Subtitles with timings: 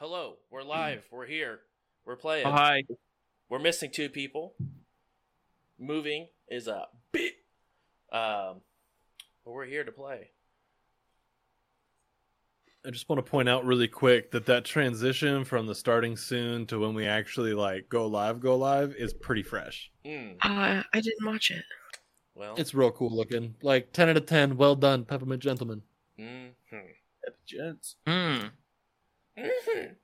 [0.00, 1.04] Hello, we're live.
[1.10, 1.60] We're here.
[2.06, 2.46] We're playing.
[2.46, 2.84] Oh, hi.
[3.50, 4.54] We're missing two people.
[5.78, 7.34] Moving is a bit.
[8.10, 8.62] Um,
[9.44, 10.30] but we're here to play.
[12.86, 16.64] I just want to point out really quick that that transition from the starting soon
[16.68, 19.90] to when we actually like go live, go live is pretty fresh.
[20.06, 21.62] Mm, Uh, I didn't watch it.
[22.34, 23.54] well, It's real cool looking.
[23.62, 24.56] Like ten out of ten.
[24.56, 25.82] Well done, Peppermint Gentleman.
[26.18, 26.52] mhm.
[27.46, 27.96] Gents.
[28.06, 28.50] Mm.
[29.48, 29.96] Mhm.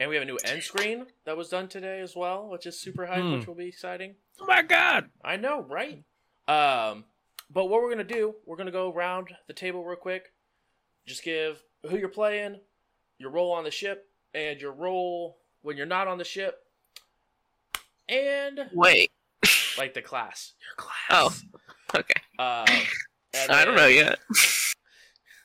[0.00, 2.80] and we have a new end screen that was done today as well, which is
[2.80, 3.32] super hype, Hmm.
[3.38, 4.16] which will be exciting.
[4.40, 5.10] Oh my god.
[5.24, 6.02] I know, right?
[6.48, 7.04] Um,
[7.50, 10.32] but what we're gonna do, we're gonna go around the table real quick.
[11.06, 12.60] Just give who you're playing,
[13.18, 16.66] your role on the ship, and your role when you're not on the ship,
[18.08, 19.12] and Wait.
[19.78, 20.54] like the class.
[20.60, 21.44] Your class.
[21.94, 22.20] Oh, okay.
[22.38, 24.18] And I don't know yet.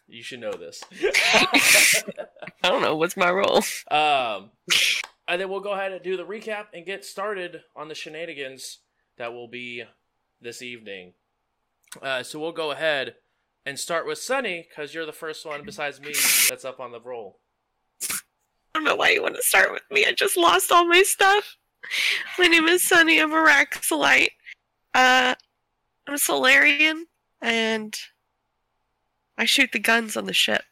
[0.08, 0.84] You should know this.
[2.64, 2.96] I don't know.
[2.96, 3.62] What's my role?
[3.92, 4.52] um,
[5.28, 8.80] and then we'll go ahead and do the recap and get started on the shenanigans
[9.18, 9.84] that will be
[10.42, 11.14] this evening.
[12.02, 13.16] Uh, so we'll go ahead
[13.66, 16.14] and start with Sunny because you're the first one besides me
[16.50, 17.40] that's up on the roll.
[18.02, 18.16] I
[18.74, 20.06] don't know why you want to start with me.
[20.06, 21.58] I just lost all my stuff.
[22.40, 23.20] My name is Sunny.
[23.20, 24.30] I'm a Raxilite.
[24.94, 25.36] Uh,
[26.08, 27.08] I'm a Solarian,
[27.42, 27.96] and
[29.38, 30.64] I shoot the guns on the ship.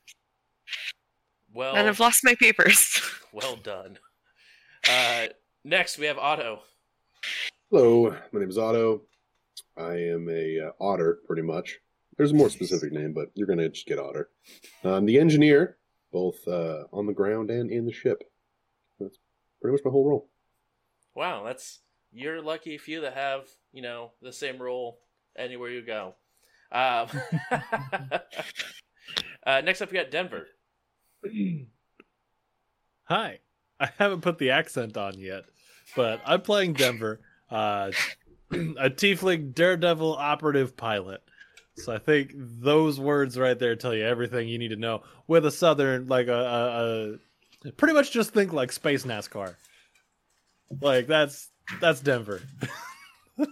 [1.54, 3.00] Well, And I've lost my papers.
[3.34, 4.00] well done.
[4.90, 5.28] Uh,
[5.64, 6.62] next we have Otto.
[7.72, 9.04] Hello, my name is Otto.
[9.78, 11.80] I am a uh, otter, pretty much.
[12.18, 14.30] There's a more specific name, but you're gonna just get otter.
[14.84, 15.78] I'm the engineer,
[16.12, 18.24] both uh, on the ground and in the ship.
[19.00, 19.18] That's
[19.62, 20.30] pretty much my whole role.
[21.14, 21.82] Wow, that's
[22.14, 25.00] you're lucky few that have you know the same role
[25.38, 26.16] anywhere you go.
[26.72, 27.08] Um,
[29.46, 30.48] uh, next up, we got Denver.
[33.06, 33.40] Hi.
[33.80, 35.44] I haven't put the accent on yet,
[35.96, 37.92] but I'm playing Denver, uh,
[38.52, 41.22] a tiefling daredevil operative pilot.
[41.78, 45.04] So I think those words right there tell you everything you need to know.
[45.28, 47.20] With a southern, like a,
[47.64, 49.56] a, a pretty much just think like space NASCAR.
[50.82, 51.50] Like that's
[51.82, 52.42] that's Denver.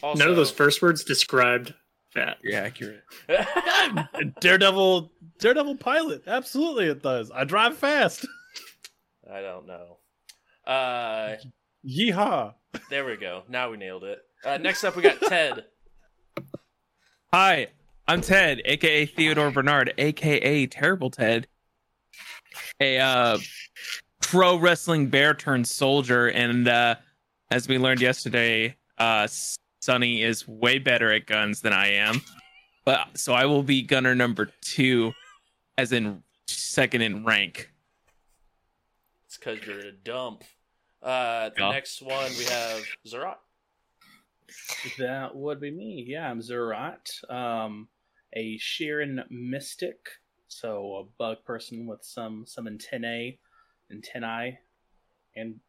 [0.00, 1.74] Also, None of those first words described
[2.18, 2.38] that.
[2.42, 3.02] You're accurate.
[4.40, 6.22] Daredevil, Daredevil pilot.
[6.26, 7.30] Absolutely, it does.
[7.30, 8.26] I drive fast.
[9.30, 9.96] I don't know.
[10.66, 11.36] Uh,
[11.86, 12.54] Yeehaw!
[12.90, 13.42] there we go.
[13.48, 14.18] Now we nailed it.
[14.44, 15.64] Uh, next up, we got Ted.
[17.32, 17.68] Hi,
[18.06, 21.46] I'm Ted, aka Theodore Bernard, aka Terrible Ted.
[22.80, 23.38] A uh,
[24.20, 26.96] pro wrestling bear turned soldier, and uh,
[27.50, 29.26] as we learned yesterday, uh,
[29.80, 32.20] Sunny is way better at guns than I am.
[32.84, 35.12] But so I will be gunner number two,
[35.76, 37.70] as in second in rank.
[39.26, 40.42] It's because you're a dump.
[41.02, 41.70] Uh, the Yeah.
[41.70, 43.36] next one we have Zerat.
[44.98, 46.04] That would be me.
[46.08, 47.88] Yeah, I'm Zerat, um,
[48.32, 50.08] a Shirren mystic,
[50.48, 53.38] so a bug person with some some antennae,
[53.90, 54.58] antennae,
[55.36, 55.60] and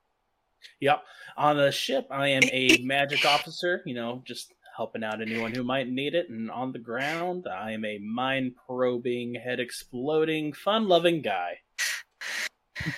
[0.80, 1.03] yep.
[1.38, 3.81] On the ship, I am a magic officer.
[3.86, 6.30] You know, just helping out anyone who might need it.
[6.30, 11.58] And on the ground, I am a mind probing, head exploding, fun loving guy.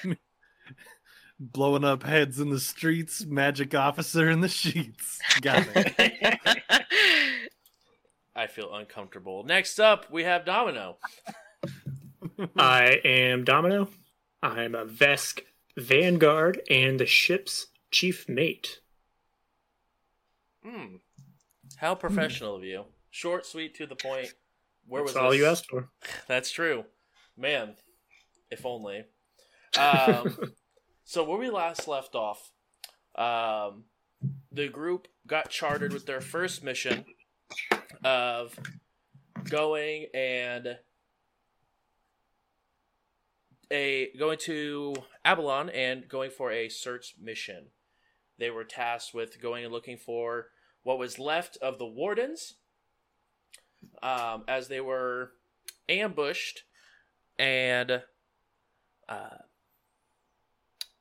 [1.39, 5.19] Blowing up heads in the streets, magic officer in the sheets.
[5.41, 6.39] Got it.
[8.35, 9.43] I feel uncomfortable.
[9.43, 10.97] Next up, we have Domino.
[12.55, 13.89] I am Domino.
[14.43, 15.41] I'm a Vesk
[15.77, 18.79] Vanguard and the ship's chief mate.
[20.63, 20.97] Hmm.
[21.77, 22.85] How professional of you.
[23.09, 24.33] Short, sweet, to the point.
[24.87, 25.39] Where was That's all this?
[25.39, 25.89] you asked for.
[26.27, 26.85] That's true.
[27.37, 27.75] Man,
[28.49, 29.05] if only.
[29.77, 30.37] Um,
[31.03, 32.51] so where we last left off,
[33.15, 33.85] um,
[34.51, 37.05] the group got chartered with their first mission
[38.03, 38.57] of
[39.49, 40.77] going and
[43.71, 44.93] a going to
[45.23, 47.67] Aballon and going for a search mission.
[48.37, 50.47] They were tasked with going and looking for
[50.83, 52.55] what was left of the wardens,
[54.01, 55.33] um, as they were
[55.87, 56.63] ambushed
[57.37, 58.01] and
[59.07, 59.37] uh,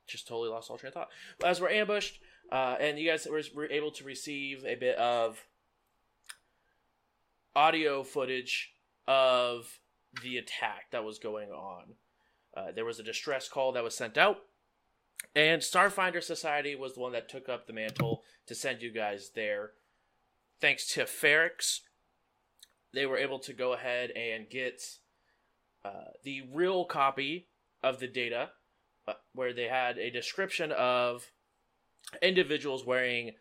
[0.07, 1.09] just totally lost all train of thought.
[1.45, 2.21] As we're ambushed,
[2.53, 5.47] uh, and you guys were, were able to receive a bit of
[7.55, 8.75] audio footage
[9.07, 9.81] of
[10.23, 11.95] the attack that was going on.
[12.57, 14.39] Uh, there was a distress call that was sent out,
[15.35, 19.31] and Starfinder Society was the one that took up the mantle to send you guys
[19.35, 19.73] there.
[20.61, 21.81] Thanks to Ferrix,
[22.93, 24.83] they were able to go ahead and get
[25.85, 27.47] uh, the real copy
[27.83, 28.51] of the data
[29.07, 31.31] uh, where they had a description of
[32.21, 33.33] individuals wearing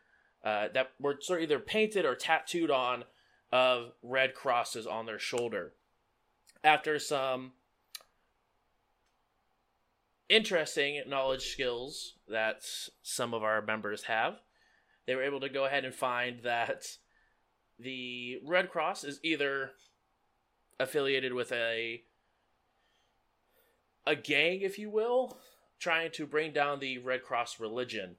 [0.43, 3.03] uh, that were sort of either painted or tattooed on
[3.51, 5.73] of red crosses on their shoulder.
[6.63, 7.53] After some
[10.29, 12.63] interesting knowledge skills that
[13.01, 14.35] some of our members have,
[15.05, 16.85] they were able to go ahead and find that
[17.79, 19.71] the Red Cross is either
[20.79, 22.03] affiliated with a
[24.05, 25.37] a gang, if you will,
[25.79, 28.15] trying to bring down the Red Cross religion.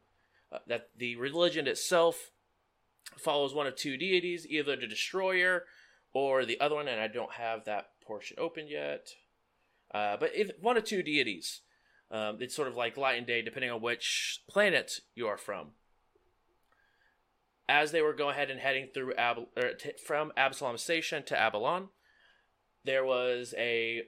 [0.53, 2.31] Uh, that the religion itself
[3.17, 5.65] follows one of two deities, either the Destroyer
[6.13, 9.11] or the other one, and I don't have that portion open yet.
[9.93, 11.61] Uh, but if, one of two deities.
[12.11, 15.69] Um, it's sort of like light and day, depending on which planet you are from.
[17.69, 19.47] As they were going ahead and heading through Ab-
[19.79, 21.89] t- from Absalom Station to Aballon,
[22.85, 24.03] there was a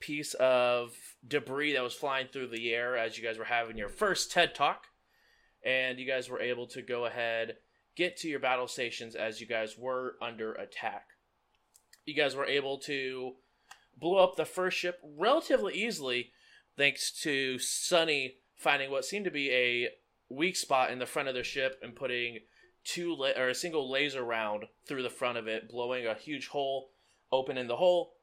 [0.00, 0.92] piece of
[1.26, 4.54] debris that was flying through the air as you guys were having your first TED
[4.54, 4.84] talk,
[5.64, 7.56] and you guys were able to go ahead
[7.96, 11.06] get to your battle stations as you guys were under attack.
[12.04, 13.32] You guys were able to
[13.98, 16.30] blow up the first ship relatively easily,
[16.76, 19.88] thanks to Sunny finding what seemed to be a
[20.28, 22.38] weak spot in the front of their ship and putting
[22.84, 26.48] two la- or a single laser round through the front of it, blowing a huge
[26.48, 26.90] hole
[27.30, 28.14] open in the hole,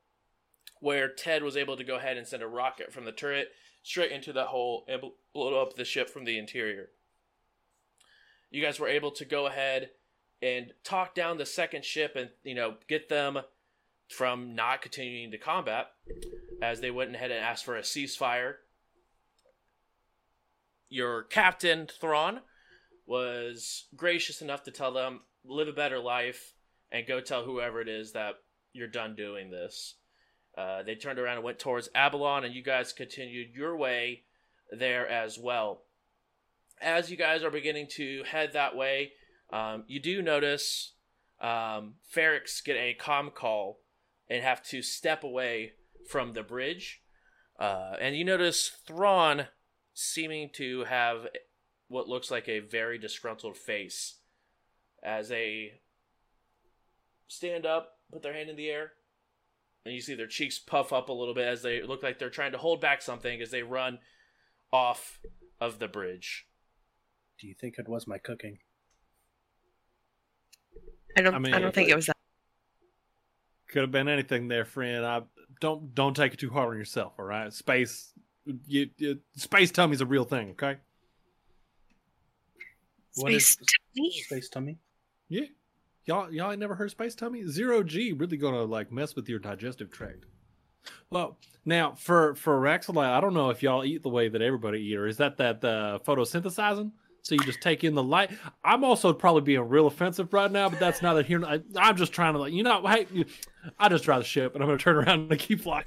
[0.79, 3.49] where Ted was able to go ahead and send a rocket from the turret
[3.83, 6.89] straight into that hole and bl- blow up the ship from the interior.
[8.49, 9.89] You guys were able to go ahead
[10.41, 13.39] and talk down the second ship and you know get them
[14.13, 15.87] from not continuing to combat
[16.61, 18.55] as they went ahead and asked for a ceasefire.
[20.89, 22.41] Your captain, Thrawn,
[23.05, 26.53] was gracious enough to tell them, live a better life
[26.91, 28.35] and go tell whoever it is that
[28.71, 29.95] you're done doing this.
[30.55, 34.21] Uh, they turned around and went towards Aballon, and you guys continued your way
[34.71, 35.81] there as well.
[36.79, 39.13] As you guys are beginning to head that way,
[39.51, 40.93] um, you do notice
[41.41, 43.79] um, Ferrix get a com call
[44.33, 45.73] and have to step away
[46.09, 47.03] from the bridge.
[47.59, 49.45] Uh, and you notice Thrawn
[49.93, 51.27] seeming to have
[51.87, 54.15] what looks like a very disgruntled face
[55.03, 55.73] as they
[57.27, 58.93] stand up, put their hand in the air,
[59.85, 62.31] and you see their cheeks puff up a little bit as they look like they're
[62.31, 63.99] trying to hold back something as they run
[64.71, 65.19] off
[65.61, 66.47] of the bridge.
[67.39, 68.57] Do you think it was my cooking?
[71.15, 71.35] I don't.
[71.35, 72.12] I I, don't think it was that.
[73.73, 75.03] Could have been anything there, friend.
[75.03, 75.23] I
[75.59, 77.13] don't don't take it too hard on yourself.
[77.17, 78.13] All right, space,
[78.67, 80.51] you, you, space tummy's a real thing.
[80.51, 80.77] Okay.
[83.15, 83.65] What is- Space
[83.95, 84.11] tummy?
[84.11, 84.77] Space tummy.
[85.27, 85.45] Yeah.
[86.05, 87.47] Y'all y'all ain't never heard of space tummy?
[87.47, 90.25] Zero G really gonna like mess with your digestive tract.
[91.09, 94.81] Well, now for for Raxilite, I don't know if y'all eat the way that everybody
[94.81, 96.91] eat, or is that that uh, photosynthesizing?
[97.23, 98.31] So you just take in the light.
[98.65, 101.43] I'm also probably being real offensive right now, but that's neither here.
[101.45, 103.07] I, I'm just trying to like you know, hey,
[103.79, 105.85] I just drive the ship, and I'm gonna turn around and keep flying.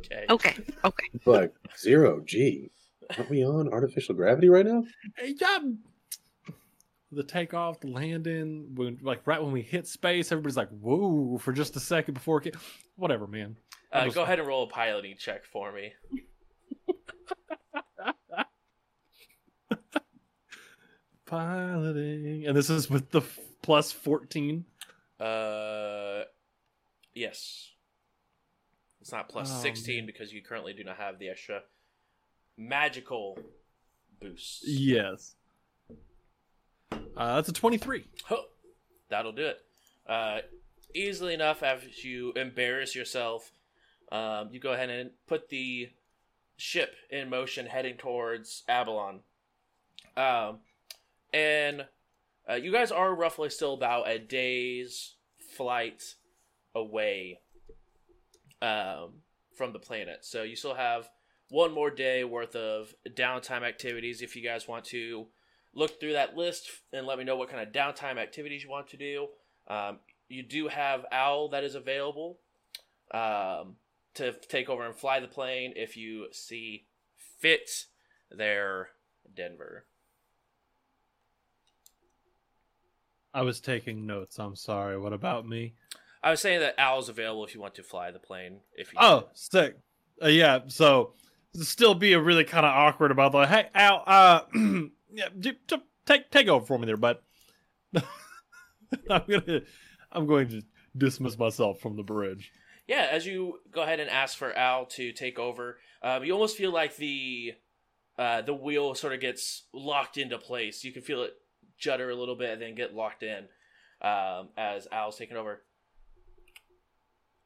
[0.00, 0.26] Okay.
[0.28, 0.56] Okay.
[0.84, 1.06] Okay.
[1.24, 2.70] But zero G.
[3.16, 4.84] Aren't we on artificial gravity right now?
[5.16, 5.58] Hey, yeah.
[7.12, 11.52] The takeoff, the landing, when like right when we hit space, everybody's like, "Whoa!" for
[11.52, 12.44] just a second before it.
[12.44, 12.56] Get...
[12.96, 13.56] Whatever, man.
[13.92, 15.92] Uh, just- go ahead and roll a piloting check for me.
[21.26, 24.64] Piloting, and this is with the f- plus fourteen.
[25.18, 26.22] Uh,
[27.14, 27.70] yes.
[29.00, 30.06] It's not plus Oh, 16 man.
[30.06, 31.62] because you currently do not have the extra
[32.56, 33.38] magical
[34.20, 34.66] boost.
[34.66, 35.34] Yes.
[37.16, 38.04] Uh, that's a twenty-three.
[38.30, 38.44] Oh,
[39.08, 39.58] That'll do it.
[40.06, 40.38] Uh,
[40.94, 43.52] easily enough, after you embarrass yourself,
[44.10, 45.90] um, you go ahead and put the
[46.56, 49.20] ship in motion heading towards Aballon.
[50.16, 50.58] Um,
[51.34, 51.84] and
[52.48, 55.16] uh, you guys are roughly still about a day's
[55.56, 56.14] flight
[56.74, 57.40] away
[58.62, 59.14] um,
[59.56, 60.18] from the planet.
[60.22, 61.10] So you still have
[61.50, 65.26] one more day worth of downtime activities if you guys want to
[65.74, 68.88] look through that list and let me know what kind of downtime activities you want
[68.88, 69.26] to do.
[69.66, 69.98] Um,
[70.28, 72.38] you do have Owl that is available
[73.12, 73.76] um,
[74.14, 76.86] to take over and fly the plane if you see
[77.40, 77.70] fit
[78.30, 78.90] there,
[79.34, 79.86] Denver.
[83.34, 84.38] I was taking notes.
[84.38, 84.96] I'm sorry.
[84.96, 85.74] What about me?
[86.22, 88.60] I was saying that Owl's available if you want to fly the plane.
[88.76, 89.76] If you Oh, sick.
[90.22, 90.60] Uh, yeah.
[90.68, 91.12] So
[91.54, 94.02] still be a really kind of awkward about the hey Al.
[94.06, 94.40] Uh,
[95.12, 95.28] yeah,
[96.06, 97.22] take take over for me there, but
[99.10, 99.62] I'm gonna
[100.12, 100.62] I'm going to
[100.96, 102.52] dismiss myself from the bridge.
[102.86, 106.56] yeah, as you go ahead and ask for Al to take over, um, you almost
[106.56, 107.54] feel like the
[108.16, 110.84] uh, the wheel sort of gets locked into place.
[110.84, 111.32] You can feel it
[111.78, 113.44] judder a little bit and then get locked in
[114.02, 115.62] um, as Al's taking over.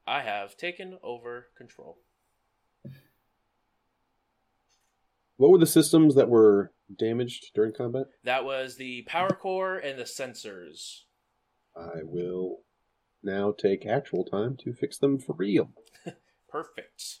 [0.07, 1.99] I have taken over control.
[5.37, 8.07] What were the systems that were damaged during combat?
[8.23, 11.03] That was the power core and the sensors.
[11.77, 12.63] I will
[13.23, 15.71] now take actual time to fix them for real.
[16.49, 17.19] Perfect.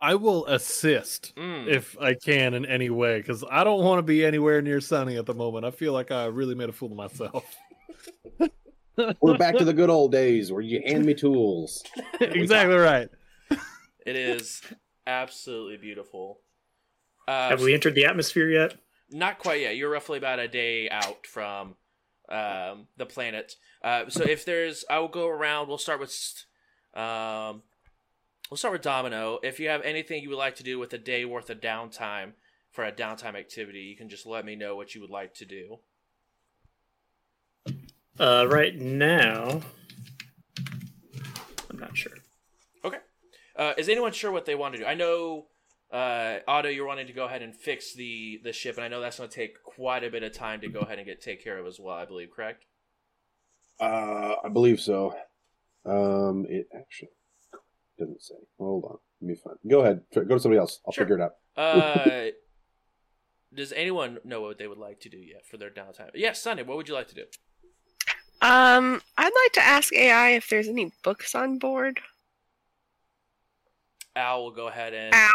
[0.00, 1.66] I will assist Mm.
[1.68, 5.16] if I can in any way because I don't want to be anywhere near Sunny
[5.16, 5.64] at the moment.
[5.64, 7.44] I feel like I really made a fool of myself.
[9.20, 11.82] We're back to the good old days where you hand me tools.
[12.20, 13.08] exactly right.
[14.04, 14.60] It is
[15.06, 16.40] absolutely beautiful.
[17.26, 18.74] Uh, Have we entered the atmosphere yet?
[19.10, 19.76] Not quite yet.
[19.76, 21.76] You're roughly about a day out from
[22.28, 23.54] um, the planet.
[23.82, 25.68] Uh, so if there's, I will go around.
[25.68, 26.12] We'll start with,
[26.94, 27.62] um,
[28.50, 29.38] we'll start with Domino.
[29.42, 32.32] If you have anything you would like to do with a day worth of downtime
[32.70, 35.44] for a downtime activity, you can just let me know what you would like to
[35.44, 35.78] do.
[38.18, 39.60] Uh, right now,
[41.70, 42.12] I'm not sure.
[42.84, 42.98] Okay.
[43.54, 44.86] Uh, is anyone sure what they want to do?
[44.86, 45.46] I know,
[45.92, 49.00] uh, Otto, you're wanting to go ahead and fix the the ship, and I know
[49.00, 51.44] that's going to take quite a bit of time to go ahead and get take
[51.44, 51.94] care of as well.
[51.94, 52.64] I believe, correct?
[53.78, 55.14] Uh, I believe so.
[55.84, 57.10] Um, it actually
[57.98, 58.34] doesn't say.
[58.58, 59.56] Hold on, let me find.
[59.68, 60.02] Go ahead.
[60.14, 60.80] Go to somebody else.
[60.86, 61.04] I'll Sure.
[61.04, 61.32] figure it out.
[61.56, 62.26] Uh,
[63.54, 66.10] does anyone know what they would like to do yet for their downtime?
[66.14, 67.24] Yes, Sunny, what would you like to do?
[68.40, 71.98] Um, I'd like to ask AI if there's any books on board.
[74.14, 75.14] Al will go ahead and.
[75.14, 75.30] Al.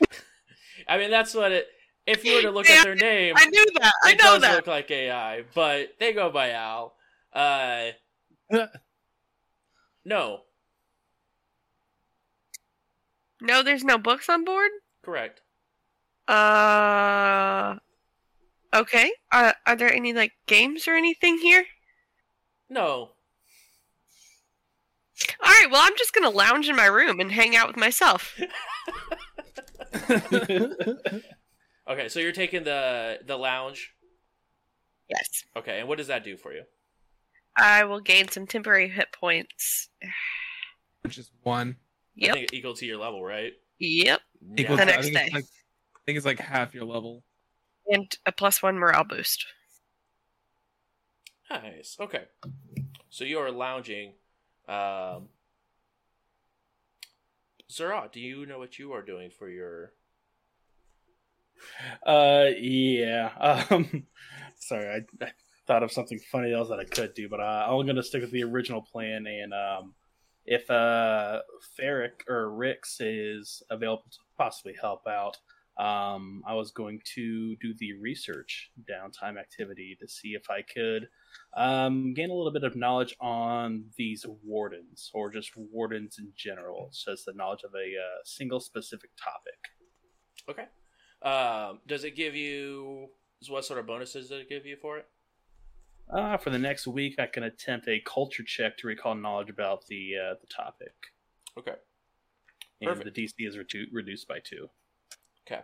[0.88, 1.66] I mean, that's what it.
[2.06, 3.92] If you were to look at their name, I knew that.
[4.04, 4.56] I it know does that.
[4.56, 6.94] look like AI, but they go by Al.
[7.32, 7.88] Uh,
[10.04, 10.40] no,
[13.42, 14.70] No, there's no books on board.
[15.02, 15.40] correct.
[16.28, 17.76] Uh,
[18.74, 19.10] okay.
[19.32, 21.64] Uh, are there any like games or anything here?
[22.68, 22.86] No,
[25.42, 25.66] All right.
[25.70, 28.38] Well, I'm just gonna lounge in my room and hang out with myself.
[31.88, 32.08] okay.
[32.08, 33.92] So you're taking the the lounge.
[35.08, 35.44] Yes.
[35.56, 36.62] Okay, and what does that do for you?
[37.56, 39.88] I will gain some temporary hit points.
[41.02, 41.30] which is
[42.16, 42.24] one.
[42.24, 42.34] I Yep.
[42.34, 43.52] think equal to your level, right?
[43.78, 44.20] Yep.
[44.56, 45.34] Equal The to- I next think it's day.
[45.34, 47.24] Like, I think it's like half your level.
[47.90, 49.46] And a plus one morale boost.
[51.50, 51.96] Nice.
[51.98, 52.24] Okay.
[53.08, 54.12] So you are lounging.
[54.68, 55.28] Um,
[57.70, 59.92] Zara, do you know what you are doing for your?
[62.06, 63.30] Uh, yeah.
[63.70, 64.06] Um,
[64.58, 64.88] sorry,
[65.20, 65.32] I, I
[65.66, 68.30] thought of something funny else that I could do, but uh, I'm gonna stick with
[68.30, 69.26] the original plan.
[69.26, 69.94] And um,
[70.50, 71.40] if uh,
[71.78, 75.36] Ferric or Rix is available to possibly help out,
[75.78, 81.08] um, I was going to do the research downtime activity to see if I could
[81.56, 86.90] um, gain a little bit of knowledge on these wardens or just wardens in general.
[86.92, 89.68] Just the knowledge of a uh, single specific topic.
[90.50, 90.66] Okay.
[91.22, 93.06] Um, does it give you
[93.48, 95.06] what sort of bonuses does it give you for it?
[96.12, 99.86] Uh, for the next week, I can attempt a culture check to recall knowledge about
[99.86, 100.92] the uh, the topic,
[101.58, 101.74] Okay.
[102.80, 104.68] and the DC is redu- reduced by two.
[105.46, 105.62] Okay.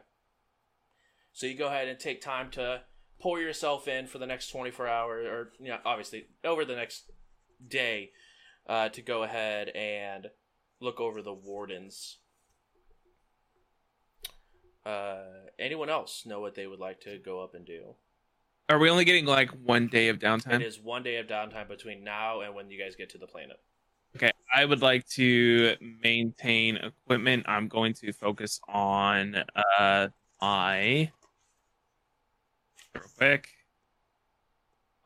[1.32, 2.82] So you go ahead and take time to
[3.18, 7.10] pour yourself in for the next 24 hours, or you know, obviously over the next
[7.66, 8.12] day,
[8.68, 10.28] uh, to go ahead and
[10.80, 12.18] look over the wardens.
[14.84, 15.24] Uh,
[15.58, 17.96] anyone else know what they would like to go up and do?
[18.68, 20.54] Are we only getting like one day of downtime?
[20.60, 23.26] It is one day of downtime between now and when you guys get to the
[23.26, 23.60] planet.
[24.16, 27.44] Okay, I would like to maintain equipment.
[27.46, 29.36] I'm going to focus on
[29.78, 30.08] uh
[30.40, 31.10] my
[32.94, 33.48] real quick.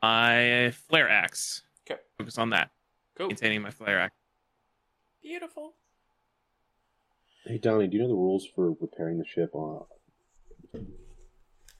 [0.01, 1.61] My flare axe.
[1.85, 1.99] Okay.
[2.17, 2.71] Focus on that.
[3.15, 3.27] Cool.
[3.27, 4.15] Maintaining my flare axe.
[5.21, 5.75] Beautiful.
[7.45, 9.85] Hey Donnie, do you know the rules for repairing the ship on?
[10.73, 10.79] Uh,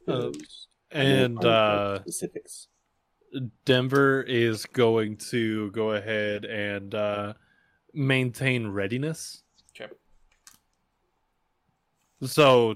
[0.08, 2.68] Those- and I don't know uh, specifics.
[3.66, 7.34] Denver is going to go ahead and uh,
[7.94, 9.44] maintain readiness.
[9.76, 9.92] Okay.
[12.24, 12.76] So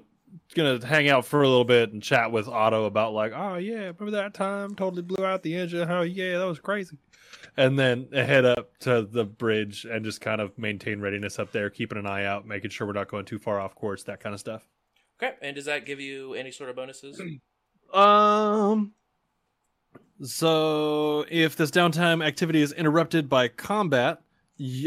[0.54, 3.92] gonna hang out for a little bit and chat with Otto about like, oh yeah,
[3.98, 5.90] remember that time totally blew out the engine?
[5.90, 6.98] Oh yeah, that was crazy.
[7.58, 11.70] And then head up to the bridge and just kind of maintain readiness up there,
[11.70, 14.34] keeping an eye out, making sure we're not going too far off course, that kind
[14.34, 14.68] of stuff.
[15.22, 15.36] Okay.
[15.42, 17.22] And does that give you any sort of bonuses?
[17.94, 18.94] Um.
[20.24, 24.22] So, if this downtime activity is interrupted by combat,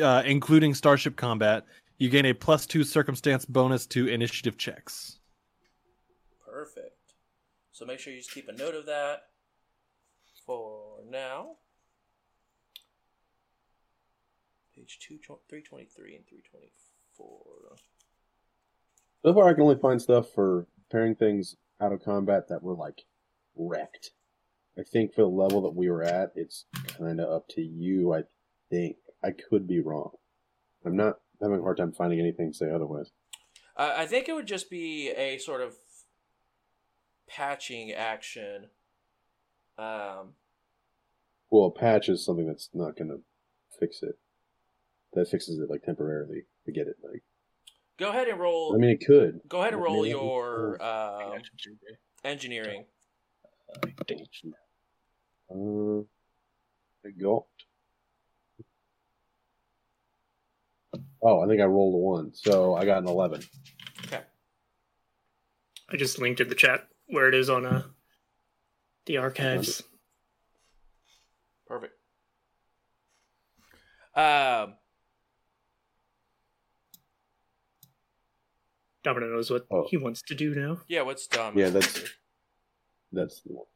[0.02, 1.66] uh, including starship combat,
[1.98, 5.18] you gain a plus two circumstance bonus to initiative checks.
[6.46, 7.14] Perfect.
[7.72, 9.24] So make sure you just keep a note of that
[10.46, 11.56] for now.
[14.74, 17.76] Page two, 323 and 324.
[19.22, 22.74] So far, I can only find stuff for pairing things out of combat that were
[22.74, 23.02] like
[23.56, 24.10] wrecked.
[24.78, 26.66] I think for the level that we were at, it's
[26.96, 28.14] kind of up to you.
[28.14, 28.22] I
[28.70, 30.10] think I could be wrong.
[30.84, 33.10] I'm not having a hard time finding anything to say otherwise.
[33.76, 35.74] Uh, I think it would just be a sort of
[37.28, 38.66] patching action.
[39.76, 40.34] Um,
[41.50, 43.20] Well, a patch is something that's not going to
[43.78, 44.18] fix it.
[45.14, 46.42] That fixes it like temporarily.
[46.66, 46.96] to get it.
[47.02, 47.22] Like,
[47.98, 48.74] go ahead and roll.
[48.74, 49.40] I mean, it could.
[49.48, 51.98] go ahead and roll Maybe- your um, Action survey.
[52.24, 52.84] engineering.
[55.50, 56.00] Uh,
[57.06, 57.44] I got.
[61.20, 63.42] Oh, I think I rolled a one, so I got an eleven.
[64.06, 64.20] Okay.
[65.90, 67.82] I just linked in the chat where it is on uh,
[69.06, 69.82] the archives.
[71.66, 71.94] Perfect.
[74.14, 74.74] Um,
[79.04, 79.86] Domino knows what Oh.
[79.88, 80.80] he wants to do now.
[80.88, 81.56] yeah, what's done?
[81.56, 82.04] Yeah, that's
[83.12, 83.66] that's the one.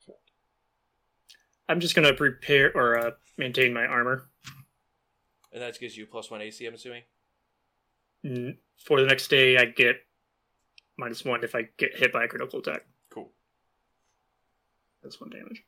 [1.69, 4.29] I'm just gonna prepare or uh, maintain my armor
[5.53, 7.03] And that gives you plus one AC, I'm assuming.
[8.25, 9.57] N- for the next day.
[9.57, 9.97] I get
[10.99, 12.85] minus one if I get hit by a critical attack.
[13.11, 13.31] Cool.
[15.03, 15.65] That's one damage.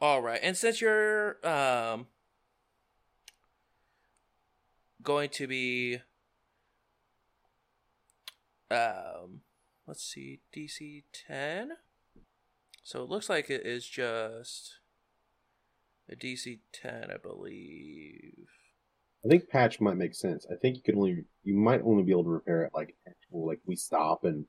[0.00, 2.06] All right, and since you're um
[5.06, 5.98] going to be
[8.72, 9.42] um
[9.86, 11.70] let's see DC 10
[12.82, 14.80] so it looks like it is just
[16.10, 18.48] a DC 10 I believe
[19.24, 20.46] I think patch might make sense.
[20.52, 23.46] I think you could only you might only be able to repair it like actual
[23.46, 24.44] like we stop and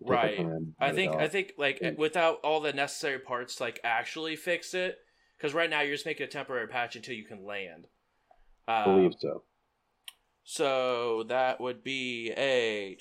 [0.00, 0.38] Right.
[0.80, 1.96] I think I think like Mm.
[1.96, 4.98] without all the necessary parts like actually fix it
[5.38, 7.86] because right now you're just making a temporary patch until you can land.
[8.68, 9.44] I Um, believe so.
[10.44, 12.98] So that would be a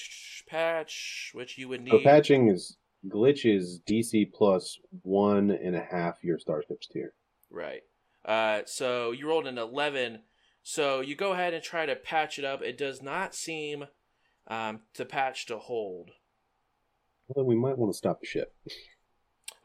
[0.47, 1.91] patch, which you would need.
[1.91, 2.77] So patching is
[3.07, 7.13] glitches DC plus one and a half your starships tier.
[7.49, 7.81] Right.
[8.23, 10.21] Uh, so you rolled an 11.
[10.63, 12.61] So you go ahead and try to patch it up.
[12.61, 13.87] It does not seem
[14.47, 16.11] um, to patch to hold.
[17.27, 18.55] Well, we might want to stop the ship.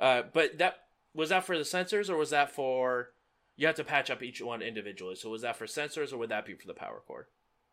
[0.00, 0.78] Uh, but that
[1.14, 3.10] was that for the sensors or was that for.
[3.56, 5.16] You have to patch up each one individually.
[5.16, 7.28] So was that for sensors or would that be for the power core?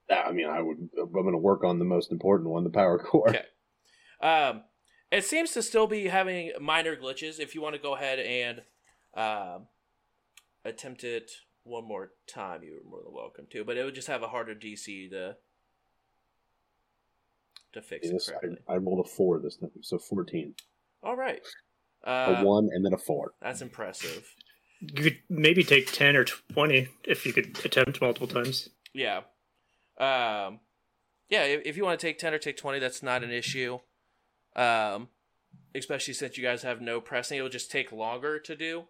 [0.09, 0.89] I mean, I would.
[0.99, 3.29] I'm going to work on the most important one, the power core.
[3.29, 3.41] Okay.
[4.21, 4.63] Um,
[5.11, 7.39] it seems to still be having minor glitches.
[7.39, 8.61] If you want to go ahead and
[9.15, 9.67] um,
[10.63, 11.31] attempt it
[11.63, 13.63] one more time, you're more than welcome to.
[13.63, 15.35] But it would just have a harder DC to
[17.73, 18.57] to fix it Yes, correctly.
[18.69, 20.53] I, I rolled a four this time, so fourteen.
[21.03, 21.41] All right.
[22.05, 23.33] A Uh, one and then a four.
[23.41, 24.33] that's impressive.
[24.79, 28.69] You could maybe take ten or twenty if you could attempt multiple times.
[28.93, 29.21] Yeah.
[29.97, 30.59] Um,
[31.29, 33.79] yeah, if, if you want to take 10 or take 20, that's not an issue.
[34.55, 35.09] Um,
[35.73, 38.85] especially since you guys have no pressing, it'll just take longer to do.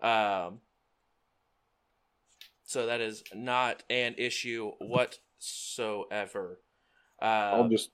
[0.00, 0.60] Um,
[2.64, 6.60] so that is not an issue whatsoever.
[7.20, 7.90] Uh, I'll just,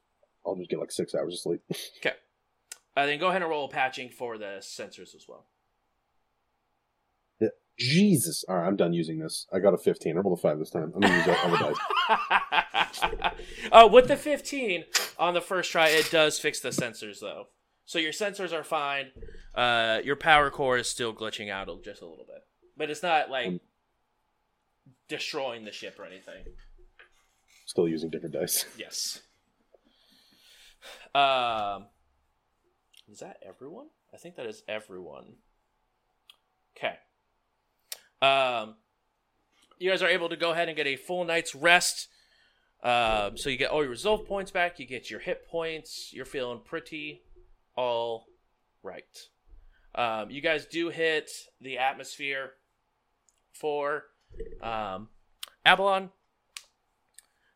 [0.46, 1.60] I'll just get like six hours of sleep.
[1.98, 2.16] okay.
[2.96, 5.46] Uh, then go ahead and roll patching for the sensors as well.
[7.78, 8.44] Jesus!
[8.48, 9.46] All right, I'm done using this.
[9.52, 10.16] I got a fifteen.
[10.16, 10.92] I rolled a five this time.
[10.94, 11.74] I'm gonna use that other
[13.18, 13.32] dice.
[13.72, 14.84] uh, with the 15
[15.18, 17.46] on the first try, it does fix the sensors though.
[17.84, 19.12] So your sensors are fine.
[19.54, 22.42] Uh, your power core is still glitching out just a little bit,
[22.76, 23.60] but it's not like Um,
[25.08, 26.44] destroying the ship or anything.
[27.66, 28.64] Still using different dice.
[28.78, 29.20] Yes.
[31.14, 31.86] Um,
[33.08, 33.86] is that everyone?
[34.12, 35.36] I think that is everyone.
[36.76, 36.94] Okay.
[38.20, 38.74] Um,
[39.78, 42.08] you guys are able to go ahead and get a full night's rest.
[42.82, 44.78] Um, so you get all your resolve points back.
[44.78, 46.10] You get your hit points.
[46.12, 47.22] You're feeling pretty
[47.76, 48.26] all
[48.82, 49.04] right.
[49.94, 52.52] Um, you guys do hit the atmosphere
[53.52, 54.04] for
[54.62, 55.08] um,
[55.66, 56.10] Aballon.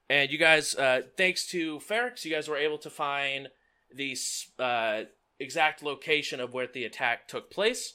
[0.09, 3.49] And you guys, uh, thanks to Ferrex, you guys were able to find
[3.95, 4.17] the
[4.59, 5.03] uh,
[5.39, 7.95] exact location of where the attack took place.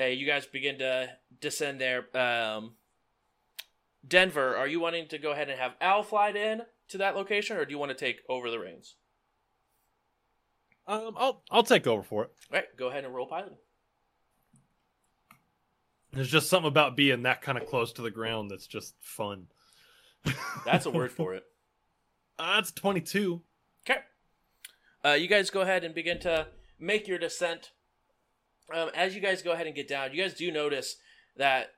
[0.00, 1.10] Uh, you guys begin to
[1.40, 2.04] descend there.
[2.16, 2.72] Um,
[4.06, 7.56] Denver, are you wanting to go ahead and have Al fly in to that location,
[7.56, 8.94] or do you want to take over the reins?
[10.86, 12.30] Um, I'll I'll take over for it.
[12.50, 13.56] All right, go ahead and roll pilot.
[16.12, 19.46] There's just something about being that kind of close to the ground that's just fun.
[20.64, 21.44] That's a word for it.
[22.38, 23.42] Uh, that's 22.
[23.88, 24.00] Okay.
[25.04, 26.48] Uh, you guys go ahead and begin to
[26.80, 27.70] make your descent.
[28.72, 30.96] Um, as you guys go ahead and get down, you guys do notice
[31.36, 31.72] that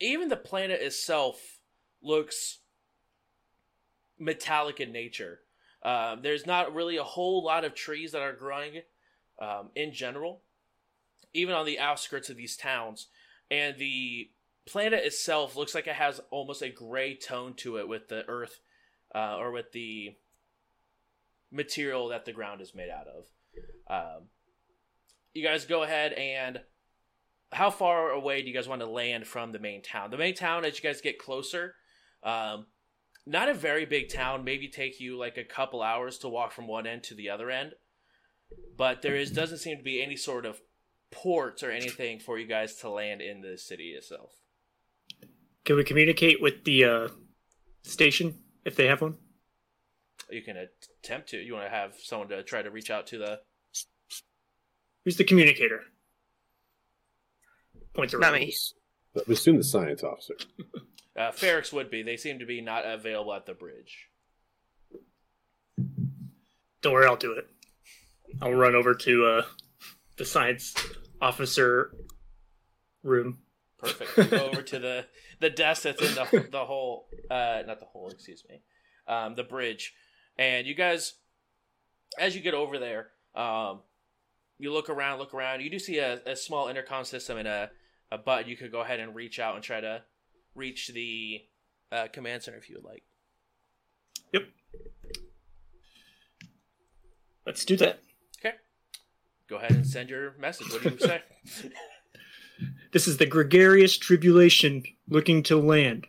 [0.00, 1.60] even the planet itself
[2.02, 2.58] looks
[4.18, 5.40] metallic in nature.
[5.84, 8.82] Um, there's not really a whole lot of trees that are growing
[9.40, 10.42] um, in general,
[11.32, 13.08] even on the outskirts of these towns.
[13.50, 14.30] And the
[14.66, 18.60] planet itself looks like it has almost a gray tone to it with the earth
[19.14, 20.14] uh, or with the
[21.50, 23.26] material that the ground is made out of.
[23.90, 24.22] Um,
[25.34, 26.60] you guys go ahead and
[27.52, 30.10] how far away do you guys want to land from the main town?
[30.10, 31.74] The main town, as you guys get closer,
[32.22, 32.66] um,
[33.26, 34.44] not a very big town.
[34.44, 37.50] Maybe take you like a couple hours to walk from one end to the other
[37.50, 37.72] end.
[38.76, 40.60] But there is doesn't seem to be any sort of
[41.10, 44.32] ports or anything for you guys to land in the city itself.
[45.64, 47.08] Can we communicate with the uh,
[47.82, 49.16] station if they have one?
[50.30, 51.38] You can attempt to.
[51.38, 53.40] You want to have someone to try to reach out to the.
[55.04, 55.80] Who's the communicator?
[57.94, 58.40] Points Not around.
[58.40, 58.54] me.
[59.14, 60.34] But we assume the science officer.
[61.14, 62.02] Uh, Ferrex would be.
[62.02, 64.08] They seem to be not available at the bridge.
[66.80, 67.46] Don't worry, I'll do it.
[68.40, 69.42] I'll run over to uh,
[70.16, 70.74] the science
[71.20, 71.92] officer
[73.02, 73.40] room.
[73.78, 74.16] Perfect.
[74.16, 75.04] You go over to the
[75.38, 78.62] the desk that's in the the hole, uh, not the hole, excuse me,
[79.06, 79.92] um, the bridge,
[80.38, 81.12] and you guys,
[82.18, 83.80] as you get over there, um,
[84.62, 85.60] you look around, look around.
[85.60, 87.70] You do see a, a small intercom system and a
[88.12, 88.48] a button.
[88.48, 90.02] You could go ahead and reach out and try to
[90.54, 91.40] reach the
[91.90, 93.02] uh, command center if you would like.
[94.32, 94.42] Yep.
[97.44, 98.00] Let's do that.
[98.38, 98.54] Okay.
[99.48, 100.70] Go ahead and send your message.
[100.70, 101.22] What do you say?
[102.92, 106.06] This is the gregarious tribulation looking to land.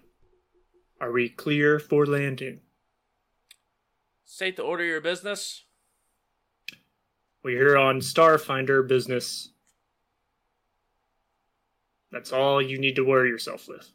[1.00, 2.60] Are we clear for landing?
[4.26, 5.63] State the order of your business.
[7.44, 9.50] We're here on Starfinder business.
[12.12, 13.90] That's all you need to worry yourself with.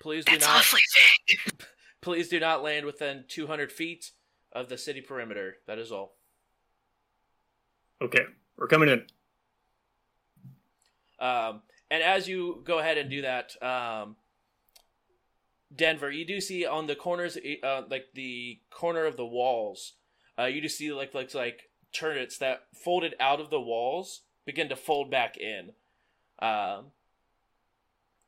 [0.00, 0.58] Please do That's not.
[0.58, 0.80] awfully
[1.28, 1.66] vague.
[2.02, 4.12] Please do not land within 200 feet
[4.52, 5.56] of the city perimeter.
[5.66, 6.16] That is all.
[8.02, 8.24] Okay,
[8.56, 9.04] we're coming in.
[11.20, 14.16] Um, and as you go ahead and do that, um,
[15.74, 19.94] Denver, you do see on the corners, uh, like the corner of the walls,
[20.40, 24.68] uh, you just see like like like turrets that folded out of the walls begin
[24.68, 25.72] to fold back in.
[26.40, 26.86] Um,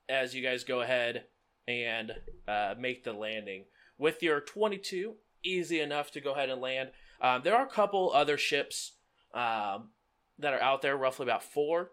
[0.09, 1.25] as you guys go ahead
[1.66, 2.12] and
[2.46, 3.64] uh, make the landing
[3.96, 6.90] with your 22, easy enough to go ahead and land.
[7.20, 8.92] Um, there are a couple other ships
[9.33, 9.90] um,
[10.38, 11.92] that are out there, roughly about four.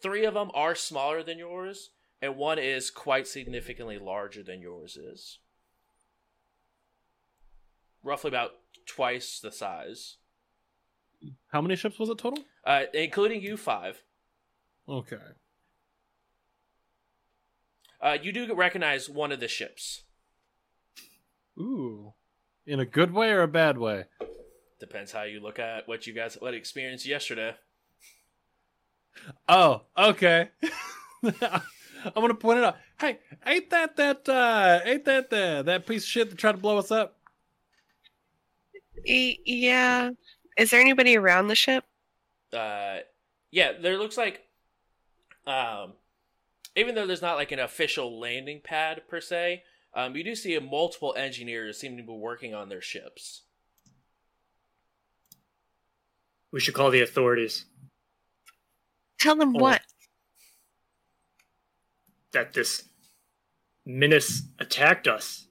[0.00, 1.90] Three of them are smaller than yours,
[2.22, 5.38] and one is quite significantly larger than yours is.
[8.06, 8.52] Roughly about
[8.86, 10.18] twice the size,
[11.48, 12.44] How many ships was it total?
[12.64, 14.00] uh, including you five.
[14.88, 15.16] Okay.
[18.00, 20.02] Uh, you do recognize one of the ships.
[21.58, 22.12] Ooh.
[22.64, 24.04] In a good way or a bad way?
[24.78, 27.56] Depends how you look at what you guys what experienced yesterday.
[29.48, 30.50] Oh, okay.
[31.24, 31.62] I'm
[32.14, 32.76] gonna point it out.
[33.00, 36.58] Hey, ain't that that uh ain't that the that piece of shit that tried to
[36.58, 37.15] blow us up?
[39.06, 40.10] Y- yeah.
[40.56, 41.84] Is there anybody around the ship?
[42.52, 42.98] uh
[43.50, 44.40] yeah there looks like
[45.48, 45.94] um
[46.76, 50.56] even though there's not like an official landing pad per se um you do see
[50.60, 53.42] multiple engineers seem to be working on their ships
[56.52, 57.64] We should call the authorities
[59.18, 59.60] Tell them Oh.
[59.60, 59.82] what?
[62.32, 62.84] that this
[63.84, 65.48] menace attacked us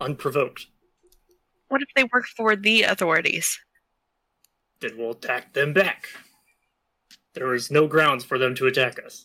[0.00, 0.66] unprovoked.
[1.72, 3.58] What if they work for the authorities?
[4.82, 6.04] Then we'll attack them back.
[7.32, 9.24] There is no grounds for them to attack us.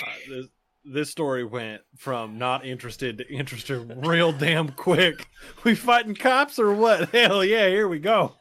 [0.00, 0.46] Uh, this,
[0.84, 5.26] this story went from not interested to interested real damn quick.
[5.64, 7.08] We fighting cops or what?
[7.12, 8.36] Hell yeah, here we go.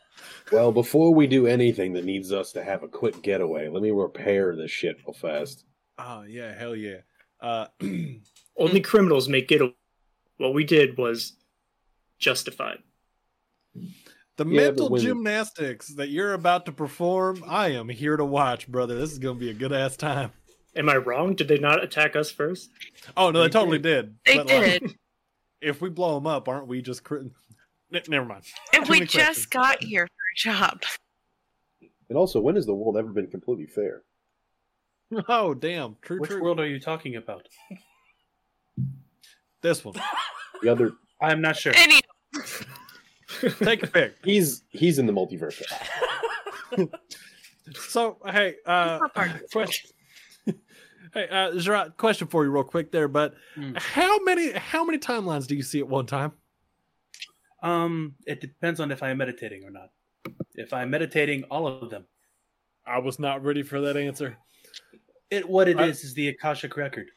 [0.51, 3.89] Well, before we do anything that needs us to have a quick getaway, let me
[3.89, 5.65] repair this shit real fast.
[5.97, 6.97] Oh yeah, hell yeah.
[7.41, 7.65] Uh
[8.56, 9.73] Only criminals make get away.
[10.38, 11.34] What we did was
[12.19, 12.80] justified.
[13.73, 18.67] the Yeah, mental but gymnastics that you're about to perform, I am here to watch,
[18.67, 18.95] brother.
[18.95, 20.32] This is gonna be a good ass time.
[20.76, 21.36] Am I wrong?
[21.36, 22.69] Did they not attack us first?
[23.15, 24.15] Oh no, they They totally did.
[24.26, 24.95] They But, like, did.
[25.62, 27.28] if we blow them up, aren't we just crit-
[27.93, 28.43] N- never mind.
[28.73, 29.45] and too we just questions.
[29.47, 30.82] got here for a job.
[32.10, 34.02] And also, when has the world ever been completely fair?
[35.28, 36.41] Oh damn, true, Which true.
[36.41, 37.47] world are you talking about?
[39.62, 39.95] This one.
[40.63, 41.73] The other, I'm not sure.
[41.75, 42.01] Any
[43.63, 44.15] Take a pick.
[44.23, 45.62] he's he's in the multiverse.
[47.88, 49.51] So, hey, uh, Super part.
[49.51, 49.89] question.
[51.13, 53.07] hey, uh, Gerard, question for you, real quick, there.
[53.07, 53.71] But Hmm.
[53.77, 56.33] how many how many timelines do you see at one time?
[57.63, 59.89] Um, it depends on if I'm meditating or not.
[60.55, 62.05] If I'm meditating, all of them.
[62.86, 64.38] I was not ready for that answer.
[65.31, 67.07] It what it I- is is the Akashic record.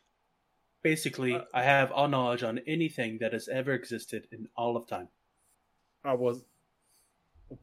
[0.86, 4.86] Basically, Uh, I have all knowledge on anything that has ever existed in all of
[4.86, 5.08] time.
[6.04, 6.44] I was.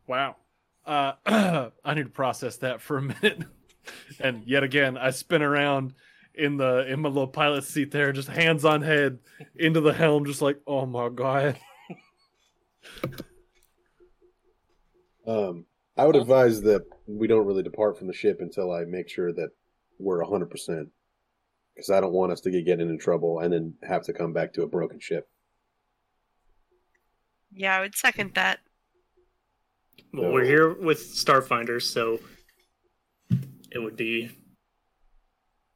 [0.07, 0.35] Wow.
[0.85, 1.13] Uh,
[1.85, 3.43] I need to process that for a minute.
[4.19, 5.93] and yet again, I spin around
[6.33, 9.19] in the in my little pilot seat there, just hands on head
[9.55, 11.57] into the helm, just like, oh my god.
[15.25, 19.07] Um, I would advise that we don't really depart from the ship until I make
[19.07, 19.51] sure that
[19.97, 20.89] we're hundred percent,
[21.75, 24.33] because I don't want us to get getting into trouble and then have to come
[24.33, 25.27] back to a broken ship.
[27.51, 28.59] Yeah, I would second that.
[30.13, 32.19] Well, we're here with Starfinders, so
[33.71, 34.31] it would be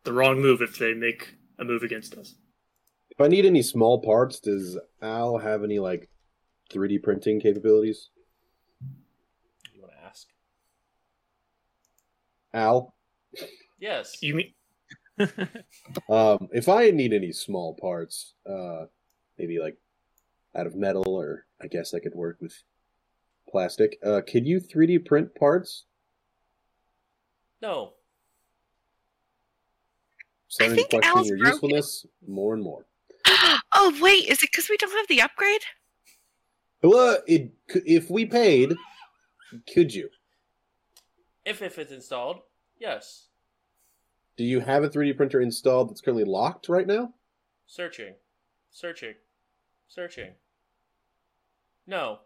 [0.03, 2.36] the wrong move if they make a move against us.
[3.10, 6.10] If I need any small parts, does Al have any like
[6.71, 8.10] 3D printing capabilities?
[9.73, 10.27] You want to ask?
[12.53, 12.93] Al,
[13.79, 14.21] Yes.
[14.21, 14.53] You mean
[16.10, 18.86] um, if I need any small parts, uh,
[19.38, 19.77] maybe like
[20.56, 22.53] out of metal, or I guess I could work with
[23.49, 23.97] plastic.
[24.03, 25.86] Uh, could you 3D print parts?
[27.62, 27.93] No.
[30.47, 31.53] Starting think to question Al's your broken.
[31.53, 32.86] usefulness more and more.
[33.73, 35.62] oh wait, is it because we don't have the upgrade?
[36.84, 37.51] Well, it,
[37.86, 38.75] if we paid,
[39.73, 40.10] could you?
[41.45, 42.41] If if it's installed,
[42.80, 43.27] yes.
[44.38, 47.13] Do you have a 3D printer installed that's currently locked right now?
[47.65, 48.13] Searching.
[48.71, 49.15] Searching.
[49.88, 50.32] Searching.
[51.88, 52.19] No.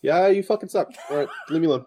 [0.00, 0.90] Yeah, you fucking suck.
[1.10, 1.86] All right, leave me alone.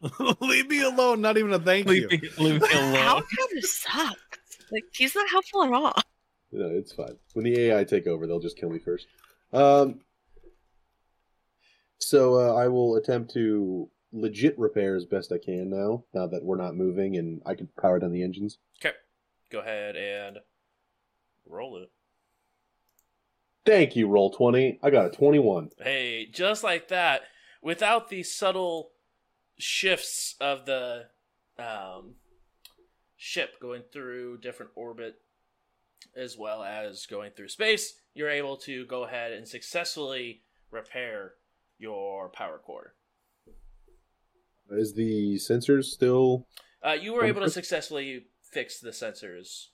[0.40, 1.20] Leave me alone.
[1.20, 2.18] Not even a thank leave you.
[2.20, 2.94] me, leave me alone.
[2.94, 3.24] How alone.
[3.36, 4.16] kind suck?
[4.72, 5.92] Like he's not helpful at all.
[6.52, 7.16] No, it's fine.
[7.34, 9.06] When the AI take over, they'll just kill me first.
[9.52, 10.00] Um,
[11.98, 16.04] so uh, I will attempt to legit repair as best I can now.
[16.14, 18.58] Now that we're not moving, and I can power down the engines.
[18.80, 18.94] Okay.
[19.50, 20.38] Go ahead and
[21.46, 21.90] roll it.
[23.66, 24.08] Thank you.
[24.08, 24.78] Roll twenty.
[24.82, 25.70] I got a twenty-one.
[25.80, 27.22] Hey, just like that,
[27.62, 28.92] without the subtle
[29.58, 31.06] shifts of the
[31.58, 32.14] um,
[33.16, 35.16] ship going through different orbit
[36.16, 41.34] as well as going through space, you're able to go ahead and successfully repair
[41.78, 42.94] your power core.
[44.70, 46.46] Is the sensors still
[46.84, 49.68] Uh, you were able to successfully fix the sensors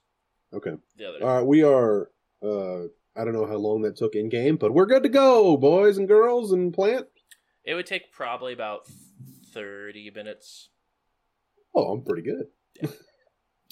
[0.53, 0.73] okay?
[0.97, 1.25] the other day.
[1.25, 2.11] All right, we are.
[2.43, 2.85] Uh,
[3.17, 5.99] I don't know how long that took in game, but we're good to go, boys
[5.99, 7.07] and girls and plant.
[7.65, 8.89] It would take probably about
[9.53, 10.71] 30 minutes.
[11.75, 12.47] Oh, I'm pretty good.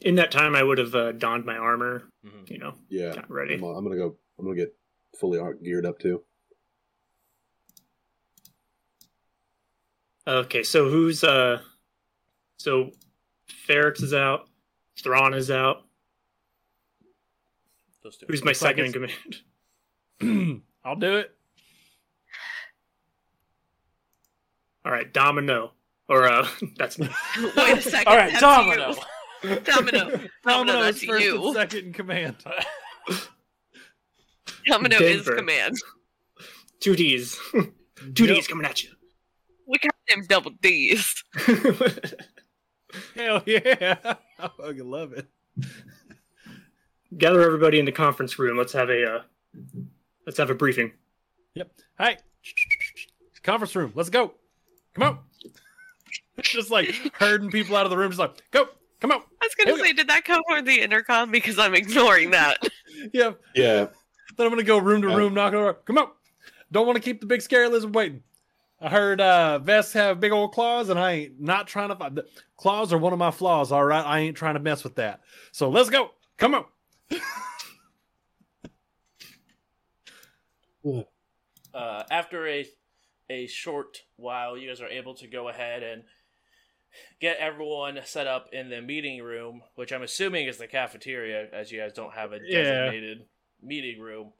[0.02, 2.50] in that time I would have uh, donned my armor, Mhm.
[2.50, 3.54] you know, Yeah, got ready.
[3.54, 4.16] I'm, I'm gonna go.
[4.38, 4.74] I'm gonna get
[5.18, 6.22] fully geared up too.
[10.28, 11.62] Okay, so who's uh
[12.58, 12.90] so
[13.66, 14.46] Ferrex is out,
[15.02, 15.84] Thrawn is out.
[18.02, 18.26] Those two.
[18.28, 19.10] Who's my Looks like second in
[20.20, 20.62] command?
[20.84, 21.34] I'll do it.
[24.84, 25.72] All right, Domino.
[26.10, 27.08] Or uh that's me.
[27.56, 28.08] Wait a second.
[28.08, 28.94] All right, Domino.
[29.42, 29.60] you.
[29.60, 29.60] Domino.
[29.64, 32.36] Domino, Domino is first and second in command.
[34.66, 35.76] Domino is command.
[36.80, 37.38] Two D's.
[37.52, 38.36] Two Yep.
[38.36, 38.90] D's coming at you.
[40.08, 41.22] We got them double D's.
[43.14, 43.96] Hell yeah!
[44.38, 45.26] I fucking love it.
[47.16, 48.56] Gather everybody in the conference room.
[48.56, 49.22] Let's have a uh
[50.26, 50.92] let's have a briefing.
[51.54, 51.70] Yep.
[51.98, 52.16] Hey,
[53.42, 53.92] conference room.
[53.94, 54.32] Let's go.
[54.94, 55.18] Come on.
[56.42, 58.10] just like herding people out of the room.
[58.10, 58.68] Just like go.
[59.00, 59.18] Come on.
[59.20, 61.30] I was gonna Here we say, did that come from the intercom?
[61.30, 62.58] Because I'm ignoring that.
[63.12, 63.34] Yeah.
[63.54, 63.86] Yeah,
[64.36, 65.22] Then I'm gonna go room to room, Yeah.
[65.22, 65.74] room, knocking over.
[65.74, 66.08] Come on.
[66.72, 68.24] Don't want to keep the big scary lizard waiting.
[68.80, 72.16] I heard uh vests have big old claws, and I ain't not trying to find
[72.16, 73.72] the claws are one of my flaws.
[73.72, 75.20] All right, I ain't trying to mess with that.
[75.52, 76.10] So let's go.
[76.36, 76.64] Come on.
[81.74, 82.66] uh, after a
[83.30, 86.04] a short while, you guys are able to go ahead and
[87.20, 91.70] get everyone set up in the meeting room, which I'm assuming is the cafeteria, as
[91.70, 92.62] you guys don't have a Yeah.
[92.62, 93.26] designated
[93.62, 94.32] meeting room.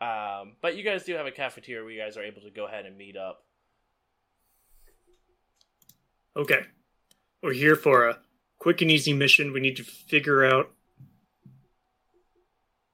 [0.00, 2.66] Um, but you guys do have a cafeteria where you guys are able to go
[2.66, 3.44] ahead and meet up.
[6.38, 6.60] Okay.
[7.42, 8.18] We're here for a
[8.58, 9.52] quick and easy mission.
[9.52, 10.70] We need to figure out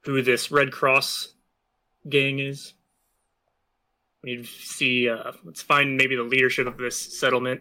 [0.04, 1.34] who this Red Cross
[2.08, 2.72] gang is.
[4.22, 5.10] We need to see.
[5.10, 7.60] Uh, let's find maybe the leadership of this settlement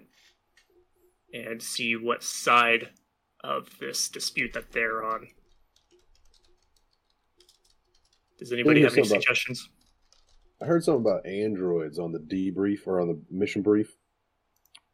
[1.34, 2.90] and see what side
[3.44, 5.28] of this dispute that they're on.
[8.40, 9.70] Does anybody have any something about- suggestions?
[10.62, 13.98] I heard something about androids on the debrief or on the mission brief.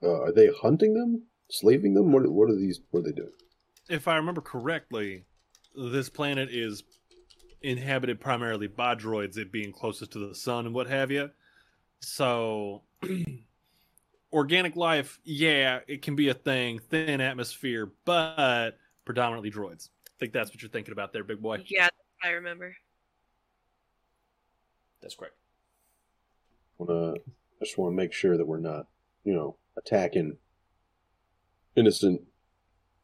[0.02, 2.12] Uh, are they hunting them, slaving them?
[2.12, 2.82] What what are these?
[2.92, 3.32] What are they doing?
[3.90, 5.26] If I remember correctly,
[5.76, 6.84] this planet is
[7.62, 11.30] inhabited primarily by droids, it being closest to the sun and what have you.
[12.00, 12.84] So,
[14.34, 19.90] organic life, yeah, it can be a thing, thin atmosphere, but predominantly droids.
[20.08, 21.64] I think that's what you're thinking about there, big boy.
[21.68, 21.90] Yeah,
[22.24, 22.76] I remember.
[25.02, 25.36] That's correct.
[26.78, 28.88] Wanna, I just want to make sure that we're not,
[29.24, 30.38] you know, attacking
[31.76, 32.22] innocent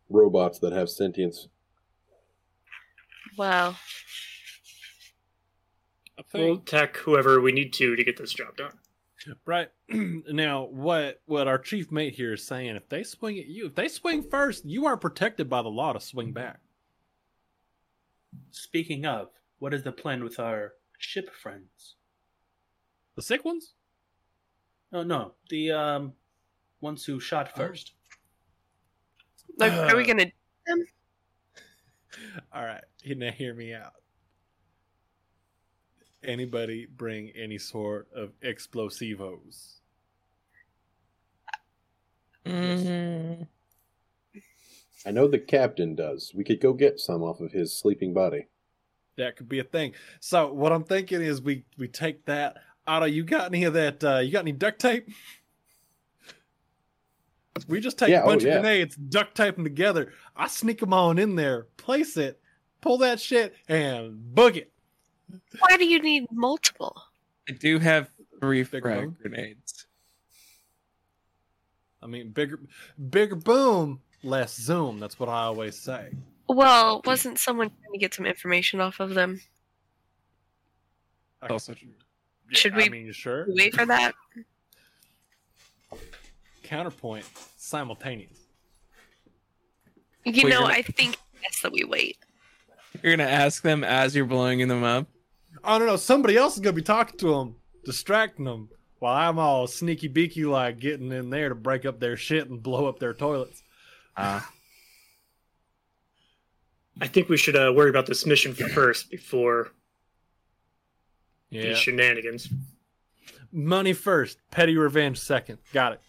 [0.09, 1.47] robots that have sentience.
[3.37, 3.77] Well,
[6.17, 8.73] I We'll think, attack whoever we need to to get this job done.
[9.45, 13.65] right now, what what our chief mate here is saying, if they swing at you,
[13.67, 16.59] if they swing first, you aren't protected by the law to swing back.
[18.51, 21.95] Speaking of, what is the plan with our ship friends?
[23.15, 23.73] The sick ones?
[24.91, 26.13] No, no, the um
[26.85, 27.93] ones who shot first.
[29.57, 30.31] like, are we Uh, gonna?
[32.53, 33.93] All right, now hear me out.
[36.23, 39.79] Anybody bring any sort of explosivos?
[42.45, 43.47] Mhm.
[45.05, 46.33] I know the captain does.
[46.33, 48.47] We could go get some off of his sleeping body.
[49.17, 49.93] That could be a thing.
[50.19, 52.57] So what I'm thinking is we we take that.
[52.87, 54.03] Otto, you got any of that?
[54.03, 55.09] Uh, you got any duct tape?
[57.67, 58.55] We just take Yeah, a oh, bunch yeah.
[58.55, 60.11] of grenades, duct tape them together.
[60.35, 62.41] I sneak them on in there, place it,
[62.81, 64.71] pull that shit, and book it.
[65.59, 67.01] Why do you need multiple?
[67.49, 68.09] I do have
[68.41, 69.87] three Big frag grenades.
[72.01, 72.59] I mean, bigger,
[73.09, 74.99] bigger boom, less zoom.
[74.99, 76.11] That's what I always say.
[76.47, 79.41] Well, wasn't someone trying to get some information off of them?
[81.41, 81.87] I- Also true.
[82.51, 83.45] Yeah, Should I mean, sure.
[83.47, 84.13] Wait for that.
[86.65, 87.25] Counterpoint,
[87.57, 88.37] simultaneous.
[90.23, 92.17] You Well, know, you're- I think best that we wait.
[93.03, 95.07] You're gonna ask them as you're blowing them up.
[95.63, 95.95] I don't know.
[95.97, 100.45] Somebody else is gonna be talking to them, distracting them, while I'm all sneaky beaky
[100.45, 103.61] like getting in there to break up their shit and blow up their toilets.
[104.17, 104.41] Uh,
[107.01, 109.71] I think we should uh, worry about this mission first before
[111.49, 111.63] Yeah.
[111.63, 112.49] these shenanigans.
[113.51, 115.59] Money first, petty revenge second.
[115.73, 116.01] Got it.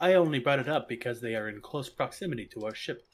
[0.00, 3.04] I only brought it up because they are in close proximity to our ship.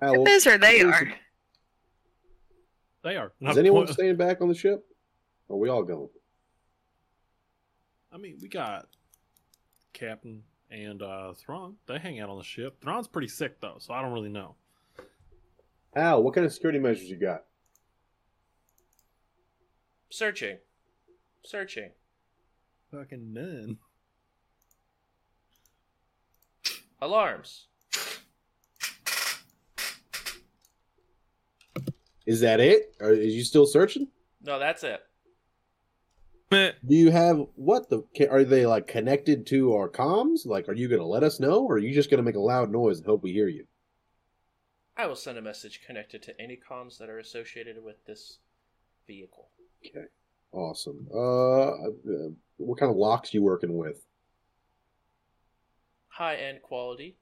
[0.00, 1.12] Al, This or they are.
[3.04, 3.32] They are.
[3.40, 4.84] Is anyone po- staying back on the ship?
[5.48, 6.08] Or are we all going?
[8.12, 8.86] I mean, we got
[9.92, 11.76] Captain and uh Thrawn.
[11.86, 12.80] They hang out on the ship.
[12.80, 14.56] Thrawn's pretty sick though, so I don't really know.
[15.94, 17.44] Al, what kind of security measures you got?
[20.10, 20.58] Searching.
[21.44, 21.90] Searching.
[22.92, 23.78] Fucking none.
[27.00, 27.66] Alarms.
[32.26, 32.94] Is that it?
[33.00, 34.08] Are, is you still searching?
[34.42, 35.00] No, that's it.
[36.50, 36.72] meh.
[36.86, 38.02] Do you have what the?
[38.30, 40.44] Are they like connected to our comms?
[40.44, 42.36] Like, are you going to let us know, or are you just going to make
[42.36, 43.66] a loud noise and hope we hear you?
[44.96, 48.38] I will send a message connected to any comms that are associated with this
[49.06, 49.48] vehicle.
[49.86, 50.06] Okay,
[50.52, 51.06] awesome.
[51.14, 54.04] Uh, uh, what kind of locks you working with?
[56.18, 57.16] High end quality.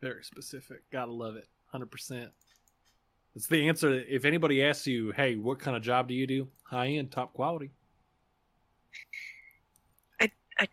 [0.00, 0.90] Very specific.
[0.90, 1.46] Gotta love it.
[1.66, 2.30] Hundred percent.
[3.34, 4.02] It's the answer.
[4.08, 7.34] If anybody asks you, "Hey, what kind of job do you do?" High end, top
[7.34, 7.72] quality.
[10.18, 10.68] I I,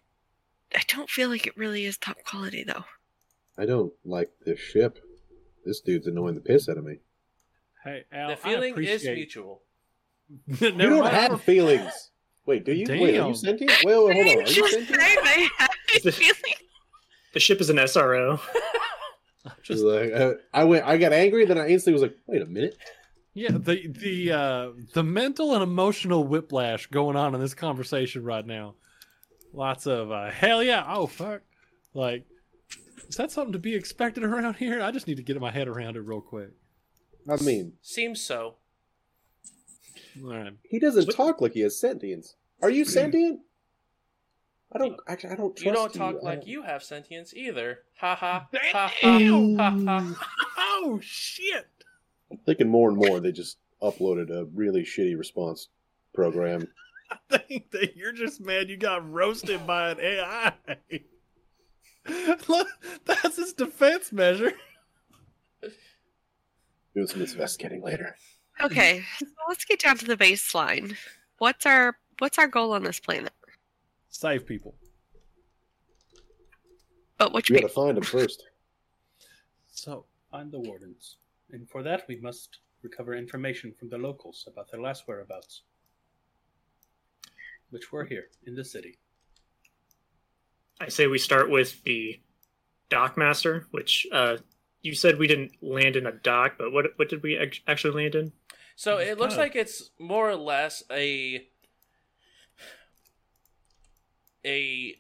[0.74, 2.86] I don't feel like it really is top quality though.
[3.58, 5.00] I don't like this ship.
[5.66, 7.00] This dude's annoying the piss out of me.
[7.84, 9.02] Hey, Al, the feeling I appreciate...
[9.02, 9.62] is mutual.
[10.48, 12.12] you don't have feelings.
[12.46, 12.86] Wait, do you?
[12.88, 13.28] Wait, are Damn.
[13.28, 13.72] you sentient?
[13.84, 14.44] Wait, wait, hold on.
[14.44, 15.02] Are you sentient?
[15.02, 15.73] say they have a
[16.04, 16.56] The- feeling.
[17.34, 18.40] The ship is an SRO.
[19.64, 21.46] Just like uh, I went, I got angry.
[21.46, 22.78] Then I instantly was like, "Wait a minute."
[23.34, 28.46] Yeah, the the uh, the mental and emotional whiplash going on in this conversation right
[28.46, 28.76] now.
[29.52, 31.42] Lots of uh, hell yeah, oh fuck,
[31.94, 32.26] like
[33.08, 34.82] is that something to be expected around here?
[34.82, 36.52] I just need to get my head around it real quick.
[37.30, 38.56] I mean, Seems so.
[40.24, 42.36] All right, he doesn't talk like he has sentience.
[42.62, 43.42] Are you sentient?
[44.74, 45.00] I don't.
[45.08, 47.80] Actually, I don't trust You You don't talk I like uh, you have sentience either.
[48.00, 49.20] Ha ha ha ha
[49.58, 50.16] ha ha.
[50.58, 51.68] oh shit!
[52.32, 55.70] I'm thinking more and more, they just uploaded a really shitty response
[56.14, 56.68] program.
[57.32, 60.54] I think that you're just mad you got roasted by an AI.
[62.48, 62.68] Look,
[63.06, 64.54] That's his defense measure.
[66.96, 68.16] Doing some investigating later.
[68.62, 70.96] Okay, so let's get down to the baseline.
[71.38, 73.34] What's our what's our goal on this planet?
[74.14, 74.76] Save people.
[77.18, 77.84] But which We gotta people?
[77.84, 78.46] find them first.
[79.76, 81.18] So, I'm the wardens.
[81.52, 85.64] And for that, we must recover information from the locals about their last whereabouts.
[87.72, 89.00] Which were here in the city.
[90.80, 92.22] I say we start with the
[92.90, 94.38] dock master, which uh,
[94.84, 97.36] you said we didn't land in a dock, but what what did we
[97.68, 98.32] actually land in?
[98.76, 101.48] So it looks kinda- like it's more or less a
[104.46, 104.96] a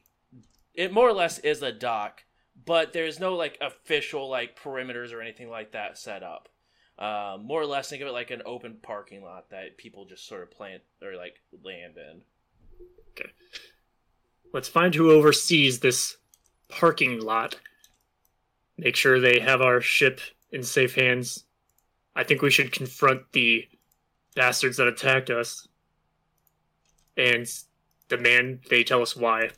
[0.73, 2.23] it more or less is a dock,
[2.65, 6.49] but there's no like official like perimeters or anything like that set up.
[6.97, 10.27] Uh, more or less, think of it like an open parking lot that people just
[10.27, 12.21] sort of plant or like land in.
[13.11, 13.31] Okay,
[14.53, 16.17] let's find who oversees this
[16.69, 17.55] parking lot.
[18.77, 20.19] Make sure they have our ship
[20.51, 21.45] in safe hands.
[22.15, 23.67] I think we should confront the
[24.35, 25.67] bastards that attacked us
[27.17, 27.47] and
[28.17, 29.49] demand they tell us why.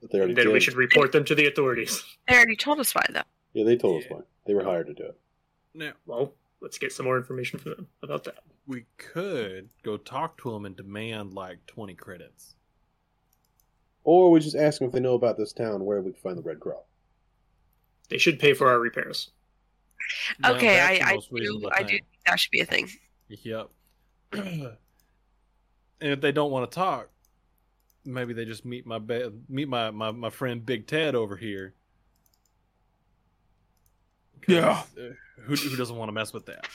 [0.00, 2.02] But they already And then we should report them to the authorities.
[2.28, 3.22] They already told us why, though.
[3.52, 4.20] Yeah, they told us why.
[4.46, 5.18] They were hired to do it.
[5.74, 8.38] now Well, let's get some more information from them about that.
[8.66, 12.54] we could go talk to them and demand like 20 credits.
[14.02, 16.36] Or we just ask them if they know about this town where we can find
[16.36, 16.82] the Red Crow.
[18.10, 19.30] They should pay for our repairs.
[20.38, 22.90] Now, okay, that's I, I do I do think that should be a thing.
[23.28, 23.70] Yep.
[26.00, 27.08] and if they don't want to talk,
[28.04, 31.74] maybe they just meet my ba- meet my, my my friend Big Ted over here.
[34.46, 34.82] Yeah.
[34.98, 36.66] uh, who who doesn't want to mess with that?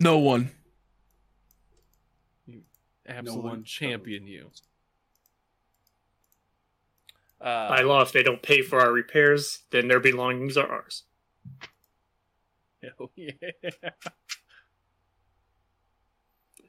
[0.00, 0.50] No one.
[2.46, 2.62] You
[3.06, 4.50] Absolute one champion, you.
[7.40, 11.04] Uh, By law, if they don't pay for our repairs, then their belongings are ours.
[12.82, 13.30] Hell yeah.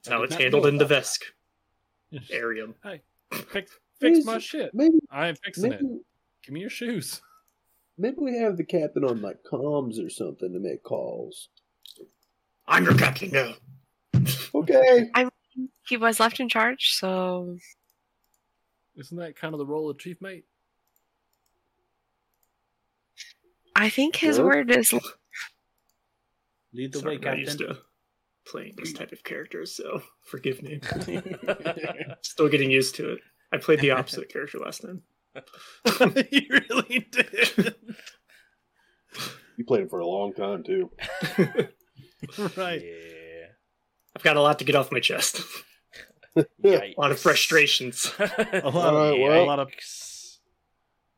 [0.10, 0.86] That's how it's handled in the.
[0.86, 1.22] Vesk
[2.32, 2.68] area.
[3.52, 4.74] fix fix my shit.
[4.74, 5.82] Maybe, I am fixing it.
[6.44, 7.22] Give me your shoes.
[7.98, 11.50] maybe we have the captain on like comms or something to make calls.
[12.68, 13.54] I'm your captain now.
[14.56, 15.10] Okay.
[15.16, 15.30] I,
[15.88, 17.58] He was left in charge, so
[18.96, 20.46] Isn't that kind of the role of chief mate?
[23.76, 24.46] I think his Sure.
[24.46, 24.94] word is.
[26.74, 27.78] Lead the Sorry, way, I'm not used Captain.
[28.50, 30.80] To playing this type of character, so forgive me.
[32.22, 33.20] Still getting used to it.
[33.52, 35.02] I played the opposite character last time.
[36.32, 37.76] you really did.
[39.58, 40.92] You played it for a long time too.
[42.58, 42.82] right.
[42.82, 43.46] Yeah.
[44.16, 45.42] I've got a lot to get off my chest.
[46.64, 46.96] Yikes.
[46.98, 48.12] a lot of frustrations.
[48.20, 49.70] A lot of, Alright, well- a lot of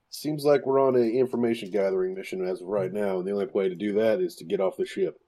[0.09, 3.47] Seems like we're on an information gathering mission as of right now, and the only
[3.47, 5.19] way to do that is to get off the ship.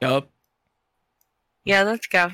[0.00, 0.30] Yup.
[1.64, 2.30] Yeah, let's go.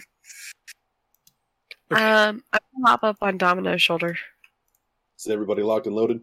[1.90, 4.16] Um, I'm gonna hop up on Domino's shoulder.
[5.18, 6.20] Is everybody locked and loaded?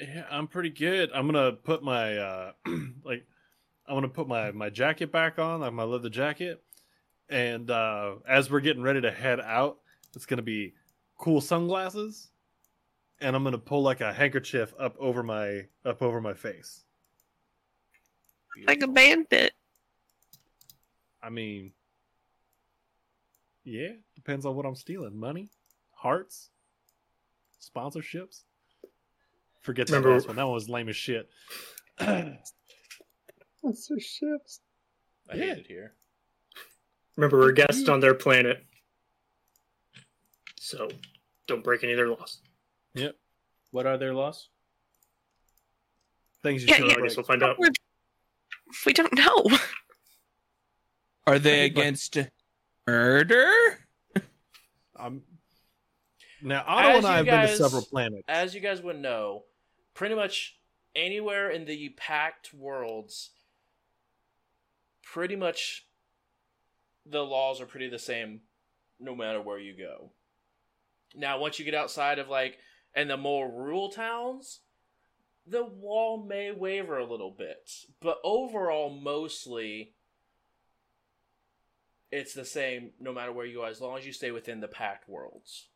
[0.00, 1.10] Yeah, I'm pretty good.
[1.14, 2.52] I'm gonna put my uh
[3.04, 3.24] like
[3.86, 6.62] I'm gonna put my my jacket back on, like my leather jacket,
[7.28, 9.78] and uh as we're getting ready to head out,
[10.14, 10.74] it's gonna be
[11.18, 12.28] cool sunglasses,
[13.20, 16.82] and I'm gonna pull like a handkerchief up over my up over my face.
[18.66, 19.52] Like a bandit.
[21.26, 21.72] I mean,
[23.64, 25.18] yeah, depends on what I'm stealing.
[25.18, 25.50] Money,
[25.90, 26.50] hearts,
[27.60, 28.42] sponsorships.
[29.62, 30.36] Forget that Remember- last one.
[30.36, 31.28] That one was lame as shit.
[33.60, 34.60] What's their ships?
[35.28, 35.54] I Yeah.
[35.54, 35.94] hate it here.
[37.16, 38.64] Remember, we're guests on their planet.
[40.60, 40.88] So,
[41.48, 42.40] don't break any of their laws.
[42.94, 43.16] Yep.
[43.72, 44.48] What are their laws?
[46.44, 47.58] Things you Yeah, should I guess we'll find out.
[47.58, 47.72] We're-
[48.84, 49.44] We don't know.
[51.26, 52.18] Are they Everybody- against
[52.86, 53.50] murder?
[54.98, 55.24] Um,
[56.40, 58.22] now Otto As and I you have been to several planets.
[58.28, 59.42] As you guys would know,
[59.92, 60.56] pretty much
[60.94, 63.32] anywhere in the Pact Worlds,
[65.02, 65.86] pretty much
[67.04, 68.40] the laws are pretty the same
[68.98, 70.12] no matter where you go.
[71.14, 72.56] Now, once you get outside of like,
[72.94, 74.60] and the more rural towns,
[75.46, 77.70] the wall may waver a little bit.
[78.00, 79.92] But overall, mostly,
[82.10, 84.68] it's the same no matter where you go, as long as you stay within the
[84.68, 85.66] Pact Worlds.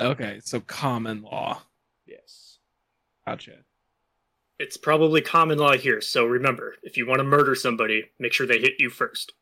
[0.00, 1.62] Okay, so common law.
[2.06, 2.58] Yes.
[3.26, 3.58] Gotcha.
[4.58, 8.46] It's probably common law here, so remember, if you want to murder somebody, make sure
[8.46, 9.32] they hit you first.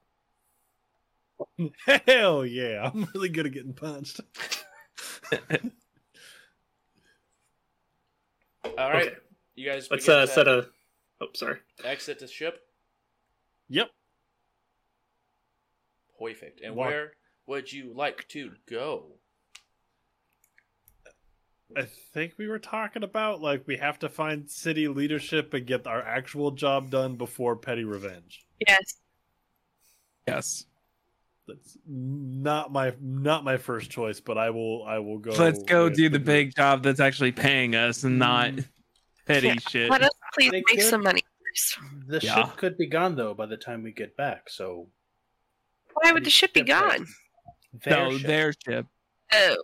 [2.06, 2.90] Hell yeah!
[2.92, 4.20] I'm really good at getting punched.
[8.64, 9.16] All right, Okay.
[9.56, 9.88] you guys.
[9.90, 10.68] Let's uh, set a.
[11.20, 11.58] Oh, sorry.
[11.84, 12.60] exit the ship.
[13.68, 13.90] Yep.
[16.18, 16.60] Perfect.
[16.60, 17.12] And Walk- where
[17.46, 19.18] would you like to go?
[21.76, 25.86] I think we were talking about like we have to find city leadership and get
[25.86, 28.46] our actual job done before petty revenge.
[28.66, 28.94] Yes.
[30.28, 30.66] Yes.
[31.48, 35.32] That's not my not my first choice, but I will I will go.
[35.32, 36.26] Let's go do the group.
[36.26, 38.68] big job that's actually paying us and not mm.
[39.26, 39.54] petty Yeah.
[39.68, 39.90] shit.
[39.90, 40.82] Let us please They make could.
[40.82, 41.78] some money first.
[42.06, 42.46] The Yeah.
[42.46, 44.48] ship could be gone though by the time we get back.
[44.48, 44.88] So
[45.94, 47.06] Why would the ship be gone?
[47.84, 48.26] their no, ship.
[48.26, 48.86] their ship.
[49.32, 49.56] Oh.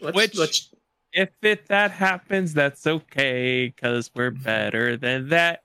[0.00, 0.74] Let's, Which- let's
[1.12, 5.64] If it that happens, that's okay because we're better than that.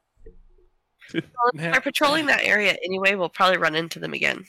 [1.14, 1.22] Well,
[1.54, 4.46] if Now- they're patrolling that area anyway, we'll probably run into them again.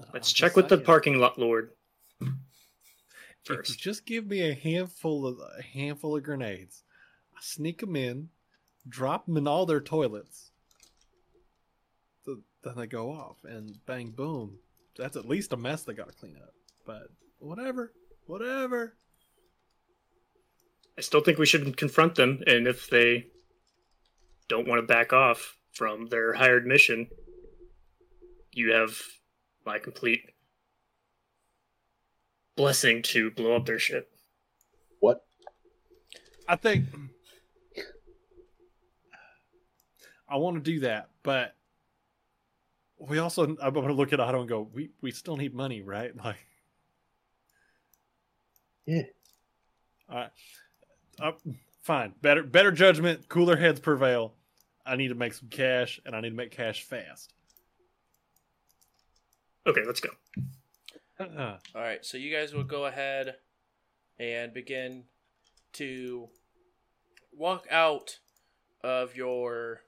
[0.00, 1.70] Oh, let's check with the parking lot lord.
[2.20, 3.78] If you first.
[3.78, 6.82] just give me a handful of a handful of grenades,
[7.36, 8.30] I sneak them in,
[8.88, 10.45] drop them in all their toilets.
[12.66, 14.58] Th- Then they go off, and bang, boom.
[14.96, 16.54] That's at least a mess they got to clean up.
[16.84, 17.08] But
[17.38, 17.92] whatever,
[18.26, 18.94] whatever.
[20.98, 23.26] I still think we should confront them, and if they
[24.48, 27.08] don't want to back off from their hired mission,
[28.52, 28.98] you have
[29.66, 30.22] my complete
[32.56, 34.10] blessing to blow up their ship.
[35.00, 35.20] What?
[36.48, 36.86] I think
[40.28, 41.54] I want to do that, but
[42.98, 45.82] we also I'm going to look at Otto and go, we we still need money,
[45.82, 46.12] right?
[46.24, 46.46] Like,
[48.86, 49.02] Yeah.
[50.08, 50.30] All right.
[51.20, 51.32] Uh,
[51.82, 52.14] fine.
[52.22, 53.28] Better better judgment.
[53.28, 54.34] Cooler heads prevail.
[54.84, 57.32] I need to make some cash, and I need to make cash fast.
[59.66, 60.10] Okay, let's go.
[61.18, 63.34] Uh, All right, so you guys will go ahead
[64.20, 65.04] and begin
[65.72, 66.28] to
[67.32, 68.18] walk out
[68.84, 69.80] of your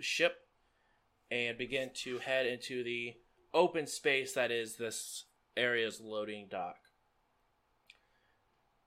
[0.00, 0.45] ship
[1.30, 3.14] and begin to head into the
[3.52, 5.24] open space that is this
[5.56, 6.76] area's loading dock.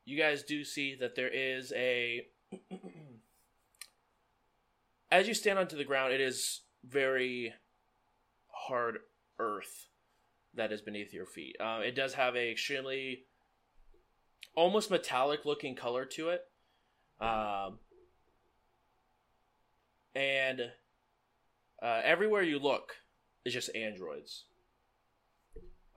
[0.06, 2.28] You guys do see that there is a.
[5.12, 7.54] As you stand onto the ground, it is very
[8.48, 9.00] hard
[9.40, 9.88] earth
[10.54, 11.56] that is beneath your feet.
[11.60, 13.26] Um, it does have a extremely
[14.56, 16.46] almost metallic looking color to it.
[17.22, 17.80] Um,
[20.16, 20.72] and
[21.82, 22.94] uh, everywhere you look
[23.46, 24.46] is just androids.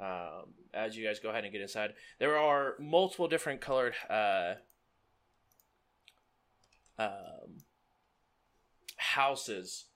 [0.01, 4.55] Um, as you guys go ahead and get inside, there are multiple different colored uh,
[6.99, 7.59] um,
[8.97, 9.87] houses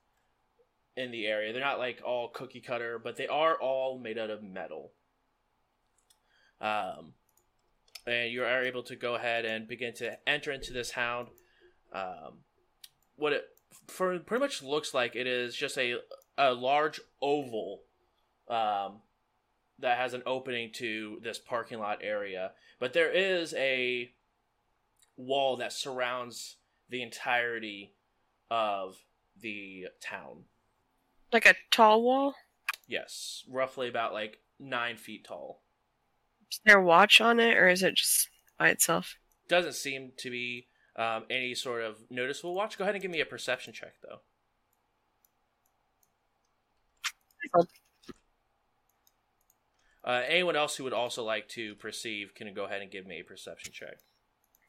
[0.97, 1.53] in the area.
[1.53, 4.93] They're not like all cookie cutter, but they are all made out of metal.
[6.61, 7.13] Um,
[8.07, 11.29] and you are able to go ahead and begin to enter into this hound.
[11.93, 12.39] Um,
[13.17, 13.45] what it
[13.89, 15.97] for pretty much looks like it is just a
[16.39, 17.83] a large oval
[18.49, 19.01] um,
[19.79, 24.11] that has an opening to this parking lot area, but there is a
[25.17, 26.57] wall that surrounds
[26.89, 27.95] the entirety
[28.51, 28.97] of
[29.41, 30.45] the town.
[31.33, 32.35] Like a tall wall?
[32.87, 35.63] Yes, roughly about like nine feet tall.
[36.51, 39.17] Is there a watch on it, or is it just by itself?
[39.49, 42.79] Doesn't seem to be um, any sort of noticeable watch.
[42.79, 44.21] Go ahead and give me a perception check, though.
[50.05, 53.21] Uh, anyone else who would also like to perceive can go ahead and give me
[53.21, 53.99] a perception check.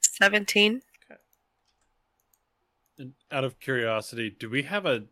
[0.02, 0.82] 17?
[3.00, 5.04] and out of curiosity, do we have a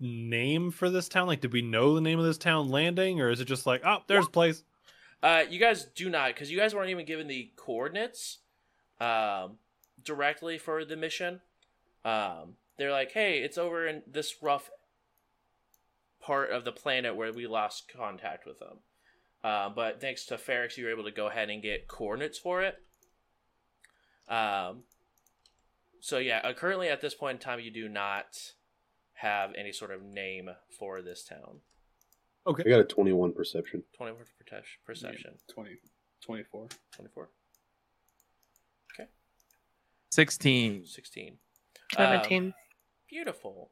[0.00, 1.26] name for this town?
[1.26, 3.82] Like, did we know the name of this town landing, or is it just like,
[3.84, 4.64] oh, there's a place?
[5.22, 8.38] Uh, you guys do not, because you guys weren't even given the coordinates
[9.00, 9.58] um,
[10.04, 11.40] directly for the mission.
[12.04, 14.70] Um, they're like, hey, it's over in this rough
[16.20, 18.78] part of the planet where we lost contact with them.
[19.44, 22.62] Uh, but thanks to Ferrex, you were able to go ahead and get coordinates for
[22.62, 22.76] it.
[24.28, 24.84] Um,
[26.00, 28.52] so yeah, uh, currently at this point in time, you do not
[29.14, 31.60] have any sort of name for this town.
[32.46, 32.64] Okay.
[32.66, 33.82] I got a 21 perception.
[33.96, 35.34] 21 perce- perception.
[35.52, 35.70] 20,
[36.24, 36.68] 24.
[36.96, 37.28] 24.
[40.12, 40.84] 16.
[40.84, 41.38] 16.
[41.96, 42.44] 17.
[42.44, 42.54] Um,
[43.08, 43.70] beautiful.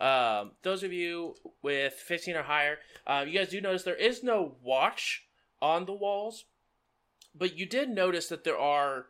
[0.00, 4.22] Um, those of you with 15 or higher, uh, you guys do notice there is
[4.22, 5.26] no watch
[5.60, 6.46] on the walls,
[7.34, 9.08] but you did notice that there are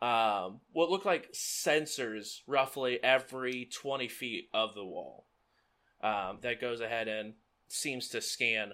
[0.00, 5.26] um, what look like sensors roughly every 20 feet of the wall
[6.02, 7.34] um, that goes ahead and
[7.68, 8.72] seems to scan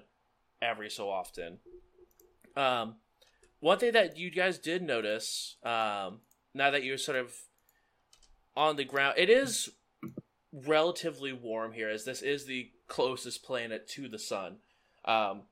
[0.63, 1.59] every so often.
[2.57, 2.99] Um,
[3.59, 6.21] one thing that you guys did notice, um,
[6.57, 7.33] now that you're sort of
[8.57, 9.71] on the ground, it is
[10.53, 14.57] relatively warm here, as this is the closest planet to the sun.
[15.05, 15.43] Um,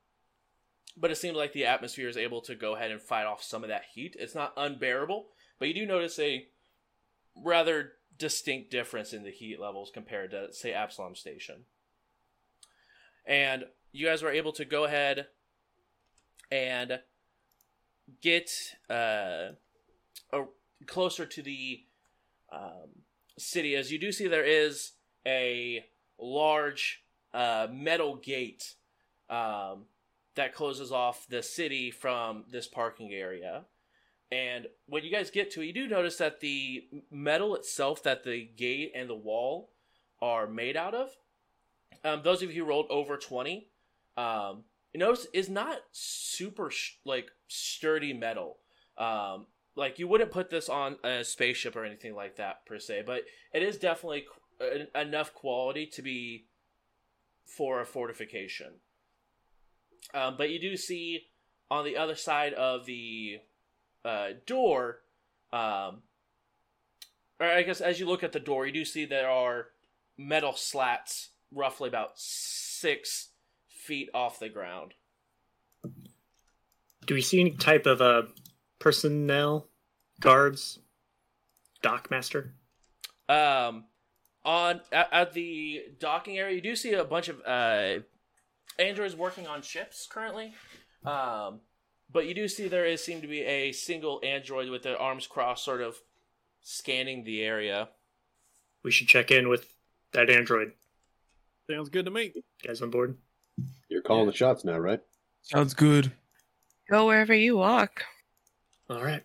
[0.97, 3.63] but it seems like the atmosphere is able to go ahead and fight off some
[3.63, 4.15] of that heat.
[4.17, 5.27] It's not unbearable,
[5.59, 6.47] but you do notice a
[7.35, 11.65] rather distinct difference in the heat levels compared to, say, Absalom Station.
[13.25, 15.27] And you guys were able to go ahead
[16.49, 16.99] and
[18.21, 18.49] get
[18.89, 19.49] uh,
[20.85, 21.83] closer to the
[22.51, 23.03] um,
[23.37, 24.93] city, as you do see there is
[25.25, 25.83] a
[26.19, 27.03] large
[27.33, 28.75] uh, metal gate
[29.29, 29.85] um,
[30.35, 33.65] that closes off the city from this parking area.
[34.31, 38.23] And when you guys get to it, you do notice that the metal itself, that
[38.23, 39.71] the gate and the wall
[40.21, 41.09] are made out of,
[42.03, 43.67] um, those of you who rolled over 20,
[44.17, 44.63] um,
[44.93, 48.57] you notice is not super sh- like sturdy metal.
[48.97, 53.03] Um, like you wouldn't put this on a spaceship or anything like that per se,
[53.05, 53.23] but
[53.53, 54.25] it is definitely
[54.59, 56.45] qu- enough quality to be
[57.45, 58.73] for a fortification.
[60.13, 61.23] Um, but you do see
[61.69, 63.39] on the other side of the
[64.03, 64.99] uh, door,
[65.51, 66.03] um,
[67.39, 69.67] or I guess as you look at the door, you do see there are
[70.17, 73.29] metal slats roughly about six
[73.67, 74.93] feet off the ground.
[77.05, 78.23] Do we see any type of uh,
[78.85, 79.67] personnel,
[80.19, 80.77] guards,
[81.83, 82.51] dockmaster?
[83.27, 83.85] Um,
[84.45, 88.01] on at, at the docking area, you do see a bunch of uh,
[88.77, 90.53] androids working on ships currently.
[91.03, 91.61] Um,
[92.13, 95.25] but you do see there is seem to be a single android with their arms
[95.25, 95.97] crossed, sort of
[96.61, 97.89] scanning the area.
[98.83, 99.73] We should check in with
[100.13, 100.73] that android.
[101.67, 102.33] Sounds good to me.
[102.63, 103.17] Guys on board?
[103.89, 105.01] You're calling the shots now, right?
[105.41, 106.11] Sounds good.
[106.87, 108.03] Go wherever you walk.
[108.89, 109.23] All right.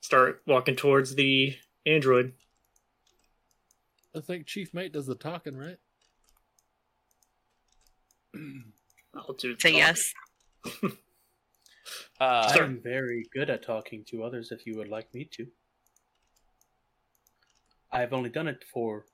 [0.00, 2.32] Start walking towards the android.
[4.14, 5.78] I think Chief Mate does the talking, right?
[9.14, 9.78] I'll do Say talk.
[9.78, 10.14] yes.
[12.18, 15.46] Uh, I'm very good at talking to others if you would like me to.
[17.92, 19.04] I've only done it for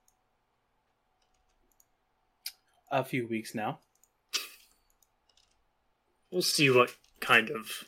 [2.90, 3.80] a few weeks now.
[6.30, 7.84] We'll see what kind of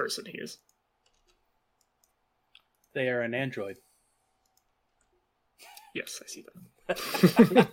[0.00, 0.56] person he is.
[2.94, 3.76] They are an android.
[5.94, 6.42] Yes, I see
[6.88, 7.66] that.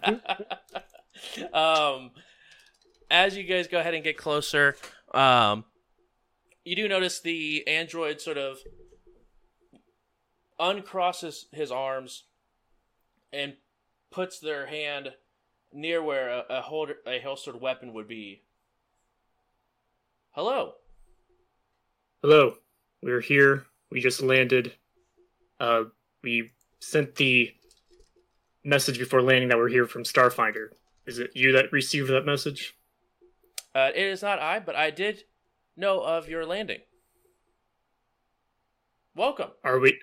[1.57, 2.11] um,
[3.09, 4.75] as you guys go ahead and get closer,
[5.13, 5.63] um,
[6.65, 8.57] you do notice the android sort of
[10.59, 12.25] uncrosses his arms
[13.31, 13.53] and
[14.11, 15.13] puts their hand
[15.71, 18.41] near where a, a, holder, a holstered weapon would be.
[20.31, 20.73] Hello.
[22.23, 22.55] Hello,
[23.03, 23.67] we're here.
[23.91, 24.73] We just landed.
[25.59, 25.83] Uh,
[26.23, 26.49] we
[26.79, 27.53] sent the
[28.63, 30.69] message before landing that we're here from Starfinder.
[31.05, 32.75] Is it you that received that message?
[33.75, 35.25] Uh, it is not I, but I did
[35.75, 36.79] know of your landing.
[39.15, 39.51] Welcome.
[39.63, 39.99] Are we?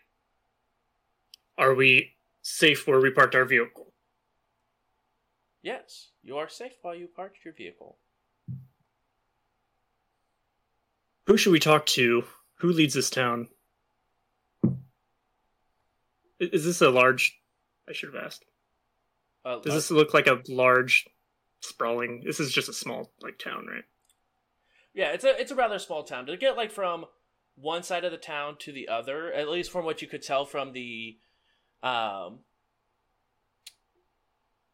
[1.59, 2.13] Are we
[2.43, 3.93] safe where we parked our vehicle?
[5.63, 7.99] Yes, you are safe while you parked your vehicle.
[11.27, 12.25] Who should we talk to?
[12.59, 13.49] Who leads this town?
[16.39, 17.39] Is this a large?
[17.89, 18.45] I should have asked.
[19.45, 21.07] Uh, Does this look like a large,
[21.61, 22.23] sprawling?
[22.25, 23.85] This is just a small like town, right?
[24.93, 26.27] Yeah, it's a it's a rather small town.
[26.27, 27.07] To get like from
[27.57, 30.45] one side of the town to the other, at least from what you could tell
[30.45, 31.19] from the
[31.83, 32.41] um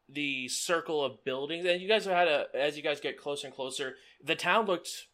[0.09, 3.55] the circle of buildings, and you guys had a as you guys get closer and
[3.55, 5.07] closer, the town looked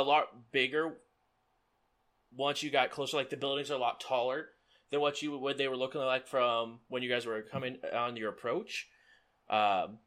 [0.00, 0.94] a lot bigger
[2.36, 3.16] once you got closer.
[3.16, 4.48] Like the buildings are a lot taller
[4.90, 8.16] than what you what they were looking like from when you guys were coming on
[8.16, 8.88] your approach.
[9.50, 9.98] Um,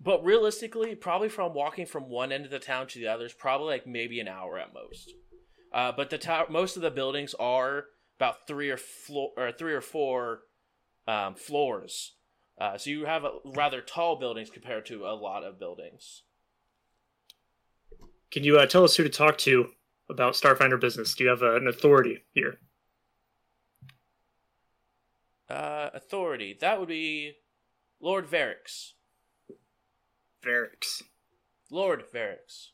[0.00, 3.32] but realistically, probably from walking from one end of the town to the other is
[3.32, 5.12] probably like maybe an hour at most.
[5.72, 7.86] Uh, but the tower, most of the buildings are
[8.18, 10.40] about three or floor or three or four
[11.06, 12.14] um, floors.
[12.60, 16.22] Uh, so you have a, rather tall buildings compared to a lot of buildings.
[18.32, 19.68] Can you uh, tell us who to talk to
[20.08, 21.14] about Starfinder business?
[21.14, 22.58] Do you have uh, an authority here?
[25.50, 27.34] Uh, authority that would be
[28.00, 28.92] Lord Varix.
[30.42, 31.02] Varix.
[31.70, 32.70] Lord Varix.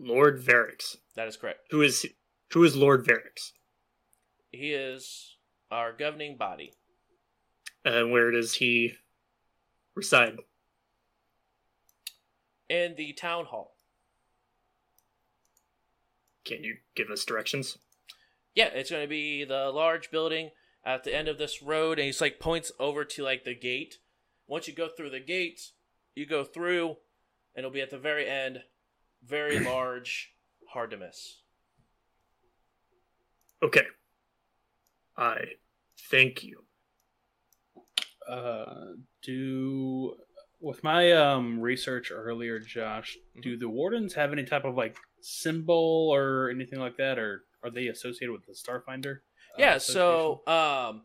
[0.00, 0.96] Lord Varix.
[1.14, 1.68] That is correct.
[1.70, 2.06] Who is
[2.52, 3.52] who is Lord Varix?
[4.50, 5.36] He is
[5.70, 6.72] our governing body.
[7.84, 8.94] And where does he
[9.94, 10.36] reside?
[12.68, 13.76] In the town hall.
[16.44, 17.78] Can you give us directions?
[18.54, 20.50] Yeah, it's going to be the large building
[20.84, 23.98] at the end of this road, and he's like points over to like the gate.
[24.46, 25.60] Once you go through the gate,
[26.14, 26.96] you go through,
[27.54, 28.60] and it'll be at the very end.
[29.24, 30.34] Very large,
[30.72, 31.36] hard to miss.
[33.62, 33.84] Okay.
[35.16, 35.40] I
[36.10, 36.64] thank you.
[38.28, 40.14] Uh, do
[40.60, 43.60] with my um research earlier, Josh, do Mm-hmm.
[43.60, 47.88] the wardens have any type of like symbol or anything like that, or are they
[47.88, 49.18] associated with the Starfinder?
[49.54, 51.02] uh, yeah, so um,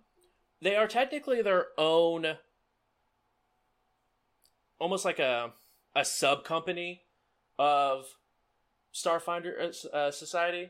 [0.61, 2.37] they are technically their own,
[4.79, 5.53] almost like a
[5.95, 7.03] a sub company
[7.57, 8.05] of
[8.93, 10.69] Starfinder uh, uh, Society.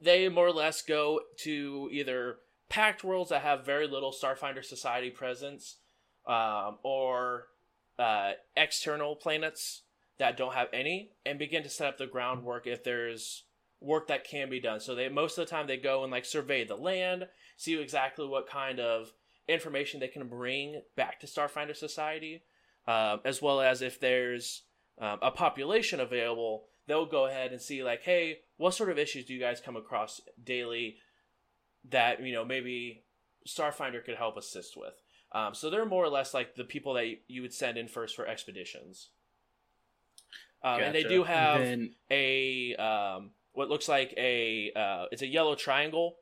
[0.00, 2.36] They more or less go to either
[2.68, 5.76] Pact Worlds that have very little Starfinder Society presence,
[6.26, 7.48] um, or
[7.98, 9.82] uh, external planets
[10.20, 13.44] that don't have any, and begin to set up the groundwork if there's
[13.80, 14.78] work that can be done.
[14.78, 18.26] So they most of the time they go and like survey the land, see exactly
[18.26, 19.12] what kind of
[19.48, 22.42] information they can bring back to Starfinder Society,
[22.86, 24.62] um, as well as if there's
[25.00, 29.24] um, a population available, they'll go ahead and see like, hey, what sort of issues
[29.24, 30.96] do you guys come across daily
[31.88, 33.04] that you know maybe
[33.48, 34.94] Starfinder could help assist with.
[35.32, 38.14] Um, so they're more or less like the people that you would send in first
[38.14, 39.08] for expeditions.
[40.62, 45.26] Um, And they do have Then- a um, what looks like a uh, it's a
[45.26, 46.16] yellow triangle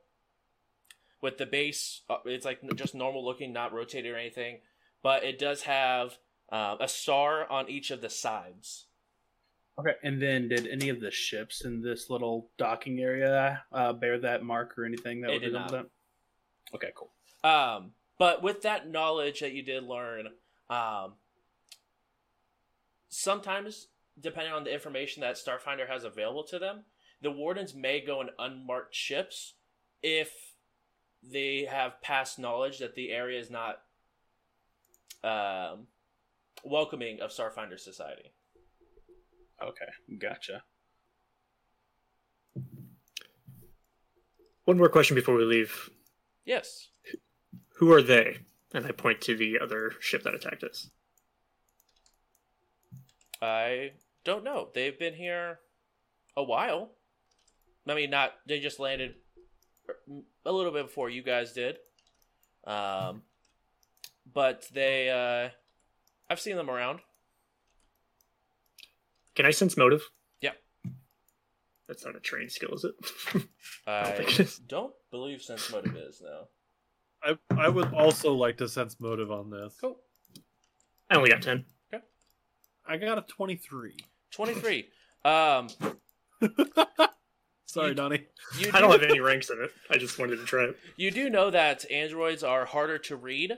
[1.21, 2.03] with the base.
[2.09, 4.61] Uh, it's like just normal looking, not rotated or anything,
[5.03, 6.19] but it does have
[6.51, 8.87] uh, a star on each of the sides.
[9.79, 14.19] Okay, and then did any of the ships in this little docking area uh, bear
[14.19, 15.71] that mark or anything that It would did not.
[15.71, 15.87] that?
[16.75, 17.11] Okay, cool.
[17.45, 20.29] Um, but with that knowledge that you did learn,
[20.69, 21.15] um,
[23.09, 23.89] sometimes
[24.21, 26.85] depending on the information that Starfinder has available to them,
[27.23, 29.55] the wardens may go in unmarked ships
[30.03, 30.31] if
[31.23, 33.81] they have past knowledge that the area is not
[35.25, 35.87] um,
[36.65, 38.33] welcoming of Starfinder society.
[39.63, 40.63] Okay, gotcha.
[44.65, 45.91] One more question before we leave.
[46.45, 46.89] Yes.
[47.77, 48.39] Who are they?
[48.75, 50.91] And I point to the other ship that attacked us.
[53.41, 53.93] I
[54.29, 54.69] don't know.
[54.75, 55.59] They've been here
[56.37, 56.91] a while.
[57.89, 59.15] I mean, not they just landed
[60.45, 61.77] a little bit before you guys did.
[62.67, 63.23] Um,
[64.33, 65.49] but they, uh,
[66.31, 67.01] I've seen them around.
[69.35, 70.03] Can I sense motive?
[70.41, 70.53] Yeah.
[71.87, 72.95] That's not a trained skill, is it?
[73.87, 74.59] I think it is.
[74.59, 76.49] don't believe sense motive is now.
[77.23, 79.75] I I would also like to sense motive on this.
[79.81, 79.99] Cool.
[81.11, 81.65] I only got 10.
[81.93, 82.05] Okay.
[82.87, 83.97] I got a twenty-three.
[84.31, 84.89] Twenty three.
[85.25, 85.69] Um,
[87.67, 88.27] Sorry, You- Donnie.
[88.59, 89.71] you I don't have any ranks in it.
[89.91, 90.77] I just wanted to try it.
[90.97, 93.53] You do know that androids are harder to read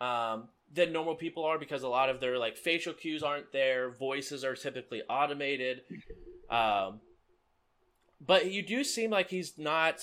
[0.00, 3.90] um, than normal people are because a lot of their like facial cues aren't there.
[3.90, 5.82] Voices are typically automated.
[6.50, 7.00] Um,
[8.20, 10.00] but you do seem like he's not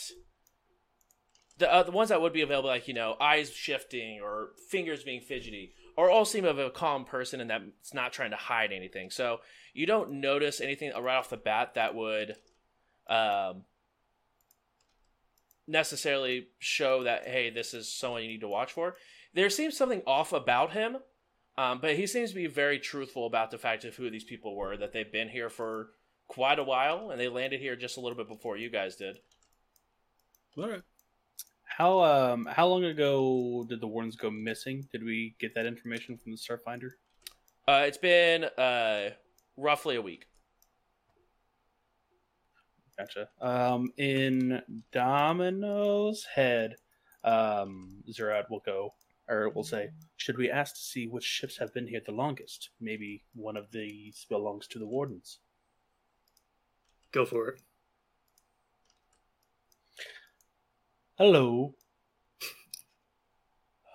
[1.58, 5.04] the uh, the ones that would be available, like you know, eyes shifting or fingers
[5.04, 8.72] being fidgety, or all seem of a calm person and that's not trying to hide
[8.72, 9.10] anything.
[9.10, 9.40] So
[9.74, 12.36] you don't notice anything right off the bat that would
[13.08, 13.64] um,
[15.68, 18.96] necessarily show that hey, this is someone you need to watch for.
[19.34, 20.98] There seems something off about him,
[21.58, 24.56] um, but he seems to be very truthful about the fact of who these people
[24.56, 24.76] were.
[24.78, 25.90] That they've been here for
[26.28, 29.18] quite a while, and they landed here just a little bit before you guys did.
[30.58, 30.82] All right.
[31.78, 34.88] How um how long ago did the wardens go missing?
[34.92, 36.92] Did we get that information from the Starfinder?
[37.68, 39.12] Uh, it's been uh,
[39.60, 40.26] roughly a week.
[42.98, 43.30] Gotcha.
[43.40, 46.76] Um, in Domino's head,
[47.24, 48.94] um, Zerat will go,
[49.28, 52.70] or will say, "Should we ask to see which ships have been here the longest?
[52.80, 55.40] Maybe one of these belongs to the wardens."
[57.12, 57.62] Go for it.
[61.18, 61.76] Hello.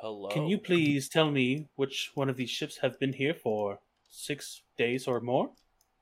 [0.01, 0.29] Hello.
[0.29, 3.81] Can you please tell me which one of these ships have been here for
[4.15, 5.51] six days or more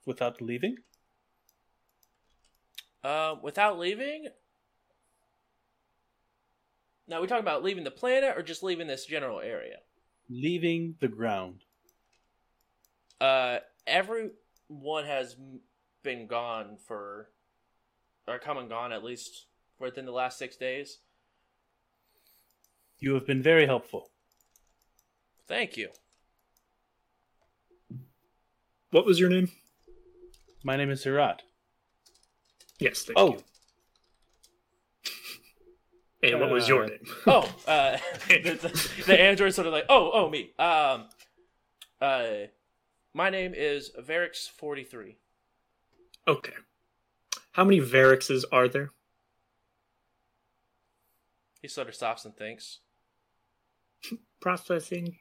[0.06, 0.76] without leaving?
[3.02, 4.28] Uh, without leaving?
[7.08, 9.78] Now, we talking about leaving the planet or just leaving this general area?
[10.30, 11.64] Leaving the ground.
[13.20, 15.36] Uh, everyone has
[16.02, 17.30] been gone for,
[18.28, 19.46] or come and gone at least
[19.78, 20.98] within the last six days.
[22.98, 24.10] You have been very helpful.
[25.48, 25.88] Thank you.
[28.92, 29.50] What was your name?
[30.62, 31.40] My name is Zerat.
[32.78, 33.02] Yes.
[33.02, 33.42] Thank Oh, you.
[36.24, 36.98] And what was your Uh, name?
[37.26, 40.52] Oh, uh, the, the, the android sort of like, oh, oh, me.
[40.56, 41.08] Um,
[42.00, 42.28] uh,
[43.12, 45.16] my name is Varix43.
[46.28, 46.52] Okay.
[47.52, 48.90] How many Varixes are there?
[51.60, 52.78] He sort of stops and thinks.
[54.40, 55.16] Processing.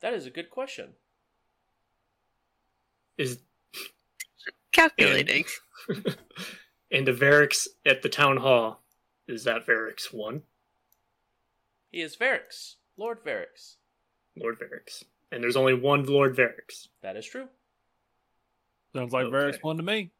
[0.00, 0.94] That is a good question.
[3.18, 3.38] Is
[4.72, 5.44] Calculating.
[6.90, 8.82] and the Varix at the town hall
[9.28, 10.42] is that Varix one,
[11.92, 13.76] He is Varix, Lord Varix.
[14.36, 16.88] Lord Varix, and there's only one Lord Varix.
[17.02, 17.46] That is true.
[18.94, 19.34] Sounds like Okay.
[19.36, 20.10] Varix one to me.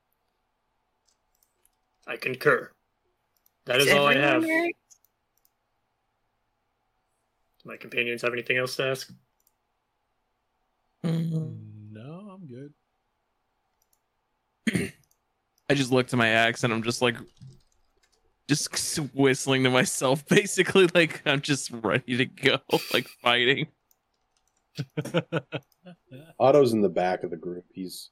[2.06, 2.70] I concur.
[3.66, 4.42] That is Is all I have.
[4.42, 4.66] there?
[4.66, 4.72] Do
[7.64, 9.12] my companions have anything else to ask?
[11.02, 11.92] Mm-hmm.
[11.92, 12.72] No, I'm good.
[15.70, 17.16] I just looked at my axe and I'm just like,
[18.48, 22.58] just whistling to myself, basically, like I'm just ready to go,
[22.92, 23.68] like fighting.
[26.38, 27.64] Otto's in the back of the group.
[27.72, 28.10] He's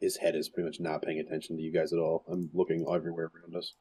[0.00, 2.24] his head is pretty much not paying attention to you guys at all.
[2.30, 3.72] I'm looking everywhere around us.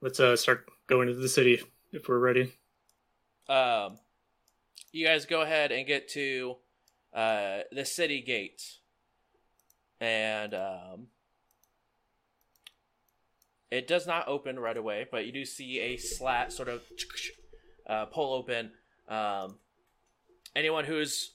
[0.00, 1.60] Let's uh start going to the city
[1.92, 2.52] if we're ready.
[3.48, 3.98] Um,
[4.92, 6.56] you guys go ahead and get to
[7.14, 8.62] uh, the city gate,
[10.00, 11.06] and um,
[13.70, 16.82] it does not open right away, but you do see a slat sort of
[17.86, 18.70] uh, pull open.
[19.08, 19.56] Um,
[20.54, 21.32] anyone who's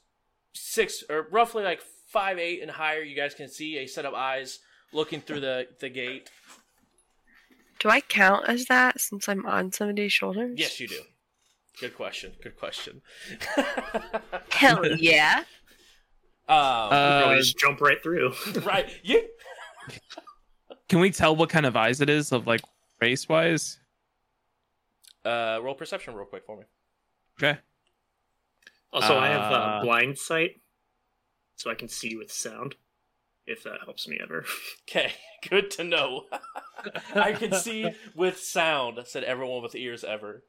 [0.54, 4.14] six or roughly like five eight and higher, you guys can see a set of
[4.14, 4.60] eyes
[4.94, 6.30] looking through the the gate.
[7.80, 10.56] Do I count as that since I'm on somebody's shoulders?
[10.58, 11.02] Yes, you do.
[11.80, 12.32] Good question.
[12.42, 13.02] Good question.
[14.50, 15.44] Hell yeah.
[16.50, 18.34] Um, Uh, Probably just jump right through.
[18.64, 18.90] right.
[19.04, 19.24] You
[20.90, 22.62] Can we tell what kind of eyes it is, of like
[23.02, 23.80] race wise?
[25.26, 26.64] uh, roll perception real quick for me.
[27.38, 27.60] Okay.
[28.94, 30.62] Also, I have uh, Uh, blind sight,
[31.58, 32.76] so I can see with sound.
[33.46, 34.46] If that helps me ever.
[34.90, 35.12] Okay,
[35.50, 36.24] good to know.
[37.16, 40.44] I can see with sound, said everyone with ears ever.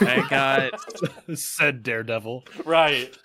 [0.00, 2.44] I got Said Daredevil.
[2.64, 3.16] Right.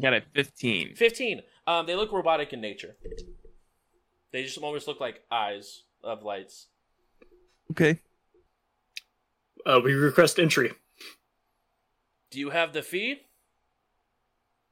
[0.00, 0.24] Got it.
[0.34, 0.94] 15.
[0.96, 1.42] 15.
[1.66, 2.96] Um, they look robotic in nature.
[4.32, 6.66] They just almost look like eyes of lights.
[7.70, 8.00] Okay.
[9.64, 10.72] uh, we request entry.
[12.30, 13.22] Do you have the fee?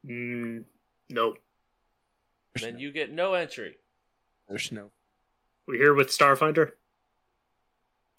[0.07, 0.65] Mm,
[1.11, 1.35] no,
[2.61, 3.77] Then you get no entry.
[4.49, 4.91] There's no.
[5.67, 6.73] we're here with Starfinder.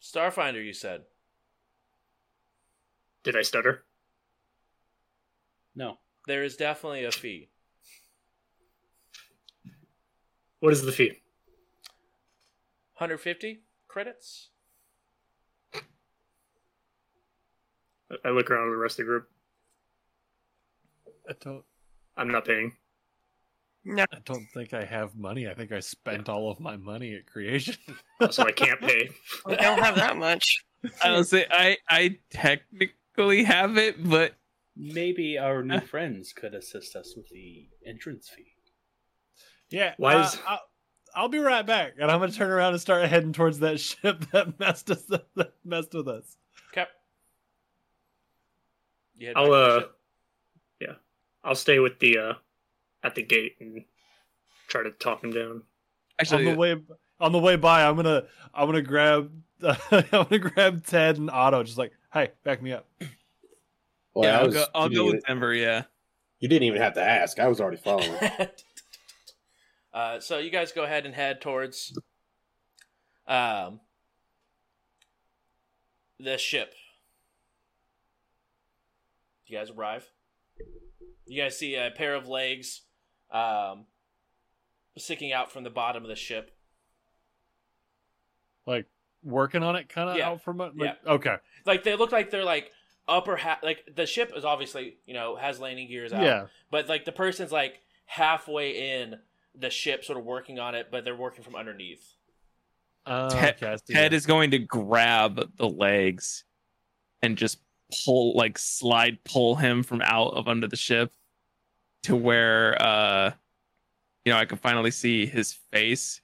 [0.01, 1.01] Starfinder, you said.
[3.23, 3.83] Did I stutter?
[5.75, 5.97] no.
[6.27, 7.49] There is definitely a fee.
[10.59, 11.21] What is the fee?
[12.97, 14.49] 150 credits?
[15.73, 15.79] I-
[18.25, 19.29] I look around at the rest of the group.
[21.29, 21.63] I don't.
[22.15, 22.77] I'm not paying.
[23.85, 24.05] No.
[24.13, 25.47] I don't think I have money.
[25.49, 27.75] I think I spent all of my money at creation.
[28.21, 29.09] Oh, so I can't pay.
[29.45, 30.63] I don't have that much.
[31.03, 34.35] I don't say I I technically have it, but
[34.75, 38.55] Maybe our new friends could assist us with the entrance fee.
[39.69, 39.93] yeah.
[39.97, 40.59] Why uh, is- I'll,
[41.15, 44.25] I'll be right back, and I'm gonna turn around and start heading towards that ship
[44.31, 46.37] that messed us that messed with us.
[46.71, 46.85] Okay.
[49.15, 49.89] You head I'll back to the uh,
[50.81, 50.95] yeah,
[51.43, 52.33] I'll stay with the uh,
[53.03, 53.83] at the gate and
[54.67, 55.61] try to talk him down.
[56.19, 56.75] actually, on the way
[57.19, 59.31] on the way by, I'm gonna I'm gonna grab
[59.63, 62.87] I'm gonna grab Ted and Otto, just like, hey, back me up.
[64.13, 64.65] Well, yeah, I I'll was- go.
[64.75, 65.53] I'll go with Denver.
[65.53, 65.83] Yeah.
[66.39, 67.39] You didn't even have to ask.
[67.39, 68.11] I was already following.
[69.93, 71.97] uh, so you guys go ahead and head towards
[73.27, 73.79] um,
[76.19, 76.73] the ship.
[79.47, 80.05] You guys arrive.
[81.25, 82.81] You guys see a pair of legs
[83.31, 83.85] um,
[84.97, 86.51] sticking out from the bottom of the ship.
[88.67, 88.85] Like
[89.23, 90.29] working on it, kind of Yeah.
[90.29, 90.75] out from it.
[90.75, 91.35] Like, Okay,
[91.65, 92.69] Like they look like they're like
[93.07, 93.63] upper half.
[93.63, 96.23] Like the ship is obviously you know has landing gears out.
[96.23, 96.45] yeah.
[96.71, 99.15] But like the person's like halfway in
[99.55, 102.15] the ship, sort of working on it, but they're working from underneath.
[103.05, 104.13] Uh, Ted- okay, Ted that.
[104.13, 106.45] is going to grab the legs
[107.21, 107.59] and just
[108.05, 111.11] pull, like slide pull him from out of under the ship
[112.03, 113.31] to where, uh,
[114.25, 116.21] you know, I can finally see his face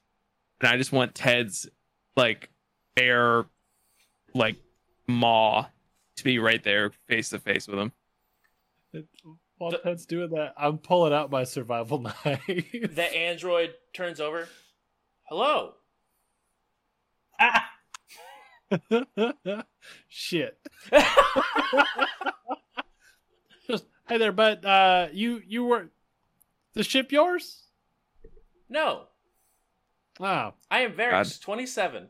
[0.60, 1.68] and I just want Ted's
[2.16, 2.50] like
[2.96, 3.46] air,
[4.34, 4.56] like
[5.06, 5.66] maw,
[6.20, 7.92] to be right there, face to face with him.
[9.58, 12.42] While The- Ted's doing that, I'm pulling out my survival knife.
[12.46, 14.48] The android turns over.
[15.24, 15.74] Hello.
[17.40, 17.66] Ah.
[20.08, 20.58] Shit.
[23.66, 25.90] Just, hey there, but Uh, you you were
[26.74, 27.64] the ship yours?
[28.68, 29.04] no,
[30.20, 32.08] Oh, I am Varix, 27.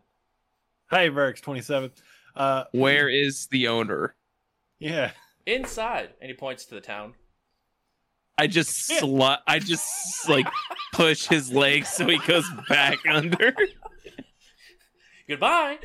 [0.91, 1.93] hey, Varix twenty seven.
[2.37, 4.15] Uh, Where is the owner?
[4.79, 5.13] yeah.
[5.47, 6.11] Inside.
[6.21, 7.15] And he points to the town.
[8.39, 9.39] I just slut.
[9.47, 10.47] I just like
[10.93, 13.55] push his legs so he goes back under.
[15.29, 15.79] Goodbye.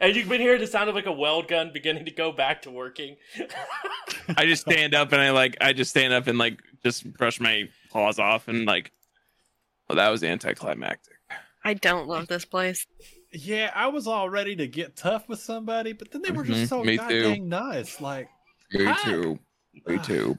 [0.00, 2.62] and you can hear the sound of like a weld gun beginning to go back
[2.62, 3.16] to working.
[4.36, 7.40] I just stand up and I like I just stand up and like just brush
[7.40, 8.92] my paws off and like
[9.88, 11.14] well that was anticlimactic.
[11.64, 12.86] I don't love this place.
[13.32, 16.60] Yeah, I was all ready to get tough with somebody, but then they were just
[16.64, 17.40] Mhm, so me goddamn too.
[17.42, 18.00] nice.
[18.00, 18.28] Like,
[18.72, 19.10] Me Hi.
[19.10, 19.38] too.
[19.86, 20.38] Me too.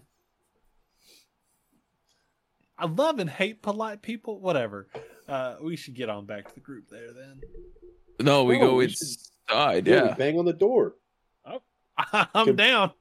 [2.78, 4.40] I love and hate polite people.
[4.40, 4.88] Whatever.
[5.28, 7.42] Uh, we should get on back to the group there then.
[8.22, 10.16] No, we No, go we should- inside, Yeah, we yeah.
[10.16, 10.96] bang on the door.
[11.46, 11.62] Oh,
[12.34, 12.92] I'm Can- down.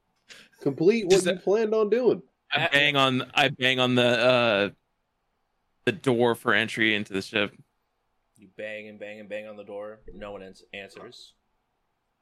[0.60, 2.22] Complete what Just you planned on doing.
[2.50, 4.70] I bang on I bang on the uh
[5.84, 7.52] the door for entry into the ship.
[8.46, 9.98] You bang and bang and bang on the door.
[10.14, 11.32] No one ans- answers.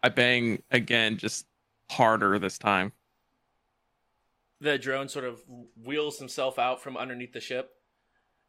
[0.03, 1.45] I bang again just
[1.91, 2.93] harder this time.
[4.59, 5.43] The drone sort of
[5.85, 7.73] wheels himself out from underneath the ship.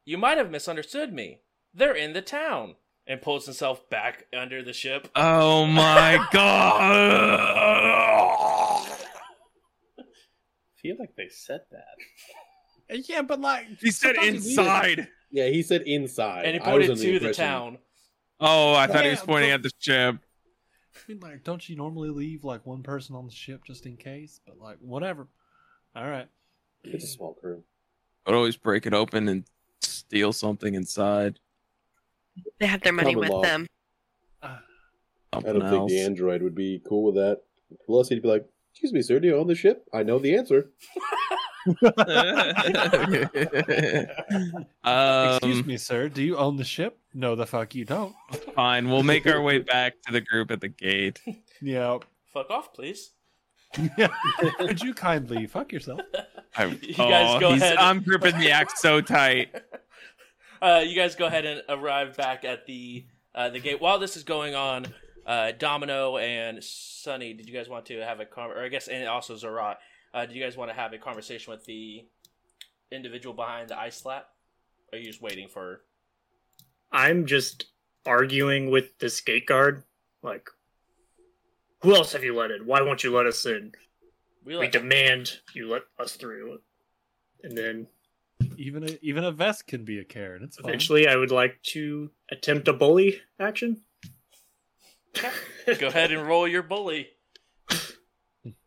[0.05, 1.41] You might have misunderstood me.
[1.73, 2.75] They're in the town.
[3.07, 5.09] And pulls himself back under the ship.
[5.13, 6.81] Oh my god.
[9.99, 10.03] I
[10.81, 11.97] feel like they said that.
[12.89, 14.49] Yeah, but like He said sometimes you need it.
[14.59, 15.07] inside.
[15.31, 16.45] Yeah, he said inside.
[16.45, 17.77] And he I was pointed to the impression- town.
[18.39, 20.17] Oh, I thought he was pointing but- at the ship.
[20.95, 23.97] I mean, like, don't you normally leave like one person on the ship just in
[23.97, 24.39] case?
[24.45, 25.27] But like, whatever.
[25.95, 26.27] All right.
[26.83, 27.63] It's a small crew.
[28.25, 29.43] I'd always break it open and
[29.81, 31.39] steal something inside.
[32.59, 33.41] They have their money Common with law.
[33.41, 33.67] them.
[34.41, 37.41] I don't think the android would be cool with that.
[37.85, 39.85] Plus, he'd be like, "Excuse me, sir, do you own the ship?
[39.93, 40.71] I know the answer."
[41.67, 43.27] Excuse
[44.83, 46.09] um, me, sir.
[46.09, 46.97] Do you own the ship?
[47.13, 48.15] No, the fuck you don't.
[48.55, 48.89] fine.
[48.89, 51.21] We'll make our way back to the group at the gate.
[51.61, 51.99] Yeah.
[52.33, 53.11] Fuck off, please.
[53.97, 54.09] yeah.
[54.59, 56.01] Could you kindly fuck yourself?
[56.55, 57.77] I, You guys go he's- ahead.
[57.77, 59.53] I'm gripping the axe so tight.
[60.61, 63.05] Uh, you guys go ahead and arrive back at the
[63.35, 63.79] uh, the gate.
[63.81, 64.87] While this is going on,
[65.25, 68.87] uh, Domino and Sunny, did you guys want to have a con- or I guess
[68.87, 69.75] and also Zerat,
[70.15, 72.05] uh, did you guys want to have a conversation with the
[72.89, 74.27] individual behind the ice slat?
[74.91, 75.81] Or are you just waiting for?
[76.91, 77.65] I'm just
[78.05, 79.83] arguing with the skate guard.
[80.23, 80.49] Like,
[81.81, 82.65] who else have you let in?
[82.65, 83.73] Why won't you let us in?
[84.45, 86.59] We We demand you let us through.
[87.43, 87.87] And then
[88.57, 90.43] Even a even a Vesk can be a Karen.
[90.43, 90.69] It's fine.
[90.69, 93.81] eventually, I would like to attempt a bully action.
[95.79, 97.09] go ahead and roll your bully.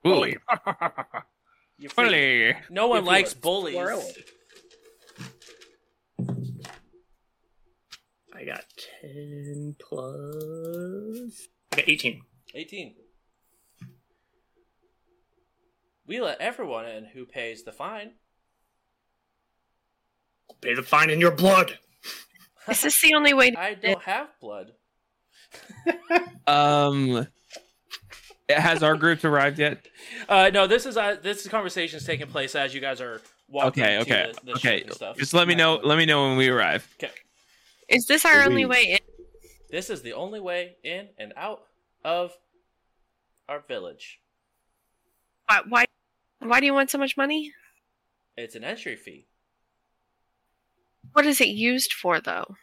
[0.02, 0.36] Bully.
[1.78, 2.04] You're free.
[2.04, 2.56] Bully.
[2.70, 3.74] No one If likes are bullies.
[3.74, 4.04] squirrel.
[8.34, 8.64] I got
[9.02, 11.48] 10 plus.
[11.72, 12.22] I got 18.
[12.54, 12.94] 18.
[16.06, 18.12] We let everyone in who pays the fine.
[20.60, 21.78] Pay the fine in your blood.
[22.68, 23.50] Is this the only way?
[23.50, 24.72] To- I don't have blood.
[26.46, 27.26] Um,
[28.48, 29.86] has our group arrived yet?
[30.28, 33.82] Uh, no, this is uh, this conversation is taking place as you guys are walking.
[33.82, 34.78] Okay, to okay, the, the okay.
[34.78, 35.16] ship and stuff.
[35.16, 35.80] Just let me know.
[35.82, 36.86] Let me know when we arrive.
[37.02, 37.12] Okay.
[37.88, 38.98] is this our only way in?
[39.70, 41.62] This is the only way in and out
[42.04, 42.32] of
[43.48, 44.20] our village.
[45.46, 45.60] Why?
[45.68, 45.84] Why,
[46.40, 47.52] why do you want so much money?
[48.36, 49.26] It's an entry fee.
[51.12, 52.54] What is it used for, though?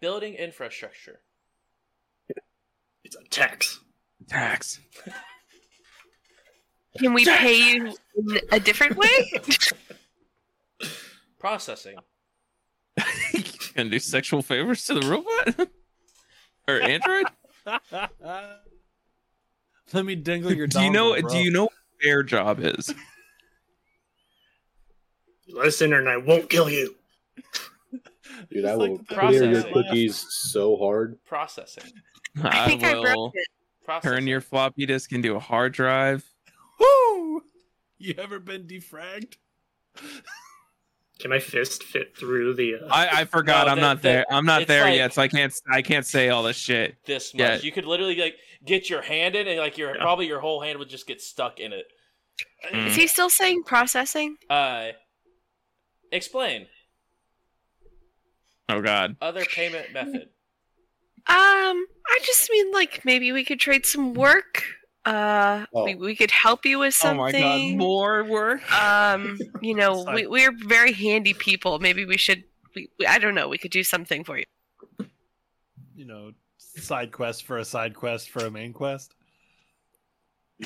[0.00, 1.20] Building infrastructure.
[3.08, 3.80] It's a tax.
[4.28, 4.80] Tax.
[6.98, 9.32] Can we pay you in a different way?
[11.38, 11.96] Processing.
[13.74, 15.70] Gonna do sexual favors to the robot
[16.68, 17.24] or android?
[19.94, 20.66] Let me dangle your.
[20.66, 21.18] do you know?
[21.18, 21.30] bro.
[21.30, 22.94] Do you know what their job is?
[25.46, 26.94] You let us in or and I won't kill you.
[28.50, 31.18] Dude, I will like clear your cookies so hard.
[31.24, 31.92] Processing.
[32.42, 33.48] I think I will broke it.
[33.84, 34.16] Processing.
[34.16, 36.24] turn your floppy disk into a hard drive.
[36.80, 37.42] Woo!
[37.98, 39.36] You ever been defragged?
[41.18, 42.76] Can my fist fit through the?
[42.76, 42.88] Uh...
[42.90, 43.66] I, I forgot.
[43.66, 44.24] No, I'm that- not there.
[44.30, 45.52] I'm not there like- yet, so I can't.
[45.70, 46.96] I can't say all this shit.
[47.04, 47.40] This much.
[47.40, 47.56] Yeah.
[47.56, 50.02] You could literally like get your hand in, and like your Yeah.
[50.02, 51.86] probably your whole hand would just get stuck in it.
[52.72, 52.86] Mm.
[52.86, 54.36] Is he still saying processing?
[54.48, 54.88] Uh,
[56.12, 56.66] explain
[58.68, 59.16] Oh God.
[59.20, 60.28] other payment method.
[61.26, 64.62] Um, I just mean like maybe we could trade some work.
[65.04, 65.84] Uh, Oh.
[65.84, 67.18] we, we could help you with something.
[67.18, 67.38] Oh my God.
[67.38, 67.78] something.
[67.78, 68.72] More work.
[68.72, 71.78] um, you know, we, we're very handy people.
[71.78, 72.44] Maybe we should.
[72.74, 73.48] We, we, I don't know.
[73.48, 74.44] We could do something for you.
[75.96, 79.14] You know, side quest for a side quest for a main quest.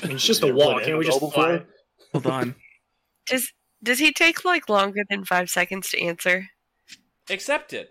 [0.01, 0.79] I mean, it's just a You wall.
[0.79, 1.63] Can't we just fly?
[2.11, 2.55] Hold on.
[3.27, 3.51] Does
[3.81, 6.49] Does he take like longer than five seconds to answer?
[7.29, 7.87] Accepted.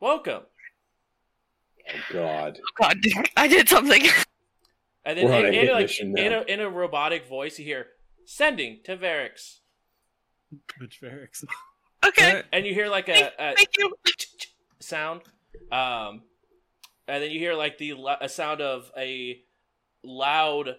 [0.00, 0.42] Welcome.
[1.88, 2.58] Oh, God.
[2.60, 2.98] Oh God,
[3.36, 4.02] I did something.
[5.02, 7.86] And then We're in, a in, like, in, a, in a robotic voice, you hear
[8.26, 9.60] sending to Varix,
[10.78, 11.42] Which Varix.
[12.06, 13.94] okay, and you hear like a, a thank you.
[14.78, 15.22] sound,
[15.72, 16.22] um,
[17.08, 19.40] and then you hear like the a sound of a
[20.04, 20.76] loud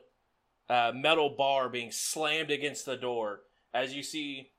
[0.70, 3.41] uh, metal bar being slammed against the door
[3.74, 4.52] as you see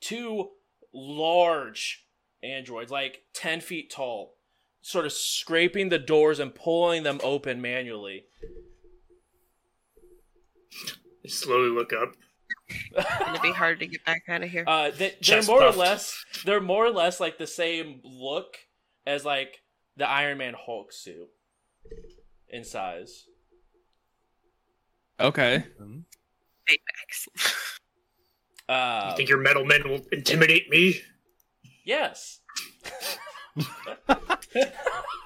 [0.00, 0.48] two
[0.92, 2.06] large
[2.42, 4.34] androids, like ten feet tall,
[4.82, 8.24] sort of scraping the doors and pulling them open manually.
[11.24, 12.14] I slowly look up.
[12.68, 14.64] It's gonna be hard to get back out of here.
[14.66, 18.56] Uh, they, they're Chest more or less they're more or less like the same look
[19.06, 19.62] as like
[19.96, 21.28] the Iron Man Hulk suit
[22.48, 23.26] in size.
[25.18, 25.64] Okay.
[26.68, 27.28] Apex.
[28.68, 31.00] Uh, You think your metal men will intimidate me?
[31.90, 32.38] Yes.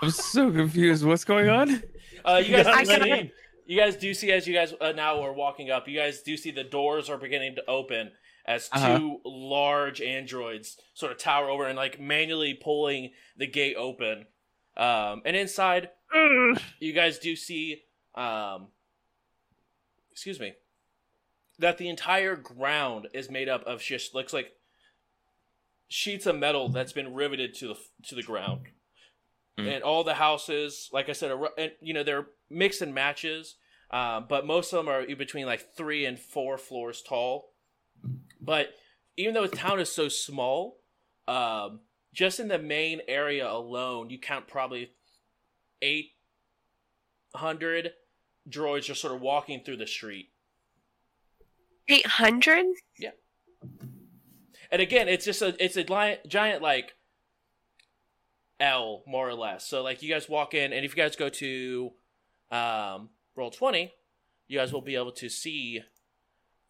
[0.03, 1.05] I'm so confused.
[1.05, 1.83] What's going on?
[2.25, 3.33] Uh, you guys, gotta do see,
[3.67, 5.87] you guys do see as you guys uh, now are walking up.
[5.89, 8.12] You guys do see the doors are beginning to open
[8.47, 9.11] as 2 Uh-huh.
[9.25, 14.27] large androids sort of tower over and like manually pulling the gate open.
[14.77, 15.91] Um, and inside,
[16.81, 17.83] you guys do see,
[18.15, 18.69] um,
[20.12, 20.55] excuse me,
[21.59, 24.53] that the entire ground is made up of just looks like
[25.89, 28.66] sheets of metal that's been riveted to the to the ground.
[29.59, 29.76] Mm.
[29.76, 33.57] And all the houses, like I said, are, and you know they're mix and matches,
[33.91, 37.53] um, but most of them are between like three and four floors tall.
[38.41, 38.74] But
[39.16, 40.78] even though the town is so small,
[41.28, 41.80] um,
[42.12, 44.91] just in the main area alone, you count probably
[45.80, 46.11] eight
[47.35, 47.93] hundred
[48.49, 50.30] droids just sort of walking through the street.
[51.89, 52.66] Eight hundred.
[54.75, 56.97] And again, it's just a it's a li- giant like
[58.59, 59.64] L more or less.
[59.68, 61.93] So like you guys walk in, and if you guys go to
[62.51, 63.93] um, roll twenty,
[64.49, 65.83] you guys will be able to see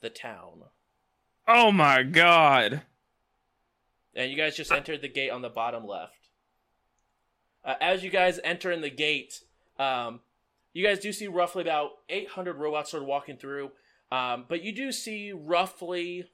[0.02, 0.64] the town.
[1.48, 2.82] Oh my God.
[4.14, 6.28] And you guys just entered the gate on the bottom left.
[7.64, 9.40] Uh, as you guys enter in the gate,
[9.78, 10.20] um,
[10.74, 13.70] you guys do see roughly about 800 robots sort of walking through.
[14.12, 16.26] Um, but you do see roughly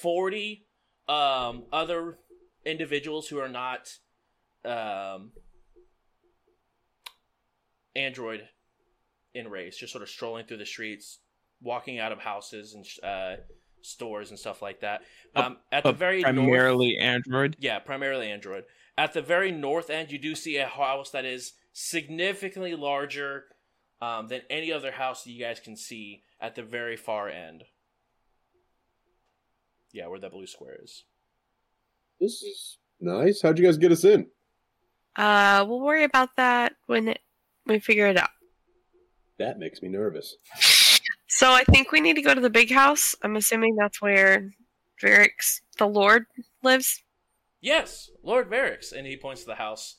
[0.00, 0.66] 40
[1.08, 2.18] um, other
[2.64, 3.88] individuals who are not
[4.64, 5.32] um,
[7.94, 8.48] Android
[9.34, 11.18] in race, just sort of strolling through the streets,
[11.60, 13.36] walking out of houses and uh,
[13.82, 15.02] stores and stuff like that.
[15.34, 17.56] Um, at the very north, primarily Android.
[17.60, 18.64] yeah, primarily Android.
[18.98, 23.44] At the very north end, you do see a house that is significantly larger
[24.00, 27.64] um, than any other house that you guys can see at the very far end.
[29.96, 31.04] Yeah, where that blue square is.
[32.20, 33.40] This is nice.
[33.40, 34.26] How'd you guys get us in?
[35.16, 37.20] Uh, we'll worry about that when it,
[37.64, 38.28] we figure it out.
[39.38, 40.36] That makes me nervous.
[41.28, 43.14] So I think we need to go to the big house.
[43.20, 44.52] I'm assuming that's where
[45.02, 46.24] Varix, the Lord,
[46.62, 47.02] lives.
[47.60, 49.96] Yes, Lord Varix, and he points to the house.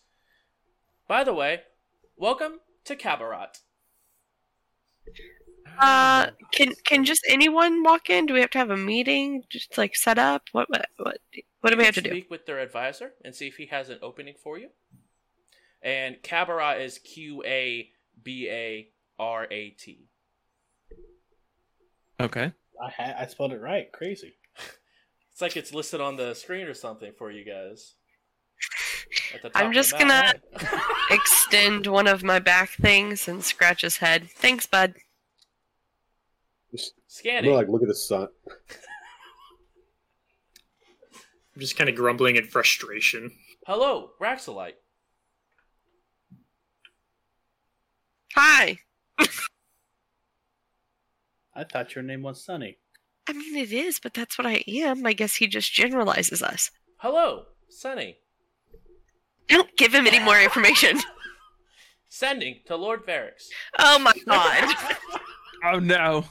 [1.07, 1.61] By the way,
[2.15, 2.53] welcome
[2.85, 3.59] to Qabarat.
[5.79, 8.25] Uh, can can just anyone walk in?
[8.25, 9.43] Do we have to have a meeting?
[9.49, 10.43] Just like set up?
[10.51, 11.17] What what what,
[11.61, 12.09] what do we have to do?
[12.09, 14.69] Speak with their advisor and see if he has an opening for you.
[15.81, 17.89] And Qabarat is Q A
[18.21, 18.89] B A
[19.19, 20.07] R A T.
[22.19, 22.51] Okay.
[22.83, 23.91] I ha- I spelled it right.
[23.91, 24.35] Crazy.
[25.31, 27.93] It's like it's listed on the screen or something for you guys.
[29.35, 30.33] At the top I'm just gonna
[31.11, 34.31] extend one of my back things and scratch his head.
[34.31, 34.95] Thanks, bud.
[36.71, 37.49] Just Scanning.
[37.49, 38.27] more like look at the sun.
[41.55, 43.31] I'm just kind of grumbling in frustration.
[43.65, 44.73] Hello, Raxilite.
[48.35, 48.77] Hi.
[51.55, 52.77] I thought your name was Sunny.
[53.27, 55.05] I mean, it is, but that's what I am.
[55.07, 56.69] I guess he just generalizes us.
[56.97, 58.17] Hello, Sunny.
[59.47, 60.99] Don't give him any more information.
[62.09, 63.47] Sending to Lord Varix.
[63.79, 64.75] Oh my god.
[65.65, 66.23] Oh no.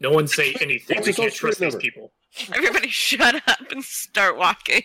[0.00, 0.98] No one say anything.
[0.98, 1.78] We can't social trust these number?
[1.80, 2.12] people.
[2.54, 4.82] Everybody shut up and start walking.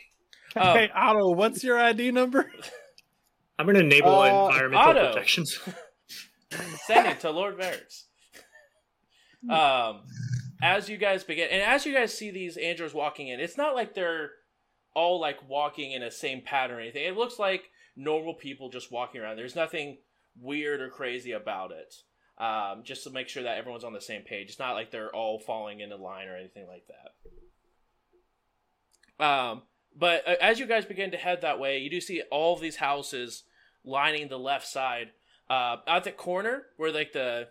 [0.55, 0.73] Oh.
[0.73, 2.51] Hey, Otto, what's your ID number?
[3.59, 5.07] I'm going to enable Uh, environmental Otto.
[5.13, 5.59] protections.
[6.87, 8.03] Sending to Lord Varix.
[9.49, 10.01] Um,
[10.61, 13.75] as you guys begin, and as you guys see these androids walking in, it's not
[13.75, 14.31] like they're
[14.95, 17.03] all like walking in a same pattern or anything.
[17.05, 17.63] It looks like
[17.95, 19.35] normal people just walking around.
[19.37, 19.97] There's nothing
[20.39, 21.93] weird or crazy about it.
[22.37, 24.49] Um, just to make sure that everyone's on the same page.
[24.49, 27.13] It's not like they're all falling into line or anything like that.
[29.23, 29.61] Um,
[29.95, 32.61] but uh, as you guys begin to head that way, you do see all of
[32.61, 33.43] these houses
[33.83, 35.11] lining the left side.
[35.49, 37.49] Uh, at the corner where like the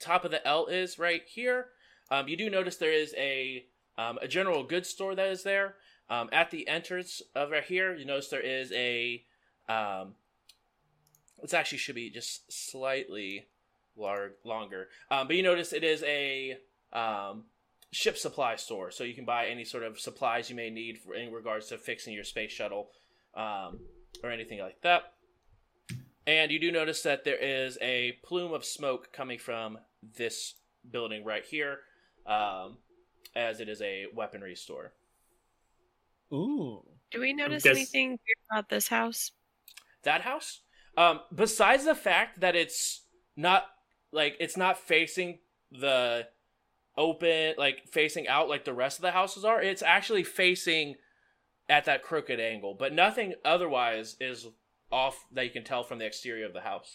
[0.00, 1.66] top of the L is right here,
[2.10, 3.66] um, you do notice there is a
[3.98, 5.76] um, a general goods store that is there.
[6.08, 9.24] Um, at the entrance right here, you notice there is a
[9.68, 10.14] um,
[11.42, 13.46] it's actually should be just slightly
[13.96, 16.56] lar- longer, um, but you notice it is a
[16.92, 17.44] um,
[17.92, 21.14] ship supply store, so you can buy any sort of supplies you may need for
[21.14, 22.90] in regards to fixing your space shuttle
[23.34, 23.80] um,
[24.22, 25.12] or anything like that.
[26.26, 29.78] And you do notice that there is a plume of smoke coming from
[30.16, 30.54] this
[30.90, 31.80] building right here,
[32.26, 32.78] um,
[33.34, 34.92] as it is a weaponry store.
[36.32, 36.82] Ooh.
[37.12, 39.30] Do we notice Guess- anything weird about this house?
[40.02, 40.60] That house,
[40.96, 43.02] um, besides the fact that it's
[43.36, 43.66] not
[44.16, 45.38] like it's not facing
[45.70, 46.26] the
[46.96, 50.96] open, like facing out like the rest of the houses are, it's actually facing
[51.68, 52.74] at that crooked angle.
[52.76, 54.46] But nothing otherwise is
[54.90, 56.94] off that you can tell from the exterior of the house.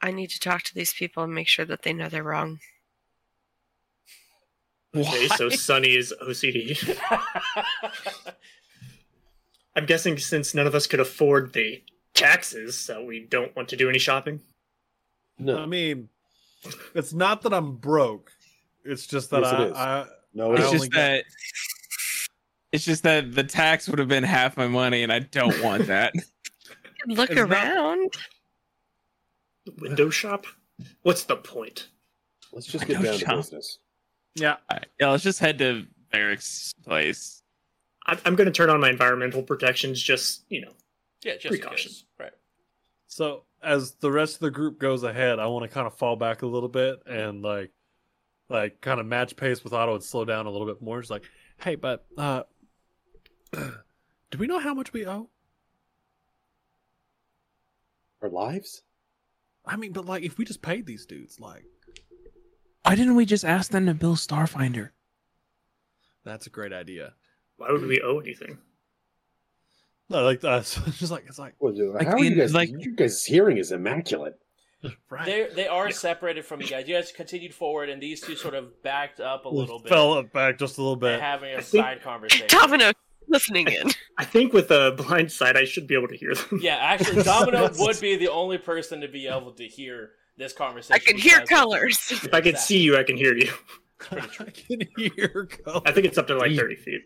[0.00, 2.60] I need to talk to these people and make sure that they know they're wrong.
[4.94, 6.96] Okay, so Sunny is OCD.
[9.76, 11.82] I'm guessing since none of us could afford the
[12.14, 14.40] taxes, that we don't want to do any shopping.
[15.38, 16.08] No, I mean,
[16.94, 18.32] it's not that I'm broke.
[18.84, 19.72] It's just that Yes, I, is.
[19.76, 21.24] I no, It's it's only just got- that
[22.72, 25.86] it's just that the tax would have been half my money and I don't want
[25.88, 26.12] that.
[27.06, 28.14] Look It's not- around.
[29.80, 30.46] Window shop?
[31.02, 31.88] What's the point?
[32.52, 33.78] let's just get know, down to business.
[34.36, 34.56] yeah.
[34.70, 37.42] Alright, yeah, let's just head to Eric's place.
[38.06, 40.72] I'm, I'm going to turn on my environmental protections, just, you know.
[41.24, 41.90] yeah, just Precaution.
[42.20, 42.32] Right.
[43.08, 46.16] So as the rest of the group goes ahead, I want to kind of fall
[46.16, 47.70] back a little bit and like,
[48.48, 51.00] like kind of match pace with Otto and slow down a little bit more.
[51.00, 51.24] It's like,
[51.58, 52.42] hey, but uh,
[53.52, 55.30] do we know how much we owe?
[58.22, 58.82] Our lives?
[59.66, 61.64] I mean, but like, if we just paid these dudes, like,
[62.84, 64.90] Why didn't we just ask them to build Starfinder?
[66.24, 67.12] that's a great idea.
[67.58, 68.58] Why would we owe anything?
[70.10, 72.34] No, like, uh, so it's just like, it's like, What, uh, Like how are you
[72.34, 72.54] guys?
[72.54, 74.34] like- you guys' hearing is immaculate.
[75.10, 75.24] right.
[75.24, 76.86] They they are separated from you guys.
[76.86, 80.22] You guys continued forward, and these two sort of backed up a little bit, Fell
[80.24, 81.20] back just a little bit.
[81.20, 82.46] having a I think- side conversation.
[82.50, 82.92] Domino
[83.26, 83.90] listening in.
[84.18, 86.60] I think with a blind side, I should be able to hear them.
[86.62, 90.94] Yeah, actually, Domino would be the only person to be able to hear this conversation.
[90.94, 91.96] I can hear colors.
[92.10, 93.50] If I could see you, I can hear you.
[94.10, 94.20] I
[94.52, 95.80] can hear color.
[95.86, 97.00] I think it's up to like 30 feet.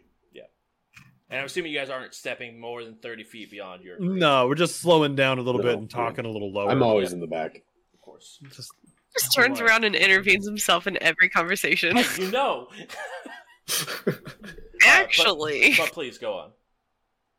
[1.30, 3.98] And I'm assuming you guys aren't stepping more than 30 feet beyond your.
[4.00, 6.70] No, we're just slowing down a little No, bit and talking a little lower.
[6.70, 7.62] I'm always in the back.
[7.92, 8.38] Of course.
[8.54, 8.70] just
[9.18, 11.98] Just turns around and intervenes himself in every conversation.
[12.18, 12.68] You know.
[14.80, 16.50] Uh, Actually, but please go on.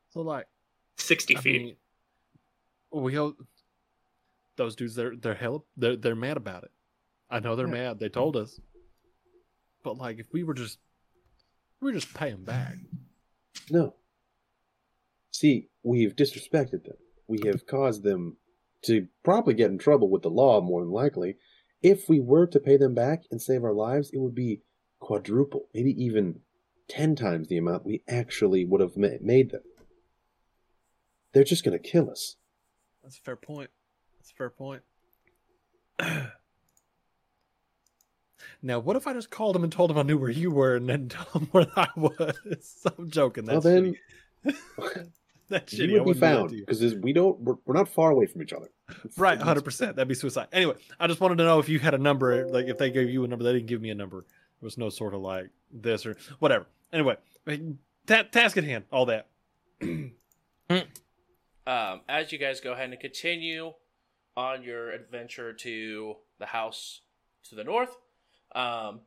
[0.09, 0.45] so like
[0.97, 1.61] 60 I feet.
[1.63, 1.75] mean,
[2.91, 3.33] we owe
[4.57, 4.93] those dudes.
[4.93, 5.65] They're they're hell.
[5.77, 6.71] They're they're mad about it.
[7.29, 7.73] I know they're Yeah.
[7.91, 7.99] mad.
[7.99, 8.59] They told us.
[9.83, 10.77] But like, if we were just,
[11.81, 12.75] we were just paying back.
[13.69, 13.95] No.
[15.31, 16.97] See, we've disrespected them.
[17.27, 18.37] We have caused them
[18.83, 21.37] to probably get in trouble with the law, more than likely.
[21.81, 24.61] If we were to pay them back and save our lives, it would be
[24.99, 26.41] quadruple, maybe even
[26.87, 29.61] ten times the amount we actually would have ma- made them.
[31.33, 32.35] They're just going to kill us.
[33.03, 33.69] That's a fair point.
[34.17, 34.81] That's a fair point.
[38.61, 40.75] now, what if I just called him and told him I knew where you were,
[40.75, 42.85] and then told him where I was?
[42.97, 43.45] I'm joking.
[43.45, 43.95] Well, That's then
[44.45, 45.09] shitty.
[45.49, 45.99] That's you shitty.
[45.99, 46.65] I would be wouldn't do that found you.
[46.65, 47.39] because we don't.
[47.41, 48.69] We're, we're not far away from each other.
[49.17, 49.95] Right, hundred percent.
[49.95, 50.47] That'd be suicide.
[50.51, 52.47] Anyway, I just wanted to know if you had a number.
[52.47, 54.25] Like, if they gave you a number, they didn't give me a number.
[54.61, 56.67] There was no sort of like this or whatever.
[56.93, 57.15] Anyway,
[58.05, 58.83] ta- task at hand.
[58.91, 59.27] All that.
[61.67, 63.73] Um, as you guys go ahead and continue
[64.35, 67.01] on your adventure to the house
[67.43, 67.95] to the north,
[68.53, 69.01] um,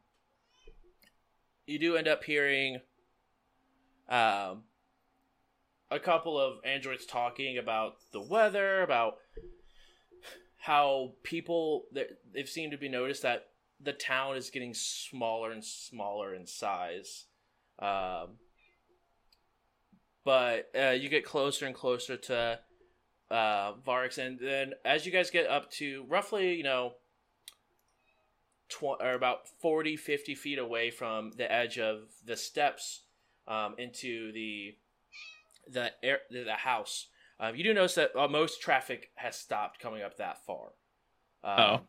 [1.66, 2.80] you do end up hearing
[4.08, 4.64] um,
[5.90, 9.16] a couple of androids talking about the weather, about
[10.58, 13.48] how people they- they've seemed to be noticed that
[13.80, 17.26] the town is getting smaller and smaller in size.
[17.78, 18.38] Um,
[20.24, 22.60] but uh, you get closer and closer to
[23.30, 26.94] uh, Varix, and then as you guys get up to roughly, you know,
[28.72, 33.02] tw- or about 40, 50 feet away from the edge of the steps
[33.46, 34.76] um, into the
[35.68, 37.06] the air, the, house,
[37.38, 40.72] um, you do notice that uh, most traffic has stopped coming up that far.
[41.44, 41.80] Um, Oh.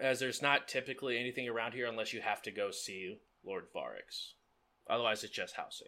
[0.00, 4.32] As there's not typically anything around here unless you have to go see Lord Varix.
[4.90, 5.86] Otherwise, it's just housing.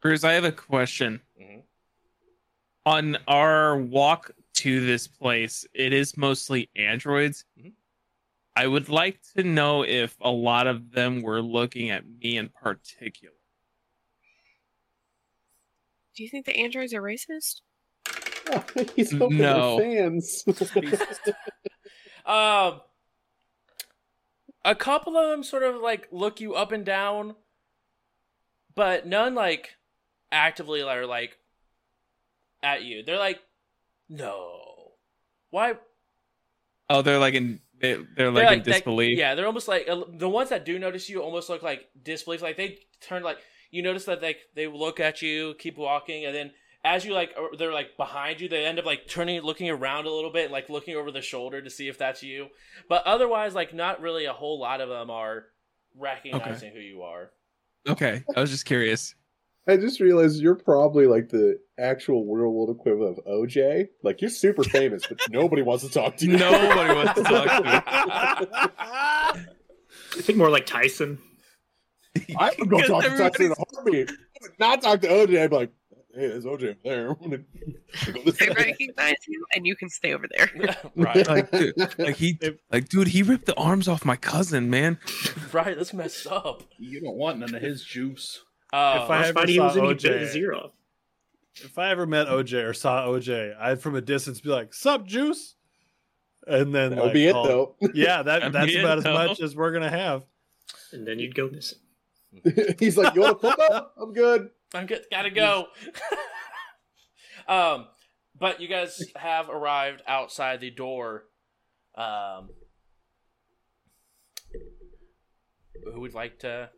[0.00, 1.22] Cruz, I have a question.
[1.40, 1.62] Mhm.
[2.84, 7.44] On our walk to this place, it is mostly androids.
[7.58, 7.72] Mhm.
[8.56, 12.48] I would like to know if a lot of them were looking at me in
[12.50, 13.34] particular.
[16.16, 17.60] Do you think the androids are racist?
[18.96, 19.78] He's hoping No.
[19.78, 20.44] they're fans.
[22.26, 22.82] Um,
[24.64, 27.34] a couple of them sort of like look you up and down,
[28.74, 29.70] but none like
[30.30, 31.38] actively are like
[32.62, 33.02] at you.
[33.02, 33.40] They're like,
[34.10, 34.92] no,
[35.50, 35.74] why?
[36.90, 39.16] Oh, they're like in they, they're They're like, in disbelief.
[39.16, 42.42] yeah, they're almost like the ones that do notice you almost look like disbelief.
[42.42, 43.38] Like they turn like
[43.70, 46.50] you notice that they they look at you, keep walking, and then
[46.84, 50.10] as you like they're like behind you, they end up like turning, looking around a
[50.10, 52.48] little bit, like looking over the shoulder to see if that's you.
[52.88, 55.44] But otherwise, like not really a whole lot of them are
[55.96, 57.30] recognizing who you are.
[57.88, 59.14] Okay, I was just curious.
[59.68, 63.88] I just realized you're probably like the actual real world equivalent of OJ.
[64.02, 66.36] Like you're super famous, but nobody wants to talk to you.
[66.38, 68.70] Nobody wants to talk to you.
[68.78, 71.18] I think more like Tyson.
[72.36, 74.10] I would go Because talk to Tyson in a heartbeat.
[74.10, 75.42] I would not talk to OJ.
[75.42, 75.72] I'd be like,
[76.14, 77.10] hey, there's OJ over there.
[77.10, 78.54] I'm gonna go this I way.
[78.56, 80.50] recognize you, and you can stay over there.
[80.96, 82.38] right, Like, dude, like he,
[82.72, 84.98] like, dude, he ripped the arms off my cousin, man.
[85.52, 85.76] right.
[85.76, 86.64] That's messed up.
[86.78, 88.40] You don't want none of his juice.
[88.72, 90.02] Uh, If I ever fight saw was in, he OJ.
[90.02, 90.72] bit his ear off.
[91.56, 95.04] if I ever met OJ or saw OJ, I'd from a distance be like, "Sup,
[95.06, 95.56] Juice,"
[96.46, 97.76] and then That like, be it, call- though.
[97.94, 99.14] Yeah, that that's be it, about as though.
[99.14, 100.24] much as we're gonna have.
[100.92, 101.78] And then you'd go missing.
[102.78, 103.94] He's like, you want to pump up?
[104.00, 104.50] I'm good.
[104.72, 105.02] I'm good.
[105.10, 105.66] Gotta go.
[107.48, 107.86] um,
[108.38, 111.24] but you guys have arrived outside the door.
[111.96, 112.50] Um,
[115.92, 116.70] who would like to?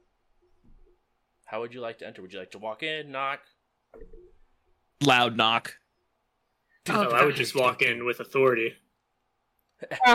[1.52, 2.22] How would you like to enter?
[2.22, 3.40] Would you like to walk in, knock?
[5.04, 5.74] Loud knock.
[6.88, 8.74] Oh, no, I would just walk in with authority.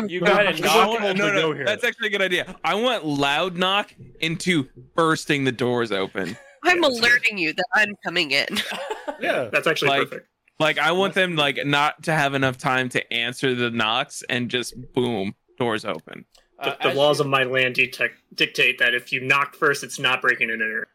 [0.08, 1.02] You go ahead and I knock.
[1.02, 2.56] want- no, no, that's actually a good idea.
[2.64, 4.64] I want loud knock into
[4.96, 6.38] bursting the doors open.
[6.64, 8.48] I'm alerting you that I'm coming in.
[9.20, 10.28] Yeah, That's actually Like- perfect.
[10.60, 14.50] Like I want them like not to have enough time to answer the knocks and
[14.50, 16.26] just boom, doors open.
[16.60, 19.84] Uh, The, the laws you- of my land detect, dictate that if you knock first,
[19.84, 20.88] it's not breaking and enter.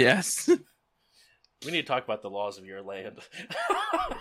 [0.00, 0.50] Yes.
[1.64, 3.18] We need to talk about the laws of your land.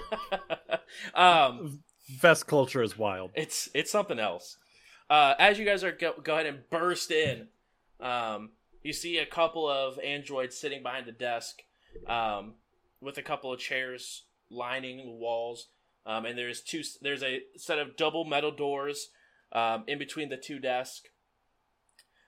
[1.15, 1.79] um,
[2.19, 3.31] Vesk culture is wild.
[3.33, 4.57] it's it's something else.
[5.09, 7.47] Uh, as you guys are go, go ahead and burst in,
[8.01, 8.49] um,
[8.83, 11.61] you see a couple of androids sitting behind the desk,
[12.07, 12.55] um,
[12.99, 15.67] with a couple of chairs lining the walls.
[16.05, 16.83] Um, and there's two.
[17.01, 19.11] There's a set of double metal doors
[19.53, 21.07] um, in between the two desks,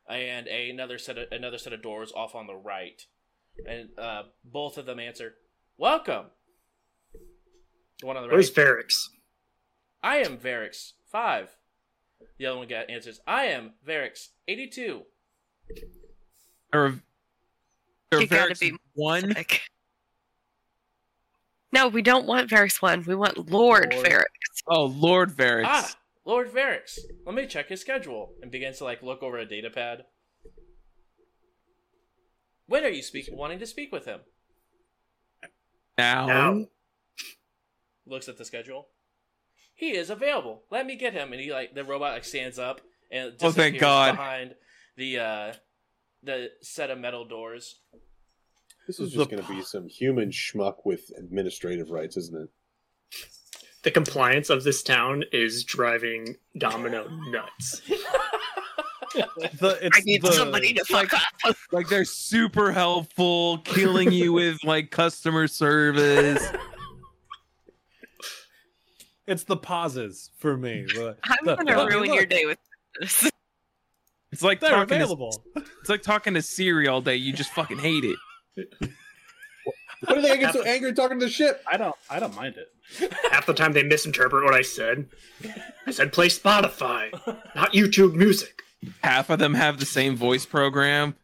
[0.09, 3.07] and another set of another set of doors off on the right.
[3.67, 5.35] And uh, both of them answer,
[5.77, 6.25] "Welcome."
[7.99, 8.35] The one on the right.
[8.35, 9.07] Where's Varix?
[10.01, 11.55] I am Varix five.
[12.37, 13.19] The other one got answers.
[13.27, 15.03] I am Varix eighty two.
[16.73, 16.95] or
[18.11, 19.33] or You gotta Varix be one.
[19.35, 19.61] Sick.
[21.73, 23.03] No, we don't want Varix one.
[23.05, 24.05] We want Lord, Lord.
[24.05, 24.25] Varix.
[24.67, 25.63] Oh, Lord Varix.
[25.65, 25.95] Ah,
[26.25, 26.97] Lord Varix.
[27.25, 28.33] Let me check his schedule.
[28.41, 30.05] And begins to like look over a data pad.
[32.71, 34.21] When are you speak wanting to speak with him?
[35.97, 36.25] Now.
[36.25, 36.65] Now.
[38.07, 38.87] Looks at the schedule.
[39.75, 40.63] He is available.
[40.71, 41.33] Let me get him.
[41.33, 42.79] And he like the robot like stands up
[43.11, 44.11] and Oh, thank disappears God.
[44.13, 44.55] behind
[44.95, 45.53] the uh
[46.23, 47.81] the set of metal doors.
[48.87, 52.49] This is just going to be some human schmuck with administrative rights, isn't it?
[53.83, 57.81] The compliance of this town is driving Domino nuts.
[59.13, 61.55] The, it's I need the, somebody to fuck up.
[61.71, 66.43] Like they're super helpful, killing you with like customer service.
[69.27, 70.83] It's the pauses for me.
[70.87, 72.57] The- I'm the- gonna "Let me ruin your day with
[72.99, 73.29] this.
[74.31, 75.43] It's like They're talking to, available.
[75.81, 77.15] it's like talking to Siri all day.
[77.17, 78.17] You just fucking hate it.
[80.05, 81.61] What do they get so angry talking to the ship?
[81.69, 81.95] I don't.
[82.09, 83.13] I don't mind it.
[83.31, 85.07] Half the time they misinterpret what I said.
[85.85, 87.11] I said play Spotify,
[87.55, 88.61] not YouTube Music.
[89.03, 91.15] Half of them have the same voice program.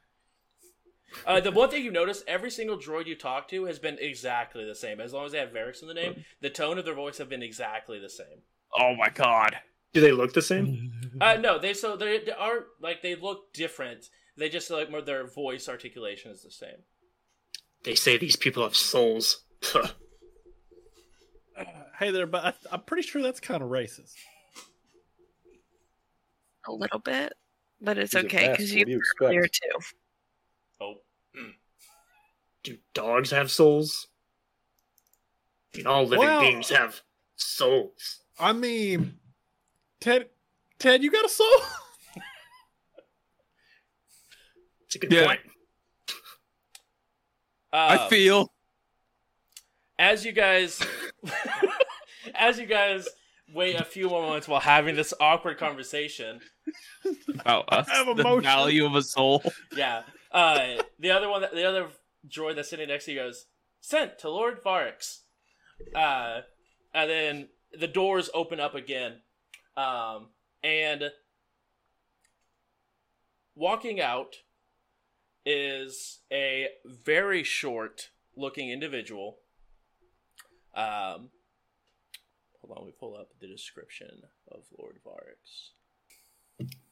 [1.26, 4.66] Uh, the one thing you notice, every single droid you talk to has been exactly
[4.66, 5.00] the same.
[5.00, 7.30] As long as they have Varix in the name, the tone of their voice have
[7.30, 8.44] been exactly the same.
[8.78, 9.58] Oh my god.
[9.94, 10.92] Do they look the same?
[11.20, 14.06] Uh, no, they so they, they are like they look different.
[14.38, 16.84] They just like more their voice articulation is the same.
[17.84, 19.44] They say these people have souls.
[19.62, 19.88] Puh.
[21.98, 24.14] Hey there, but I, I'm pretty sure that's kind of racist.
[26.68, 27.34] A little bit,
[27.82, 29.80] but it's He's okay because you do you were here too.
[30.82, 30.96] Oh,
[32.64, 34.08] Do dogs have souls?
[35.74, 37.02] I mean, all living Well- beings have
[37.36, 38.20] souls.
[38.40, 39.20] I mean,
[40.00, 40.30] Ted,
[40.80, 41.48] Ted, you got a soul?
[44.86, 45.26] It's a good Yeah.
[45.26, 45.42] point.
[47.74, 48.54] I Um, feel
[50.00, 50.82] as you guys
[52.36, 53.08] as you guys
[53.54, 56.40] wait a few more moments while having this awkward conversation
[57.30, 58.44] about us, have the emotion.
[58.44, 59.44] value of a soul.
[59.76, 60.04] yeah.
[60.32, 61.88] Uh the other one the other
[62.28, 63.46] droid that's sitting next to you goes
[63.82, 65.20] sent to lord varix.
[65.96, 66.42] Uh
[66.94, 67.48] and then
[67.80, 69.22] the doors open up again.
[69.76, 70.30] Um
[70.64, 71.12] and
[73.56, 74.36] walking out
[75.46, 79.38] is a very short looking individual.
[80.76, 81.30] Um
[82.62, 84.10] hold on we pull up the description
[84.52, 85.70] of lord varix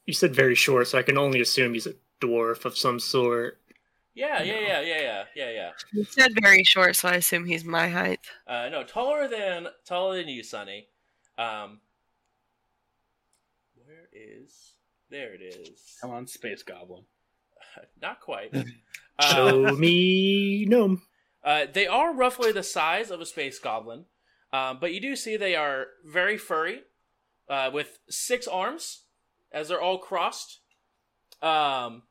[0.06, 3.58] You said very short, so I can only assume he's a dwarf of some sort.
[4.14, 7.64] yeah yeah yeah yeah yeah yeah yeah You said very short, so I assume he's
[7.64, 8.20] my height.
[8.46, 10.86] Uh, no, taller than taller than you, Sunny.
[11.38, 11.80] Um,
[13.74, 14.72] where is?
[15.10, 15.96] There it is.
[16.00, 17.04] Come on, Space Goblin.
[18.02, 18.54] Not quite.
[19.18, 21.00] Uh, Show me gnome.
[21.42, 24.04] uh, they are roughly the size of a space goblin,
[24.52, 26.82] um, but you do see they are very furry,
[27.48, 29.04] uh, with six arms,
[29.56, 30.60] as they're all crossed.
[31.40, 32.02] Um,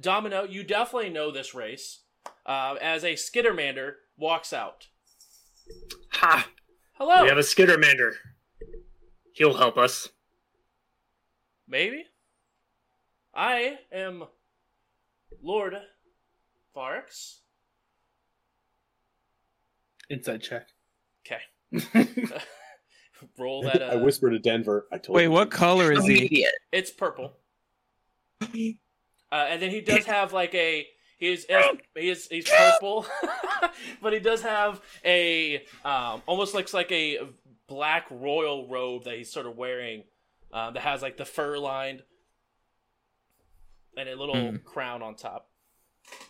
[0.00, 2.00] Domino, you definitely know this race,
[2.46, 4.86] uh, as a Skittermander walks out.
[6.12, 6.48] Ha!
[6.94, 7.22] Hello.
[7.22, 8.12] We have a Skittermander.
[9.34, 10.08] He'll help us.
[11.68, 12.06] Maybe.
[13.34, 14.24] I am
[15.42, 15.74] Lord
[16.74, 17.40] Varix.
[20.08, 20.68] Inside check.
[21.26, 22.34] Okay.
[23.38, 23.82] Roll that.
[23.82, 24.86] Uh, I whispered to Denver.
[24.92, 25.30] I told Wait, you.
[25.30, 26.46] what color is he?
[26.72, 27.32] It's purple.
[29.30, 30.86] Uh, and then he does have like a
[31.18, 31.44] he's
[31.94, 33.04] he's he's purple,
[34.00, 37.18] but he does have a um, almost looks like a
[37.66, 40.04] black royal robe that he's sort of wearing
[40.50, 42.02] uh, that has like the fur lined
[43.98, 44.56] and a little Hmm.
[44.64, 45.50] crown on top.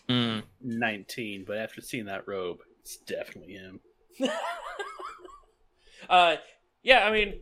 [0.09, 0.43] Mm.
[0.61, 3.79] 19, but after seeing that robe, it's definitely him.
[6.09, 6.35] uh,
[6.83, 7.39] yeah, I mean,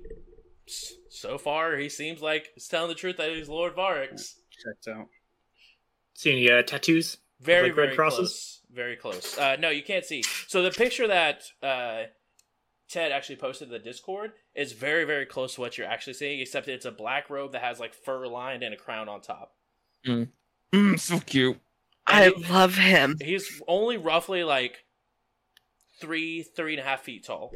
[1.10, 4.34] so far he seems like he's telling the truth that he's Lord Varix.
[4.64, 5.08] Checked out.
[6.16, 7.18] See any uh, tattoos?
[7.40, 8.18] Very, Like red very crosses?
[8.18, 8.62] close.
[8.72, 9.38] Very close.
[9.38, 10.24] Uh, no, you can't see.
[10.48, 12.04] So the picture that uh,
[12.90, 16.40] Ted actually posted to the Discord is very, very close to what you're actually seeing,
[16.40, 19.54] except it's a black robe that has like fur lined and a crown on top.
[20.06, 21.58] Mm, so cute.
[22.08, 23.18] I he- love him.
[23.22, 24.84] he's only roughly like
[26.00, 27.52] three, three and a half feet tall.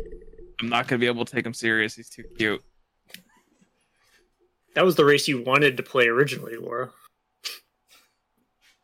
[0.59, 1.95] I'm not gonna be able to take him serious.
[1.95, 2.63] He's too cute.
[4.75, 6.91] That was the race you wanted to play originally, Laura.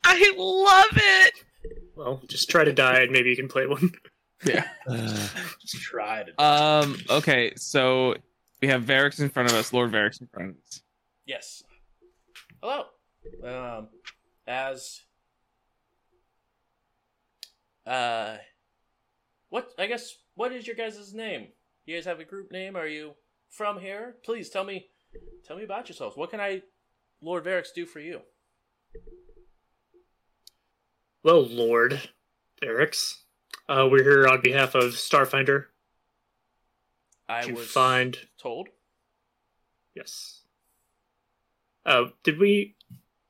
[0.03, 1.33] I love it.
[1.95, 3.91] Well, just try to die and maybe you can play one.
[4.45, 4.65] Yeah.
[4.87, 6.43] Just try to.
[6.43, 6.97] Um.
[7.09, 7.53] Okay.
[7.55, 8.15] So
[8.61, 9.73] we have Varix in front of us.
[9.73, 10.81] Lord Varix in front of us.
[11.25, 11.63] Yes.
[12.61, 12.85] Hello.
[13.43, 13.89] Um,
[14.45, 15.01] as
[17.85, 18.37] uh,
[19.49, 19.71] what?
[19.77, 21.47] I guess what is your guys' name?
[21.85, 22.75] You guys have a group name?
[22.75, 23.13] Are you
[23.49, 24.15] from here?
[24.23, 24.87] Please tell me,
[25.45, 26.17] tell me about yourselves.
[26.17, 26.61] What can I,
[27.21, 28.21] Lord Varix, do for you?
[31.23, 32.09] Well, Lord
[32.61, 33.15] Varix,
[33.67, 35.65] uh, we're here on behalf of Starfinder
[37.27, 38.17] I to was find.
[38.41, 38.69] told.
[39.95, 40.41] Yes.
[41.85, 42.75] Uh, did we?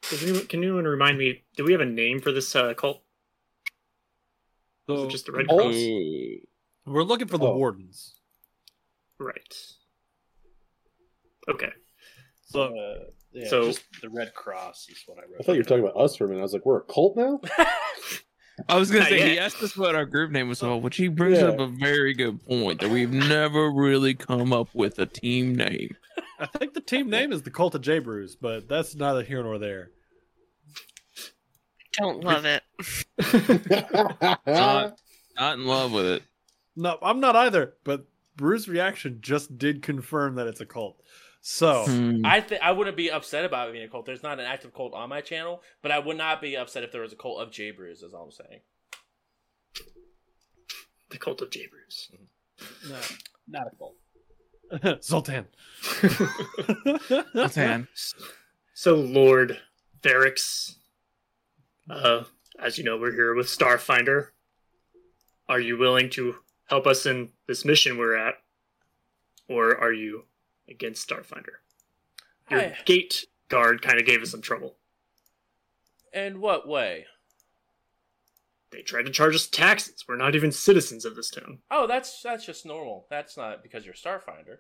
[0.10, 1.44] Does anyone, can anyone remind me?
[1.56, 3.02] Do we have a name for this uh, cult?
[4.90, 5.58] Is So it just the Red Oh.
[5.58, 5.76] Cross?
[6.86, 7.58] we're looking for the Oh.
[7.58, 8.16] wardens.
[9.20, 9.56] Right.
[11.50, 11.72] Okay.
[12.46, 13.04] So Uh,
[13.34, 15.38] yeah, so- just the Red Cross is what I wrote.
[15.40, 16.40] I thought you were talking about us for a minute.
[16.40, 17.42] I was like, we're a cult now?
[18.70, 20.98] I was gonna Not say he asked us what our group name was, well, which
[20.98, 21.50] he brings Yeah.
[21.50, 25.96] up a very good point that we've never really come up with a team name.
[26.40, 29.44] I think the team name is the Cult of J Brews, but that's neither here
[29.44, 29.92] nor there.
[31.98, 32.64] Don't love it.
[34.46, 35.00] Not,
[35.36, 36.24] not in love with it.
[36.76, 37.74] No, I'm not either.
[37.84, 38.06] But
[38.36, 41.02] Brew's reaction just did confirm that it's a cult.
[41.42, 42.26] So Hmm.
[42.26, 44.06] I think I wouldn't be upset about it being a cult.
[44.06, 46.92] There's not an active cult on my channel, but I would not be upset if
[46.92, 48.02] there was a cult of J Brews.
[48.04, 48.60] Is all I'm saying.
[51.10, 52.12] the cult of J Brews.
[52.90, 52.98] No,
[53.48, 53.96] not a cult.
[55.04, 55.46] Zoltan.
[57.36, 57.88] Zoltan.
[58.74, 59.58] So, Lord
[60.02, 60.76] Varix,
[61.90, 62.24] uh,
[62.60, 64.28] as you know, we're here with Starfinder.
[65.50, 66.36] Are you willing to
[66.70, 68.36] help us in this mission we're at,
[69.48, 70.26] or are you
[70.70, 71.58] against Starfinder?
[72.50, 72.78] Your Hi.
[72.86, 74.76] gate guard kind of gave us some trouble.
[76.14, 77.06] In what way?
[78.72, 80.04] They tried to charge us taxes.
[80.08, 81.60] We're not even citizens of this town.
[81.72, 83.06] Oh, that's that's just normal.
[83.10, 84.58] That's not because you're Starfinder.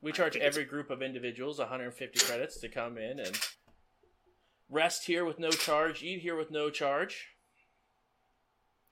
[0.00, 3.38] We charge think it's- every group of individuals 150 credits to come in and
[4.70, 7.28] rest here with no charge, eat here with no charge.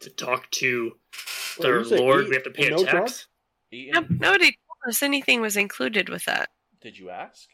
[0.01, 0.97] To talk to
[1.59, 3.27] their you say lord, we have to pay a no tax.
[3.71, 6.51] Eat No, nobody told us anything was included with that.
[6.81, 7.49] Did you ask?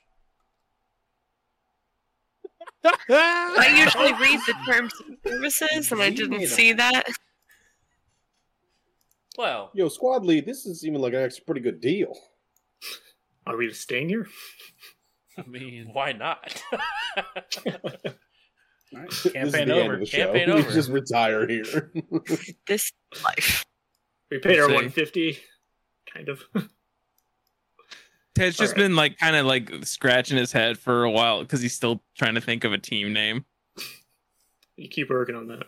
[3.09, 7.05] I usually read the terms of services, and I didn't see that.
[9.39, 12.17] Well, Yo, squad lead, this is even like an actually pretty good deal.
[13.47, 14.27] Are we staying here?
[15.39, 16.63] I mean, why not?
[17.17, 19.95] All right, this is campaign the over.
[19.95, 20.33] of the show.
[20.33, 21.91] Campaign we just retire here.
[22.67, 22.93] This
[23.25, 23.65] life.
[24.31, 25.39] We paid our 150,
[26.13, 26.43] kind of.
[28.35, 28.77] Ted's just Alright.
[28.77, 32.35] been like kind of like scratching his head for a while because he's still trying
[32.35, 33.45] to think of a team name.
[34.77, 35.65] you keep working on that.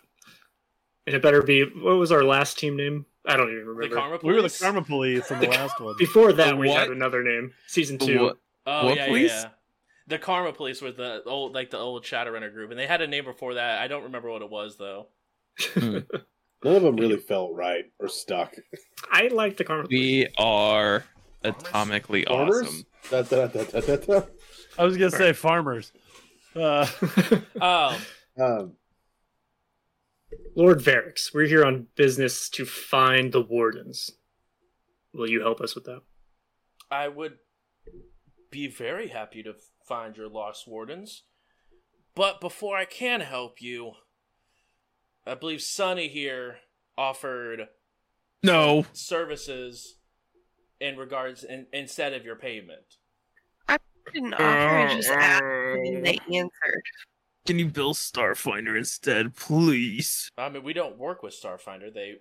[1.07, 3.05] And it better be what was our last team name?
[3.27, 3.97] I don't even the remember.
[3.97, 4.61] Karma we were the Police?
[4.61, 5.95] Karma Police in the The- last one.
[5.99, 7.53] Before that, The we had another name.
[7.66, 8.23] Season The two.
[8.23, 8.39] what?
[8.66, 9.31] Oh What yeah, police?
[9.31, 9.49] yeah.
[10.06, 13.06] The Karma Police were the old, like the old Shadowrunner group, and they had a
[13.06, 13.81] name before that.
[13.81, 15.09] I don't remember what it was though.
[15.76, 18.55] None of them really felt right or stuck.
[19.10, 19.86] I like the Karma.
[19.90, 21.05] We are
[21.44, 22.66] atomically Farmers?
[22.66, 22.86] awesome.
[23.10, 24.22] Da, da, da, da, da, da.
[24.78, 25.93] I was gonna say farmers.
[26.56, 26.86] Uh,
[27.60, 27.97] Um,
[28.40, 28.72] Um,
[30.56, 34.10] Lord Varix, we're here on business to find the wardens.
[35.12, 36.01] Will you help us with that?
[36.90, 37.39] I would
[38.51, 39.55] be very happy to
[39.85, 41.23] find your lost wardens,
[42.15, 43.93] but before I can help you,
[45.27, 46.56] I believe Sunny here
[46.97, 47.69] offered
[48.43, 49.97] No, services
[50.81, 52.97] in regards in, instead of your payment.
[53.69, 53.78] I
[54.12, 54.44] didn't oh.
[54.44, 56.82] offer, I just asked, and they answered.
[57.47, 60.31] can you bill Starfinder instead, please?
[60.36, 61.93] I mean, we don't work with Starfinder.
[61.93, 62.16] They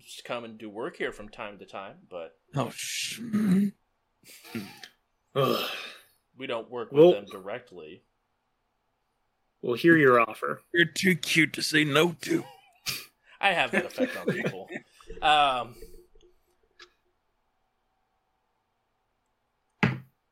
[0.00, 3.72] just come and do work here from time to time, but Oh, sh- mm.
[5.34, 5.70] Ugh.
[6.38, 8.02] We don't work with Well- them directly.
[9.60, 10.62] We'll hear your offer.
[10.72, 12.44] you're too cute to say no to.
[13.40, 14.68] I have that effect on people.
[15.20, 15.74] Um,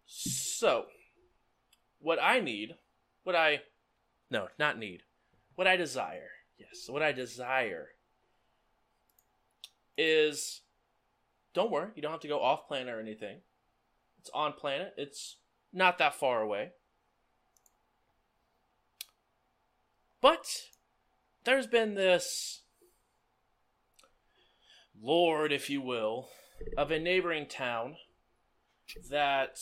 [0.07, 0.87] so,
[1.99, 2.77] what I need,
[3.25, 3.63] what I,
[4.31, 5.03] no, not need,
[5.57, 7.89] what I desire, yes, what I desire
[9.99, 10.61] is,
[11.55, 13.39] don't worry, you don't have to go off planet or anything.
[14.21, 14.93] It's on planet.
[14.97, 15.37] It's
[15.77, 16.73] not that far away.
[20.23, 20.47] But
[21.45, 22.63] there's been this
[25.01, 26.31] lord, if you will,
[26.77, 27.97] of a neighboring town
[29.11, 29.59] that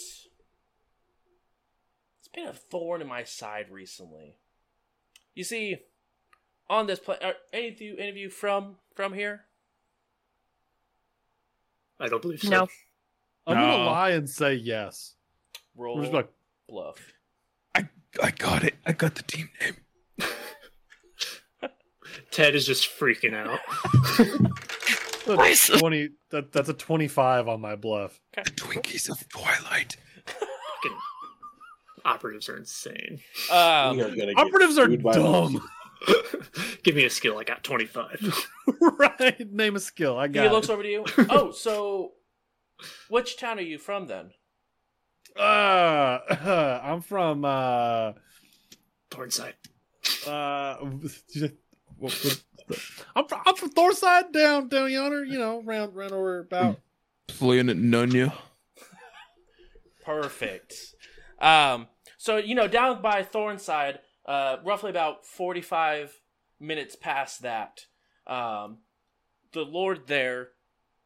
[2.18, 4.36] it's been a thorn in my side recently.
[5.34, 5.78] You see,
[6.70, 9.46] on this play, are any of you, any of you from from here?
[11.98, 12.50] I don't believe so.
[12.50, 12.68] No.
[13.46, 15.16] I'm gonna lie and say yes.
[15.76, 16.28] Roll We're just like,
[16.68, 16.98] bluff.
[17.74, 17.88] I
[18.22, 18.74] I got it.
[18.86, 19.76] I got the team name.
[22.30, 23.60] Ted is just freaking out.
[25.26, 26.10] that's twenty.
[26.30, 28.20] That, that's a twenty-five on my bluff.
[28.34, 29.96] The Twinkies of Twilight.
[30.26, 30.98] Fucking
[32.04, 33.20] operatives are insane.
[33.50, 35.68] Um, are Operatives are dumb.
[36.82, 37.38] Give me a skill.
[37.38, 38.46] I got 25.
[38.98, 39.52] right?
[39.52, 40.18] Name a skill.
[40.18, 40.52] I got he got.
[40.52, 40.72] looks it.
[40.72, 41.04] over to you.
[41.30, 42.12] Oh, so
[43.08, 44.32] which town are you from then?
[45.36, 46.18] Uh,
[46.84, 48.12] I'm from uh
[49.10, 49.54] Thornside.
[50.26, 50.76] uh.
[53.16, 55.24] I'm from, I'm from Thorside down down yonder.
[55.24, 56.80] You know, round round over about.
[57.26, 58.32] Planet Nunya.
[60.04, 60.74] Perfect.
[61.40, 61.88] Um,
[62.18, 66.12] so you know, down by Thornside, uh, roughly about forty-five
[66.60, 67.86] minutes past that,
[68.26, 68.78] um,
[69.52, 70.50] the Lord there,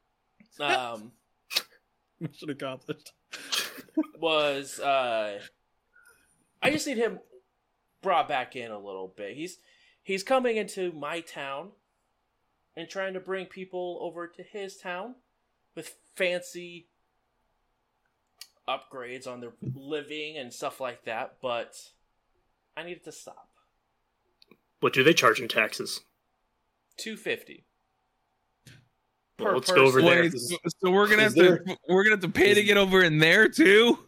[0.60, 1.12] um,
[2.20, 3.12] Mission accomplished.
[4.20, 5.40] Was uh
[6.62, 7.20] I just need him
[8.02, 9.36] brought back in a little bit.
[9.36, 9.58] He's
[10.02, 11.70] he's coming into my town
[12.76, 15.16] and trying to bring people over to his town
[15.74, 16.86] with fancy
[18.68, 21.74] upgrades on their living and stuff like that, but
[22.76, 23.48] I need it to stop.
[24.80, 26.00] What do they charge in taxes?
[26.98, 27.64] 250
[29.38, 30.22] Well, let's go over there.
[30.22, 32.76] Wait, so, so we're gonna have Is to we're gonna have to pay to get
[32.76, 33.98] over in there too.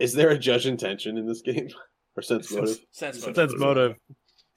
[0.00, 1.68] Is there a judge intention in this game
[2.16, 2.78] or sense motive?
[2.90, 3.36] Sense motive.
[3.36, 3.96] Sense motive.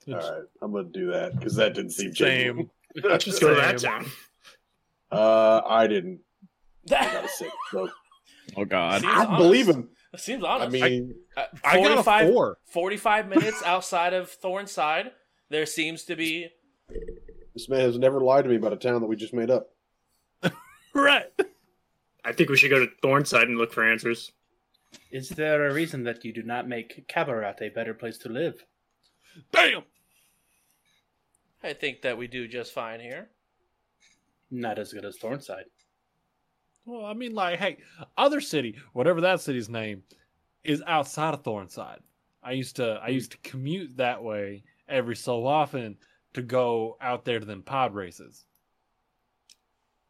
[0.07, 2.69] All right, I'm gonna do that because that didn't seem Same.
[2.95, 3.19] genuine.
[3.19, 3.91] Just go to that Same.
[3.91, 4.05] town.
[5.11, 6.19] Uh, I didn't.
[6.87, 7.51] I got a six.
[7.71, 7.89] So
[8.57, 9.01] Oh God.
[9.01, 9.37] Seems I honest.
[9.37, 9.89] believe him.
[10.13, 10.75] It Seems honest.
[10.75, 10.91] I honest.
[10.91, 12.57] mean, Uh, I got a 45 four.
[12.65, 15.11] 45 minutes outside of Thornside,
[15.49, 16.49] there seems to be
[17.55, 19.69] this man has never lied to me about a town that we just made up.
[20.93, 21.25] Right.
[22.25, 24.31] I think we should go to Thornside and look for answers.
[25.11, 28.63] Is there a reason that you do not make Qabarat a better place to live?
[29.51, 29.83] Damn.
[31.63, 33.29] I think that we do just fine here.
[34.51, 35.65] Not as good as Thornside.
[36.85, 37.77] Well, I mean, like, hey,
[38.17, 40.03] other city, whatever that city's name,
[40.63, 41.99] is outside of Thornside.
[42.43, 43.13] I used to, I hmm.
[43.13, 45.97] used to commute that way every so often
[46.33, 48.45] to go out there to them pod races.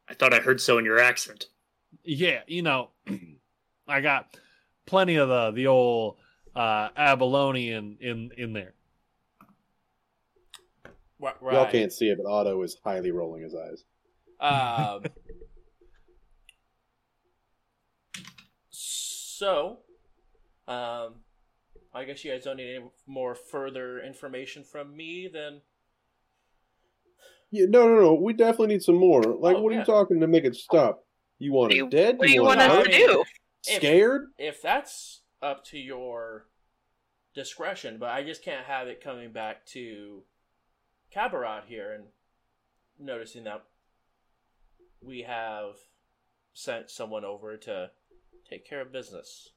[0.08, 1.46] I thought I heard so in your accent.
[2.04, 2.90] Yeah, you know,
[3.88, 4.36] I got
[4.86, 6.18] plenty of the the old
[6.56, 8.74] uh Aballonian in in there.
[11.20, 11.54] Right.
[11.54, 13.86] Y'all can't see it, but Otto is highly rolling his eyes.
[14.42, 15.04] Um,
[18.70, 19.80] so,
[20.68, 21.16] um,
[21.94, 25.62] I guess you guys don't need any more further information from me than
[27.52, 28.14] Yeah, no, no, no.
[28.16, 29.22] We definitely need some more.
[29.22, 31.06] Like, Oh, what are you talking to make it stop?
[31.40, 32.18] You want it dead?
[32.18, 33.24] What do you want want it us to do?
[33.68, 34.28] If- Scared?
[34.38, 36.48] if that's up to your
[37.34, 40.24] discretion, but I just can't have it coming back to
[41.16, 42.06] Qabarat here and
[43.00, 43.64] noticing that
[45.02, 45.76] we have
[46.54, 47.92] sent someone over to
[48.50, 49.50] take care of business.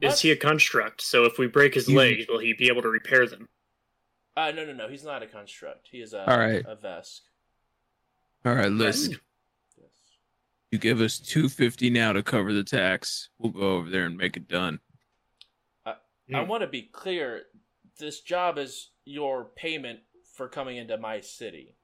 [0.00, 1.00] Is he a construct?
[1.00, 3.48] So if we break his legs, will he be able to repair them?
[4.36, 4.88] Uh, no, no, no.
[4.88, 5.88] He's not a construct.
[5.90, 6.62] He is a All right.
[6.68, 7.20] a Vesk.
[8.44, 9.18] All right, listen.
[10.70, 10.72] Yes.
[10.72, 13.28] You give us two fifty now to cover the tax.
[13.38, 14.80] We'll go over there and make it done.
[15.84, 15.94] I
[16.42, 16.48] Hmm.
[16.48, 17.44] want to be clear.
[17.98, 20.00] This job is your payment
[20.34, 21.76] for coming into my city.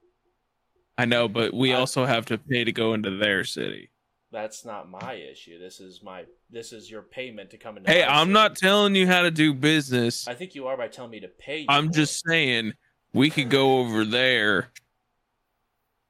[0.99, 3.91] I know, but we I- also have to pay to go into their city.
[4.33, 5.59] That's not my issue.
[5.61, 6.25] This is my.
[6.51, 7.89] This is your payment to come into.
[7.91, 8.33] Hey, my I'm city.
[8.33, 10.27] not telling you how to do business.
[10.27, 11.67] I think you are by telling me to pay you.
[11.69, 11.93] I'm more.
[11.93, 12.73] just saying
[13.13, 14.73] we could go over there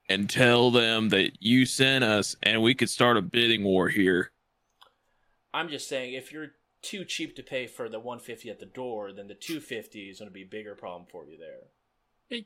[0.09, 4.33] and tell them that you sent us and we could start a bidding war here.
[5.55, 6.53] I'm just saying if you're
[6.83, 10.29] too cheap to pay for the 150 at the door, then the 250 is going
[10.29, 11.69] to be a bigger problem for you there.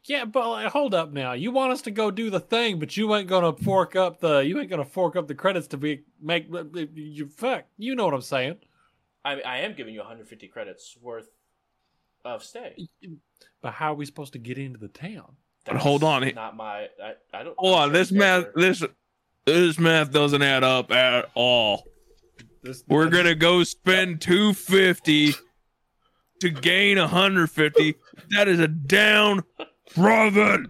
[0.05, 1.33] Yeah, but like, hold up now.
[1.33, 4.39] You want us to go do the thing, but you ain't gonna fork up the
[4.41, 6.49] you ain't gonna fork up the credits to be make
[6.95, 7.66] you fuck.
[7.78, 8.57] You know what I'm saying?
[9.24, 11.28] I I am giving you 150 credits worth
[12.24, 12.89] of stay.
[13.62, 15.37] But how are we supposed to get into the town?
[15.66, 16.86] But hold on, Not my.
[17.02, 17.55] I, I don't.
[17.59, 18.84] Hold on, this math are- this
[19.44, 21.84] this math doesn't add up at all.
[22.62, 25.34] This, We're gonna go spend two fifty
[26.40, 27.94] to gain hundred fifty.
[28.30, 29.44] That is a down
[29.94, 30.62] profit.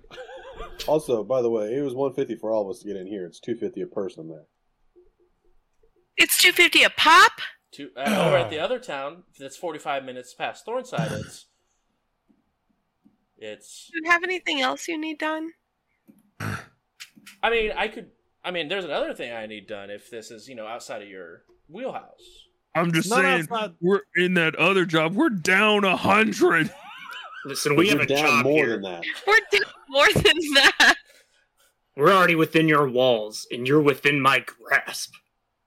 [0.87, 3.25] Also, by the way, it was 150 for all of us to get in here.
[3.25, 4.45] It's 250 a person there.
[6.19, 7.33] It's two fifty a pop.
[7.73, 11.13] To, uh, over at the other town, that's 45 minutes past Thornside.
[11.21, 11.47] It's.
[13.39, 13.91] It's.
[13.93, 15.51] Do you have anything else you need done?
[16.41, 18.11] I mean, I could.
[18.45, 21.09] I mean, there's another thing I need done if this is, you know, outside of
[21.09, 22.45] your wheelhouse.
[22.75, 25.15] I'm just Not saying outside- we're in that other job.
[25.15, 26.71] We're down a hundred.
[27.45, 28.69] Listen, we have you're a down job more here.
[28.71, 29.05] than that.
[29.27, 30.97] We're doing more than that.
[31.97, 35.15] We're already within your walls, and you're within my grasp.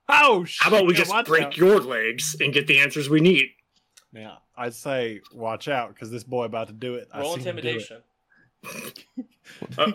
[0.10, 0.62] oh shit!
[0.62, 1.58] How about we just break out.
[1.58, 3.46] your legs and get the answers we need?
[4.14, 7.08] Yeah, I'd say watch out because this boy about to do it.
[7.16, 7.48] Roll seen it.
[7.48, 8.02] intimidation.
[9.66, 9.94] Can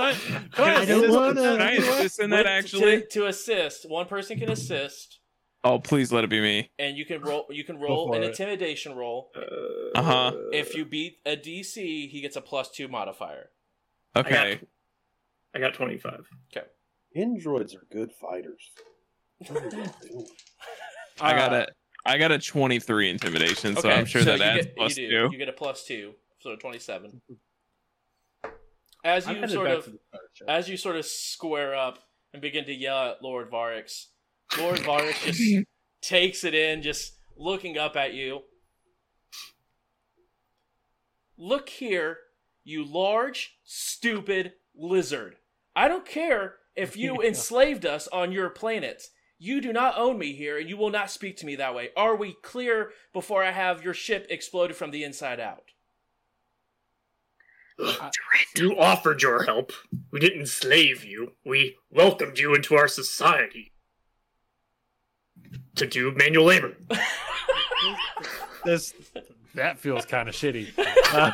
[0.00, 0.14] I?
[0.14, 3.02] Can I, I don't assist wanna- Can I assist in that actually?
[3.02, 3.88] to, to assist.
[3.88, 5.18] One person can assist,
[5.64, 6.70] Oh, please let it be me.
[6.78, 7.46] and you can roll.
[7.50, 8.30] You can roll for an it.
[8.30, 9.30] intimidation roll.
[9.94, 10.32] Uh huh.
[10.52, 13.50] If you beat a DC, he gets a plus two modifier.
[14.16, 14.60] Okay.
[15.54, 16.26] I got 25.
[16.56, 16.66] Okay.
[17.14, 18.70] Androids are good fighters.
[19.48, 20.26] What are they doing?
[21.20, 21.66] I got Uh, a
[22.04, 24.96] I got a 23 intimidation, so Okay, I'm sure so that you adds get, plus
[24.96, 25.28] you two.
[25.32, 27.20] You get a plus two, so twenty-seven.
[29.04, 29.98] As you sort of start
[30.48, 31.98] as you sort of square up
[32.32, 34.06] and begin to yell at Lord Varix,
[34.58, 35.64] Lord Varus just
[36.00, 38.42] takes it in, just looking up at you.
[41.38, 42.18] Look here,
[42.64, 45.36] you large, stupid lizard.
[45.74, 49.04] I don't care if you enslaved us on your planet.
[49.44, 51.88] You do not own me here, and you will not speak to me that way.
[51.96, 55.64] Are we clear before I have your ship exploded from the inside out?
[58.54, 59.72] You offered your help.
[60.12, 61.32] We didn't enslave you.
[61.44, 63.72] We welcomed you into our society
[65.74, 66.76] to do manual labor.
[68.64, 68.94] This
[69.56, 70.68] that feels kind of shitty.
[71.14, 71.32] Uh,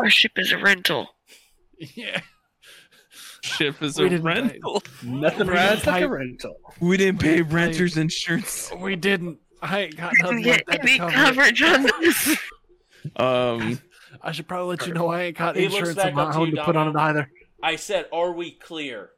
[0.00, 1.08] Our ship is a rental.
[1.78, 2.20] yeah.
[3.44, 4.82] Ship is We a didn't pay- rental.
[5.02, 6.56] Nothing Brad, like a rental.
[6.80, 8.72] We didn't pay We didn't pay- renters insurance.
[8.78, 9.38] We didn't.
[9.60, 12.38] I ain't got We didn't nothing get that any coverage on this.
[13.16, 13.80] Um,
[14.22, 16.38] I should probably let you know I ain't got insurance back of my up to
[16.38, 17.30] own you, to put on it either.
[17.62, 19.10] I said, are we clear?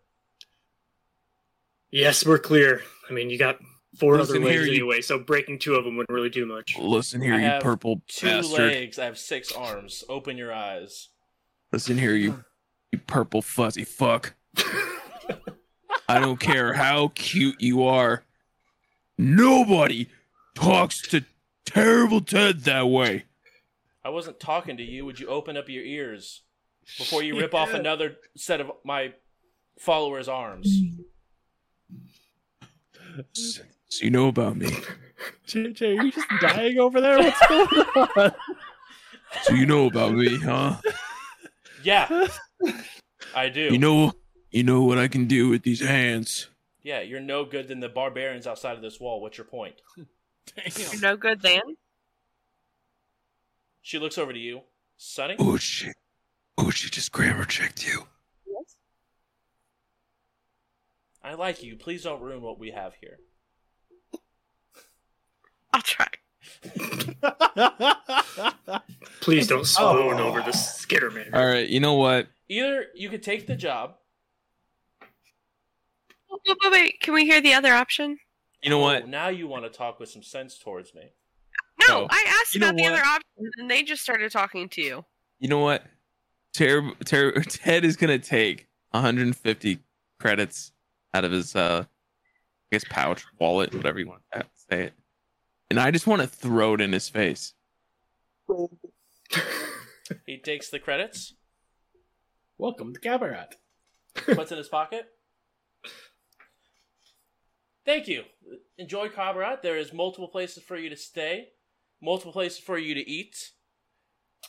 [1.92, 2.82] Yes, we're clear.
[3.08, 3.58] I mean, you got
[3.98, 6.46] four Listen other here, legs you- anyway, so breaking two of them wouldn't really do
[6.46, 6.76] much.
[6.78, 8.58] listen here, I you have purple Two bastard.
[8.58, 10.02] legs, I have six arms.
[10.08, 11.08] Open your eyes.
[11.72, 12.44] Listen here, you,
[12.96, 14.34] you purple fuzzy fuck.
[16.08, 18.24] I don't care how cute you are.
[19.18, 20.08] Nobody
[20.54, 21.24] talks to
[21.64, 23.24] terrible Ted that way.
[24.04, 25.04] I wasn't talking to you.
[25.04, 26.42] Would you open up your ears
[26.96, 29.12] before you rip off another set of my
[29.78, 30.82] followers' arms?
[33.34, 33.62] So
[34.00, 34.68] you know about me.
[35.48, 37.18] JJ, are you just dying over there?
[37.18, 37.66] What's going
[38.18, 38.32] on?
[39.42, 40.76] So you know about me, huh?
[41.86, 42.26] Yeah,
[43.34, 43.72] I do.
[43.72, 44.12] You know,
[44.50, 46.48] you know what I can do with these hands.
[46.82, 49.20] yeah, you're no good than the barbarians outside of this wall.
[49.20, 49.76] What's your point?
[49.96, 51.60] You're no good then.
[53.82, 54.62] She looks over to you.
[54.96, 55.36] Sunny?
[55.38, 55.94] Oh shit!
[56.58, 58.08] Oh, she just grammar checked you.
[61.22, 61.76] I like you.
[61.76, 63.18] Please don't ruin what we have here.
[65.72, 66.08] I'll try.
[69.20, 70.28] Please don't swoon Oh.
[70.28, 71.34] over the Skitterman.
[71.34, 72.28] All right, you know what?
[72.48, 73.96] Either you could take the job.
[76.30, 77.00] Wait, wait, wait.
[77.00, 78.18] Can we hear the other option?
[78.62, 79.08] You know Oh, what?
[79.08, 81.10] now you want to talk with some sense towards me.
[81.88, 82.06] No, Oh.
[82.10, 82.92] I asked You about the what?
[82.92, 85.04] other option, and they just started talking to you.
[85.38, 85.84] You know what?
[86.54, 89.78] Ter- Ter- Ted is gonna take 150
[90.20, 90.72] credits
[91.14, 91.88] out of his, uh, I
[92.74, 94.94] guess pouch, wallet, whatever you want to say it,
[95.70, 97.54] and I just want to throw it in his face.
[100.24, 101.34] He takes the credits,
[102.58, 103.52] Welcome to Qabarat.
[104.14, 105.06] puts it in his pocket.
[107.84, 108.22] Thank you.
[108.78, 109.62] Enjoy Qabarat.
[109.62, 111.48] There is multiple places for you to stay,
[112.00, 113.50] multiple places for you to eat.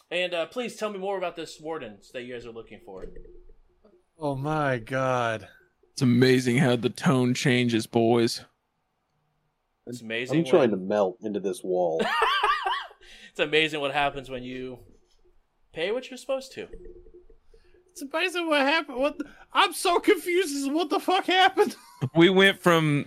[0.10, 3.06] And uh, please tell me more about this wardens that you guys are looking for.
[4.20, 5.48] oh my god.
[5.94, 8.42] It's amazing how the tone changes, boys.
[9.88, 10.40] It's amazing.
[10.40, 12.02] I'm trying to when- melt into this wall.
[13.32, 14.80] it's amazing what happens when you
[15.74, 16.68] pay what you're supposed to.
[17.92, 19.00] It's amazing what happened.
[19.00, 19.18] What?
[19.18, 21.76] The- I'm so confused as what the fuck happened.
[22.16, 23.06] We went from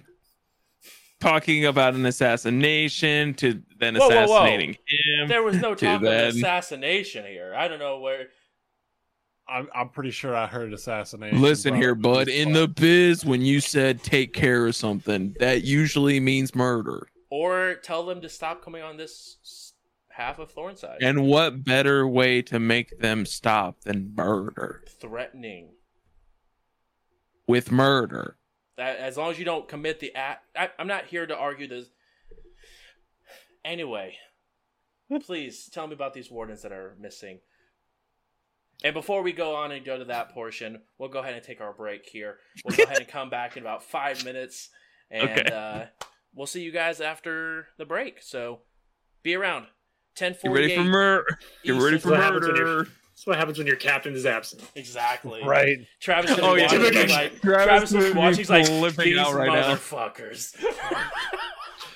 [1.20, 4.24] talking about an assassination to then Whoa, whoa, whoa.
[4.24, 5.28] assassinating him.
[5.28, 7.54] There was no to talk of then- assassination here.
[7.56, 8.26] I don't know where.
[9.50, 11.40] I'm, I'm pretty sure I heard assassination.
[11.40, 12.28] Listen here, bud.
[12.28, 17.08] In the biz, when you said take care of something, that usually means murder.
[17.30, 19.72] Or tell them to stop coming on this
[20.08, 20.98] half of Thornside.
[21.00, 24.84] And what better way to make them stop than murder?
[25.00, 25.70] Threatening.
[27.46, 28.36] With murder.
[28.76, 30.44] That as long as you don't commit the act.
[30.56, 31.86] I, I'm not here to argue this.
[33.64, 34.16] Anyway,
[35.24, 37.40] please tell me about these wardens that are missing.
[38.82, 41.60] And before we go on and go to that portion, we'll go ahead and take
[41.60, 42.38] our break here.
[42.64, 44.70] We'll go ahead and come back in about five minutes,
[45.10, 45.50] and Okay.
[45.54, 45.86] uh,
[46.34, 48.22] we'll see you guys after the break.
[48.22, 48.60] So
[49.22, 49.66] be around.
[50.16, 50.68] Ten forty.
[50.68, 51.38] Get ready for murder.
[51.64, 52.84] Get ready for What happens when murder.
[52.84, 54.62] That's what happens when your captain is absent.
[54.74, 55.42] Exactly.
[55.46, 55.76] Right.
[56.00, 56.62] Travis is Oh, yeah.
[56.64, 56.80] watching.
[56.80, 58.38] Travis- like, Travis Travis would is watching.
[58.38, 60.56] He's like, flipping these out right now." motherfuckers.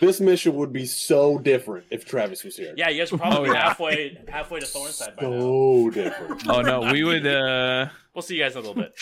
[0.01, 2.74] this mission would be so different if Travis was here.
[2.77, 3.62] yeah, you guys are probably Oh, yeah.
[3.69, 5.39] halfway halfway to Thornside by now.
[5.40, 6.48] So different.
[6.48, 7.27] Oh no, we would.
[7.27, 8.94] uh We'll see you guys in a little bit.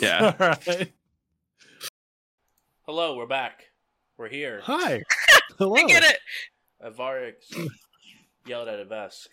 [0.00, 0.34] Yeah.
[0.40, 0.92] All right.
[2.86, 3.64] Hello, we're back.
[4.16, 4.60] We're here.
[4.64, 5.02] Hi.
[5.58, 5.74] Hello.
[5.76, 6.18] I get it.
[6.84, 7.34] Avarix
[8.46, 9.26] yelled at Avesk.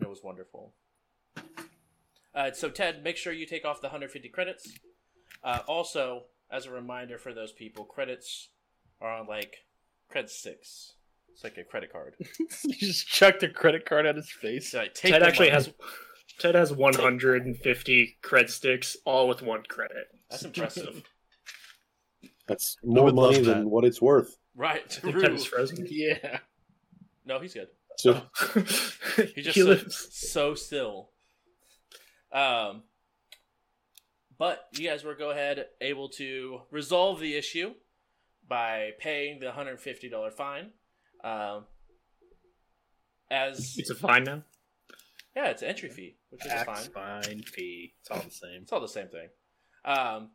[0.00, 0.74] It was wonderful.
[2.34, 4.72] Uh, so, Ted, make sure you take off the 150 credits.
[5.42, 8.48] Uh, also, as a reminder for those people, credits
[9.00, 9.64] are on like
[10.08, 10.94] credit six.
[11.32, 12.14] It's like a credit card.
[12.64, 14.72] you just chucked a credit card at his face.
[14.72, 15.64] So, like, take Ted actually money.
[15.64, 15.72] has
[16.38, 20.06] Ted has 150 cred sticks, all with one credit.
[20.30, 21.02] That's impressive.
[22.46, 23.54] That's more would love money that.
[23.54, 24.36] than what it's worth.
[24.56, 24.88] Right.
[24.90, 25.20] True.
[25.20, 25.86] Ted is frozen.
[25.88, 26.38] Yeah.
[27.24, 27.68] No, he's good.
[27.98, 28.22] So
[29.34, 30.08] He just he so, lives.
[30.12, 31.10] so still.
[32.32, 32.82] Um,
[34.38, 37.74] but you guys were go ahead able to resolve the issue
[38.48, 40.70] by paying the hundred fifty dollar fine.
[41.24, 41.64] Um,
[43.30, 44.42] as It's a fine now.
[45.36, 47.22] yeah, it's an entry fee, which is Tax, fine.
[47.22, 47.94] fine, fee.
[48.00, 48.62] It's all the same.
[48.62, 49.28] It's all the same thing.
[49.84, 50.30] Um,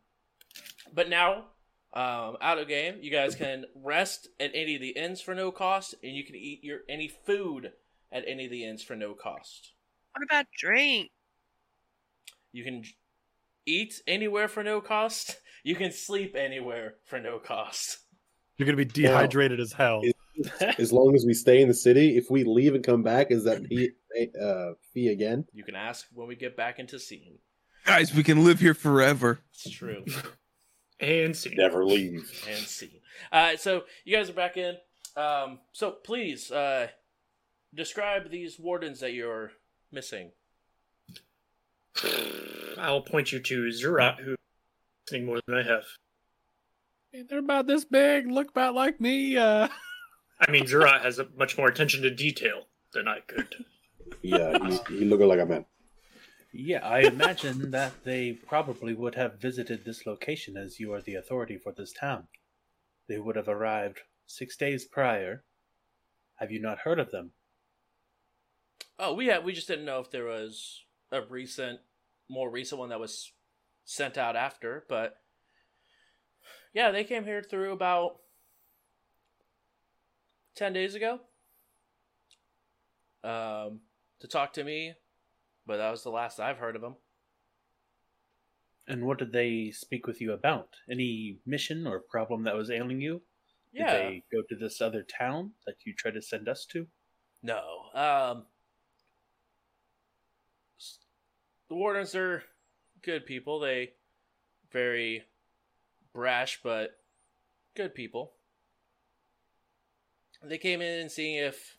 [0.92, 1.46] but now,
[1.94, 5.50] um, out of game, you guys can rest at any of the inns for no
[5.50, 7.72] cost, and you can eat your any food
[8.12, 9.72] at any of the inns for no cost.
[10.12, 11.10] What about drink?
[12.52, 12.84] You can
[13.66, 15.36] eat anywhere for no cost.
[15.66, 18.00] You can sleep anywhere for no cost.
[18.56, 20.02] You're gonna be dehydrated as hell.
[20.04, 20.12] Is-
[20.78, 23.44] as long as we stay in the city, if we leave and come back, is
[23.44, 23.90] that fee,
[24.40, 25.46] uh, fee again?
[25.52, 27.38] You can ask when we get back into scene.
[27.86, 29.40] Guys, we can live here forever.
[29.52, 30.04] It's true.
[31.00, 31.52] And see.
[31.54, 32.30] Never leave.
[32.48, 33.00] and scene.
[33.32, 34.76] Uh, so you guys are back in.
[35.16, 36.86] Um, so please uh,
[37.74, 39.50] describe these wardens that you're
[39.92, 40.30] missing.
[42.78, 44.36] I'll point you to Zurat, who
[45.06, 45.84] listening more than I have.
[47.28, 49.36] They're about this big, look about like me.
[49.36, 49.68] Uh,
[50.40, 53.54] I mean, Zurat has a much more attention to detail than I could.
[54.20, 55.64] Yeah, he, he looking like a man.
[56.52, 61.14] Yeah, I imagine that they probably would have visited this location as you are the
[61.14, 62.28] authority for this town.
[63.08, 65.44] They would have arrived six days prior.
[66.36, 67.32] Have you not heard of them?
[68.98, 71.80] Oh, we had, we just didn't know if there was a recent,
[72.28, 73.32] more recent one that was
[73.84, 75.18] sent out after, but
[76.74, 78.18] yeah, they came here through about
[80.54, 81.20] ten days ago.
[83.22, 83.80] Um,
[84.20, 84.94] to talk to me,
[85.66, 86.96] but that was the last I've heard of them.
[88.86, 90.68] And what did they speak with you about?
[90.90, 93.22] Any mission or problem that was ailing you?
[93.72, 96.86] Did Yeah, they go to this other town that you tried to send us to?
[97.42, 97.62] No.
[97.94, 98.44] Um
[101.68, 102.42] the wardens are
[103.02, 103.58] good people.
[103.58, 103.94] They
[104.70, 105.24] very
[106.14, 106.98] brash but
[107.76, 108.32] good people.
[110.42, 111.78] They came in and seeing if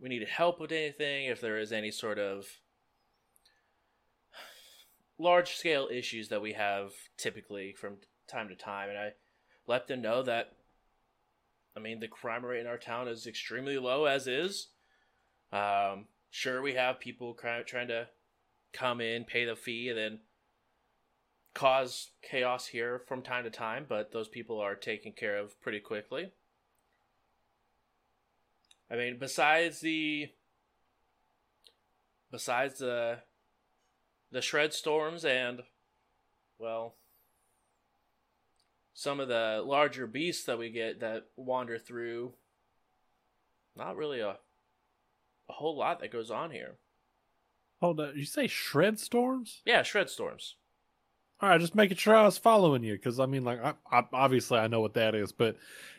[0.00, 2.46] we needed help with anything, if there is any sort of
[5.18, 7.96] large scale issues that we have typically from
[8.30, 9.12] time to time and I
[9.66, 10.52] let them know that
[11.78, 14.66] I mean, the crime rate in our town is extremely low as is.
[15.52, 18.08] Um, sure, we have people trying to
[18.72, 20.18] come in, pay the fee, and then
[21.54, 25.80] cause chaos here from time to time, but those people are taken care of pretty
[25.80, 26.30] quickly.
[28.90, 30.28] I mean, besides the
[32.30, 33.18] besides the
[34.30, 35.62] the shred storms and
[36.58, 36.94] well
[38.92, 42.32] some of the larger beasts that we get that wander through
[43.76, 44.36] not really a
[45.48, 46.76] a whole lot that goes on here
[47.80, 49.62] oh, hold on, you say shred storms?
[49.64, 50.56] yeah shred storms
[51.40, 54.02] All right, just making sure I was following you because I mean, like, I, I,
[54.12, 55.56] obviously I know what that is, but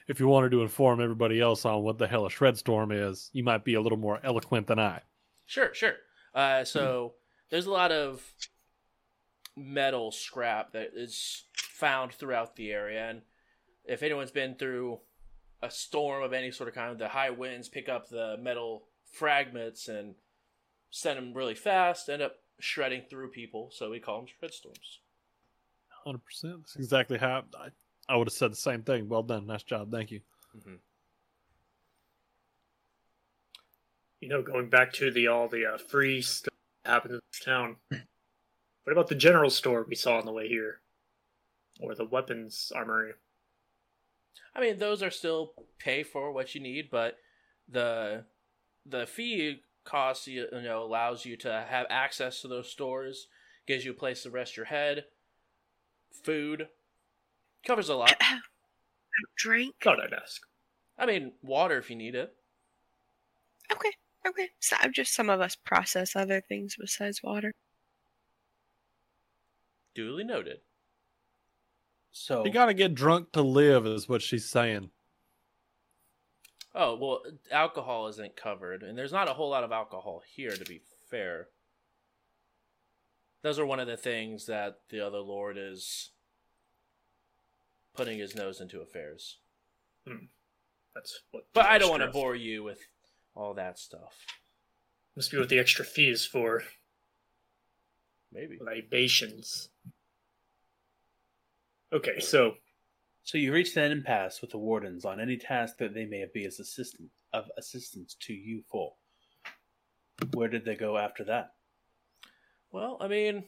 [0.07, 3.29] if you wanted to inform everybody else on what the hell a shred storm is,
[3.31, 5.01] you might be a little more eloquent than I.
[5.45, 5.95] sure sure.
[6.35, 7.13] Uh, so
[7.49, 8.21] there's a lot of
[9.55, 13.21] metal scrap that is found throughout the area and
[13.85, 14.99] if anyone's been through
[15.61, 19.87] a storm of any sort of kind the high winds pick up the metal fragments
[19.87, 20.15] and
[20.89, 24.99] send them really fast end up shredding through people so we call them shred storms
[26.09, 26.55] Hundred percent.
[26.61, 27.67] That's exactly how I,
[28.11, 29.07] I would have said the same thing.
[29.07, 30.21] Well done, nice job, thank you.
[34.19, 36.51] You know, going back to the all the uh, free stuff
[36.83, 37.75] that happened in this town.
[38.85, 40.79] What about the general store we saw on the way here,
[41.79, 43.11] or the weapons armory?
[44.55, 47.17] I mean, those are still pay for what you need, but
[47.67, 48.23] the
[48.83, 53.27] the fee cost you you know allows you to have access to those stores,
[53.67, 55.05] gives you a place to rest your head,
[56.11, 56.67] food,
[57.65, 58.15] covers a lot.
[59.37, 59.75] Drink?
[59.81, 60.41] Thought I'd ask.
[60.97, 62.33] I mean, water if you need it.
[63.71, 63.91] Okay,
[64.27, 64.49] okay.
[64.59, 67.53] So just some of us process other things besides water.
[69.95, 70.59] Duly noted.
[72.11, 74.89] So You got to get drunk to live, is what she's saying.
[76.75, 77.21] Oh well,
[77.51, 80.51] alcohol isn't covered, and there's not a whole lot of alcohol here.
[80.51, 81.47] To be fair,
[83.41, 86.11] those are one of the things that the other lord is
[87.95, 89.37] putting his nose into affairs.
[90.07, 90.25] Hmm.
[90.95, 91.43] That's what.
[91.53, 92.79] But I don't want to bore you with
[93.35, 94.15] all that stuff.
[95.15, 96.63] Must be what the extra fee is for
[98.31, 98.57] Maybe.
[98.61, 99.69] libations.
[101.91, 102.53] Okay, so
[103.23, 106.45] So you reach an impasse with the wardens on any task that they may be
[106.45, 108.93] as assistant of assistance to you for.
[110.33, 111.51] Where did they go after that?
[112.71, 113.45] Well, I mean,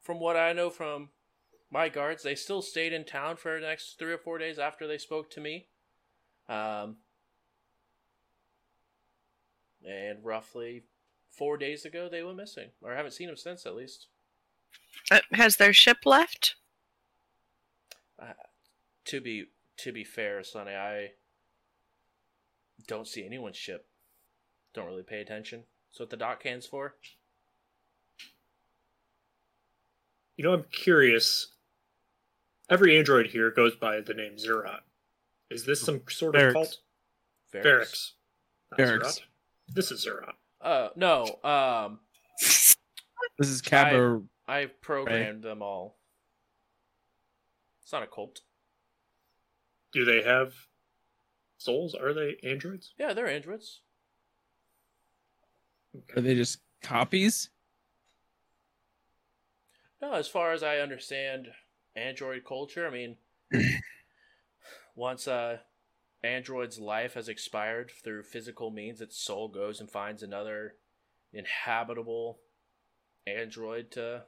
[0.00, 1.10] from what I know from
[1.70, 4.86] my guards, they still stayed in town for the next three or four days after
[4.86, 5.66] they spoke to me.
[6.48, 6.96] Um,
[9.86, 10.84] and roughly
[11.30, 14.06] four days ago, they went missing, or I haven't seen them since, at least.
[15.10, 16.56] Uh, has their ship left?
[19.06, 19.46] To be
[19.78, 21.12] to be fair, Sunny, I
[22.86, 23.86] don't see anyone's ship.
[24.72, 25.64] Don't really pay attention.
[25.90, 26.94] That's what the dock hands for.
[30.36, 31.48] You know, I'm curious.
[32.70, 34.80] Every android here goes by the name Zerat.
[35.50, 36.54] Is this some sort of Barracks.
[36.54, 36.78] cult?
[37.52, 37.62] Ferrix.
[37.62, 38.12] Barracks.
[38.70, 39.06] Not Barracks.
[39.18, 39.74] Zerat.
[39.74, 40.32] This is Zerat.
[40.60, 41.38] Uh, no.
[41.44, 42.00] Um,
[43.38, 44.24] This is Cabo.
[44.48, 45.98] I have programmed them all.
[47.82, 48.40] It's not a cult.
[49.92, 50.52] Do they have
[51.58, 51.94] souls?
[51.94, 52.92] Are they androids?
[52.98, 53.80] Yeah, they're androids.
[56.16, 57.50] Are they just copies?
[60.04, 61.48] No, as far as I understand
[61.96, 63.16] android culture, I mean,
[64.94, 65.60] once uh,
[66.22, 70.74] android's life has expired through physical means, its soul goes and finds another
[71.32, 72.38] inhabitable
[73.26, 74.24] android to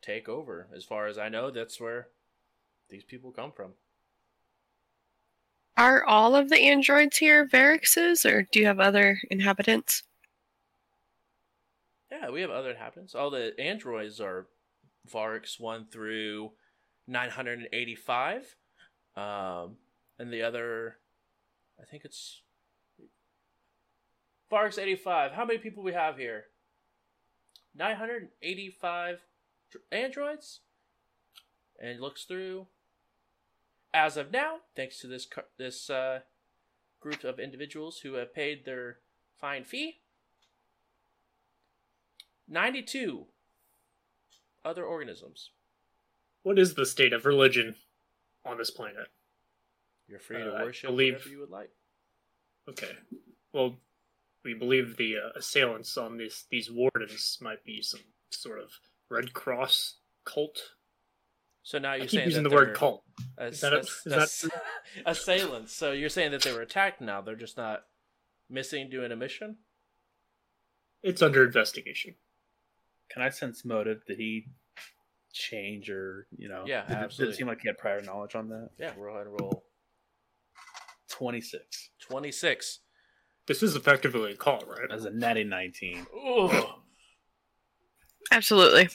[0.00, 0.68] take over.
[0.74, 2.08] As far as I know, that's where
[2.88, 3.72] these people come from.
[5.76, 10.02] Are all of the androids here Varixes, or do you have other inhabitants?
[12.10, 13.14] Yeah, we have other inhabitants.
[13.14, 14.46] All the androids are
[15.10, 16.52] Varix 1 through
[17.06, 18.56] 985.
[19.16, 19.76] Um,
[20.18, 20.96] and the other,
[21.80, 22.42] I think it's
[24.50, 25.32] Varix 85.
[25.32, 26.44] How many people we have here?
[27.74, 29.20] 985
[29.90, 30.60] androids?
[31.80, 32.68] And looks through.
[33.92, 36.20] As of now, thanks to this this uh,
[37.00, 38.98] group of individuals who have paid their
[39.38, 40.00] fine fee,
[42.48, 43.26] 92
[44.64, 45.50] other organisms.
[46.42, 47.76] What is the state of religion
[48.44, 49.08] on this planet?
[50.08, 51.70] You're free to Uh, worship believe- whatever you would like.
[52.68, 52.96] Okay.
[53.52, 53.80] Well,
[54.44, 58.00] we believe the uh, assailants on these these wardens might be some
[58.30, 58.70] sort of
[59.08, 60.74] Red Cross cult.
[61.62, 63.04] So now you're keep saying using that the word cult.
[63.38, 64.62] ass- Is that a- ass- is that
[65.06, 65.72] assailants.
[65.72, 67.22] So you're saying that they were attacked now.
[67.22, 67.86] They're just not
[68.50, 69.56] missing doing a mission?
[71.02, 72.16] It's under investigation.
[73.10, 74.04] Can I sense motive?
[74.06, 74.46] Did he
[75.32, 76.64] change or you know?
[76.66, 77.34] Yeah, did, it- Did absolutely.
[77.34, 78.70] it seem like he had prior knowledge on that?
[78.78, 79.64] Yeah, roll ahead and roll.
[81.10, 82.80] Twenty six 26.
[83.46, 84.90] This is effectively a call, right?
[84.90, 86.06] as a natty nineteen.
[86.16, 86.50] Ooh.
[88.32, 88.88] Absolutely.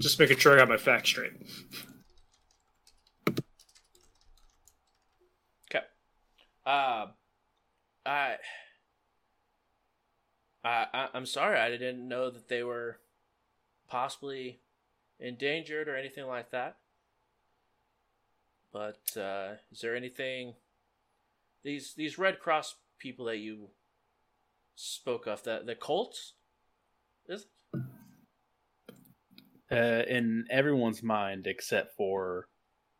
[0.00, 1.32] Just making sure I got my facts straight.
[5.70, 5.84] Okay.
[6.66, 7.06] Uh,
[8.04, 8.36] I,
[10.64, 11.58] I, I, I'm sorry.
[11.58, 12.98] I didn't know that they were
[13.88, 14.60] possibly
[15.20, 16.76] endangered or anything like that.
[18.72, 20.54] But uh, is there anything
[21.62, 23.68] these these Red Cross people that you
[24.74, 26.32] spoke of the the cults?
[27.28, 27.46] Is
[29.70, 32.48] Uh, in everyone's mind except for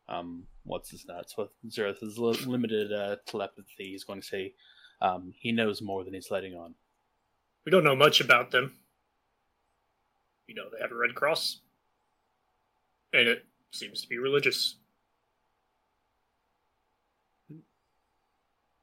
[0.09, 4.53] um what's his nuts with Zerth's li- limited uh, telepathy he's going to say
[5.01, 6.73] um he knows more than he's letting on
[7.65, 8.73] We don't know much about them.
[10.47, 11.61] You know, they have a Red Cross.
[13.11, 14.75] And it seems to be religious.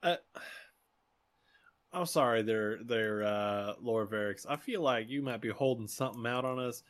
[0.02, 0.16] Uh,
[1.92, 4.46] I'm sorry, there, uh, Lord Varix.
[4.48, 6.82] I feel like you might be holding something out on us,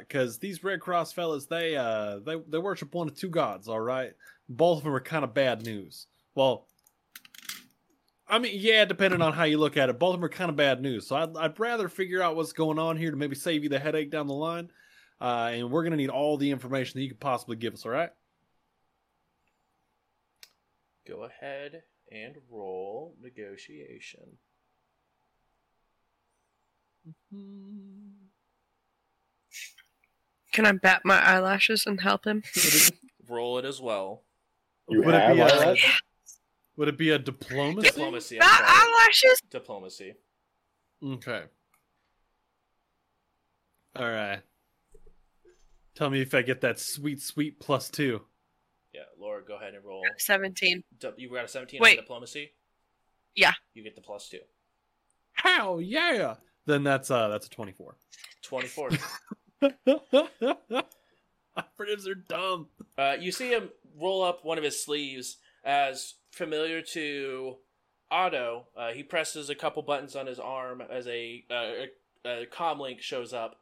[0.00, 3.68] because these Red Cross fellas, they, uh, they, they worship one of two gods.
[3.68, 4.12] All right,
[4.48, 6.08] both of them are kind of bad news.
[6.34, 6.66] Well,
[8.30, 10.50] I mean, yeah, depending on how you look at it, both of them are kind
[10.50, 11.08] of bad news.
[11.08, 13.80] So I'd, I'd rather figure out what's going on here to maybe save you the
[13.80, 14.70] headache down the line.
[15.20, 17.84] Uh, and we're gonna need all the information that you could possibly give us.
[17.84, 18.10] All right.
[21.06, 21.82] go ahead
[22.12, 24.38] and roll negotiation.
[30.52, 32.42] Can I bat my eyelashes and help him?
[33.28, 34.22] roll it as well.
[34.88, 36.02] You would it have be a, eyelash?
[36.80, 37.88] Would it be a diplomacy?
[37.90, 38.36] Diplomacy.
[38.40, 38.90] I'm Bat sorry.
[38.90, 39.42] eyelashes?
[39.50, 40.14] Diplomacy.
[41.04, 41.42] Okay.
[43.94, 44.40] All right.
[45.94, 48.22] Tell me if I get that sweet, sweet plus two.
[48.94, 50.00] Yeah, Laura, go ahead and roll.
[50.16, 50.82] 17.
[51.18, 51.98] You got a 17 Wait.
[51.98, 52.52] on diplomacy?
[53.34, 53.52] Yeah.
[53.74, 54.38] You get the plus two.
[55.34, 56.36] Hell yeah!
[56.64, 57.98] Then that's uh that's a twenty-four.
[58.42, 58.90] 24.
[61.56, 62.68] Operatives are dumb.
[62.96, 63.68] Uh, you see him
[64.00, 67.56] roll up one of his sleeves as familiar to
[68.10, 68.66] Otto.
[68.76, 71.86] Uh, he presses a couple buttons on his arm as a, uh,
[72.24, 73.60] a, a comm link shows up.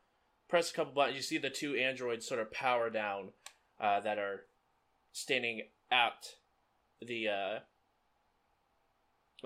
[0.49, 1.17] Press a couple buttons.
[1.17, 3.31] You see the two androids sort of power down
[3.81, 4.45] uh, that are
[5.13, 6.35] standing at
[7.01, 7.59] the uh,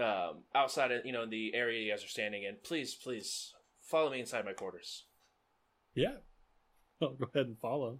[0.03, 2.57] um, outside of you know the area you guys are standing in.
[2.63, 5.05] Please, please follow me inside my quarters.
[5.95, 6.17] Yeah.
[7.03, 7.99] I'll go ahead and follow.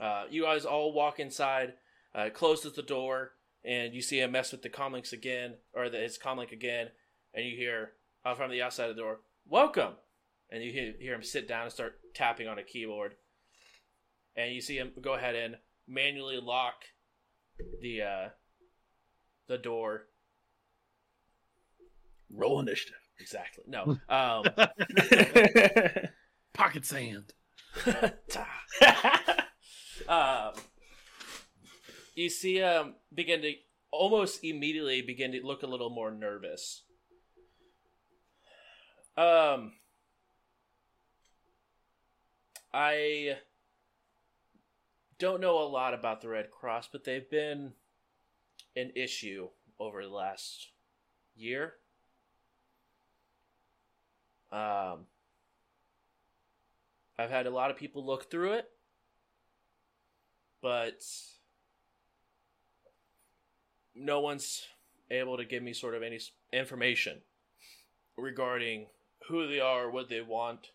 [0.00, 1.74] Uh, you guys all walk inside,
[2.14, 3.32] uh, closes the door,
[3.64, 6.88] and you see him mess with the comlinks again, or the, his comlink again,
[7.32, 7.92] and you hear
[8.36, 9.94] from the outside of the door, "Welcome,"
[10.50, 13.14] and you hear, hear him sit down and start tapping on a keyboard,
[14.36, 16.84] and you see him go ahead and manually lock
[17.80, 18.28] the uh,
[19.48, 20.06] the door.
[22.30, 22.96] Roll initiative.
[23.20, 23.64] Exactly.
[23.66, 23.98] No.
[24.08, 24.44] Um,
[26.52, 27.32] Pocket sand.
[30.08, 30.52] um,
[32.14, 33.52] you see him begin to
[33.90, 36.82] almost immediately begin to look a little more nervous.
[39.16, 39.72] Um,
[42.72, 43.36] I
[45.18, 47.72] don't know a lot about the Red Cross, but they've been
[48.74, 50.70] an issue over the last
[51.36, 51.74] year.
[54.50, 55.06] Um,
[57.18, 58.68] I've had a lot of people look through it,
[60.60, 61.02] but
[63.94, 64.66] no one's
[65.10, 66.18] able to give me sort of any
[66.52, 67.20] information
[68.16, 68.86] regarding
[69.28, 70.68] who they are, what they want.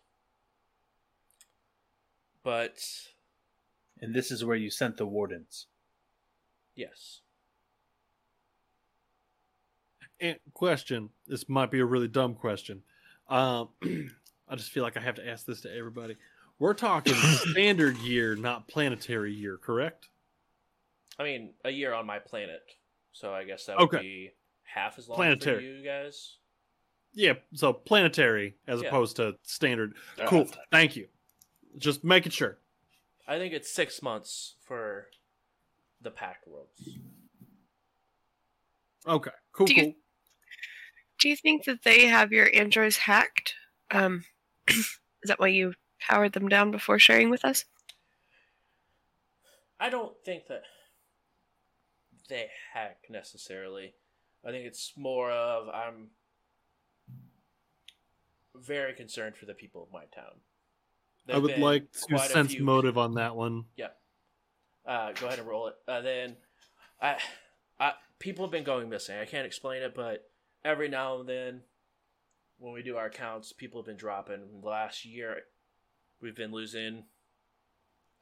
[2.42, 2.82] But
[4.00, 5.66] and this is where you sent the wardens.
[6.74, 7.20] yes,
[10.20, 11.10] And question.
[11.26, 12.82] This might be a really dumb question.
[13.28, 13.68] Um,
[14.48, 16.16] I just feel like I have to ask this to everybody.
[16.58, 17.14] We're talking
[17.50, 20.08] standard year, not planetary year, correct?
[21.18, 22.62] I mean a year on my planet,
[23.12, 24.00] so I guess that would Okay.
[24.00, 24.30] be
[24.62, 25.56] half as long Planetary.
[25.56, 26.36] for you guys.
[27.12, 28.88] Yeah, so planetary as Yeah.
[28.88, 29.96] opposed to standard.
[30.18, 30.48] Ah, Cool.
[30.70, 31.08] Thank you.
[31.76, 32.58] Just making sure.
[33.26, 35.10] I think it's six months for
[36.00, 36.88] the Pact Worlds.
[39.06, 39.30] Okay.
[39.52, 39.66] Cool.
[39.66, 39.94] Do you- cool.
[41.18, 43.54] Do you think that they have your androids hacked?
[43.90, 44.24] Um,
[44.68, 47.64] is that why you powered them down before sharing with us?
[49.78, 50.62] I don't think that
[52.30, 53.92] they heck necessarily.
[54.46, 56.08] I think it's more of I'm
[58.56, 60.40] very concerned for the people of my town.
[61.28, 63.64] I There've would like to sense few- motive on that one.
[64.86, 65.74] Uh, go ahead and roll it.
[65.86, 66.36] Uh, then,
[67.00, 67.18] I,
[67.78, 69.18] I, people have been going missing.
[69.18, 70.30] I can't explain it, but
[70.64, 71.60] every now and then,
[72.58, 74.62] when we do our counts, people have been dropping.
[74.62, 75.42] Last year,
[76.20, 77.04] we've been losing.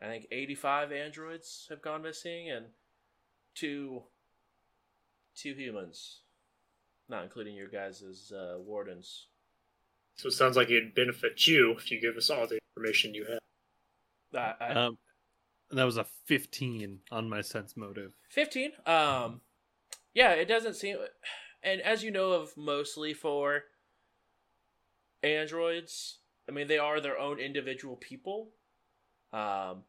[0.03, 2.67] I think eighty-five androids have gone missing, and
[3.59, 4.03] two,
[5.35, 6.21] two humans,
[7.09, 9.27] not including your guys' uh, wardens.
[10.17, 13.27] So it sounds like it'd benefit you if you give us all the information you
[13.27, 13.39] have.
[14.35, 14.99] Uh, I, Um,
[15.71, 18.15] that was a 15 on my sense motive.
[18.31, 19.41] 15 um
[20.15, 20.97] yeah it doesn't seem
[21.63, 23.65] and as you know of mostly for
[25.23, 26.19] androids
[26.49, 28.51] i mean they are their own individual people
[29.33, 29.83] um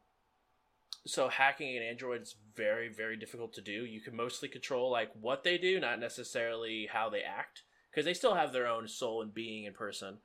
[1.06, 3.84] so hacking an android is very very difficult to do.
[3.84, 8.14] You can mostly control like what they do not necessarily how they act because they
[8.14, 10.18] still have their own soul and being in person.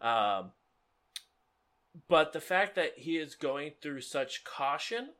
[0.00, 0.52] Um
[2.08, 5.10] but the fact that he is going through such caution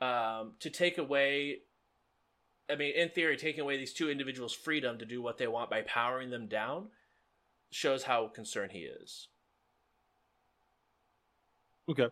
[0.00, 1.60] um, to take away
[2.70, 5.70] i mean in theory taking away these two individuals freedom to do what they want
[5.70, 6.88] by powering them down
[7.70, 9.28] shows how concerned he is.
[11.88, 12.08] Okay.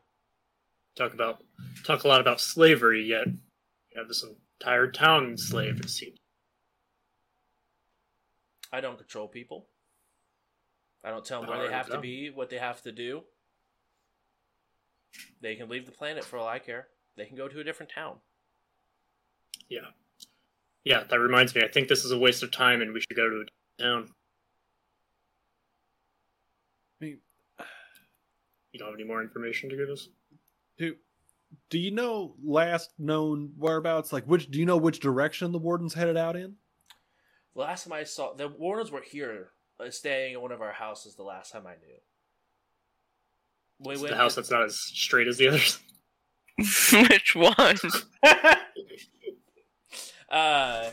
[0.97, 1.45] Talk about
[1.85, 4.25] talk a lot about slavery, yet you have this
[4.61, 5.85] entire town enslaved.
[5.85, 6.19] It seems.
[8.73, 9.69] i don't control people
[11.05, 13.23] i don't tell them where they have to be what they have to do
[15.41, 17.91] they can leave the planet for all i care they can go to a different
[17.95, 18.17] town
[19.69, 19.91] Yeah,
[20.85, 21.05] yeah.
[21.09, 21.63] That reminds me.
[21.63, 24.09] I think this is a waste of time, and we should go to a town.
[27.01, 27.19] I mean,
[28.73, 30.09] You don't have any more information to give us?
[30.79, 30.97] Do,
[31.71, 34.13] do you know last known whereabouts?
[34.13, 36.57] Like, which do you know which direction the warden's headed out in?
[37.57, 39.49] the last time i saw the wardens were here
[39.81, 41.97] uh, staying in one of our houses the last time i knew
[43.81, 45.79] we It's went the house that's not as straight as the others.
[47.11, 47.77] Which one?
[50.31, 50.91] uh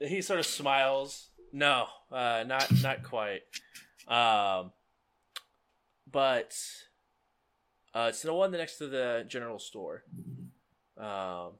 [0.00, 3.42] he sort of smiles no uh not not quite
[4.08, 4.72] um
[6.10, 6.54] but
[7.94, 10.04] Uh, it's the one next to the general store.
[10.96, 11.52] Um,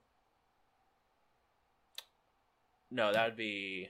[2.90, 3.88] no, that would be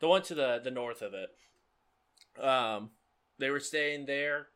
[0.00, 2.42] the one to the the north of it.
[2.42, 2.90] Um,
[3.38, 4.48] they were staying there,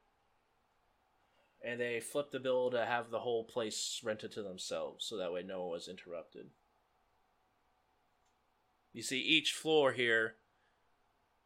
[1.65, 5.33] and they flipped the bill to have the whole place rented to themselves, so that
[5.33, 6.47] way no one was interrupted.
[8.93, 10.37] You see, each floor here,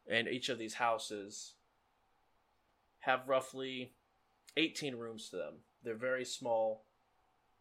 [0.09, 1.53] and each of these houses
[3.01, 3.93] have roughly
[4.57, 5.55] 18 rooms to them.
[5.83, 6.85] They're very small,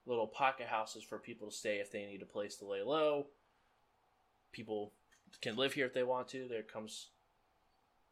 [0.07, 3.27] little pocket houses for people to stay if they need a place to lay low.
[4.53, 4.93] People
[5.41, 6.47] can live here if they want to.
[6.49, 7.09] There comes.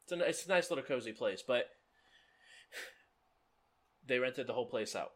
[0.05, 1.71] It's a, it's a nice little cozy place, but
[4.07, 5.13] they rented the whole place out.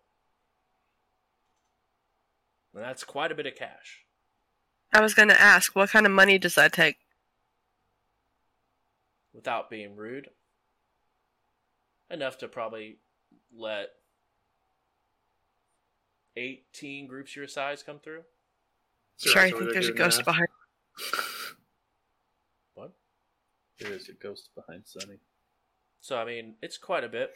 [2.74, 4.05] And that's quite a bit of cash.
[4.93, 6.97] I was going to ask, what kind of money does that take?
[9.32, 10.31] Without being rude.
[12.11, 12.99] Enough to probably
[13.57, 13.89] let
[16.37, 18.23] 18 groups your size come through.
[19.19, 20.27] Sure, I think there's a ghost math.
[20.27, 20.49] behind.
[22.75, 22.93] What?
[23.79, 25.19] There is a ghost behind Sunny.
[26.01, 27.31] So, I mean, it's quite a bit.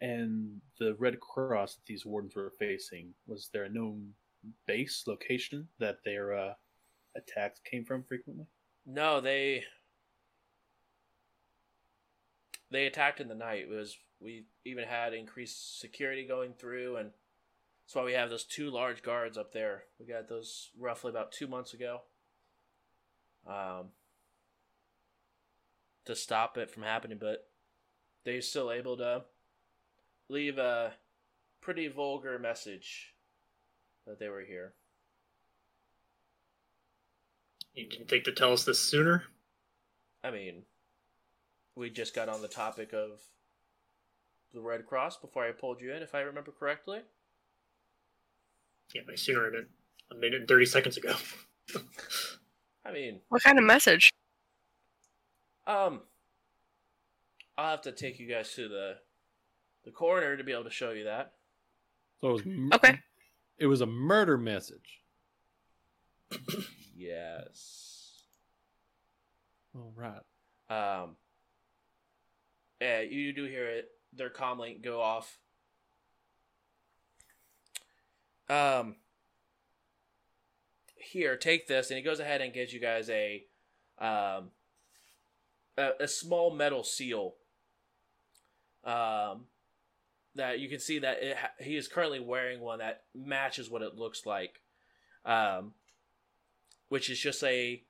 [0.00, 4.14] And the Red Cross that these wardens were facing, was there a known
[4.66, 6.52] base location that their uh,
[7.16, 8.46] attacks came from frequently?
[8.86, 9.64] No, they
[12.70, 13.66] they attacked in the night.
[13.70, 17.10] It was we even had increased security going through, and
[17.84, 19.84] that's why we have those two large guards up there.
[19.98, 22.02] We got those roughly about two months ago,
[23.46, 23.88] um,
[26.04, 27.18] to stop it from happening.
[27.20, 27.48] But
[28.24, 29.24] they're still able to
[30.28, 30.92] leave a
[31.60, 33.14] pretty vulgar message
[34.06, 34.74] that they were here.
[37.74, 39.24] You didn't think to tell us this sooner?
[40.22, 40.62] I mean,
[41.80, 43.20] we just got on the topic of
[44.52, 47.00] the Red Cross before I pulled you in, if I remember correctly.
[48.94, 49.68] Yeah, by sooner I meant
[50.10, 51.14] a minute and 30 seconds ago.
[52.84, 54.10] I mean, What kind of message?
[55.66, 56.00] um,
[57.56, 58.96] I'll have to take you guys to the
[59.84, 61.32] the coroner to be able to show you that.
[62.20, 62.98] So it was m- Okay.
[63.58, 65.00] It was a murder message.
[66.94, 68.24] Yes.
[69.74, 70.20] All right.
[70.68, 71.16] Um.
[72.80, 73.88] Yeah, you do hear it.
[74.12, 75.38] Their comm link go off.
[78.48, 78.96] Um.
[80.96, 83.42] Here, take this, and he goes ahead and gives you guys a,
[83.98, 84.50] um,
[85.76, 87.34] a, a small metal seal.
[88.84, 89.46] Um,
[90.36, 93.96] that you can see that it he is currently wearing one that matches what it
[93.96, 94.60] looks like,
[95.24, 95.72] um,
[96.90, 97.82] which is just a,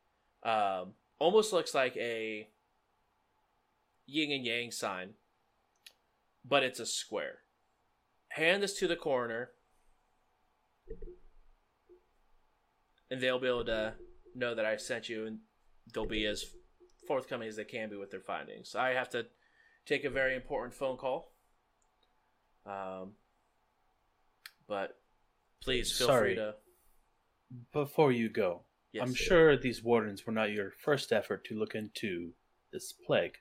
[0.42, 2.48] um, almost looks like a
[4.10, 5.10] yin and yang sign,
[6.44, 7.38] but it's a square.
[8.30, 9.50] Hand this to the coroner,
[13.10, 13.94] and they'll be able to
[14.34, 15.38] know that I sent you, and
[15.92, 16.44] they'll be as
[17.06, 18.74] forthcoming as they can be with their findings.
[18.74, 19.26] I have to
[19.86, 21.32] take a very important phone call.
[22.66, 23.12] Um,
[24.68, 24.98] but
[25.62, 26.34] please feel Sorry.
[26.34, 26.54] free to.
[27.72, 28.62] Before you go,
[28.92, 32.32] Yes, I'm sure these wardens were not your first effort to look into
[32.72, 33.38] this plague.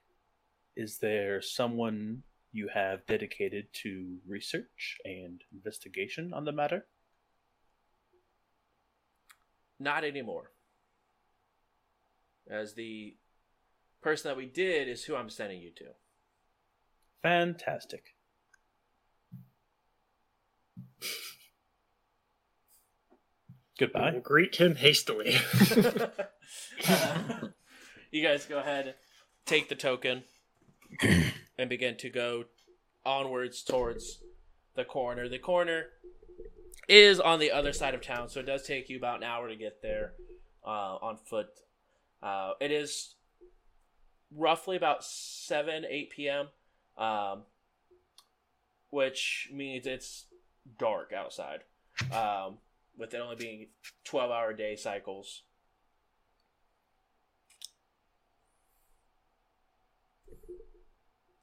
[0.79, 2.23] Is there someone
[2.53, 6.85] you have dedicated to research and investigation on the matter?
[9.77, 10.51] Not anymore.
[12.49, 13.17] As the
[14.01, 15.87] person that we did is who I'm sending you to.
[17.23, 18.15] Fantastic.
[23.77, 24.11] Goodbye.
[24.13, 25.35] We'll greet him hastily.
[28.11, 28.95] you guys go ahead,
[29.45, 30.23] take the token,
[31.57, 32.45] and begin to go
[33.05, 34.19] onwards towards
[34.75, 35.27] the coroner.
[35.27, 35.87] The coroner
[36.87, 39.47] is on the other side of town, so it does take you about an hour
[39.47, 40.13] to get there
[40.65, 41.47] uh, on foot.
[42.21, 43.15] Uh, it is
[44.35, 46.47] roughly about 7, 8 p.m.,
[46.97, 47.43] um,
[48.89, 50.25] which means it's
[50.77, 51.59] dark outside,
[52.11, 52.57] um,
[52.97, 53.67] with it only being
[54.05, 55.43] 12 hour day cycles.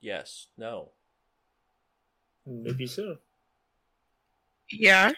[0.00, 0.46] Yes.
[0.56, 0.90] No.
[2.46, 3.16] Maybe so.
[4.70, 5.12] Yeah.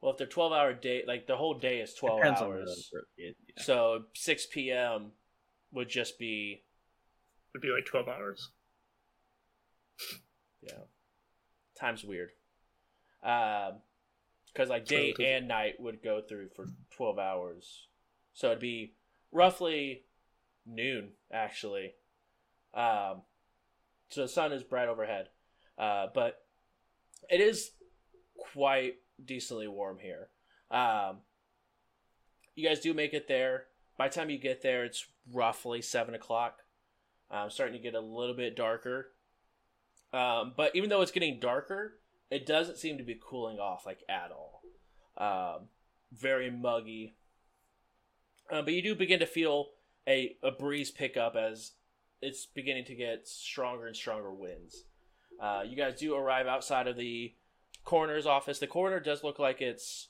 [0.00, 2.90] Well, if they're twelve hour day, like the whole day is twelve Depends on hours.
[2.92, 3.62] the- it- yeah.
[3.62, 5.12] So six p.m.
[5.72, 6.64] would just be
[7.52, 8.50] Would be like 12 hours.
[10.62, 10.78] yeah.
[11.78, 12.30] Time's weird.
[13.22, 13.80] Um,
[14.52, 17.88] because like day So, 'cause- and night would go through for twelve hours,
[18.32, 18.94] so it'd be
[19.32, 20.04] roughly
[20.66, 21.94] noon actually.
[22.74, 23.22] Um,
[24.10, 25.28] so the sun is bright overhead,
[25.78, 26.42] uh, but
[27.30, 27.72] it is
[28.52, 30.28] quite decently warm here.
[30.70, 31.18] Um,
[32.54, 33.64] you guys do make it there.
[33.96, 36.60] By the time you get there, it's roughly seven o'clock.
[37.30, 39.12] Um, starting to get a little bit darker.
[40.12, 41.98] Um, but even though it's getting darker,
[42.30, 44.62] it doesn't seem to be cooling off like at all.
[45.18, 45.68] Um,
[46.12, 47.16] very muggy.
[48.50, 49.66] Uh, but you do begin to feel
[50.08, 51.72] a, a breeze pick up as
[52.20, 54.84] it's beginning to get stronger and stronger winds.
[55.40, 57.34] Uh, you guys do arrive outside of the
[57.84, 58.58] coroner's office.
[58.58, 60.08] The coroner does look like it's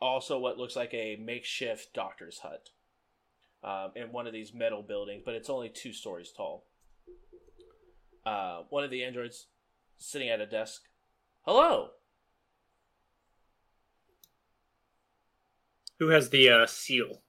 [0.00, 2.70] also what looks like a makeshift doctor's hut
[3.62, 6.64] um, in one of these metal buildings, but it's only two stories tall.
[8.24, 9.46] Uh, one of the androids
[9.96, 10.82] sitting at a desk.
[11.42, 11.90] Hello.
[15.98, 17.21] Who has the uh, seal?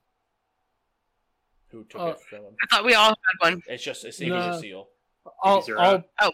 [1.73, 2.55] Who took Uh, it from him?
[2.61, 3.15] I thought we all had
[3.51, 3.59] one.
[3.67, 4.51] It's just it's, it No.
[4.51, 4.89] a seal.
[5.43, 6.03] I'll, These are I'll.
[6.21, 6.31] Oh,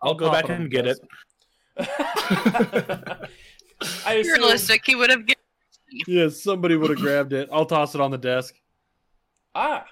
[0.00, 0.98] I'll go pop back and get it.
[1.76, 1.90] desk.
[4.06, 4.82] I assume, realistic.
[4.86, 5.42] He would have given.
[6.06, 7.48] Yeah, somebody would have grabbed it.
[7.52, 8.54] I'll toss it on the desk.
[9.52, 9.84] Ah,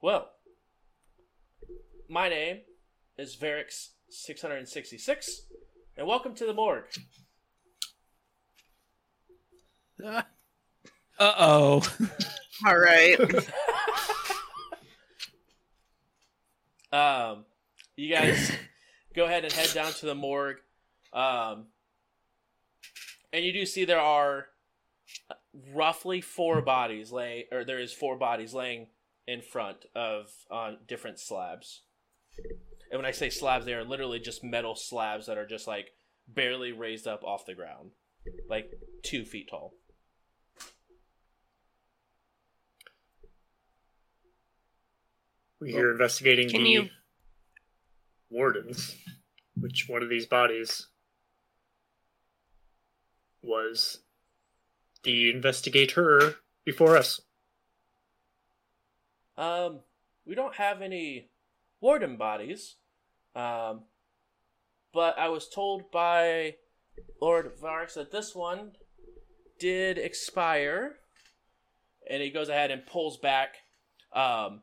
[0.00, 0.30] well,
[2.08, 2.60] my name
[3.18, 5.42] is Varix six hundred and sixty six,
[5.98, 6.84] and welcome to the morgue.
[11.18, 11.82] Uh oh.
[12.66, 13.16] All right.
[16.92, 17.44] um,
[17.96, 18.52] you guys
[19.14, 20.58] go ahead and head down to the morgue,
[21.12, 21.66] um,
[23.32, 24.46] and you do see there are
[25.74, 28.88] roughly four bodies lay, or there is four bodies laying
[29.26, 31.82] in front of on different slabs.
[32.90, 35.92] And when I say slabs, they are literally just metal slabs that are just like
[36.28, 37.90] barely raised up off the ground,
[38.48, 38.70] like
[39.02, 39.74] two feet tall.
[45.70, 46.88] We're investigating Can the you-
[48.30, 48.96] wardens.
[49.54, 50.88] Which one of these bodies
[53.42, 54.00] was
[55.04, 57.20] the investigator before us?
[59.36, 59.80] Um,
[60.26, 61.30] we don't have any
[61.80, 62.76] warden bodies.
[63.34, 63.84] Um,
[64.92, 66.56] but I was told by
[67.20, 68.72] Lord Varix that this one
[69.58, 70.96] did expire.
[72.10, 73.56] And he goes ahead and pulls back.
[74.12, 74.62] Um,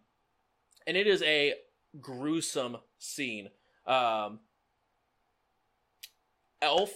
[0.90, 1.54] and it is a
[2.02, 3.50] gruesome scene.
[3.86, 4.40] Um,
[6.64, 6.92] elf.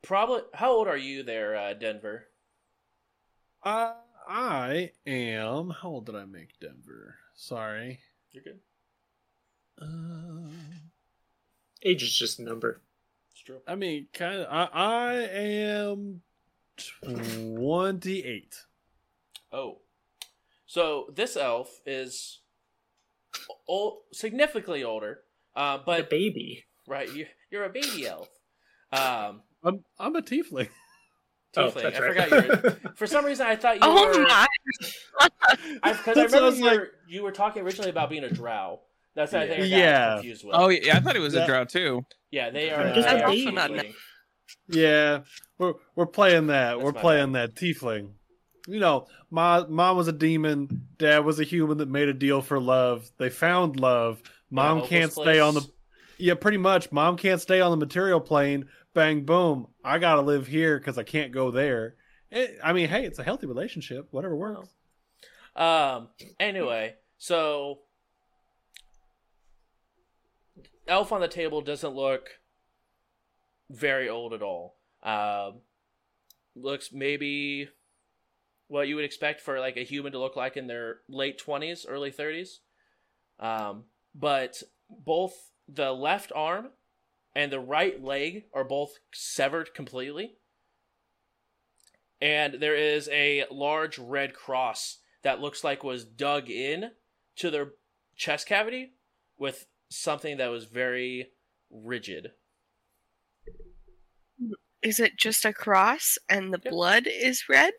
[0.00, 0.40] Probably.
[0.54, 2.28] How old are you there, uh, Denver?
[3.62, 3.92] Uh,
[4.26, 5.68] I am.
[5.68, 7.16] How old did I make Denver?
[7.34, 8.00] Sorry.
[8.32, 8.60] You're good.
[9.82, 10.48] Uh,
[11.82, 12.80] Age is just a number.
[13.32, 13.60] It's true.
[13.68, 14.46] I mean, kind of.
[14.50, 16.22] I, I am
[17.04, 18.64] twenty-eight.
[19.52, 19.80] Oh.
[20.70, 22.42] So this elf is
[23.66, 25.18] old, significantly older.
[25.56, 26.64] Uh, The but baby.
[26.86, 28.28] right, you, you're a baby elf.
[28.92, 30.68] Um, I'm I'm a tiefling.
[31.56, 31.82] Oh, tiefling.
[31.82, 32.28] that's I right.
[32.30, 32.90] forgot you.
[32.94, 34.22] For some reason, I thought you Oh were.
[34.22, 34.46] my!
[35.18, 35.34] Because
[35.82, 38.78] I That's I remember you, like- were, you were talking originally about being a drow.
[39.16, 40.14] That's what I think I got Yeah.
[40.14, 40.54] confused with.
[40.56, 42.06] Oh yeah, I thought it was That- a drow too.
[42.30, 42.94] yeah, they are.
[42.94, 43.50] Just they are baby.
[43.50, 43.94] tiefling.
[44.68, 45.18] Yeah,
[45.58, 46.74] we're we're playing that.
[46.74, 48.12] That's we're my playing that tiefling.
[48.66, 50.88] You know, my mom was a demon.
[50.98, 53.10] Dad was a human that made a deal for love.
[53.18, 54.22] They found love.
[54.50, 55.68] Mom hopeless can't stay on the
[56.18, 56.92] yeah, pretty much.
[56.92, 58.68] Mom can't stay on the material plane.
[58.92, 59.68] Bang boom.
[59.84, 61.94] I gotta live here because I can't go there.
[62.30, 64.08] It, I mean, hey, it's a healthy relationship.
[64.10, 64.68] Whatever works.
[65.56, 66.08] Um.
[66.38, 67.80] Anyway, so
[70.86, 72.28] elf on the table doesn't look
[73.70, 74.76] very old at all.
[75.02, 75.60] Um,
[76.54, 77.68] looks maybe
[78.70, 81.84] what you would expect for like a human to look like in their late twenties,
[81.88, 82.60] early thirties.
[83.40, 83.84] Um,
[84.14, 85.34] but both
[85.68, 86.68] the left arm
[87.34, 90.36] and the right leg are both severed completely.
[92.20, 96.90] And there is a large red cross that looks like was dug in
[97.36, 97.72] to their
[98.16, 98.92] chest cavity
[99.36, 101.30] with something that was very
[101.70, 102.32] rigid.
[104.82, 106.70] Is it just a cross and the Yep.
[106.70, 107.74] blood is red?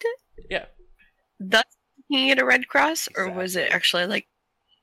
[0.50, 0.66] Yeah.
[1.44, 1.64] Thus
[2.10, 4.28] making it a red cross, or was it actually like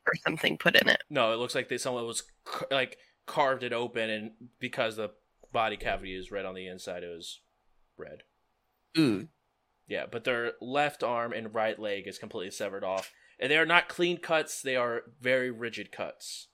[0.06, 1.02] or something put in it?
[1.09, 5.10] No, it looks like they someone was ca- like carved it open, and because the
[5.52, 7.40] body cavity is red on the inside, it was
[7.97, 8.22] red.
[8.98, 9.28] Ooh.
[9.86, 13.64] Yeah, but their left arm and right leg is completely severed off, and they are
[13.66, 16.48] not clean cuts; they are very rigid cuts.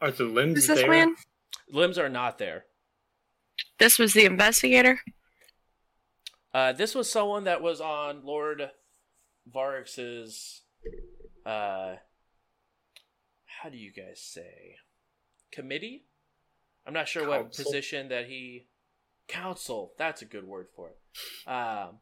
[0.00, 0.90] Are the limbs Is this there?
[0.90, 1.14] man?
[1.70, 2.64] Limbs are not there.
[3.78, 5.00] This was the investigator.
[6.54, 8.70] Uh, this was someone that was on Lord
[9.52, 10.62] Varix's
[11.44, 11.94] uh,
[13.62, 14.76] how do you guys say
[15.50, 16.04] committee?
[16.86, 18.66] I'm not sure what position that he
[19.28, 19.92] council.
[19.98, 21.48] That's a good word for it.
[21.48, 21.98] Um,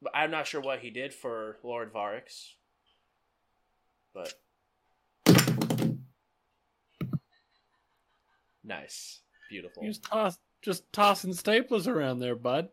[0.00, 2.52] but I'm not sure what he did for Lord Varix.
[4.14, 4.34] But
[8.64, 9.20] nice,
[9.50, 9.82] beautiful.
[9.84, 12.68] Just toss, just tossing staplers around there, bud.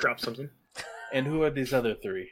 [0.00, 0.48] Drop something.
[1.12, 2.30] And who are these other three?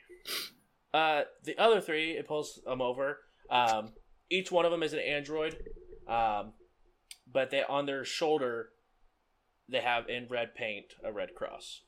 [0.93, 3.19] Uh, the other three, it pulls them over.
[3.51, 3.93] Um,
[4.31, 5.57] each one of them is an android,
[6.09, 6.53] um,
[7.31, 8.71] but they on their shoulder
[9.69, 11.83] they have in red paint a red cross.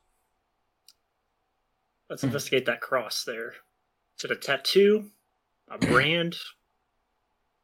[2.09, 3.53] Let's investigate that cross there.
[4.17, 5.11] Is it a tattoo?
[5.69, 6.35] A brand?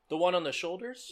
[0.09, 1.11] The one on the shoulders,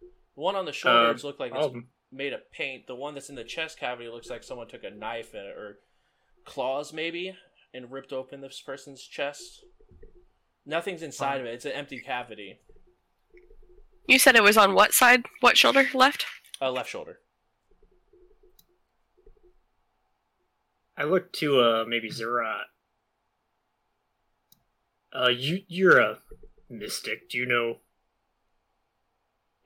[0.00, 2.86] the one on the shoulders look like it's Um, made of paint.
[2.86, 5.56] The one that's in the chest cavity looks like someone took a knife in it
[5.56, 5.78] or
[6.46, 7.34] claws maybe
[7.74, 9.64] and ripped open this person's chest.
[10.64, 11.54] Nothing's inside of it.
[11.54, 12.60] It's an empty cavity.
[14.08, 15.24] You said it was on what side?
[15.40, 15.86] What shoulder?
[15.92, 16.24] Left?
[16.60, 17.18] Uh, left shoulder.
[20.96, 22.62] I look to uh maybe Zerat.
[25.12, 26.18] Uh, you you're a
[26.70, 27.28] mystic.
[27.28, 27.78] Do you know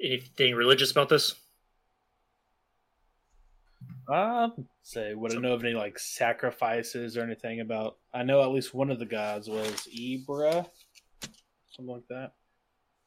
[0.03, 1.35] anything religious about this?
[4.11, 7.97] Um, say, would I know of any like sacrifices or anything about?
[8.13, 10.67] I know at least one of the gods was Ibra,
[11.71, 12.33] something like that.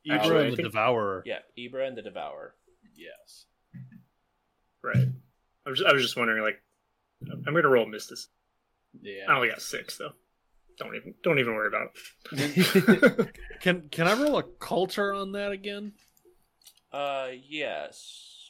[0.08, 1.24] Ibra and the think- Devourer.
[1.26, 2.56] Yeah, Ibra and the Devourer.
[2.96, 3.46] Yes.
[4.84, 5.08] Right.
[5.66, 6.42] I was I was just wondering.
[6.42, 6.62] Like,
[7.32, 8.20] I'm gonna roll mystic.
[9.02, 9.26] Yeah.
[9.28, 10.12] I only got six though.
[10.78, 11.90] Don't even don't even worry about
[12.32, 13.30] it.
[13.62, 15.94] Can can I roll a culture on that again?
[16.92, 18.43] Uh, yes.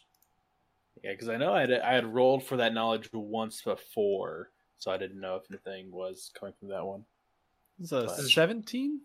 [1.04, 4.90] Yeah, because I know I had I had rolled for that knowledge once before, so
[4.92, 7.04] I didn't know if anything was coming from that one.
[7.80, 9.02] It's a But- seventeen.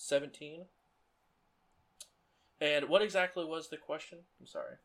[0.00, 0.64] 17.
[2.60, 4.18] And what exactly was the question?
[4.40, 4.76] I'm sorry.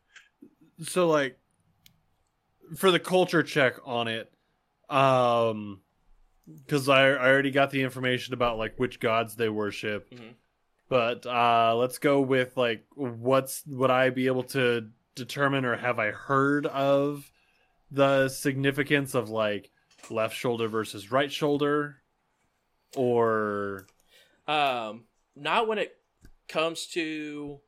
[0.82, 1.38] So like,
[2.76, 4.32] for the culture check on it,
[4.90, 5.82] um,
[6.48, 10.34] because I I already got the information about like which gods they worship, Mhm.
[10.90, 16.00] but uh, let's go with like what's would I be able to determine or have
[16.00, 17.32] I heard of
[17.92, 19.70] the significance of like
[20.10, 21.98] left shoulder versus right shoulder,
[22.96, 23.88] or
[24.48, 25.96] Um, not when it
[26.48, 27.60] comes to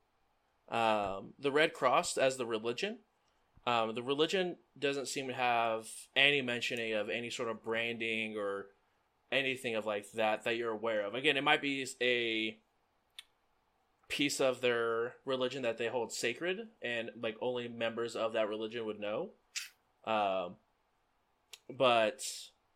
[0.70, 3.00] um, the Red Cross as the religion.
[3.68, 8.68] Um, the religion doesn't seem to have any mentioning of any sort of branding or
[9.32, 11.16] anything of like that that you're aware of.
[11.16, 12.58] Again, it might be a
[14.08, 18.86] piece of their religion that they hold sacred and like only members of that religion
[18.86, 19.30] would know.
[20.06, 20.56] Um,
[21.76, 22.22] but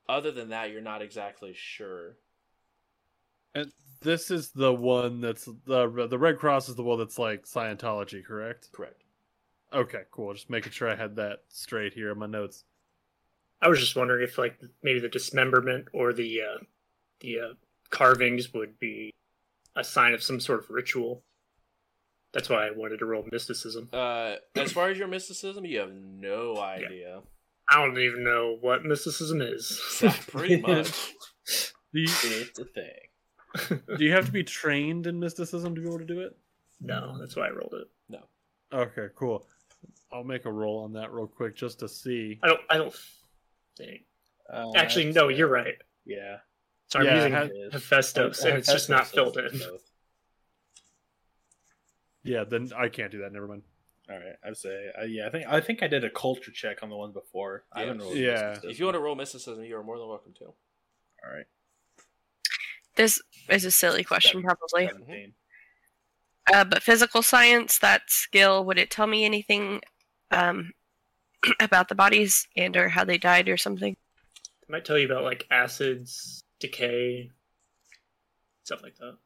[0.08, 2.18] other than that, you're not exactly sure.
[3.54, 7.46] And this is the one that's the the Red Cross is the one that's like
[7.46, 8.70] Scientology, correct?
[8.72, 9.04] Correct.
[9.74, 10.34] Okay, cool.
[10.34, 12.64] Just making sure I had that straight here in my notes.
[13.62, 16.64] I was just wondering if like maybe the dismemberment or the uh,
[17.20, 17.54] the uh,
[17.90, 19.14] carvings would be
[19.76, 21.24] a sign of some sort of ritual.
[22.34, 23.90] That's why I wanted to roll mysticism.
[23.92, 27.22] Uh, as far as your mysticism, you have no idea.
[27.68, 29.80] I don't even know what mysticism is.
[30.28, 30.92] Pretty much.
[31.94, 33.80] Do you, It's a thing.
[33.98, 36.38] do you have to be trained in mysticism to be able to do it?
[36.82, 37.88] no, that's why I rolled it.
[38.08, 38.20] No.
[38.72, 39.46] Okay, cool.
[40.12, 42.40] I'll make a roll on that real quick just to see.
[42.44, 42.62] I don't.
[42.70, 42.96] I don't
[43.78, 44.02] think.
[44.52, 45.28] Uh, Actually, no.
[45.30, 45.76] You're right.
[46.06, 46.38] Yeah.
[46.90, 49.72] So I'm Yeah, using I have- Hephaestus, I- I and it's just not Hephaestus filled
[49.74, 49.80] in.
[52.24, 53.32] Yeah, then I can't do that.
[53.32, 53.64] Never mind.
[54.10, 55.28] All right, I'd say uh, yeah.
[55.28, 57.66] I think I think I did a culture check on the one before.
[57.72, 58.04] I haven't Yes.
[58.06, 58.32] rolled Yeah.
[58.50, 58.70] mysticism.
[58.72, 60.46] if you want to roll mysticism, you are more than welcome to.
[60.46, 60.56] All
[61.32, 61.46] right.
[62.96, 64.88] This is a silly question, probably.
[64.88, 65.36] Seventeen.
[66.52, 69.82] Uh, but physical science, that skill, would it tell me anything
[70.32, 70.74] um,
[71.60, 73.96] about the bodies and or how they died or something?
[74.64, 77.32] It might tell you about like acids, decay,
[78.64, 79.18] stuff like that.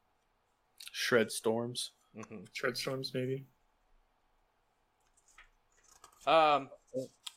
[0.92, 1.92] Shred storms.
[2.18, 2.46] Mm-hmm.
[2.54, 3.46] Shred storms, maybe.
[6.26, 6.70] Um,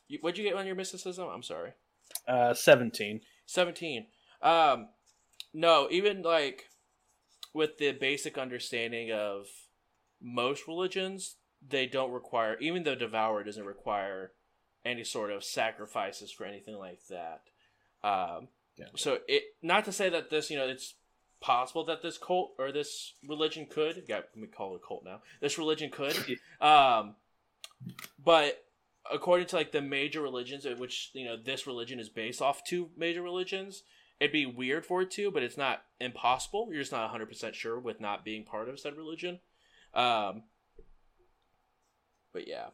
[0.07, 1.27] you, what'd you get on your mysticism?
[1.27, 1.71] I'm sorry.
[2.27, 3.21] Uh, seventeen.
[3.47, 4.05] 17
[4.41, 4.89] um
[5.53, 6.65] no even like
[7.53, 9.47] with the basic understanding of
[10.21, 11.37] most religions
[11.67, 14.31] they don't require even though devourer doesn't require
[14.85, 17.41] any sort of sacrifices for anything like that
[18.03, 18.85] um Yeah.
[18.95, 20.95] so it not to say that this you know it's
[21.39, 25.03] possible that this cult or this religion could got let me call it a cult
[25.05, 26.15] now this religion could
[26.61, 27.15] um
[28.23, 28.63] but
[29.11, 32.89] according to like the major religions which you know this religion is based off two
[32.97, 33.83] major religions
[34.19, 37.79] it'd be weird for it to but it's not impossible you're just not 100% sure
[37.79, 39.39] with not being part of said religion
[39.93, 40.43] Um,
[42.33, 42.67] but yeah,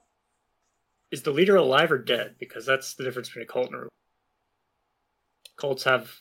[1.12, 2.36] Is the leader alive or dead?
[2.40, 3.90] Because that's the difference between a cult and a religion.
[5.64, 6.12] Cults have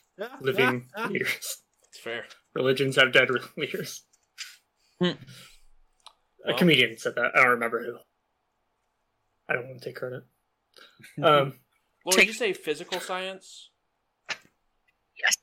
[0.41, 1.63] living leaders.
[1.89, 2.27] it's fair.
[2.55, 4.05] Religions have dead leaders.
[5.01, 5.07] Hmm.
[5.07, 5.17] A
[6.47, 7.33] Well- comedian said that.
[7.35, 7.97] I don't remember who.
[9.49, 10.23] I don't want to take credit.
[11.23, 11.59] Um,
[12.05, 12.53] What Take- would you say?
[12.53, 13.71] Physical science.
[14.31, 15.37] Yes.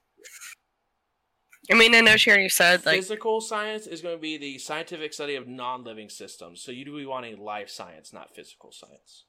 [1.69, 4.57] I mean, I know she already said like physical science is going to be the
[4.59, 6.63] scientific study of non-living systems.
[6.63, 9.26] So you'd be wanting life science, not physical science.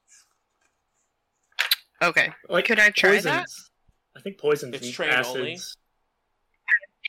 [2.01, 3.25] okay, like Could I try poisons.
[3.25, 3.47] that?
[4.21, 5.37] I think poisons It's and trained acids.
[5.37, 5.59] only.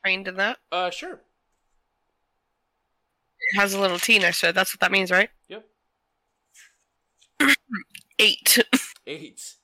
[0.04, 0.58] trained in that.
[0.72, 1.20] Uh, sure.
[3.54, 4.56] It has a little T next to it.
[4.56, 5.30] That's what that means, right?
[5.50, 5.66] Yep.
[8.20, 8.60] Eight.
[9.06, 9.56] Eight.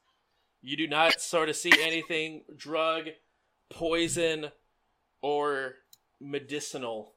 [0.61, 3.05] You do not sort of see anything drug,
[3.69, 4.47] poison,
[5.21, 5.75] or
[6.19, 7.13] medicinal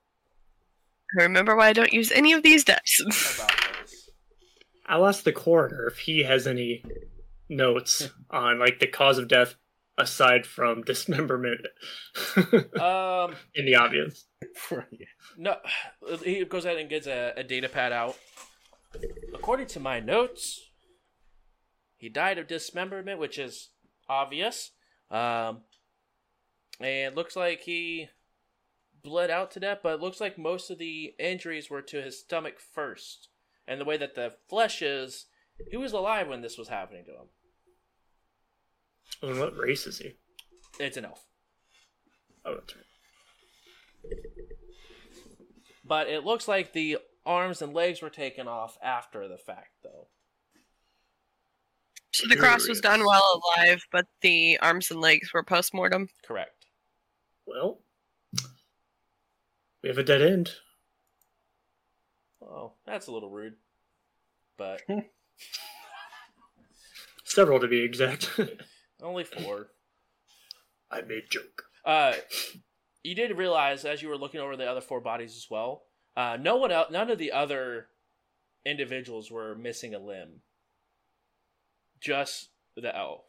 [1.17, 3.01] Remember why I don't use any of these dice.
[3.37, 3.51] about
[3.83, 4.11] this.
[4.87, 6.85] I'll ask the coroner if he has any
[7.49, 9.57] notes on like the cause of death
[10.01, 11.61] aside from dismemberment
[12.81, 14.27] Um, in the obvious.
[15.37, 15.57] no,
[16.25, 18.17] he goes ahead and gets a, a data pad out.
[19.35, 20.61] According to my notes,
[21.97, 23.71] he died of dismemberment, which is
[24.09, 24.73] obvious.
[25.11, 25.63] Um,
[26.81, 28.09] and looks like he
[29.03, 32.19] bled out to death, but it looks like most of the injuries were to his
[32.21, 33.29] stomach first.
[33.69, 35.27] And the way that the flesh is,
[35.71, 37.27] he was alive when this was happening to him.
[39.23, 40.15] And what race is he?
[40.79, 41.25] It's an elf.
[42.45, 42.85] Oh, that's right.
[45.85, 50.09] But it looks like the arms and legs were taken off after the fact, though.
[52.13, 56.09] so the cross was done while alive, but the arms and legs were post mortem.
[56.25, 56.67] Correct.
[57.47, 57.81] Well,
[59.83, 60.53] we have a dead end.
[62.43, 63.57] Oh, that's a little rude.
[64.57, 64.83] But
[67.25, 68.31] Several to be exact.
[69.03, 69.69] only four.
[70.91, 71.65] I made joke.
[71.85, 72.15] Uh,
[73.03, 75.83] you did realize as you were looking over the other four bodies as well.
[76.17, 77.87] Uh, no one else, none of the other
[78.67, 80.43] individuals were missing a limb.
[82.01, 83.25] Just the elf.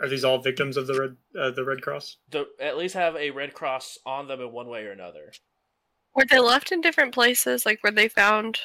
[0.00, 2.16] Are these all victims of the red uh, the Red Cross?
[2.30, 5.32] The, at least have a red cross on them in one way or another.
[6.14, 7.66] Were they left in different places?
[7.66, 8.60] Like where they found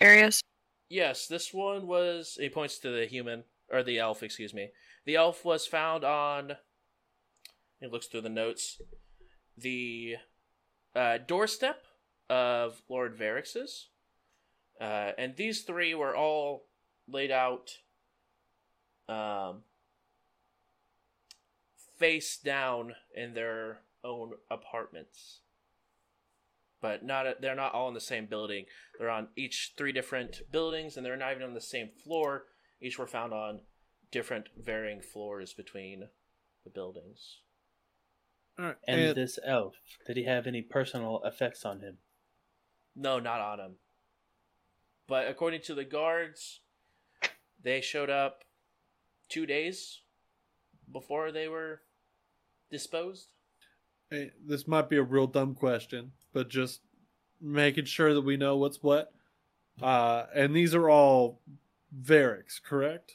[0.00, 0.42] areas?
[0.88, 2.36] Yes, this one was.
[2.38, 4.22] He points to the human or the elf.
[4.22, 4.70] Excuse me.
[5.06, 6.52] The elf was found on.
[7.80, 8.80] He looks through the notes.
[9.56, 10.16] The
[10.94, 11.84] uh, doorstep
[12.28, 13.88] of Lord Varix's,
[14.80, 16.66] uh, and these three were all
[17.08, 17.70] laid out,
[19.08, 19.62] um,
[21.98, 25.40] face down in their own apartments.
[26.80, 28.64] But not they're not all in the same building.
[28.98, 32.44] They're on each three different buildings, and they're not even on the same floor.
[32.82, 33.60] Each were found on
[34.10, 36.08] different varying floors between
[36.64, 37.38] the buildings.
[38.58, 38.76] All right.
[38.86, 39.76] And, And, this elf,
[40.06, 41.98] did he have any personal effects on him?
[42.94, 43.72] No, not on him.
[45.06, 46.60] But according to the guards,
[47.62, 48.44] they showed up
[49.28, 50.00] two days
[50.92, 51.82] before they were
[52.70, 53.28] disposed.
[54.10, 56.80] hey, this might be a real dumb question, but just
[57.40, 59.12] making sure that we know what's what.
[59.80, 61.40] Uh, and these are all
[62.00, 63.12] Varix, correct?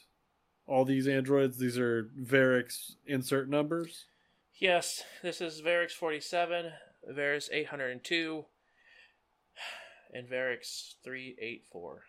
[0.66, 4.04] All these androids, these are Varix insert numbers.
[4.60, 6.72] Yes, this is Varix 47,
[7.12, 8.44] Varix 802,
[10.12, 12.02] and Varix 384.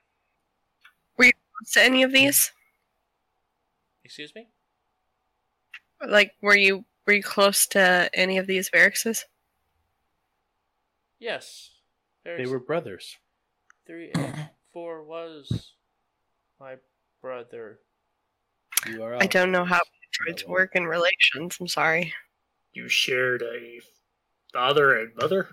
[1.18, 2.52] Were you close To any of these?
[4.04, 4.48] Excuse me?
[6.06, 9.26] Like were you were you close to any of these Varixes?
[11.20, 11.72] Yes.
[12.24, 13.18] They were brothers.
[13.86, 15.74] 384 was
[16.60, 16.76] my
[17.22, 17.80] brother.
[18.88, 20.30] You are I don't know how brother.
[20.30, 21.58] androids work in relations.
[21.60, 22.14] I'm sorry.
[22.74, 23.80] You shared a
[24.54, 25.48] father and mother.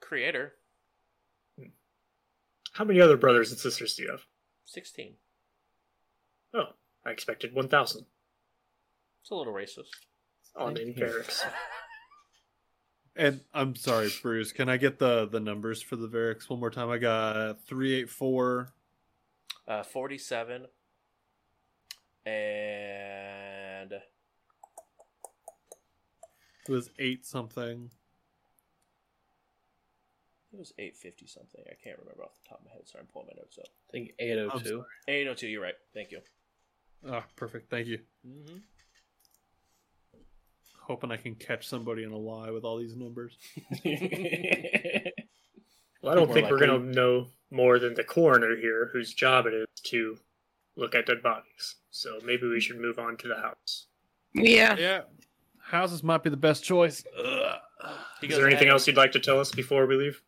[0.00, 0.54] Creator,
[2.72, 4.22] How many other brothers and sisters do you have?
[4.64, 5.14] 16.
[6.54, 6.64] Oh,
[7.06, 8.06] I expected one thousand.
[9.22, 9.90] It's a little racist.
[10.56, 11.44] On in barracks.
[13.16, 14.52] And I'm sorry, Bruce.
[14.52, 16.88] Can I get the the numbers for the Varix one more time?
[16.90, 18.72] I got three eight four.
[19.68, 20.66] Uh, 47.
[22.26, 24.02] And It
[26.72, 27.90] was eight something.
[30.52, 31.62] it was 850 something.
[31.66, 33.66] I can't remember off the top of my head, sorry I'm pulling my notes up.
[33.88, 34.84] I think 802.
[35.08, 35.74] 802, you're right.
[35.94, 36.20] Thank you.
[37.08, 37.70] Oh, perfect.
[37.70, 38.00] Thank you.
[38.26, 38.56] Mm-hmm.
[40.82, 43.36] Hoping I can catch somebody in a lie with all these numbers.
[46.02, 49.46] Well, I don't think we're going to know more than the coroner here, whose job
[49.46, 50.18] it is to
[50.76, 51.76] look at dead bodies.
[51.90, 53.86] So maybe we should move on to the house.
[54.34, 54.76] Yeah.
[54.76, 55.00] Yeah,
[55.58, 57.04] houses might be the best choice.
[57.18, 57.58] Ugh.
[58.22, 60.22] Is there anything else you'd like to tell us before we leave?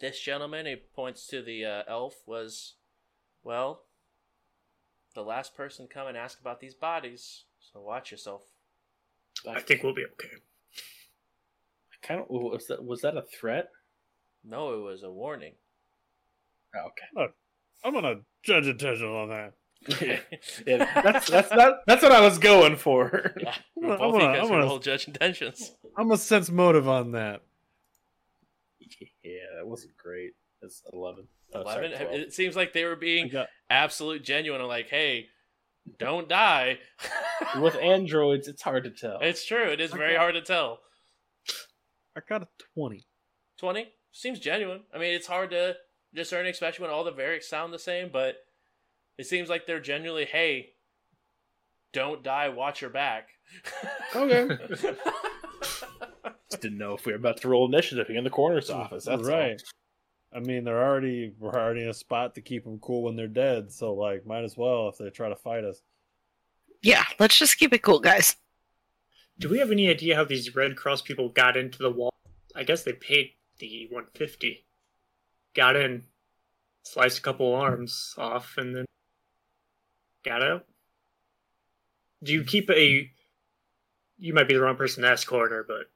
[0.00, 2.76] This gentleman, he points to the uh, elf, was,
[3.44, 3.82] well,
[5.14, 7.44] the last person to come and ask about these bodies.
[7.60, 8.42] So watch yourself.
[9.48, 10.28] I think we'll be okay.
[11.92, 13.68] I kind of was that was that a threat?
[14.44, 15.54] No, it was a warning.
[16.76, 16.88] Oh,
[17.18, 17.32] okay.
[17.84, 19.52] I'm gonna judge attention on that.
[20.66, 23.32] yeah, that's that's not that's what I was going for.
[23.40, 25.72] Yeah, I'm we're gonna- both I'm gonna- equals I'm for gonna- judge intentions.
[25.96, 27.40] I'm gonna sense motive on that.
[29.22, 30.32] Yeah, that wasn't great.
[30.62, 31.26] It's eleven.
[31.54, 31.90] Oh, Eleven.
[31.92, 32.12] 12.
[32.12, 34.60] It seems like they were being got, absolute genuine.
[34.60, 35.26] and like, hey,
[35.98, 36.78] don't die.
[37.60, 39.18] With androids, it's hard to tell.
[39.20, 39.70] it's true.
[39.70, 40.16] It is very Okay.
[40.18, 40.80] hard to tell.
[42.16, 43.04] I got a twenty.
[43.58, 44.82] Twenty seems genuine.
[44.94, 45.76] I mean, it's hard to
[46.14, 48.10] discern, especially when all the variants sound the same.
[48.12, 48.36] But
[49.18, 50.70] it seems like they're genuinely, hey,
[51.92, 52.48] don't die.
[52.48, 53.28] Watch your back.
[54.14, 54.48] Okay.
[56.50, 59.04] Just didn't know if we were about to roll initiative in the coroner's office.
[59.04, 59.56] That's all.
[60.32, 60.42] Right.
[60.42, 63.28] I mean, they're already we're already in a spot to keep them cool when they're
[63.28, 63.72] dead.
[63.72, 65.82] So like, might as well if they try to fight us.
[66.82, 68.36] Yeah, let's just keep it cool, guys.
[69.38, 72.12] Do we have any idea how these Red Cross people got into the wall?
[72.54, 74.66] I guess they paid the 150.
[75.54, 76.04] Got in,
[76.82, 78.84] sliced a couple arms off, and then
[80.24, 80.66] got out.
[82.22, 83.10] Do you keep a?
[84.18, 85.90] You might be the wrong person to ask coroner, but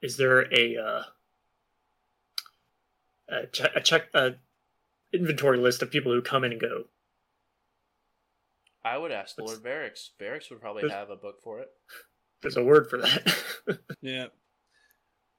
[0.00, 1.02] is there a uh,
[3.30, 4.34] a, che- a check a
[5.12, 6.84] inventory list of people who come in and go?
[8.84, 10.08] I would ask What's- Lord Varix.
[10.20, 11.68] Varix would probably have a book for it.
[12.42, 13.36] There's a word for that.
[14.00, 14.26] Yeah.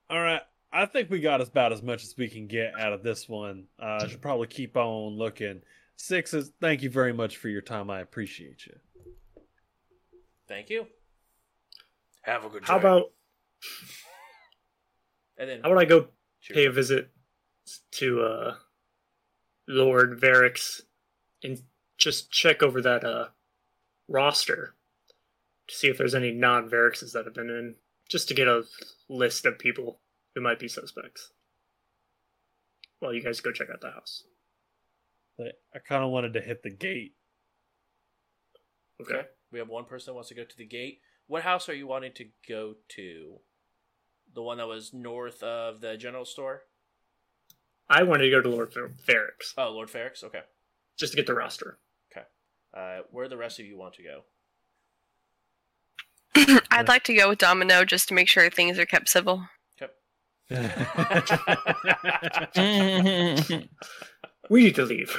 [0.10, 0.42] All right.
[0.72, 3.66] I think we got about as much as we can get out of this one.
[3.82, 5.62] Uh, I should probably keep on looking.
[5.98, 7.90] Sixes, thank you very much for your time.
[7.90, 8.76] I appreciate you.
[10.48, 10.86] Thank you.
[12.22, 13.06] Have a good how about
[15.38, 16.08] And then how about I go
[16.40, 16.56] Sure.
[16.56, 17.10] pay a visit
[17.92, 18.56] to uh
[19.68, 20.82] Lord Varix
[21.44, 21.62] and
[21.98, 23.28] just check over that uh
[24.08, 24.76] roster
[25.72, 27.76] to see if there's any non Varixes that have been in,
[28.10, 28.64] just to get a
[29.10, 30.00] list of people
[30.36, 31.32] who might be suspects.
[33.00, 34.24] While you guys go check out the house.
[35.38, 37.16] But I kind of wanted to hit the gate.
[39.02, 39.16] Okay.
[39.16, 39.28] Okay.
[39.52, 41.00] We have one person that wants to go to the gate.
[41.28, 43.40] What house are you wanting to go to?
[44.34, 46.64] The one that was north of the general store?
[47.92, 50.24] I wanted to go to Lord Var- Varix Oh, Lord Varix?
[50.24, 50.42] Okay.
[50.98, 51.78] just to get the roster.
[52.12, 52.26] Okay.
[52.76, 54.24] Uh, where the rest of you want to go?
[56.72, 59.44] I'd like to go with Domino just to make sure things are kept civil.
[59.80, 59.94] Yep.
[64.50, 65.16] we need to leave.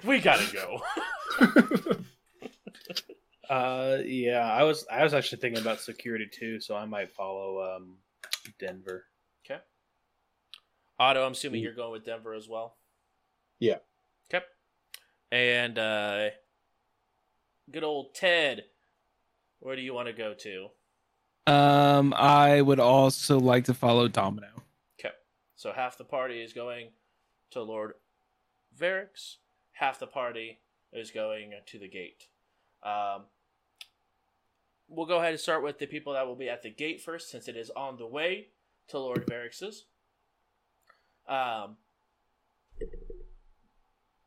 [0.04, 0.82] we gotta go.
[3.50, 7.62] Uh, yeah, I was I was actually thinking about security too, so I might follow
[7.76, 7.96] um
[8.60, 9.06] Denver.
[11.00, 11.10] Okay.
[11.10, 12.76] Otto, I'm assuming you're going with Denver as well.
[13.58, 13.78] Yeah.
[14.32, 14.44] Okay.
[15.30, 16.30] And uh
[17.70, 18.64] good old Ted.
[19.60, 20.68] Where do you want to go to?
[21.52, 24.48] Um, I would also like to follow Domino.
[25.00, 25.14] Okay.
[25.56, 26.90] So half the party is going
[27.50, 27.94] to Lord
[28.78, 29.36] Varix,
[29.72, 30.60] half the party
[30.92, 32.28] is going to the gate.
[32.82, 33.22] Um,
[34.88, 37.30] we'll go ahead and start with the people that will be at the gate first,
[37.30, 38.48] since it is on the way
[38.88, 39.86] to Lord Varix's.
[41.28, 41.76] Um,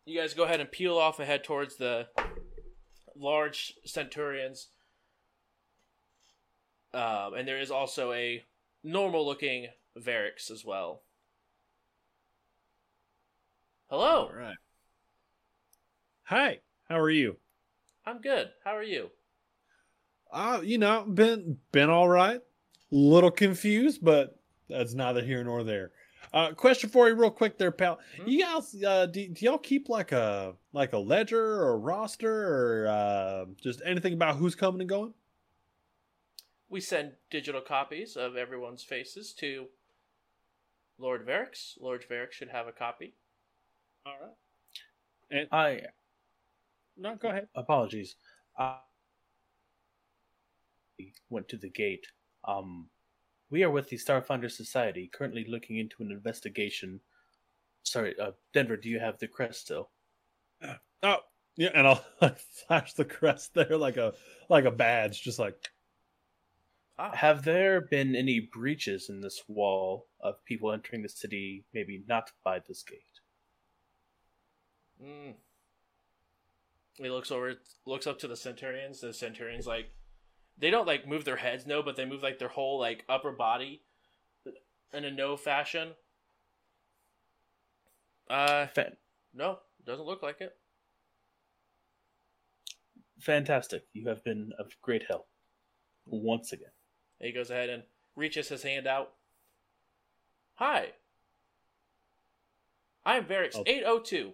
[0.05, 2.07] you guys go ahead and peel off and head towards the
[3.15, 4.67] large centurions.
[6.93, 8.43] Um, and there is also a
[8.83, 11.03] normal looking Varix as well.
[13.89, 14.55] Hello, All right.
[16.23, 16.59] Hi.
[16.87, 17.37] How are you?
[18.05, 18.49] I'm good.
[18.63, 19.09] How are you?
[20.31, 22.39] Uh, you know, been been all right.
[22.89, 24.39] Little confused, but
[24.69, 25.91] that's neither here nor there.
[26.33, 27.99] Uh, question for you, real quick, there, pal.
[28.17, 28.27] Hmm?
[28.27, 32.31] You guys, uh, do, do y'all keep like a like a ledger or a roster
[32.31, 35.13] or uh, just anything about who's coming and going?
[36.69, 39.65] We send digital copies of everyone's faces to
[40.97, 41.73] Lord Varix.
[41.81, 43.13] Lord Varix should have a copy.
[44.05, 44.31] All right.
[45.31, 45.81] And I
[46.97, 47.47] no, go ahead.
[47.55, 48.15] apologies.
[48.57, 48.77] I
[51.29, 52.05] went to the gate.
[52.47, 52.89] Um,
[53.51, 57.01] we are with the Starfinder Society, currently looking into an investigation.
[57.83, 59.91] Sorry, uh, Denver, do you have the crest still?
[61.03, 61.17] Oh,
[61.57, 64.13] yeah, and I'll like, flash the crest there like a
[64.49, 65.69] like a badge, just like
[66.97, 72.03] Ah, Have there been any breaches in this wall of people entering the city, maybe
[72.07, 73.19] not by this gate?
[75.01, 75.35] mm.
[76.95, 77.55] He looks over,
[77.85, 79.01] looks up to the Centurions.
[79.01, 79.91] The Centurions like,
[80.57, 83.31] they don't like move their heads, no, but they move like their whole like upper
[83.31, 83.81] body
[84.93, 85.89] in a no fashion.
[88.29, 88.97] Uh, Fan-
[89.33, 90.55] no, doesn't look like it.
[93.19, 93.83] fantastic.
[93.93, 95.27] You have been of great help.
[96.07, 96.71] Once again.
[97.19, 97.83] He goes ahead and
[98.15, 99.11] reaches his hand out.
[100.55, 100.87] Hi.
[103.05, 103.63] I'm Varix Oh.
[103.65, 104.33] 802.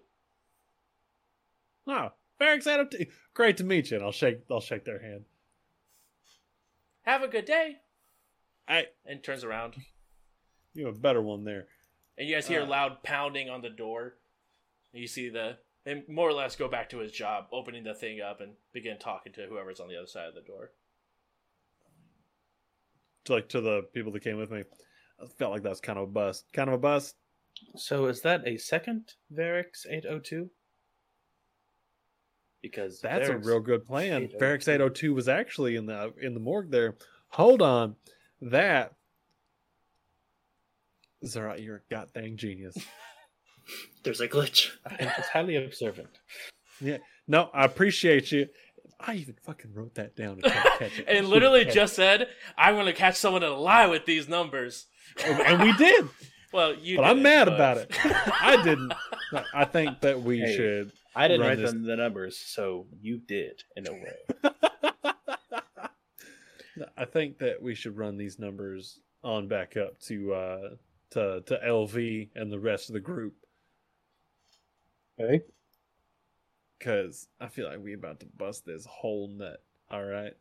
[1.87, 2.93] Oh, Barracks out of
[3.33, 3.97] Great to meet you.
[3.97, 4.39] And I'll shake.
[4.51, 5.25] I'll shake their hand.
[7.07, 7.77] Have a good day.
[8.67, 8.87] I.
[9.05, 9.75] And turns around.
[10.73, 11.67] You have a better one there.
[12.17, 12.67] And you guys hear Uh.
[12.67, 14.17] loud pounding on the door.
[14.91, 18.19] You see the and more or less go back to his job, opening the thing
[18.19, 20.71] up and begin talking to whoever's on the other side of the door.
[23.23, 24.65] To like to the people that came with me.
[25.21, 26.51] I felt like that was kind of a bust.
[26.51, 27.15] Kind of a bust.
[27.77, 30.51] So is that a second Varix 802?
[32.61, 34.23] Because That's a real good plan.
[34.23, 34.37] 802.
[34.43, 36.95] Varix 802 was actually in the in the morgue there.
[37.29, 37.95] Hold on.
[38.41, 38.93] That
[41.25, 42.75] Zara, you're a goddamn genius.
[44.03, 44.71] There's a glitch.
[44.85, 46.09] I think it's highly observant.
[46.79, 48.47] Yeah, no, I appreciate you.
[48.99, 51.05] I even fucking wrote that down to catch it.
[51.07, 52.27] and literally just said,
[52.57, 54.85] I'm going to catch someone in a lie with these numbers.
[55.23, 56.07] and we did.
[56.53, 57.91] Well, you but I'm didn't, mad but- about it.
[58.41, 58.93] I didn't.
[59.53, 60.55] I think that we Hey.
[60.55, 60.93] should.
[61.17, 64.17] I didn't write this- them the numbers, so you did in a way.
[66.95, 70.69] I think that we should run these numbers on back up to uh
[71.11, 73.33] to to LV and the rest of the group
[75.19, 75.43] Okay.
[76.77, 79.63] because I feel like we're about to bust this whole nut.
[79.89, 80.33] All right.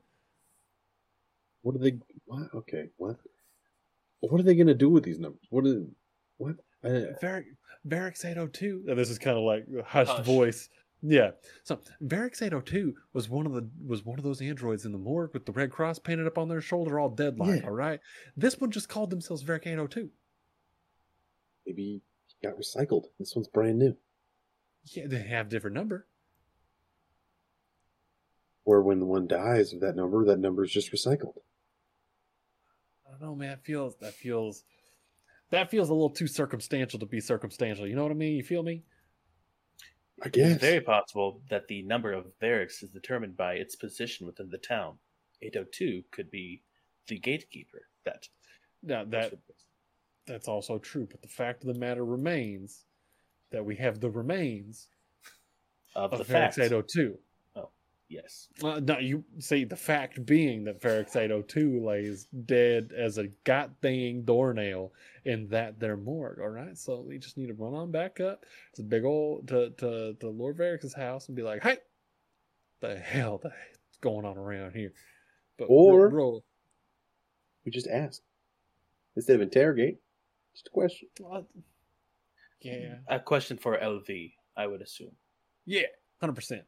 [1.62, 1.96] What are they?
[2.26, 2.52] What?
[2.54, 2.90] Okay.
[2.98, 3.16] What?
[4.20, 5.40] What are they gonna do with these numbers?
[5.48, 5.82] What are?
[6.36, 6.56] What?
[6.86, 7.44] I, Varix,
[7.86, 8.84] Varix 802.
[8.88, 10.26] And this is kind of like a hushed Hush.
[10.26, 10.68] voice.
[11.02, 11.32] Yeah.
[11.62, 15.32] So Varix 802 was one of the was one of those androids in the morgue
[15.34, 17.60] with the red cross painted up on their shoulder, all dead like.
[17.62, 17.66] Yeah.
[17.68, 18.00] All right.
[18.36, 20.10] This one just called themselves Varix 802.
[21.66, 23.04] maybe he got recycled.
[23.18, 23.96] This one's brand new.
[24.84, 26.06] Yeah, they have different number.
[28.64, 31.36] Or when the one dies of that number, that number is just recycled.
[33.06, 33.50] I don't know, man.
[33.50, 34.64] That feels that feels
[35.50, 37.86] that feels a little too circumstantial to be circumstantial.
[37.86, 38.36] You know what I mean?
[38.36, 38.82] You feel me?
[40.22, 40.52] I guess.
[40.52, 44.58] It's very possible that the number of Varix is determined by its position within the
[44.58, 44.98] town.
[45.42, 46.62] 802 could be
[47.06, 47.82] the gatekeeper.
[48.04, 48.26] That
[48.82, 49.34] Now that
[50.26, 52.86] that's also true, but the fact of the matter remains
[53.50, 54.88] that we have the remains
[55.94, 56.58] of of the Varix fact.
[56.58, 57.18] 802.
[58.08, 58.46] Yes.
[58.62, 64.22] Well, no, you see the fact being that Varix 802 lays dead as a goddamn
[64.22, 64.92] doornail
[65.24, 66.38] in that their morgue.
[66.40, 68.44] All right, so we just need to run on back up
[68.74, 71.78] to big old to to, to Lord Varix's house and be like, "Hey,
[72.80, 74.92] the hell the hell's going on around here?"
[75.58, 76.44] But Or- roll,
[77.64, 78.22] We just ask
[79.16, 79.98] instead of interrogate.
[80.54, 81.08] Just a question.
[81.20, 81.48] roll-
[82.60, 85.16] yeah, A question for LV, I would assume.
[85.64, 85.86] yeah,
[86.20, 86.62] hundred percent.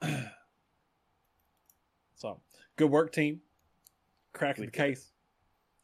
[2.16, 2.40] So
[2.76, 3.40] good work, team.
[4.32, 5.12] Cracking We the did case.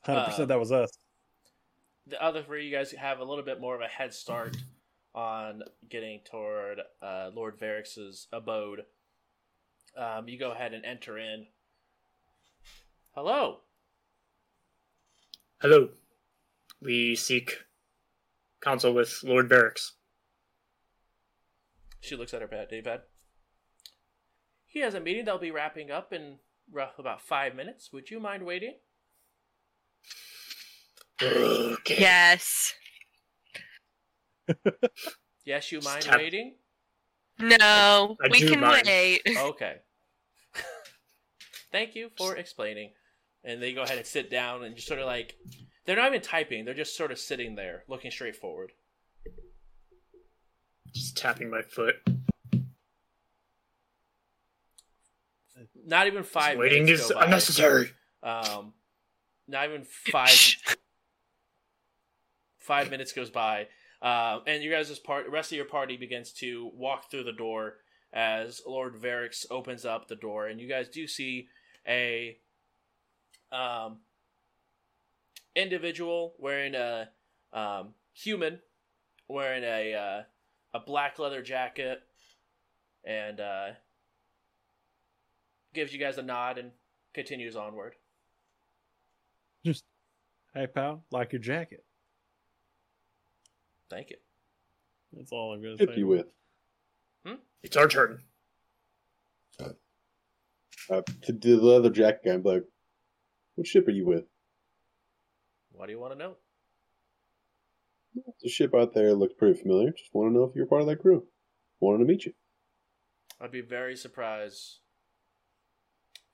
[0.02, 0.91] Hundred Uh, percent, that was us.
[2.07, 4.57] the other three, you guys have a little bit more of a head start
[5.15, 8.85] on getting toward uh, Lord Varix's abode.
[9.97, 11.47] Um, you go ahead and enter in.
[13.15, 13.59] Hello.
[15.61, 15.91] Hello.
[16.81, 17.59] We seek
[18.62, 19.93] counsel with Lord Varix.
[22.01, 23.02] She looks at her pad, D-pad.
[24.73, 26.39] He has a meeting that'll be wrapping up in
[26.73, 27.92] rough about five minutes.
[27.92, 28.76] Would you mind waiting?
[31.23, 31.97] Okay.
[32.01, 32.75] Yes.
[35.44, 36.55] Yes, you mind Tap- waiting?
[37.41, 38.84] No, I we can mind.
[38.86, 39.23] wait.
[39.36, 39.78] Okay.
[41.73, 42.92] Thank you for explaining.
[43.42, 45.34] And they go ahead and sit down and just sort of like
[45.84, 48.70] they're not even typing, they're just sort of sitting there, looking straight forward.
[50.94, 51.97] Just tapping my foot.
[55.85, 57.91] Not even five Waiting minutes is unnecessary.
[58.23, 58.73] Um,
[59.49, 60.57] not even five
[62.59, 63.67] five minutes goes by,
[64.01, 67.75] um, and you guys' part, rest of your party begins to walk through the door
[68.12, 71.49] as Lord Varix opens up the door, and you guys do see
[71.86, 72.36] a
[73.51, 73.99] um,
[75.57, 77.09] individual wearing a
[77.52, 78.61] um, human
[79.28, 80.23] wearing a uh,
[80.75, 82.02] a black leather jacket,
[83.05, 83.67] and uh,
[85.75, 86.70] gives you guys a nod and
[87.15, 87.94] continues onward.
[89.65, 89.84] Just,
[90.55, 91.84] hey pal, like your jacket.
[93.91, 94.17] Thank you.
[95.12, 95.86] That's all I'm gonna say.
[95.86, 96.26] Ship you with?
[97.62, 98.20] It's our turn.
[99.60, 102.65] Uh, to, to the other jacket guy, I'm like,
[103.55, 104.25] what ship are you with?
[105.70, 106.34] What do you want to know?
[108.42, 109.92] The ship out there looks pretty familiar.
[109.92, 111.25] Just want to know if you're part of that crew.
[111.78, 112.33] Wanted to meet you.
[113.41, 114.81] I'd be very surprised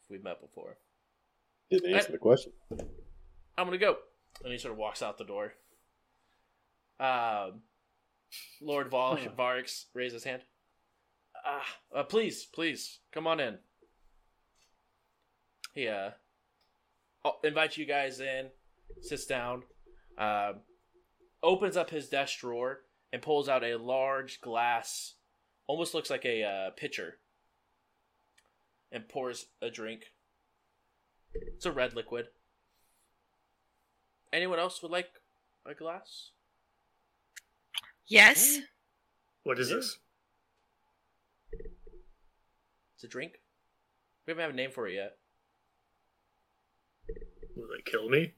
[0.08, 0.78] if we met before.
[1.70, 2.52] Didn't answer I- the question.
[3.56, 3.98] I'm gonna go.
[4.44, 5.54] And he sort of walks out the door.
[7.00, 7.62] Um,
[8.60, 9.30] Lord Vol- Huh.
[9.36, 10.42] Varix raises his hand.
[11.44, 11.64] Ah,
[11.94, 13.58] uh, please, please, come on in.
[15.74, 16.10] He uh,
[17.24, 18.50] oh, invites you guys in,
[19.00, 19.62] sits down,
[20.18, 20.60] um,
[21.42, 22.80] opens up his desk drawer,
[23.12, 25.14] and pulls out a large glass,
[25.66, 27.18] almost looks like a uh, pitcher,
[28.90, 30.12] and pours a drink.
[31.34, 32.26] It's a red liquid.
[34.32, 35.10] Anyone else would like
[35.66, 36.30] a glass?
[38.06, 38.56] Yes.
[38.56, 38.62] Hmm.
[39.44, 39.98] What is this?
[42.94, 43.40] It's a drink.
[44.26, 45.16] We haven't have a name for it yet.
[47.56, 48.34] Will they kill me?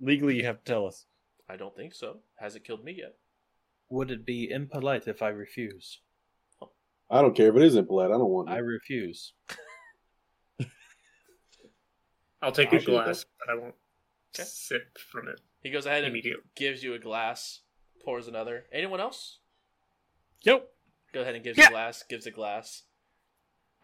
[0.00, 1.06] Legally, you have to tell us.
[1.48, 2.18] I don't think so.
[2.36, 3.16] Hasn't killed me yet.
[3.90, 6.00] Would it be impolite if I refuse?
[7.14, 8.06] I don't care if it isn't blood.
[8.10, 8.54] I don't want It.
[8.54, 9.34] I refuse.
[12.42, 13.76] I'll take I'll a glass, but I won't
[14.36, 14.42] Okay.
[14.42, 16.20] sip from it He goes ahead and
[16.56, 17.60] gives you a glass,
[18.04, 18.64] pours another.
[18.72, 19.38] Anyone else?
[20.42, 20.68] Yep.
[21.12, 21.68] Go ahead and gives Yeah.
[21.68, 22.82] a glass, gives a glass.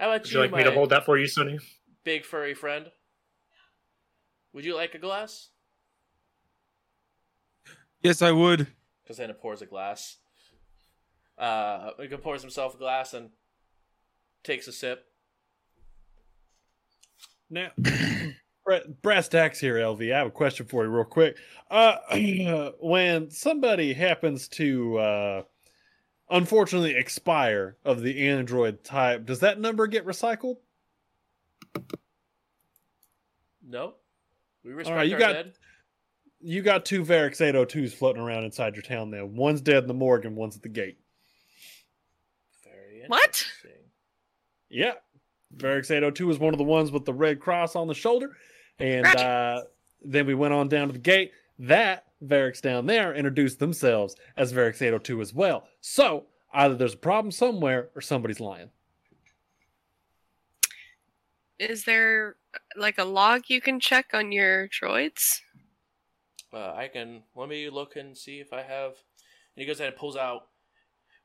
[0.01, 1.61] How about Would you, you like my me to uh, hold that for you, Sunny?
[2.03, 2.91] big furry friend?
[4.53, 5.51] Would you like a glass?
[8.03, 8.67] Yes, I would.
[9.07, 10.17] Goes ahead and pours a glass.
[11.39, 13.31] Uh, he pours himself a glass and
[14.45, 15.07] takes a sip.
[17.49, 17.71] Now,
[18.65, 20.13] bra- brass tacks here, LV.
[20.15, 21.37] I have a question for you, real quick.
[21.71, 21.97] Uh,
[22.81, 25.43] when somebody happens to uh,
[26.31, 30.57] unfortunately expire of the android type, does that number get recycled?
[33.67, 33.95] No,
[34.65, 35.53] we respect right, you our got- dead.
[36.43, 39.27] You got two Varix 802s floating around inside your town now.
[39.27, 40.99] One's dead in the morgue and one's at the gate.
[43.11, 43.45] Very What?
[44.69, 44.93] Yeah.
[45.57, 48.37] Varix 802 was one of the ones with the red cross on the shoulder.
[48.79, 49.63] And uh,
[50.03, 51.33] then we went on down to the gate.
[51.59, 55.67] That Varix down there introduced themselves as Varix 802 as well.
[55.81, 58.71] So either there's a problem somewhere or somebody's lying.
[61.59, 62.37] Is there
[62.77, 65.41] like a log you can check on your droids?
[66.53, 68.93] Uh, I can let me look and see if I have.
[68.93, 70.49] And he goes ahead and pulls out.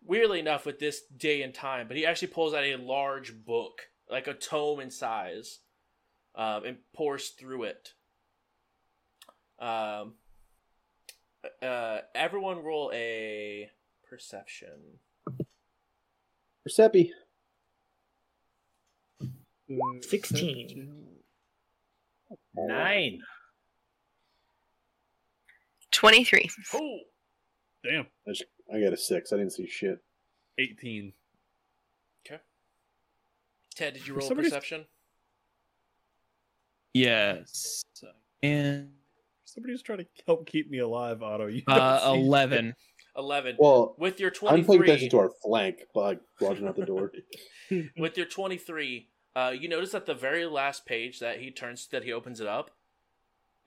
[0.05, 3.81] Weirdly enough, with this day and time, but he actually pulls out a large book,
[4.09, 5.59] like a tome in size,
[6.35, 7.93] um, and pours through it.
[9.59, 10.13] Um,
[11.61, 13.69] uh, everyone roll a
[14.07, 14.99] perception.
[16.67, 17.09] Persepi.
[20.01, 20.93] 16.
[22.55, 23.19] Nine.
[25.91, 26.49] 23.
[26.73, 26.99] Oh,
[27.83, 28.07] Damn.
[28.27, 28.43] I, just,
[28.73, 29.31] I got a six.
[29.31, 29.99] I didn't see shit.
[30.57, 31.13] 18.
[32.25, 32.41] Okay.
[33.75, 34.85] Ted, did you roll Somebody's- perception?
[36.93, 37.83] Yes.
[38.41, 38.91] And
[39.43, 41.47] Somebody's trying to help keep me alive, Otto.
[41.47, 42.25] You uh, don't see shit.
[42.25, 42.75] eleven.
[43.17, 43.55] Eleven.
[43.57, 47.13] Well, with your I'm paying attention twenty-three, to our flank, like watching out the door.
[47.97, 52.03] with your twenty-three, uh, you notice that the very last page that he turns that
[52.03, 52.71] he opens it up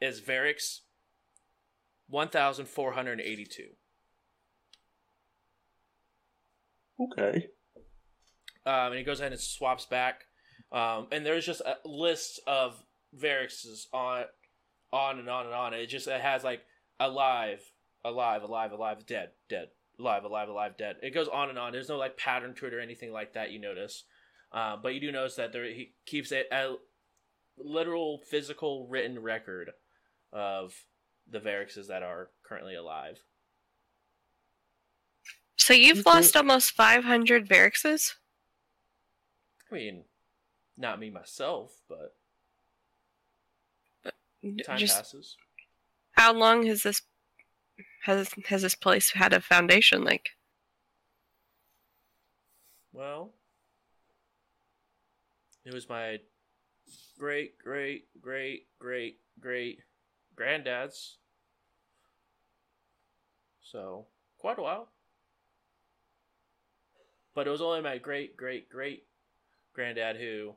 [0.02, 0.81] is Varix
[2.10, 3.68] one thousand four hundred eighty-two.
[7.01, 7.49] Okay.
[8.67, 10.25] Um, and he goes ahead and swaps back,
[10.73, 12.83] um, and there's just a list of
[13.17, 14.25] Varixes on,
[14.93, 15.75] on and on and on.
[15.75, 16.60] It just it has like
[17.01, 17.62] alive,
[18.05, 19.68] alive, alive, alive, dead, dead,
[19.99, 20.97] alive, alive, alive, dead.
[21.02, 21.73] It goes on and on.
[21.73, 23.52] There's no like pattern to it or anything like that.
[23.52, 24.05] You notice,
[24.52, 26.77] uh, but you do notice that there he keeps a, a
[27.57, 29.70] literal physical written record
[30.33, 30.75] of
[31.31, 33.18] the Varixes that are currently alive.
[35.59, 36.07] So you've Okay.
[36.07, 38.15] lost almost 500 Varixes?
[39.70, 40.05] I mean,
[40.77, 42.17] not me myself, but
[44.62, 45.37] time Just passes.
[46.12, 47.03] how long has this
[48.03, 50.31] has has this place had a foundation like?
[52.93, 53.33] Well,
[55.65, 56.19] it was my
[57.19, 59.81] great, great, great, great, great
[60.37, 61.19] granddad's.
[63.61, 64.91] So, quite a while.
[67.39, 69.05] But it was only my great, great, great
[69.73, 70.57] granddad who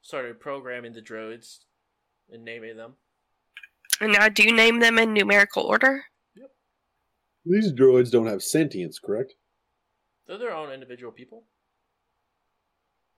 [0.00, 1.64] started programming the droids
[2.30, 2.94] and naming them.
[4.00, 6.04] And now, do you name them in numerical order?
[6.36, 6.50] Yep.
[7.44, 9.34] These droids don't have sentience, correct?
[10.28, 11.46] They're their own individual people.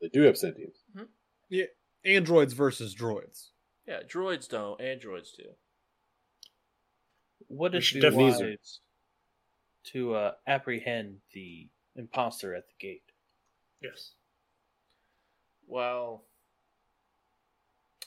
[0.01, 0.79] They do have sentience.
[1.51, 1.67] Yeah.
[2.03, 3.49] Androids versus droids.
[3.87, 5.45] Yeah, droids don't, androids do.
[7.51, 8.81] Would We it should be definitely- wise
[9.93, 13.03] to uh, apprehend the imposter at the gate?
[13.83, 14.13] Yes.
[15.67, 16.25] Well,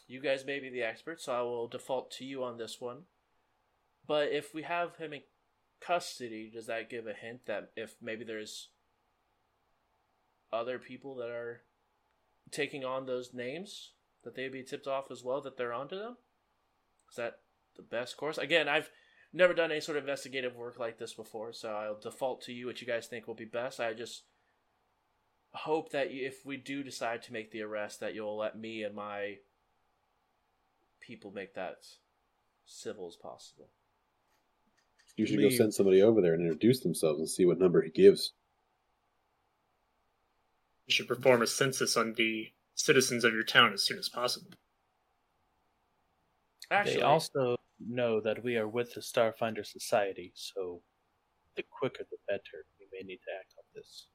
[0.08, 3.04] you guys may be the experts, so I will default to you on this one.
[4.08, 5.22] But if we have him in
[5.80, 8.70] custody, does that give a hint that if maybe there's
[10.52, 11.62] other people that are
[12.52, 13.92] taking on those names,
[14.24, 16.18] that they'd be tipped off as well that they're onto them?
[17.10, 17.40] Is that
[17.76, 18.38] the best course?
[18.38, 18.90] Again, I've
[19.34, 22.66] never done any sort of investigative work like this before, so I'll default to you
[22.66, 23.80] what you guys think will be best.
[23.80, 24.24] I just
[25.54, 28.96] hope that if we do decide to make the arrest, that you'll let me and
[28.96, 29.38] my
[31.00, 31.78] people make that
[32.66, 33.70] civil as possible.
[35.16, 35.52] You should Leave.
[35.52, 38.34] go send somebody over there and introduce themselves and see what number he gives.
[40.88, 44.52] You should perform a census on the citizens of your town as soon as possible.
[46.72, 50.82] Actually, they also know that we are with the Starfinder Society, so
[51.56, 52.66] the quicker the better.
[52.80, 54.08] We may need to act on this.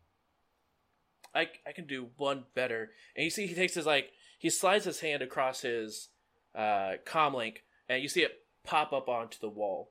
[1.34, 2.90] I, I can do one better.
[3.16, 6.08] And you see, he takes his like he slides his hand across his
[6.54, 8.32] uh, comm link, and you see it
[8.64, 9.90] pop up onto the wall.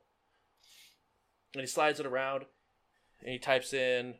[1.54, 2.44] And he slides it around,
[3.20, 4.14] and he types in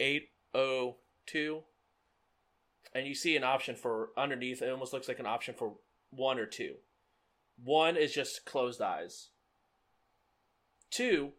[0.00, 1.62] eight oh two,
[2.94, 4.62] and you see an option for underneath.
[4.62, 5.74] It almost looks like an option for
[6.10, 6.74] one or two.
[7.62, 9.28] One is just closed eyes.
[10.90, 11.32] Two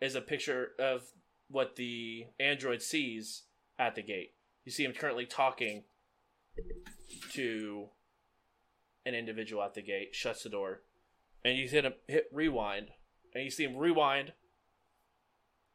[0.00, 1.02] is a picture of
[1.48, 3.44] what the android sees
[3.78, 4.34] at the gate.
[4.64, 5.84] You see him currently talking
[7.32, 7.88] to
[9.06, 10.82] an individual at the gate, shuts the door,
[11.44, 12.88] and you hit him hit rewind,
[13.34, 14.32] and you see him rewind,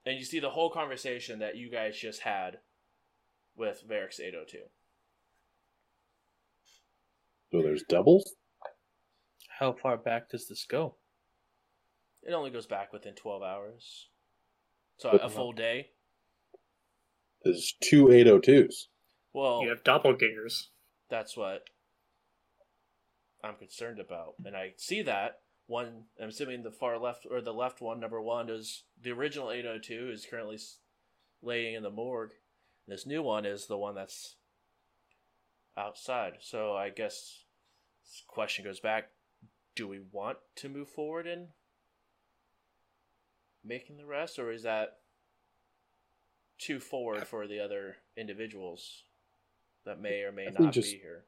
[0.05, 2.59] and you see the whole conversation that you guys just had
[3.55, 4.57] with Varix 802.
[7.51, 8.35] So there's doubles?
[9.59, 10.95] How far back does this go?
[12.23, 14.07] It only goes back within 12 hours.
[14.97, 15.91] So But- a full day.
[17.43, 18.87] There's two 802s.
[19.33, 20.69] Well, You have doppelgangers.
[21.09, 21.69] that's what
[23.43, 24.35] I'm concerned about.
[24.45, 26.09] And I see that one.
[26.19, 30.09] I'm assuming the far left or the left one, number one, is the original 802
[30.09, 30.57] is currently
[31.41, 32.33] laying in the morgue.
[32.87, 34.37] This new one is the one that's
[35.77, 36.41] outside.
[36.41, 37.45] So I guess
[38.03, 39.11] this question goes back:
[39.75, 41.47] Do we want to move forward in
[43.63, 44.97] making the rest, or is that
[46.57, 49.03] too forward for the other individuals
[49.85, 51.25] that may or may I not just- be here?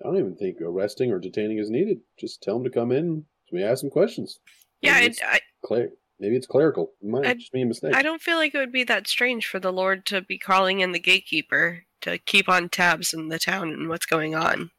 [0.00, 2.00] I don't even think arresting or detaining is needed.
[2.18, 3.26] Just tell them to come in.
[3.48, 4.40] So we ask them questions.
[4.80, 6.94] Yeah, Maybe I, it's, I, cler- maybe it's clerical.
[7.02, 7.94] It might I- just be a mistake.
[7.94, 10.80] I don't feel like it would be that strange for the Lord to be calling
[10.80, 14.70] in the gatekeeper to keep on tabs in the town and what's going on.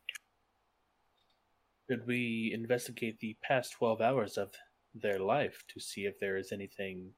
[1.92, 4.54] Should we investigate the past 12 hours of
[4.96, 7.10] their life to see if there is anything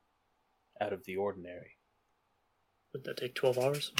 [0.81, 1.77] out of the ordinary?
[2.91, 3.91] Would that take 12 hours?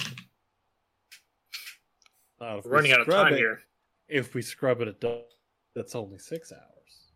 [2.42, 3.62] Uh, if We're we running out of scrub time it- here.
[4.08, 5.22] If we scrub it, at dawn,
[5.76, 7.12] that's only six hours.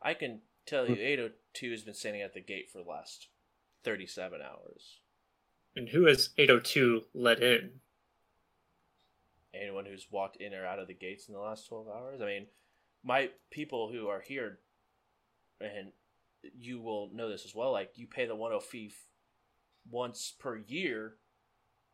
[0.00, 3.26] I can tell you, 802 has been standing at the gate for the last
[3.82, 5.00] 37 hours.
[5.74, 7.80] And who has 802 let in?
[9.52, 12.20] Anyone who's walked in or out of the gates in the last 12 hours?
[12.22, 12.46] I mean,
[13.06, 14.58] my people who are here,
[15.60, 15.92] and
[16.58, 19.06] you will know this as well, like, you pay the 10 fee f-
[19.88, 21.14] once per year,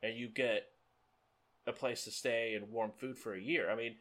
[0.02, 0.68] and you get
[1.66, 3.70] a place to stay and warm food for a year.
[3.70, 3.96] I mean,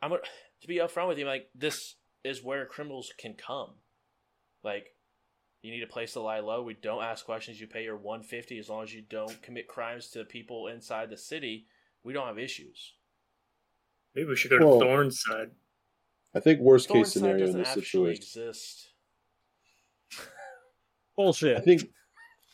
[0.00, 3.74] I'm to be upfront with you, like, this is where criminals can come.
[4.64, 4.94] Like,
[5.60, 6.62] you need a place to lie low.
[6.62, 7.60] We don't ask questions.
[7.60, 11.16] You pay your 150 as long as you don't commit crimes to people inside the
[11.18, 11.66] city.
[12.02, 12.94] We don't have issues.
[14.14, 15.50] Maybe we should go to Well- Thorn's side.
[16.34, 18.22] I think worst case scenario in this situation.
[18.22, 18.92] exist.
[21.16, 21.56] Bullshit.
[21.56, 21.88] I think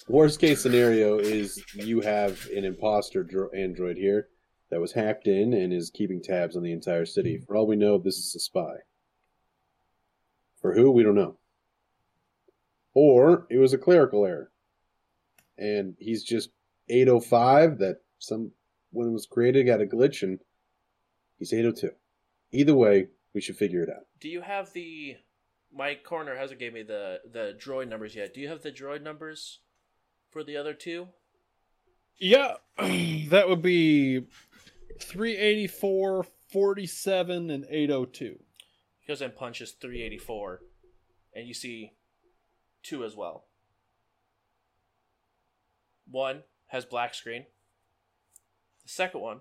[0.09, 4.29] worst case scenario is you have an imposter dro- android here
[4.71, 7.37] that was hacked in and is keeping tabs on the entire city.
[7.39, 7.45] Hmm.
[7.45, 8.77] For all we know, this is a spy.
[10.61, 11.37] For who, we don't know.
[12.95, 14.51] Or it was a clerical error.
[15.59, 16.51] And he's just
[16.89, 18.53] 805 that some
[18.93, 20.39] when it was created got a glitch and
[21.51, 21.91] he's 802.
[22.53, 24.07] Either way, we should figure it out.
[24.21, 25.17] Do you have the?
[25.73, 28.33] My coroner hasn't gave me the the droid numbers yet.
[28.33, 29.61] Do you have the droid numbers
[30.31, 31.09] for the other two?
[32.19, 34.21] Yeah, that would be
[35.01, 38.39] 384, 47, and 802.
[39.01, 40.61] He goes and punches 384,
[41.35, 41.93] and you see
[42.85, 43.47] two as well.
[46.09, 47.47] One has black screen.
[48.85, 49.41] The second one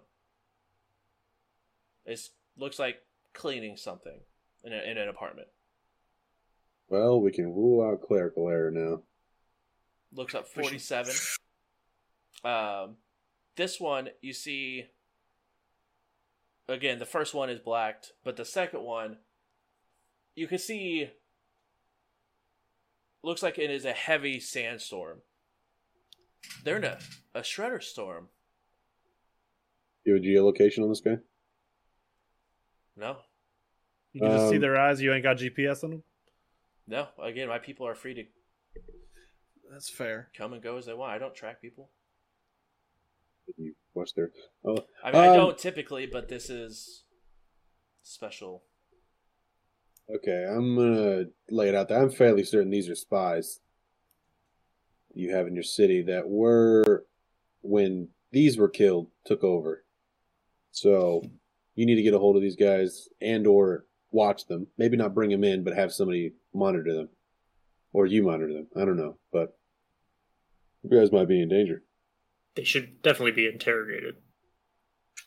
[2.06, 2.98] is looks like
[3.34, 4.20] cleaning something
[4.64, 5.48] in, a, in an apartment.
[6.90, 9.02] Well, we can rule out clerical error now.
[10.14, 11.14] looks up 47
[12.44, 12.98] um
[13.56, 14.86] this one you see
[16.68, 19.18] again the first one is blacked but the second one
[20.36, 21.10] you can see
[23.24, 25.22] looks like it is a heavy sandstorm
[26.64, 27.00] they're in a,
[27.34, 28.28] a shredder storm
[30.06, 31.18] You have a geolocation on this guy?
[32.96, 33.18] No
[34.14, 35.02] You can just see Um, their eyes.
[35.02, 36.04] You ain't got GPS on them.
[36.88, 38.24] no again my people are free to
[39.72, 40.30] That's fair.
[40.38, 41.90] come and go as they want i don't track people
[43.58, 44.32] You watch their.
[44.66, 47.04] Oh, i mean i Um, don't typically but this is
[48.04, 48.64] special
[50.14, 50.46] okay.
[50.50, 52.02] I'm gonna lay it out there.
[52.02, 53.62] I'm fairly certain these are spies
[55.16, 57.06] you have in your city that were
[57.62, 59.86] when these were killed took over.
[60.72, 61.22] So
[61.76, 64.68] you need to get a hold of these guys and or watch them.
[64.78, 67.10] Maybe not bring them in, but have somebody monitor them,
[67.94, 68.68] or you monitor them.
[68.76, 69.58] I don't know, but
[70.84, 71.84] you guys might be in danger.
[72.56, 74.16] They should definitely be interrogated.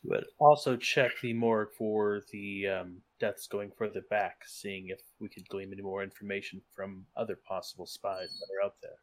[0.04, 5.28] But also check the morgue for the um, deaths going further back, seeing if we
[5.28, 8.98] could glean any more information from other possible spies that are out there.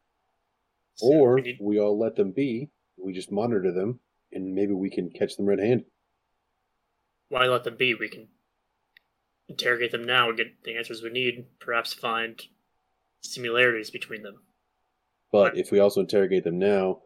[1.02, 2.70] Or we need- we all let them be.
[2.98, 4.00] We just monitor them,
[4.32, 5.86] and maybe we can catch them red-handed.
[7.30, 7.93] Why let them be?
[7.95, 8.27] We can
[9.50, 11.45] interrogate them now and get the answers we need.
[11.60, 12.42] Perhaps find
[13.22, 14.43] similarities between them.
[15.32, 17.02] But if we also interrogate them now,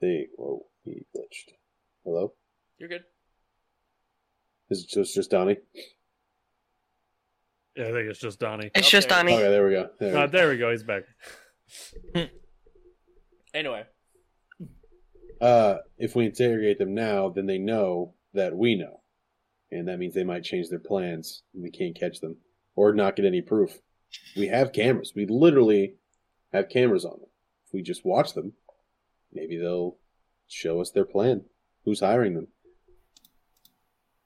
[0.00, 1.54] they whoa, he glitched.
[2.04, 2.34] Hello,
[2.78, 3.04] you're good
[4.68, 5.56] is it just just Donnie?
[7.76, 8.70] Yeah, I think it's just Donnie.
[8.74, 9.18] It's Up just there.
[9.18, 9.34] Donnie.
[9.34, 9.88] Okay, there we go.
[10.00, 10.32] There we Uh, go.
[10.32, 10.70] there we go.
[10.72, 11.02] He's back.
[13.54, 13.84] anyway
[15.40, 19.00] Uh, if we interrogate them now, then they know that we know,
[19.70, 21.42] and that means they might change their plans.
[21.52, 22.36] and We can't catch them
[22.74, 23.80] or not get any proof.
[24.36, 25.12] We have cameras.
[25.14, 25.96] We literally
[26.52, 27.30] have cameras on them.
[27.66, 28.52] If we just watch them,
[29.32, 29.96] maybe they'll
[30.46, 31.44] show us their plan.
[31.84, 32.48] Who's hiring them?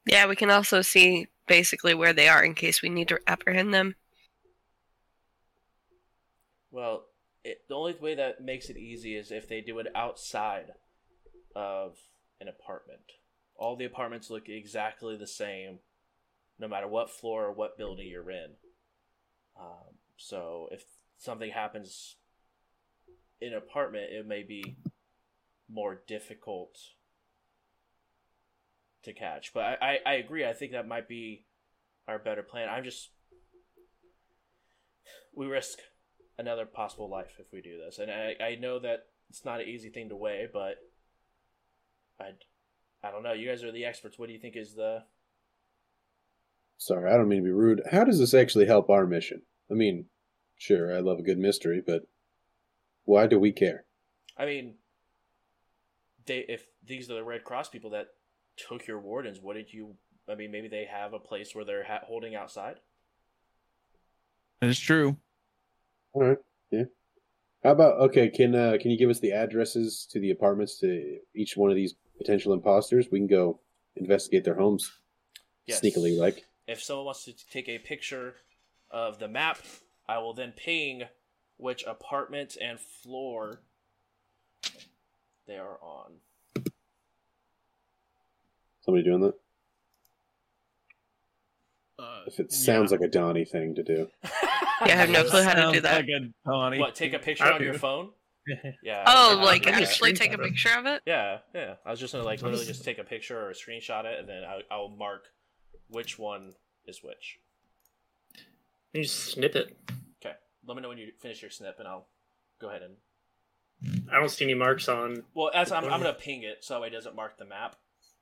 [0.07, 3.73] Yeah, we can also see basically where they are in case we need to apprehend
[3.73, 3.97] them.
[6.71, 7.07] Well,
[7.45, 10.73] it, the only way that makes it easy is if they do it outside
[11.55, 11.97] of
[12.41, 13.01] an apartment.
[13.61, 15.79] All the apartments look exactly the same,
[16.59, 18.53] no matter what floor or what building you're in.
[19.59, 20.83] Um, so if
[21.19, 22.17] something happens
[23.41, 24.77] in an apartment, it may be
[25.69, 26.79] more difficult
[29.03, 29.53] to catch.
[29.53, 30.47] But I, I, I agree.
[30.47, 31.45] I think that might be
[32.09, 32.69] our better plan.
[32.69, 33.11] I'm just
[35.35, 35.79] we risk
[36.39, 37.99] another possible life if we do this.
[37.99, 40.77] And I, I know that it's not an easy thing to weigh, but
[42.19, 42.31] I,
[43.03, 43.33] I don't know.
[43.33, 44.19] You guys are the experts.
[44.19, 45.03] What do you think is the?
[46.77, 47.83] Sorry, I don't mean to be rude.
[47.91, 49.43] How does this actually help our mission?
[49.71, 50.07] I mean,
[50.57, 52.07] sure, I love a good mystery, but
[53.05, 53.85] why do we care?
[54.37, 54.75] I mean,
[56.27, 58.09] they if these are the Red Cross people that
[58.57, 59.95] took your wardens, what did you?
[60.29, 62.77] I mean, maybe they have a place where they're ha- holding outside.
[64.61, 65.17] That's true.
[66.13, 66.39] All right,
[66.71, 66.85] yeah.
[67.65, 68.29] How about okay?
[68.29, 71.77] Can uh, can you give us the addresses to the apartments to each one of
[71.77, 73.09] these potential imposters?
[73.11, 73.59] We can go
[73.97, 74.93] investigate their homes
[75.67, 75.81] Yes.
[75.81, 76.45] sneakily, like.
[76.67, 78.37] If someone wants to take a picture
[78.91, 79.59] of the map,
[80.09, 81.05] I will then ping
[81.57, 83.61] which apartment and floor
[85.47, 86.13] they are on.
[88.83, 89.35] Somebody doing that?
[91.99, 94.09] Uh, If it sounds like a Donnie thing to do.
[94.87, 95.97] Yeah, I have no clue how to do that.
[95.97, 96.79] Like a Donnie.
[96.79, 96.95] What?
[96.95, 98.11] Take a picture on your phone?
[98.83, 99.05] Yeah.
[99.07, 101.03] Oh, I- like I- I- actually I- take a picture of it?
[101.07, 101.75] Yeah, yeah.
[101.85, 104.29] I was just gonna like literally just take a picture or a screenshot it, and
[104.29, 105.25] then I, I'll mark
[105.89, 106.53] which one
[106.87, 107.39] is which.
[108.93, 109.77] You just snip it.
[110.25, 110.35] Okay.
[110.67, 112.09] Let me know when you finish your snip, and I'll
[112.61, 112.97] go ahead and.
[114.13, 115.23] I don't see any marks on.
[115.35, 117.77] Well, as I'm, I'm gonna ping it so it doesn't mark the map.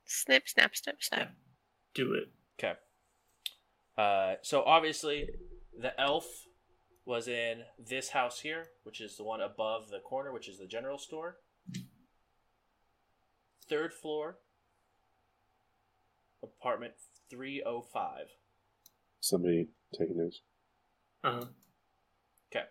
[0.05, 1.33] Snip, snap, snip, snap.
[1.95, 2.29] Do it.
[2.59, 2.75] Okay.
[3.97, 5.29] Uh, so obviously,
[5.79, 6.27] the elf
[7.09, 10.67] was in this house here, which is the one above the corner, which is the
[10.67, 11.39] general store.
[13.67, 14.37] Third floor,
[16.43, 16.93] apartment
[17.31, 18.27] 305.
[19.21, 20.43] Somebody taking notes.
[21.25, 21.45] Uh, huh.
[22.53, 22.67] Okay.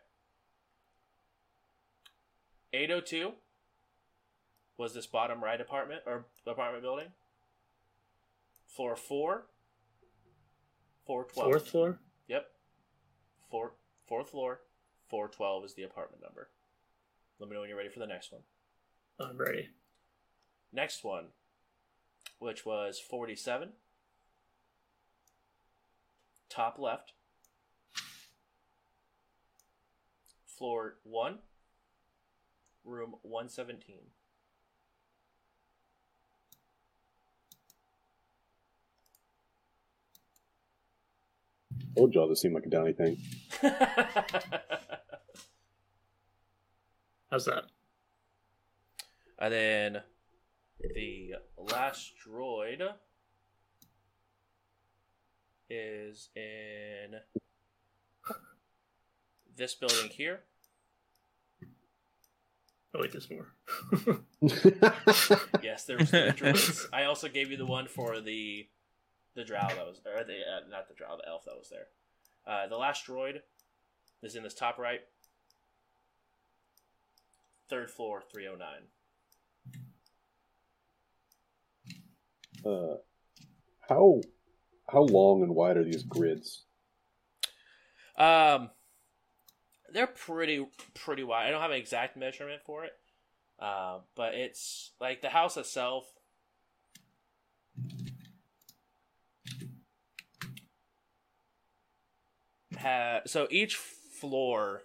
[2.74, 3.32] 802
[4.77, 7.07] was this bottom right apartment or apartment building.
[8.67, 9.48] Floor 4,
[11.07, 11.49] Four twelve.
[11.51, 11.99] Fourth floor?
[12.27, 12.45] Yep.
[13.49, 13.72] Four,
[14.08, 14.61] Fourth floor,
[15.10, 16.50] 412 is the apartment number.
[17.40, 18.42] Let me know when you're ready for the next one.
[19.19, 19.69] I'm ready.
[20.72, 21.26] Next one,
[22.40, 23.69] which was 47.
[26.50, 27.14] Top left.
[30.45, 31.40] Floor 1.
[32.86, 33.98] Room 117.
[41.98, 43.17] Old jaw doesn't like a Donnie thing.
[47.32, 47.64] How's that?
[49.40, 50.01] And then
[50.80, 52.88] the last droid
[55.69, 57.16] is in
[59.56, 60.42] this building here.
[62.95, 63.53] I like this more.
[65.61, 66.88] yes, there's the droids.
[66.93, 68.67] I also gave you the one for the
[69.38, 71.88] the drow that was or the uh, not the drow, the elf that was there.
[72.45, 73.40] Uh, the last droid
[74.22, 75.01] is in this top right.
[77.69, 78.88] Third floor, three oh nine.
[82.67, 82.95] uh,
[83.88, 84.22] how
[84.90, 86.64] how long and wide are these grids?
[88.17, 88.72] Um,
[89.93, 91.48] they're pretty pretty wide.
[91.48, 92.93] I don't have an exact measurement for it,
[93.59, 96.06] uh, but it's like the house itself.
[102.77, 104.81] Ha- so each floor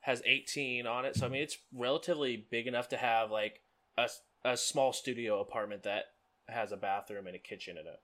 [0.00, 1.16] has 18 on it.
[1.16, 3.60] So I mean, it's relatively big enough to have like
[3.96, 4.08] a
[4.44, 6.04] a small studio apartment that
[6.48, 8.00] has a bathroom and a kitchen in it.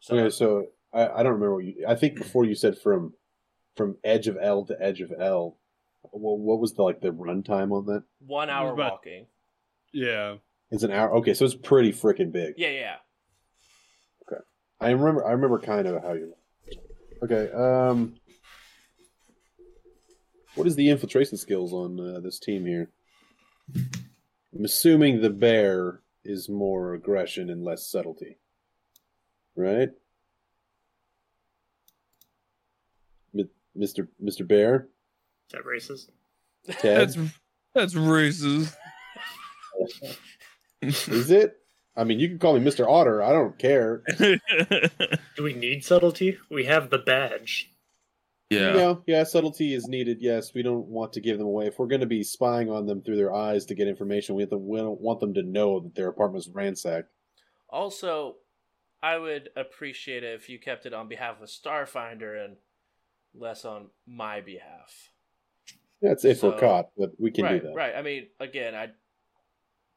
[0.00, 1.84] So okay, so I, I don't remember what you.
[1.86, 3.14] I think before you said from
[3.76, 5.56] from edge of L to edge of L.
[6.12, 8.04] Well, what was the like the run time on that?
[8.26, 9.26] one hour about- walking.
[9.92, 10.36] Yeah.
[10.70, 11.12] It's an hour.
[11.16, 12.54] Okay, so it's pretty freaking big.
[12.56, 12.96] Yeah, yeah.
[14.22, 14.40] Okay,
[14.80, 15.26] I remember.
[15.26, 16.32] I remember kind of how you.
[17.22, 17.50] Okay.
[17.52, 18.14] Um.
[20.56, 22.90] What is the infiltration skills on uh, this team here?
[23.76, 28.38] I'm assuming the bear is more aggression and less subtlety,
[29.54, 29.90] right?
[33.32, 34.08] Mi- Mr.
[34.22, 34.46] Mr.
[34.46, 34.88] Bear,
[35.48, 36.10] Is that racist?
[36.80, 37.16] Ted, That's
[37.74, 38.74] that's racist.
[40.82, 41.59] is it?
[42.00, 42.88] I mean, you can call me Mr.
[42.88, 43.22] Otter.
[43.22, 44.02] I don't care.
[44.18, 46.38] Do we need subtlety?
[46.50, 47.70] We have the badge.
[48.48, 48.70] yeah.
[48.72, 50.18] You know, yeah, subtlety is needed.
[50.20, 51.66] Yes, we don't want to give them away.
[51.66, 54.42] If we're going to be spying on them through their eyes to get information, we,
[54.42, 57.10] have to, we don't want them to know that their apartment's ransacked.
[57.68, 58.36] Also,
[59.02, 62.56] I would appreciate it if you kept it on behalf of Starfinder and
[63.34, 65.10] less on my behalf.
[66.00, 67.74] That's if So- we're caught, but we can right, do that.
[67.74, 67.94] right.
[67.94, 68.88] I mean, again, I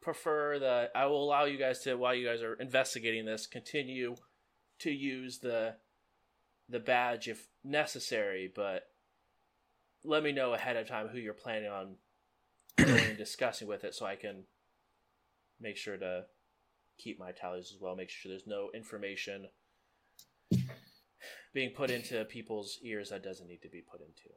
[0.04, 4.16] prefer that I will allow you guys to, while you guys are investigating this, continue
[4.80, 5.76] to use the
[6.70, 8.84] the badge if necessary, but
[10.04, 11.96] let me know ahead of time who you're planning on
[13.18, 14.44] discussing with it so I can
[15.60, 16.24] make sure to
[16.98, 19.48] keep my tallies as well, make sure there's no information
[21.54, 24.30] being put into people's ears that doesn't need to be put into.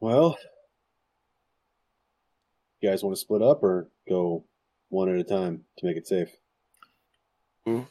[0.00, 0.36] Well,
[2.84, 4.44] you guys want to split up or go
[4.90, 6.28] one at a time to make it safe?
[7.66, 7.86] I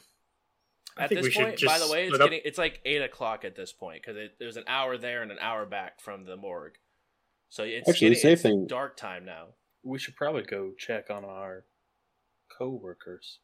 [0.97, 2.29] At this point, by the way, it's split up.
[2.29, 5.31] getting it's like eight o'clock at this point because it, there's an hour there and
[5.31, 6.75] an hour back from the morgue.
[7.49, 9.47] So it's Actually, the getting safe it's thing- dark time now.
[9.83, 11.65] We should probably go check on our
[12.57, 13.39] co-workers.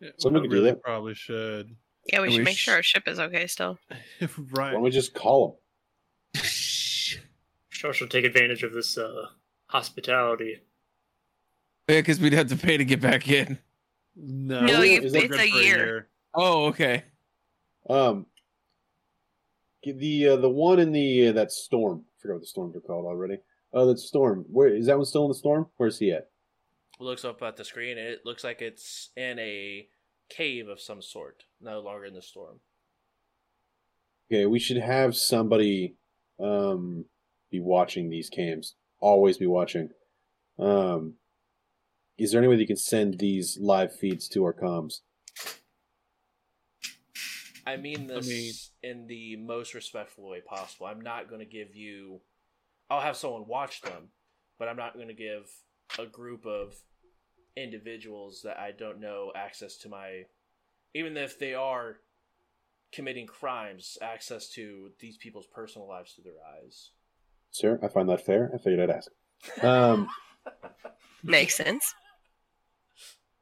[0.00, 0.82] Yeah, Somebody we do really that.
[0.82, 1.74] probably should.
[2.12, 3.78] Yeah, we We should make sh- sure our ship is okay still.
[4.20, 4.72] Why right.
[4.72, 5.60] don't we just call
[6.34, 6.44] them?
[7.92, 9.26] Should take advantage of this uh,
[9.84, 10.60] hospitality.
[11.88, 13.58] Yeah, because we'd have to pay to get back in.
[14.16, 16.08] No, No, you- we're it's good a for year.
[16.32, 17.02] Oh, okay.
[17.90, 18.26] Um,
[19.82, 22.04] the uh, the one in the uh, that storm.
[22.06, 23.38] I forgot what the storms are called already.
[23.72, 24.46] Oh, that storm.
[24.48, 25.66] Where is that one still in the storm?
[25.76, 26.30] Where's he at?
[27.00, 29.88] Looks up at the screen it looks like it's in a
[30.30, 32.60] cave of some sort, no longer in the storm.
[34.32, 35.96] Okay, we should have somebody
[36.40, 37.04] um
[37.50, 38.76] be watching these cams.
[39.04, 39.90] Always be watching.
[40.58, 41.14] Um
[42.16, 45.00] is there any way that you can send these live feeds to our comms?
[47.66, 50.86] I mean this mean- in the most respectful way possible.
[50.86, 52.20] I'm not going to give you.
[52.88, 54.08] I'll have someone watch them,
[54.58, 55.50] but I'm not going to give
[55.98, 56.74] a group of
[57.56, 60.24] individuals that I don't know access to my.
[60.94, 61.96] Even if they are
[62.90, 66.90] committing crimes, access to these people's personal lives through their eyes.
[67.54, 68.50] Sir, I find that fair.
[68.52, 69.10] I figured I'd ask.
[69.62, 70.08] Um
[71.22, 71.94] Makes sense.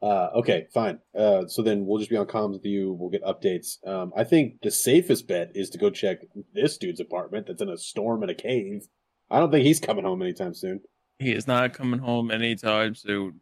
[0.01, 0.99] Uh, okay, fine.
[1.17, 2.93] Uh, so then we'll just be on comms with you.
[2.93, 3.85] We'll get updates.
[3.87, 7.69] Um, I think the safest bet is to go check this dude's apartment that's in
[7.69, 8.89] a storm in a cave.
[9.31, 10.81] I don't think he's coming home anytime soon.
[11.21, 13.41] He is not coming home anytime soon.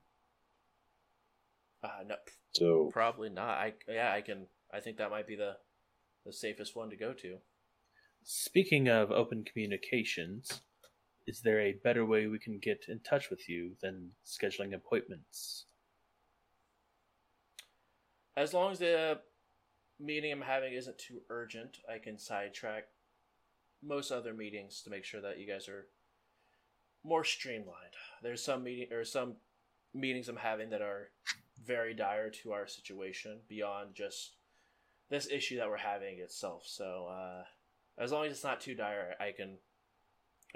[1.83, 2.17] Uh, no,
[2.53, 3.57] So probably not.
[3.57, 4.47] I yeah, I can.
[4.73, 5.57] I think that might be the
[6.27, 7.39] the safest one to go to.
[8.23, 10.63] Speaking of open communications,
[11.27, 15.67] is there a better way we can get in touch with you than scheduling appointments?
[18.37, 19.21] As long as the
[19.99, 22.85] meeting I'm having isn't too urgent, I can sidetrack
[23.83, 25.87] most other meetings to make sure that you guys are
[27.05, 27.95] more streamlined.
[28.23, 29.37] There's some meeting or some
[29.95, 31.11] meetings I'm having that are
[31.65, 34.37] very dire to our situation beyond just
[35.11, 36.63] this issue that we're having itself.
[36.67, 37.45] So uh,
[38.01, 39.59] as long as it's not too dire, I can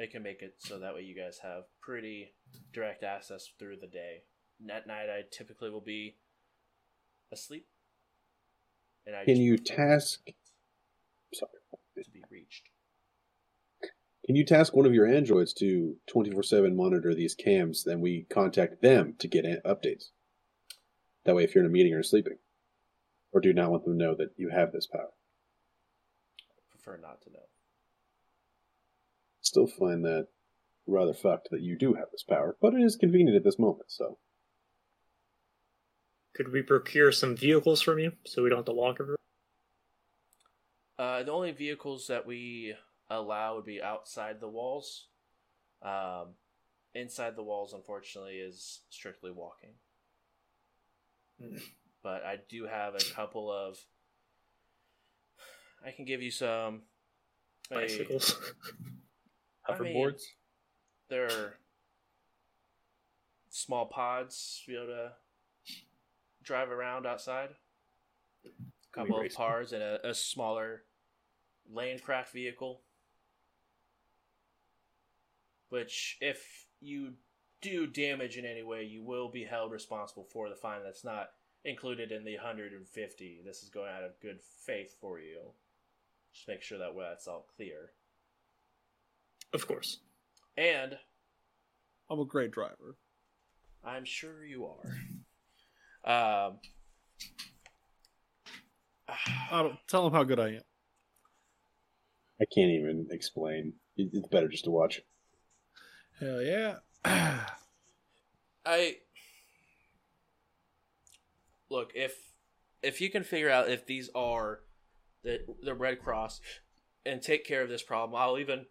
[0.00, 2.32] I can make it so that way you guys have pretty
[2.73, 4.23] direct access through the day.
[4.68, 6.16] At night, I typically will be
[7.32, 7.66] asleep,
[9.06, 10.20] and I can you task?
[11.32, 11.50] Sorry.
[12.02, 12.70] to be reached.
[14.26, 17.84] Can you task one of your androids to twenty four seven monitor these cams?
[17.84, 20.06] Then we contact them to get updates.
[21.24, 22.39] That way, if you're in a meeting or sleeping,
[23.32, 25.10] or do not want them to know that you have this power?
[26.84, 27.46] Prefer not to know.
[29.40, 30.28] Still find that
[30.86, 33.90] rather fucked that you do have this power, but it is convenient at this moment.
[33.90, 34.18] So
[36.34, 39.16] Could we procure some vehicles from you so we don't have to walk everywhere?
[40.98, 42.74] Uh, the only vehicles that we
[43.10, 45.08] allow would be outside the walls.
[45.82, 46.34] Um,
[46.94, 49.74] inside the walls, unfortunately, is strictly walking.
[51.40, 51.56] Hmm.
[52.02, 53.78] But I do have a couple of.
[55.86, 56.82] I can give you some.
[57.70, 58.36] a- Bicycles.
[59.68, 60.22] I mean- Hoverboards?
[61.08, 61.54] there are
[63.50, 65.12] small pods to be able to
[66.42, 67.50] drive around outside.
[68.44, 68.48] A
[68.92, 70.82] couple of cars and a, a smaller
[71.72, 72.80] landcraft vehicle.
[75.68, 77.14] Which, if you
[77.60, 80.82] do damage in any way, you will be held responsible for the fine.
[80.84, 81.30] That's not
[81.64, 83.40] included in the 150.
[83.44, 85.40] This is going out of good faith for you.
[86.34, 87.92] Just make sure that way that's all clear.
[89.52, 90.00] of course.
[90.56, 90.98] And
[92.10, 92.96] I'm a great driver.
[93.84, 94.96] I'm sure you are.
[96.06, 96.58] Um,
[99.08, 100.60] I don't tell them how good I am.
[102.38, 103.72] I can't even explain.
[103.96, 105.00] It's better just to watch.
[106.20, 106.74] Hell yeah.
[108.66, 108.96] I
[111.70, 112.14] look if
[112.82, 114.60] if you can figure out if these are
[115.24, 116.40] the the Red Cross
[117.04, 118.66] and take care of this problem, I'll even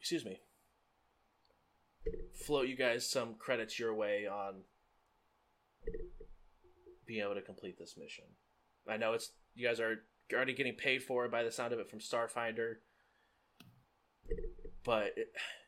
[0.00, 0.40] excuse me
[2.34, 4.62] float you guys some credits your way on
[7.06, 8.24] being able to complete this mission.
[8.88, 11.78] I know it's you guys are already getting paid for it by the sound of
[11.78, 12.76] it from Starfinder,
[14.84, 15.14] but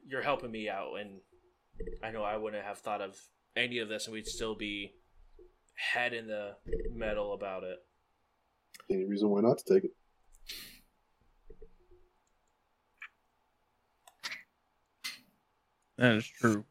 [0.06, 1.20] you're helping me out, and
[2.02, 3.16] I know I wouldn't have thought of
[3.54, 4.94] any of this, and we'd still be
[5.74, 6.56] head in the
[6.92, 7.78] metal about it.
[8.90, 9.92] Any reason why not to take it?
[15.98, 16.64] That is true.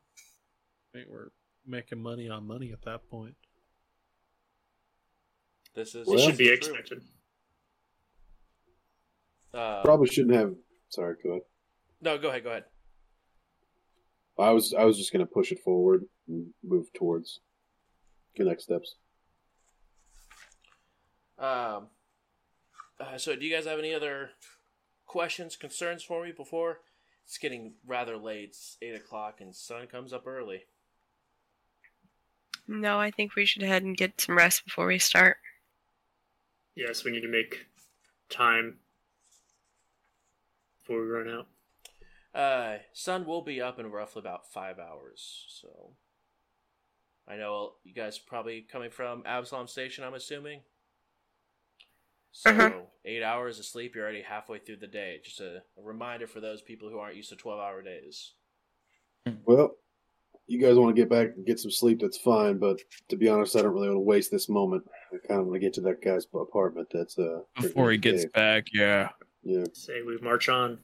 [0.94, 1.30] I think we're
[1.66, 3.36] making money on money at that point.
[5.74, 6.54] This is It should be true.
[6.56, 7.02] expected.
[9.54, 10.54] Uh, Probably shouldn't have.
[10.90, 11.42] Sorry, go ahead.
[12.02, 12.44] no, go ahead.
[12.44, 12.66] Go ahead.
[14.38, 17.40] I was I was just gonna push it forward and move towards
[18.36, 18.96] the next steps.
[21.38, 21.88] Um,
[23.00, 24.32] uh, so, do you guys have any other
[25.06, 26.80] questions, concerns for me before
[27.26, 28.50] it's getting rather late?
[28.50, 30.64] It's eight o'clock, and sun comes up early.
[32.68, 35.38] No, I think we should head and get some rest before we start.
[36.76, 37.68] Yes, we need to make
[38.30, 38.78] time
[40.82, 41.48] before we run out.
[42.40, 45.46] Uh, sun will be up in roughly about five hours.
[45.48, 45.92] So,
[47.28, 50.04] I know you guys probably coming from Absalom Station.
[50.04, 50.62] I'm assuming.
[52.38, 52.72] So Uh-huh.
[53.06, 55.22] eight hours of sleep, you're already halfway through the day.
[55.24, 58.34] Just a, a reminder for those people who aren't used to twelve hour days.
[59.46, 59.78] Well,
[60.48, 62.02] you guys want to get back and get some sleep?
[62.02, 62.58] That's fine.
[62.58, 64.84] But to be honest, I don't really want to waste this moment.
[65.14, 66.90] I kind of want to get to that guy's apartment.
[66.92, 68.34] That's uh Before he gets cave.
[68.34, 69.10] back, yeah.
[69.44, 69.64] Yeah.
[69.72, 70.78] Say we march on.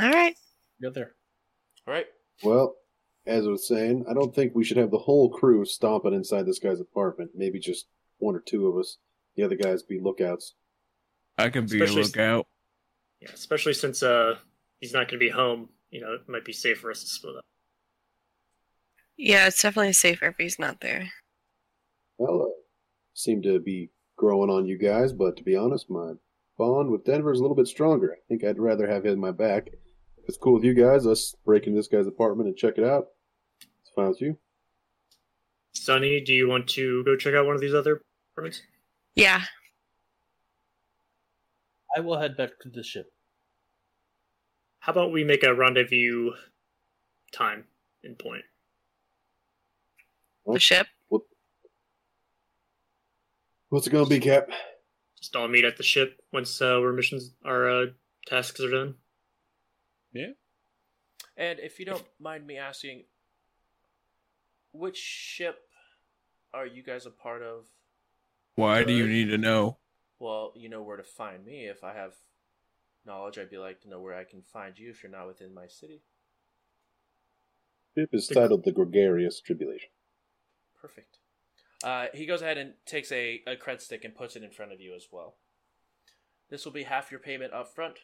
[0.00, 0.34] All right.
[0.80, 1.12] Go there.
[1.86, 2.06] All right.
[2.42, 2.74] Well,
[3.26, 6.46] as I was saying, I don't think we should have the whole crew stomping inside
[6.46, 7.32] this guy's apartment.
[7.34, 7.86] Maybe just
[8.18, 8.96] one or two of us.
[9.38, 10.56] The other guys be lookouts.
[11.38, 12.46] I can be Especially- a lookout.
[13.20, 14.36] Yeah, especially since uh
[14.80, 15.68] he's not going to be home.
[15.90, 17.44] You know, it might be safe for us to split up.
[19.16, 21.12] Yeah, it's definitely safer if he's not there.
[22.18, 22.60] Well, uh,
[23.14, 26.14] seem to be growing on you guys, but to be honest, my
[26.56, 28.12] bond with Denver is a little bit stronger.
[28.14, 29.68] I think I'd rather have him in my back.
[29.68, 32.84] If it's cool with you guys, us break into this guy's apartment and check it
[32.84, 33.06] out.
[33.60, 34.36] It's fine with you.
[35.74, 38.02] Sunny, do you want to go check out one of these other
[38.32, 38.62] apartments?
[39.18, 39.42] Yeah.
[41.96, 43.12] I will head back to the ship.
[44.78, 46.30] How about we make a rendezvous
[47.32, 47.64] time
[48.04, 48.44] in point?
[50.46, 50.86] The ship.
[53.70, 54.50] What's it gonna be, Cap?
[55.18, 57.86] Just all meet at the ship once uh, our missions, our uh,
[58.28, 58.94] tasks are done.
[60.12, 60.30] Yeah.
[61.36, 63.02] And if you don't mind me asking,
[64.72, 65.58] which ship
[66.54, 67.64] are you guys a part of?
[68.58, 69.78] Why do you need to know?
[70.18, 71.66] Well, you know where to find me.
[71.66, 72.14] If I have
[73.06, 75.54] knowledge, I'd be like to know where I can find you if you're not within
[75.54, 76.02] my city.
[77.96, 79.90] Ship is titled the Gregarious Tribulation.
[80.82, 81.18] Perfect.
[81.84, 84.72] Uh, he goes ahead and takes a, a cred stick and puts it in front
[84.72, 85.36] of you as well.
[86.50, 88.00] This will be half your payment up front.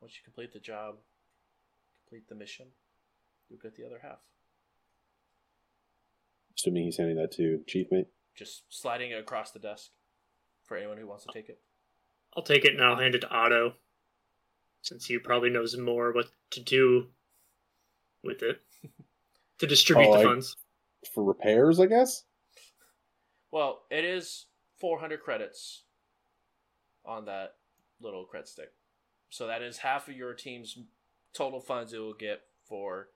[0.00, 0.98] Once you complete the job,
[2.04, 2.66] complete the mission,
[3.48, 4.20] you'll get the other half.
[6.56, 8.06] Assuming he's handing that to Chief Mate.
[8.36, 9.90] Just sliding it across the desk
[10.64, 11.60] for anyone who wants to take it.
[12.36, 13.74] I'll take it and I'll hand it to Otto,
[14.82, 17.08] since he probably knows more what to do
[18.22, 18.60] with it
[19.58, 20.56] to distribute Oh, the I- funds.
[21.14, 22.24] For repairs, I guess?
[23.50, 24.46] Well, it is
[24.80, 25.84] 400 credits
[27.06, 27.54] on that
[28.00, 28.68] little cred stick.
[29.30, 30.76] So that is half of your team's
[31.32, 33.08] total funds it will get for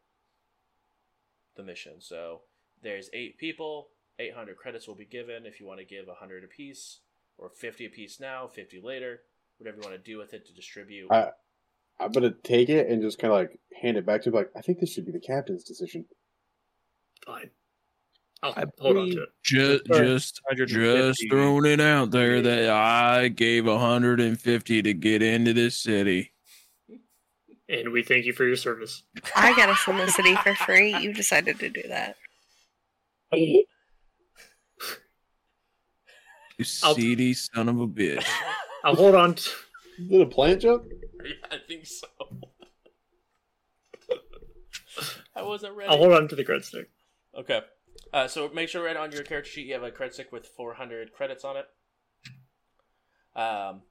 [1.57, 2.01] the mission.
[2.01, 2.41] So
[2.83, 7.01] there's eight people, 800 credits will be given if you want to give 100 apiece,
[7.39, 9.23] or 50 apiece now, 50 later,
[9.59, 11.11] whatever you want to do with it to distribute.
[11.11, 11.33] I-
[12.01, 14.35] I'm gonna take it and just kind of like hand it back to him.
[14.35, 16.07] Like, I think this should be the captain's decision.
[17.25, 17.51] Fine.
[18.43, 19.29] I'll I hold on to it.
[19.43, 25.53] Just, Sorry, just, just throwing it out there that I gave 150 to get into
[25.53, 26.33] this city.
[27.69, 29.05] And we thank you for your service.
[29.35, 30.95] I got us in the city for free.
[30.99, 32.17] You decided to do that.
[36.59, 38.25] You I'll- seedy son of a bitch.
[38.85, 39.35] I'll hold on.
[39.35, 39.51] To,
[39.99, 40.85] Is it a plant joke?
[41.25, 42.07] yeah, I think so.
[45.35, 45.91] I wasn't ready.
[45.91, 46.91] I'll hold on to the cred stick.
[47.37, 47.63] Okay.
[48.13, 50.47] Uh, so make sure right on your character sheet you have a cred stick with
[50.47, 51.67] 400 credits on it.
[53.35, 53.83] Um,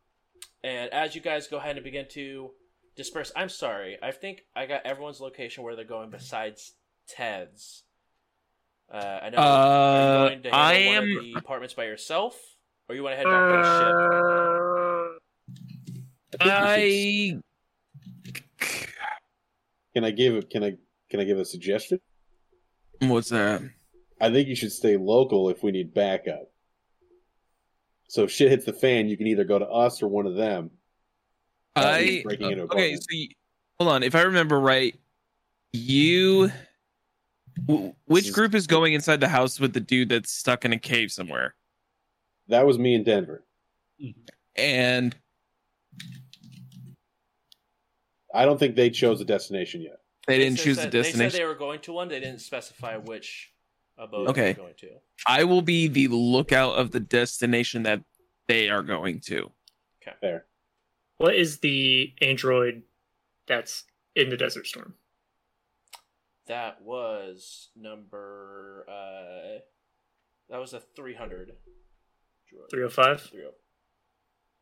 [0.63, 2.51] and as you guys go ahead and begin to
[2.95, 3.97] disperse, I'm sorry.
[4.01, 6.73] I think I got everyone's location where they're going besides
[7.09, 7.83] Ted's.
[8.93, 9.37] Uh, I know.
[9.39, 12.39] are you Uh, going to handle I one am- of the apartments by yourself,
[12.87, 15.21] or you want to head back to the ship?
[16.39, 16.51] I think
[17.31, 17.43] you should-
[18.61, 18.93] I.
[19.95, 20.49] Can I give?
[20.49, 20.77] Can I?
[21.09, 21.99] Can I give a suggestion?
[22.99, 23.61] What's that?
[24.21, 26.51] I think you should stay local if we need backup.
[28.07, 30.35] So if shit hits the fan, you can either go to us or one of
[30.35, 30.71] them.
[31.75, 32.95] Uh, he's I breaking into okay.
[32.95, 33.29] So you,
[33.79, 34.03] hold on.
[34.03, 34.95] If I remember right,
[35.73, 36.51] you.
[37.67, 40.73] W- Which is- group is going inside the house with the dude that's stuck in
[40.73, 41.55] a cave somewhere?
[42.47, 43.45] That was me in Denver.
[44.55, 45.15] And
[48.33, 49.99] I don't think they chose a destination yet.
[50.27, 51.37] they didn't said choose the that- They said destination.
[51.39, 52.07] they were going to one.
[52.07, 53.51] They didn't specify which
[53.97, 54.53] abode Okay.
[54.53, 54.89] they were going to.
[55.27, 58.03] I will be the lookout of the destination that
[58.47, 59.51] they are going to.
[60.01, 60.15] Okay.
[60.21, 60.45] Fair.
[61.17, 62.83] What is the android
[63.47, 63.83] that's
[64.15, 64.95] in the Desert Storm?
[66.47, 68.85] That was number.
[68.87, 69.59] Uh,
[70.49, 71.51] that was a 300
[72.69, 73.31] 305?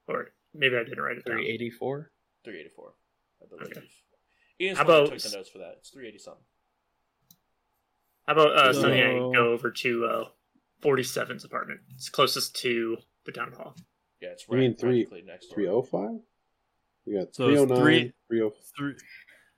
[0.07, 1.97] Or maybe I didn't write it 384?
[1.97, 2.05] down.
[2.43, 2.91] 384.
[2.91, 2.93] 384,
[3.41, 3.77] I believe.
[3.77, 3.87] Okay.
[4.59, 5.75] Ian's How about, took the notes for that.
[5.79, 6.43] It's 380 something.
[8.27, 8.81] How about uh, so...
[8.81, 10.25] something go over to uh,
[10.83, 11.81] 47's apartment?
[11.95, 13.75] It's closest to the town hall.
[14.21, 14.61] Yeah, it's right.
[14.61, 16.21] You mean three, next 305?
[17.05, 18.93] We got so 309, 3,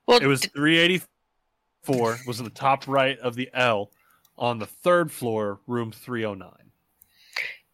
[0.08, 1.02] Well, it was 380,
[1.84, 3.92] four was in the top right of the L
[4.38, 6.52] on the third floor, room 309.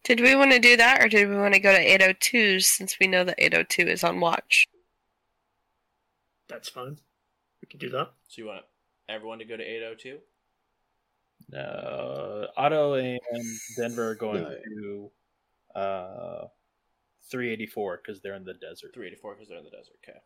[0.04, 2.98] Did we want to do that or did we want to go to 802 since
[2.98, 4.66] we know that 802 is on watch?
[6.48, 6.98] That's fine.
[7.62, 8.10] We can do that.
[8.28, 8.64] So you want
[9.08, 10.18] everyone to go to 802?
[11.50, 12.46] No.
[12.56, 13.20] Otto and
[13.76, 15.10] Denver are going to
[15.74, 16.46] uh,
[17.30, 18.92] 384 because they're in the desert.
[18.94, 20.18] 384 because they're in the desert, okay.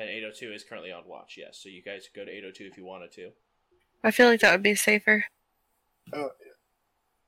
[0.00, 1.60] And 802 is currently on watch, yes.
[1.62, 3.32] So you guys could go to 802 if you wanted to.
[4.02, 5.26] I feel like that would be safer.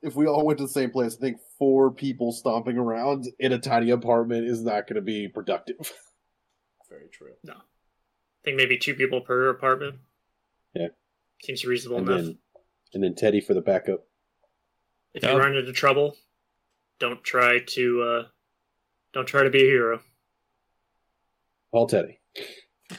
[0.01, 3.53] If we all went to the same place, I think four people stomping around in
[3.53, 5.77] a tiny apartment is not going to be productive.
[6.89, 7.35] Very true.
[7.45, 9.97] No, I think maybe two people per apartment.
[10.73, 10.89] Yeah.
[11.43, 12.21] Seems reasonable and enough.
[12.25, 12.39] then,
[12.95, 14.07] and then Teddy for the backup.
[15.13, 16.17] If you run into trouble,
[16.99, 18.29] don't try to uh,
[19.13, 20.01] don't try to be a hero.
[21.71, 22.19] Paul Teddy.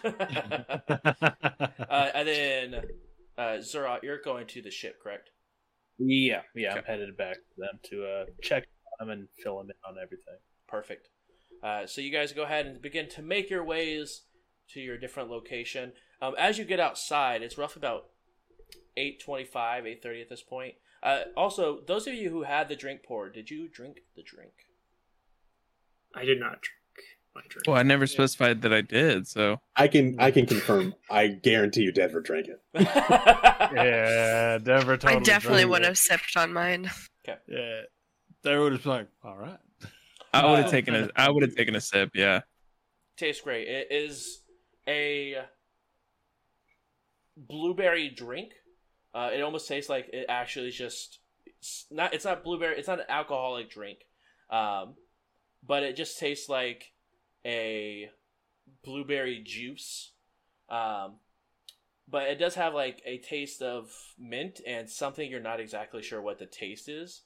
[1.90, 2.82] uh, and then,
[3.38, 5.30] uh, Zura, you're going to the ship, correct?
[6.00, 8.68] Yeah, yeah, I'm headed back to them to uh, check
[9.00, 10.38] them and fill them in on everything.
[10.68, 11.10] Perfect.
[11.64, 14.24] Uh, so you guys go ahead and begin to make your ways
[14.70, 15.94] to your different location.
[16.22, 18.06] Um, as you get outside, it's roughly about
[18.98, 20.76] eight twenty-five, eight thirty at this point.
[21.02, 24.54] Uh, also, those of you who had the drink poured, did you drink the drink?
[26.16, 26.83] I did not drink.
[27.68, 30.94] Well, I never specified that I did, so I can I can confirm.
[31.10, 32.62] I guarantee you, Denver drank it.
[32.76, 35.16] yeah, Denver totally.
[35.16, 35.86] I definitely would it.
[35.86, 36.90] have sipped on mine.
[37.28, 37.40] Okay.
[37.48, 37.82] Yeah,
[38.44, 39.58] they would have been like, all right.
[40.34, 42.12] I would Uh, have taken a I would have taken a sip.
[42.14, 42.42] Yeah.
[43.18, 43.68] Tastes great.
[43.68, 44.42] It is
[44.88, 45.44] a
[47.38, 48.54] blueberry drink.
[49.14, 52.14] Uh, it almost tastes like it actually is just it's not.
[52.14, 52.78] It's not blueberry.
[52.78, 54.00] It's not an alcoholic drink,
[54.50, 54.96] um,
[55.66, 56.93] but it just tastes like
[57.46, 58.10] a
[58.84, 60.12] blueberry juice.
[60.70, 61.16] Um,
[62.08, 66.22] but it does have like a taste of mint and something you're not exactly sure
[66.22, 67.22] what the taste is.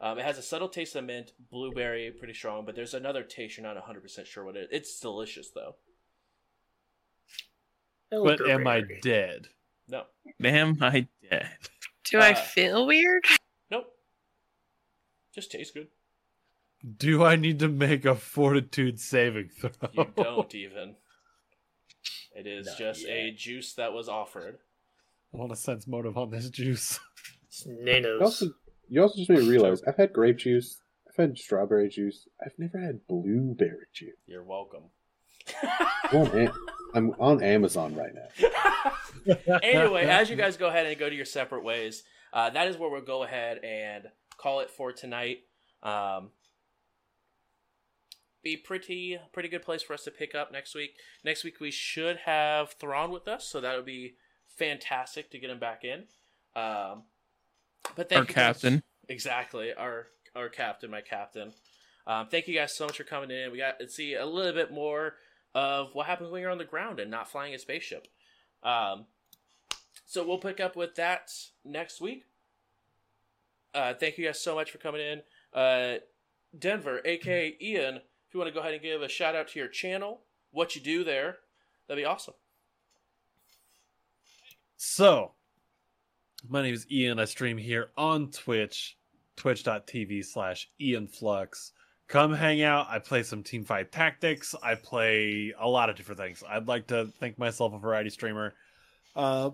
[0.00, 3.58] Um, it has a subtle taste of mint, blueberry, pretty strong, but there's another taste
[3.58, 4.68] you're not 100% sure what it is.
[4.72, 5.74] It's delicious though.
[8.10, 9.48] But am I dead?
[9.88, 10.04] No.
[10.40, 11.46] Damn, I did.
[12.04, 13.24] Do I Uh, feel weird?
[13.70, 13.94] Nope.
[15.34, 15.88] Just tastes good.
[16.96, 19.70] Do I need to make a fortitude saving throw?
[19.92, 20.96] You don't even.
[22.34, 24.58] It is Not just a juice that was offered.
[25.34, 26.98] I want to sense motive on this juice.
[27.48, 28.46] It's You also,
[28.88, 32.54] you also just made me realize I've had grape juice, I've had strawberry juice, I've
[32.58, 34.16] never had blueberry juice.
[34.26, 34.84] You're welcome.
[36.10, 36.52] I'm on, Am-
[36.94, 39.34] I'm on Amazon right now.
[39.62, 42.02] anyway, as you guys go ahead and go to your separate ways,
[42.32, 44.04] uh, that is where we'll go ahead and
[44.36, 45.38] call it for tonight.
[45.82, 46.30] Um,
[48.42, 50.92] be pretty pretty good place for us to pick up next week.
[51.24, 54.14] Next week we should have Thrawn with us, so that would be
[54.56, 56.04] fantastic to get him back in.
[56.56, 57.04] Um,
[57.96, 58.82] but thank Our you guys- captain.
[59.08, 61.52] exactly our our captain, my captain.
[62.06, 63.52] Um, thank you guys so much for coming in.
[63.52, 65.14] We got to see a little bit more
[65.54, 68.08] of what happens when you're on the ground and not flying a spaceship.
[68.62, 69.06] Um,
[70.06, 71.30] so we'll pick up with that
[71.64, 72.24] next week.
[73.74, 75.22] Uh, thank you guys so much for coming in.
[75.52, 75.98] Uh,
[76.58, 79.58] Denver, aka Ian, if you want to go ahead and give a shout out to
[79.58, 80.20] your channel,
[80.52, 81.38] what you do there,
[81.88, 82.34] that'd be awesome.
[84.76, 85.32] So,
[86.48, 87.18] my name is Ian.
[87.18, 88.96] I stream here on Twitch,
[89.34, 91.72] twitch.tv slash IanFlux.
[92.06, 92.86] Come hang out.
[92.88, 94.54] I play some Teamfight Tactics.
[94.62, 96.44] I play a lot of different things.
[96.48, 98.54] I'd like to think myself a variety streamer.
[99.16, 99.50] Uh,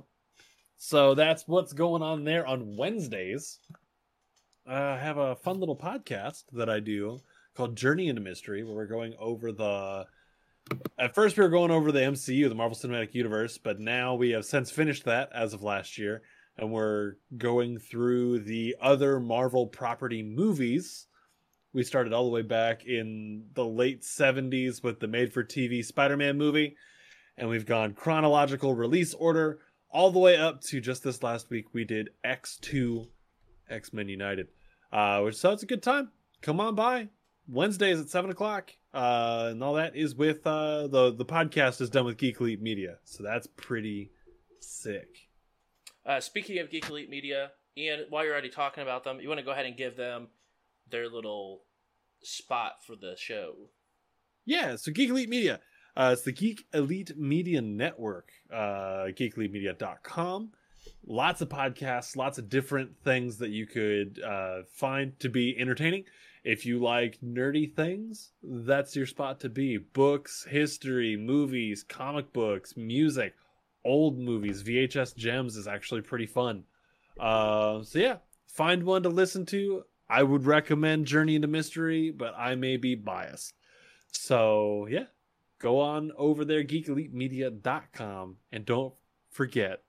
[0.77, 3.59] so that's what's going on there on Wednesdays.
[4.67, 7.23] I have a fun little podcast that I do
[7.57, 10.07] called Journey into Mystery, where we're going over the
[10.99, 14.31] at first we were going over the MCU, the Marvel Cinematic Universe, but now we
[14.31, 16.23] have since finished that as of last year,
[16.59, 21.07] and we're going through the other Marvel property movies.
[21.73, 25.85] We started all the way back in the late 70s with the made for TV
[25.85, 26.77] Spider Man movie,
[27.37, 29.61] and we've gone chronological release order
[29.91, 31.67] all the way up to just this last week.
[31.73, 33.09] We did X2
[33.69, 34.49] X Men United,
[34.93, 36.11] uh, which so it's a good time.
[36.43, 37.09] Come on by.
[37.49, 41.91] Wednesdays at seven o'clock, uh, and all that is with uh, the the podcast is
[41.91, 44.11] done with Geek Elite Media, so that's pretty
[44.61, 45.09] sick.
[46.05, 49.39] Uh, speaking of Geek Elite Media, Ian, while you're already talking about them, you want
[49.39, 50.29] to go ahead and give them
[50.91, 51.63] their little
[52.23, 53.55] spot for the show.
[54.45, 55.61] Yeah, so Geek Elite Media,
[55.97, 60.53] uh, it's the Geek Elite Media Network, uh, geekelitemedia.com.
[61.05, 66.05] Lots of podcasts, lots of different things that you could uh, find to be entertaining.
[66.47, 69.79] If you like nerdy things, that's your spot to be.
[69.79, 73.35] Books, history, movies, comic books, music,
[73.85, 76.63] old movies, VHS gems is actually pretty fun.
[77.19, 79.83] Uh, so yeah, find one to listen to.
[80.09, 83.55] I would recommend Journey into Mystery, but I may be biased.
[84.13, 85.07] So yeah,
[85.59, 88.95] go on over there, geekelitemedia.com, and don't
[89.31, 89.83] forget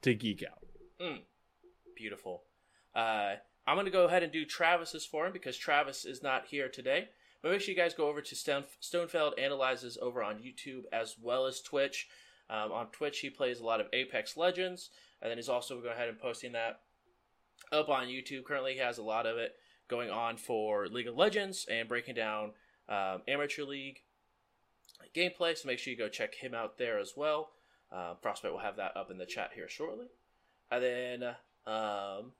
[0.00, 0.64] to geek out.
[1.06, 1.20] Mm,
[1.94, 2.44] beautiful.
[2.94, 3.34] Uh,
[3.68, 6.70] I'm going to go ahead and do Travis's for him because Travis is not here
[6.70, 7.10] today.
[7.42, 11.16] But make sure you guys go over to Stone- Stonefeld Analyzes over on YouTube as
[11.20, 12.08] well as Twitch.
[12.48, 14.88] Um, on Twitch, he plays a lot of Apex Legends,
[15.20, 16.80] and then he's also going ahead and posting that
[17.70, 18.44] up on YouTube.
[18.44, 19.52] Currently, he has a lot of it
[19.86, 22.52] going on for League of Legends and breaking down
[22.88, 24.00] um, Amateur League
[25.14, 25.54] gameplay.
[25.56, 27.50] So make sure you go check him out there as well.
[27.92, 30.06] Uh, Prospect will have that up in the chat here shortly.
[30.70, 31.22] And then
[31.66, 32.32] um,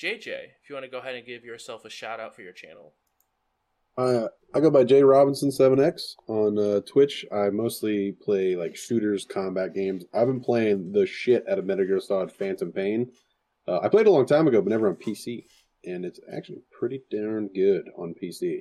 [0.00, 0.28] JJ,
[0.62, 2.94] if you want to go ahead and give yourself a shout out for your channel.
[3.98, 7.26] Uh, I go by J Robinson Seven X on uh, Twitch.
[7.30, 10.04] I mostly play like shooters, combat games.
[10.14, 13.12] I've been playing the shit out of Metal Gear Solid Phantom Pain.
[13.68, 15.44] Uh, I played a long time ago, but never on PC,
[15.84, 18.60] and it's actually pretty darn good on PC.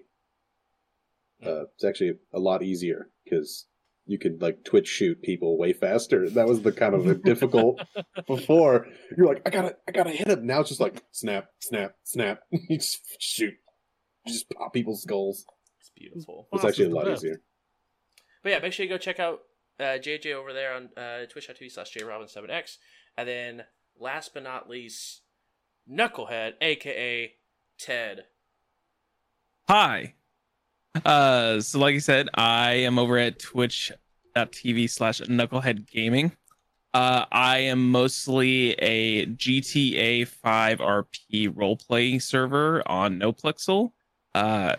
[1.45, 3.65] Uh, it's actually a lot easier because
[4.09, 6.27] you could like Twitch shoot people way faster.
[6.31, 7.79] That was the kind of the difficult
[8.27, 8.87] before.
[9.15, 10.47] You're like, I gotta, I gotta hit him.
[10.47, 12.41] Now it's just like snap, snap, snap.
[12.51, 13.53] you just shoot,
[14.25, 15.45] you just pop people's skulls.
[15.79, 16.47] It's beautiful.
[16.51, 17.23] It's Boss actually a lot best.
[17.23, 17.41] easier.
[18.41, 19.41] But yeah, make sure you go check out
[19.79, 22.77] uh, JJ over there on uh, twitch.tv slash jrobin7x.
[23.15, 23.63] And then
[23.99, 25.21] last but not least,
[25.87, 27.33] Knucklehead, aka
[27.77, 28.23] Ted.
[29.67, 30.15] Hi.
[31.05, 36.31] Uh, so like I said, I am over at twitch.tv slash knucklehead gaming.
[36.93, 43.91] Uh, I am mostly a GTA 5 RP role playing server on NoPixel.
[44.33, 44.75] Uh,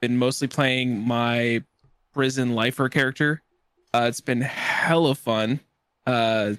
[0.00, 1.64] been mostly playing my
[2.12, 3.42] prison lifer character.
[3.92, 5.60] Uh, it's been hella fun.
[6.06, 6.54] Uh,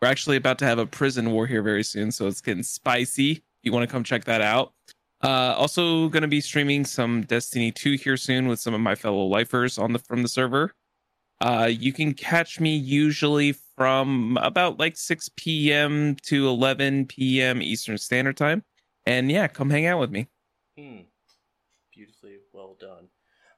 [0.00, 3.42] we're actually about to have a prison war here very soon, so it's getting spicy.
[3.62, 4.72] You want to come check that out.
[5.26, 8.94] Uh, also going to be streaming some Destiny 2 here soon with some of my
[8.94, 10.72] fellow lifers on the from the server.
[11.40, 16.14] Uh, you can catch me usually from about like 6 p.m.
[16.22, 17.60] to 11 p.m.
[17.60, 18.62] Eastern Standard Time.
[19.04, 20.28] And yeah, come hang out with me.
[20.78, 20.98] Hmm.
[21.92, 23.08] Beautifully well done.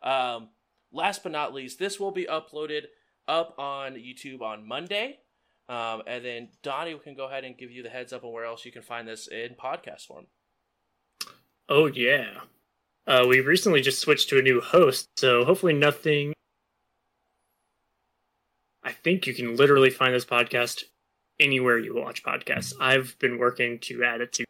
[0.02, 0.48] Um,
[0.90, 2.84] last but not least, this will be uploaded
[3.28, 5.18] up on YouTube on Monday.
[5.68, 8.46] Um, and then Donnie can go ahead and give you the heads up on where
[8.46, 10.28] else you can find this in podcast form.
[11.68, 12.40] Oh yeah.
[13.06, 16.32] Uh, we recently just switched to a new host, so hopefully nothing.
[18.82, 20.84] I think you can literally find this podcast
[21.40, 22.72] anywhere you watch podcasts.
[22.80, 24.44] I've been working to add it to.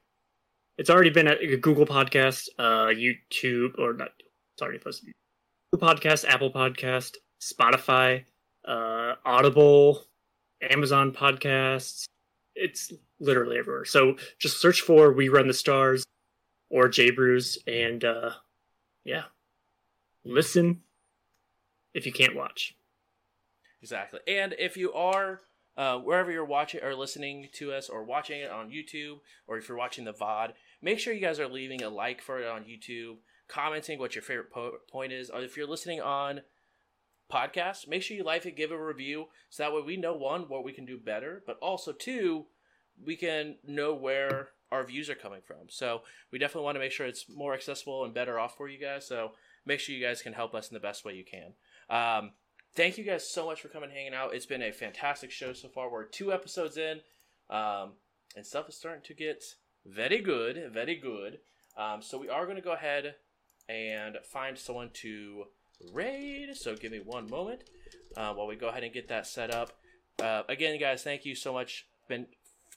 [0.76, 4.10] It's already been at Google Podcast, uh, YouTube, or not.
[4.54, 4.78] It's already.
[5.72, 8.24] Google Podcast, Apple Podcast, Spotify,
[8.66, 10.04] uh, Audible,
[10.62, 12.04] Amazon Podcasts.
[12.54, 13.84] It's literally everywhere.
[13.84, 16.04] So just search for "We Run the Stars"
[16.70, 18.30] or J Brews, and uh,
[19.04, 19.24] yeah,
[20.24, 20.82] listen
[21.94, 22.76] if you can't watch.
[23.82, 24.20] Exactly.
[24.26, 25.40] And if you are
[25.76, 29.68] uh, wherever you're watching or listening to us or watching it on YouTube or if
[29.68, 32.64] you're watching the VOD, make sure you guys are leaving a like for it on
[32.64, 33.16] YouTube,
[33.46, 35.30] commenting what your favorite po- point is.
[35.30, 36.42] Or if you're listening on
[37.32, 40.42] podcast, make sure you like it, give a review so that way we know one,
[40.42, 42.46] what we can do better, but also two,
[43.04, 45.68] we can know where our views are coming from.
[45.68, 48.78] So we definitely want to make sure it's more accessible and better off for you
[48.78, 49.06] guys.
[49.06, 49.32] So
[49.66, 51.52] make sure you guys can help us in the best way you can.
[51.90, 52.32] Um,
[52.74, 54.34] thank you guys so much for coming hanging out.
[54.34, 55.90] It's been a fantastic show so far.
[55.90, 57.00] We're two episodes in,
[57.50, 57.92] um,
[58.36, 59.42] and stuff is starting to get
[59.86, 61.38] very good, very good.
[61.76, 63.14] Um, so we are going to go ahead
[63.68, 65.44] and find someone to
[65.92, 66.56] raid.
[66.56, 67.62] So give me one moment
[68.16, 69.72] uh, while we go ahead and get that set up.
[70.22, 71.86] Uh, again, guys, thank you so much.
[72.08, 72.26] Been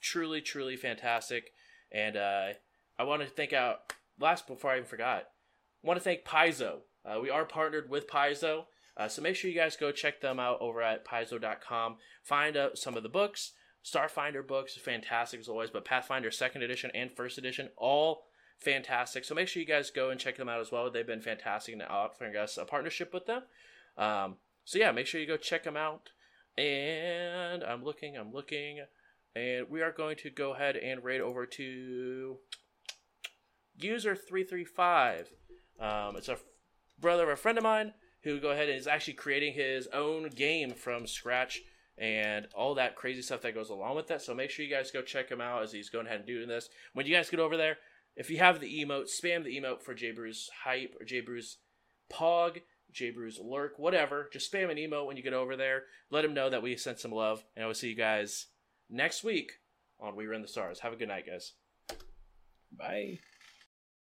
[0.02, 1.52] truly, truly fantastic.
[1.92, 2.48] And uh,
[2.98, 5.24] I want to thank out last before I even forgot.
[5.84, 6.80] I want to thank Paizo.
[7.06, 8.66] Uh, we are partnered with Paizo.
[8.98, 11.96] Uh, so make sure you guys go check them out over at paizo.com.
[12.24, 13.54] Find out some of the books.
[13.84, 18.26] Starfinder books, fantastic as always, but Pathfinder second edition and first edition, all
[18.60, 19.26] fantastic.
[19.26, 20.92] So make sure you guys go and check them out as well.
[20.92, 23.42] They've been fantastic in offering us a partnership with them.
[23.98, 26.10] Um, so yeah, make sure you go check them out.
[26.58, 28.82] And I'm looking, I'm looking,
[29.36, 32.38] and we are going to go ahead and raid over to
[33.78, 35.30] user three three five.
[35.80, 36.38] Um, it's a
[37.00, 37.94] brother of a friend of mine
[38.24, 41.62] who go ahead and is actually creating his own game from scratch
[41.98, 44.22] and all that crazy stuff that goes along with that.
[44.22, 46.48] So make sure you guys go check him out as he's going ahead and doing
[46.48, 46.70] this.
[46.94, 47.78] When you guys get over there,
[48.16, 51.56] if you have the emote, spam the emote for JBrews hype or JBrews
[52.12, 52.62] pog,
[52.94, 54.30] JBrews lurk, whatever.
[54.32, 55.84] Just spam an emote when you get over there.
[56.10, 58.48] Let him know that we sent some love, and I will see you guys
[58.92, 59.54] next week
[60.00, 60.80] on We Run the Stars.
[60.80, 61.54] Have a good night, guys.
[62.78, 63.20] Bye.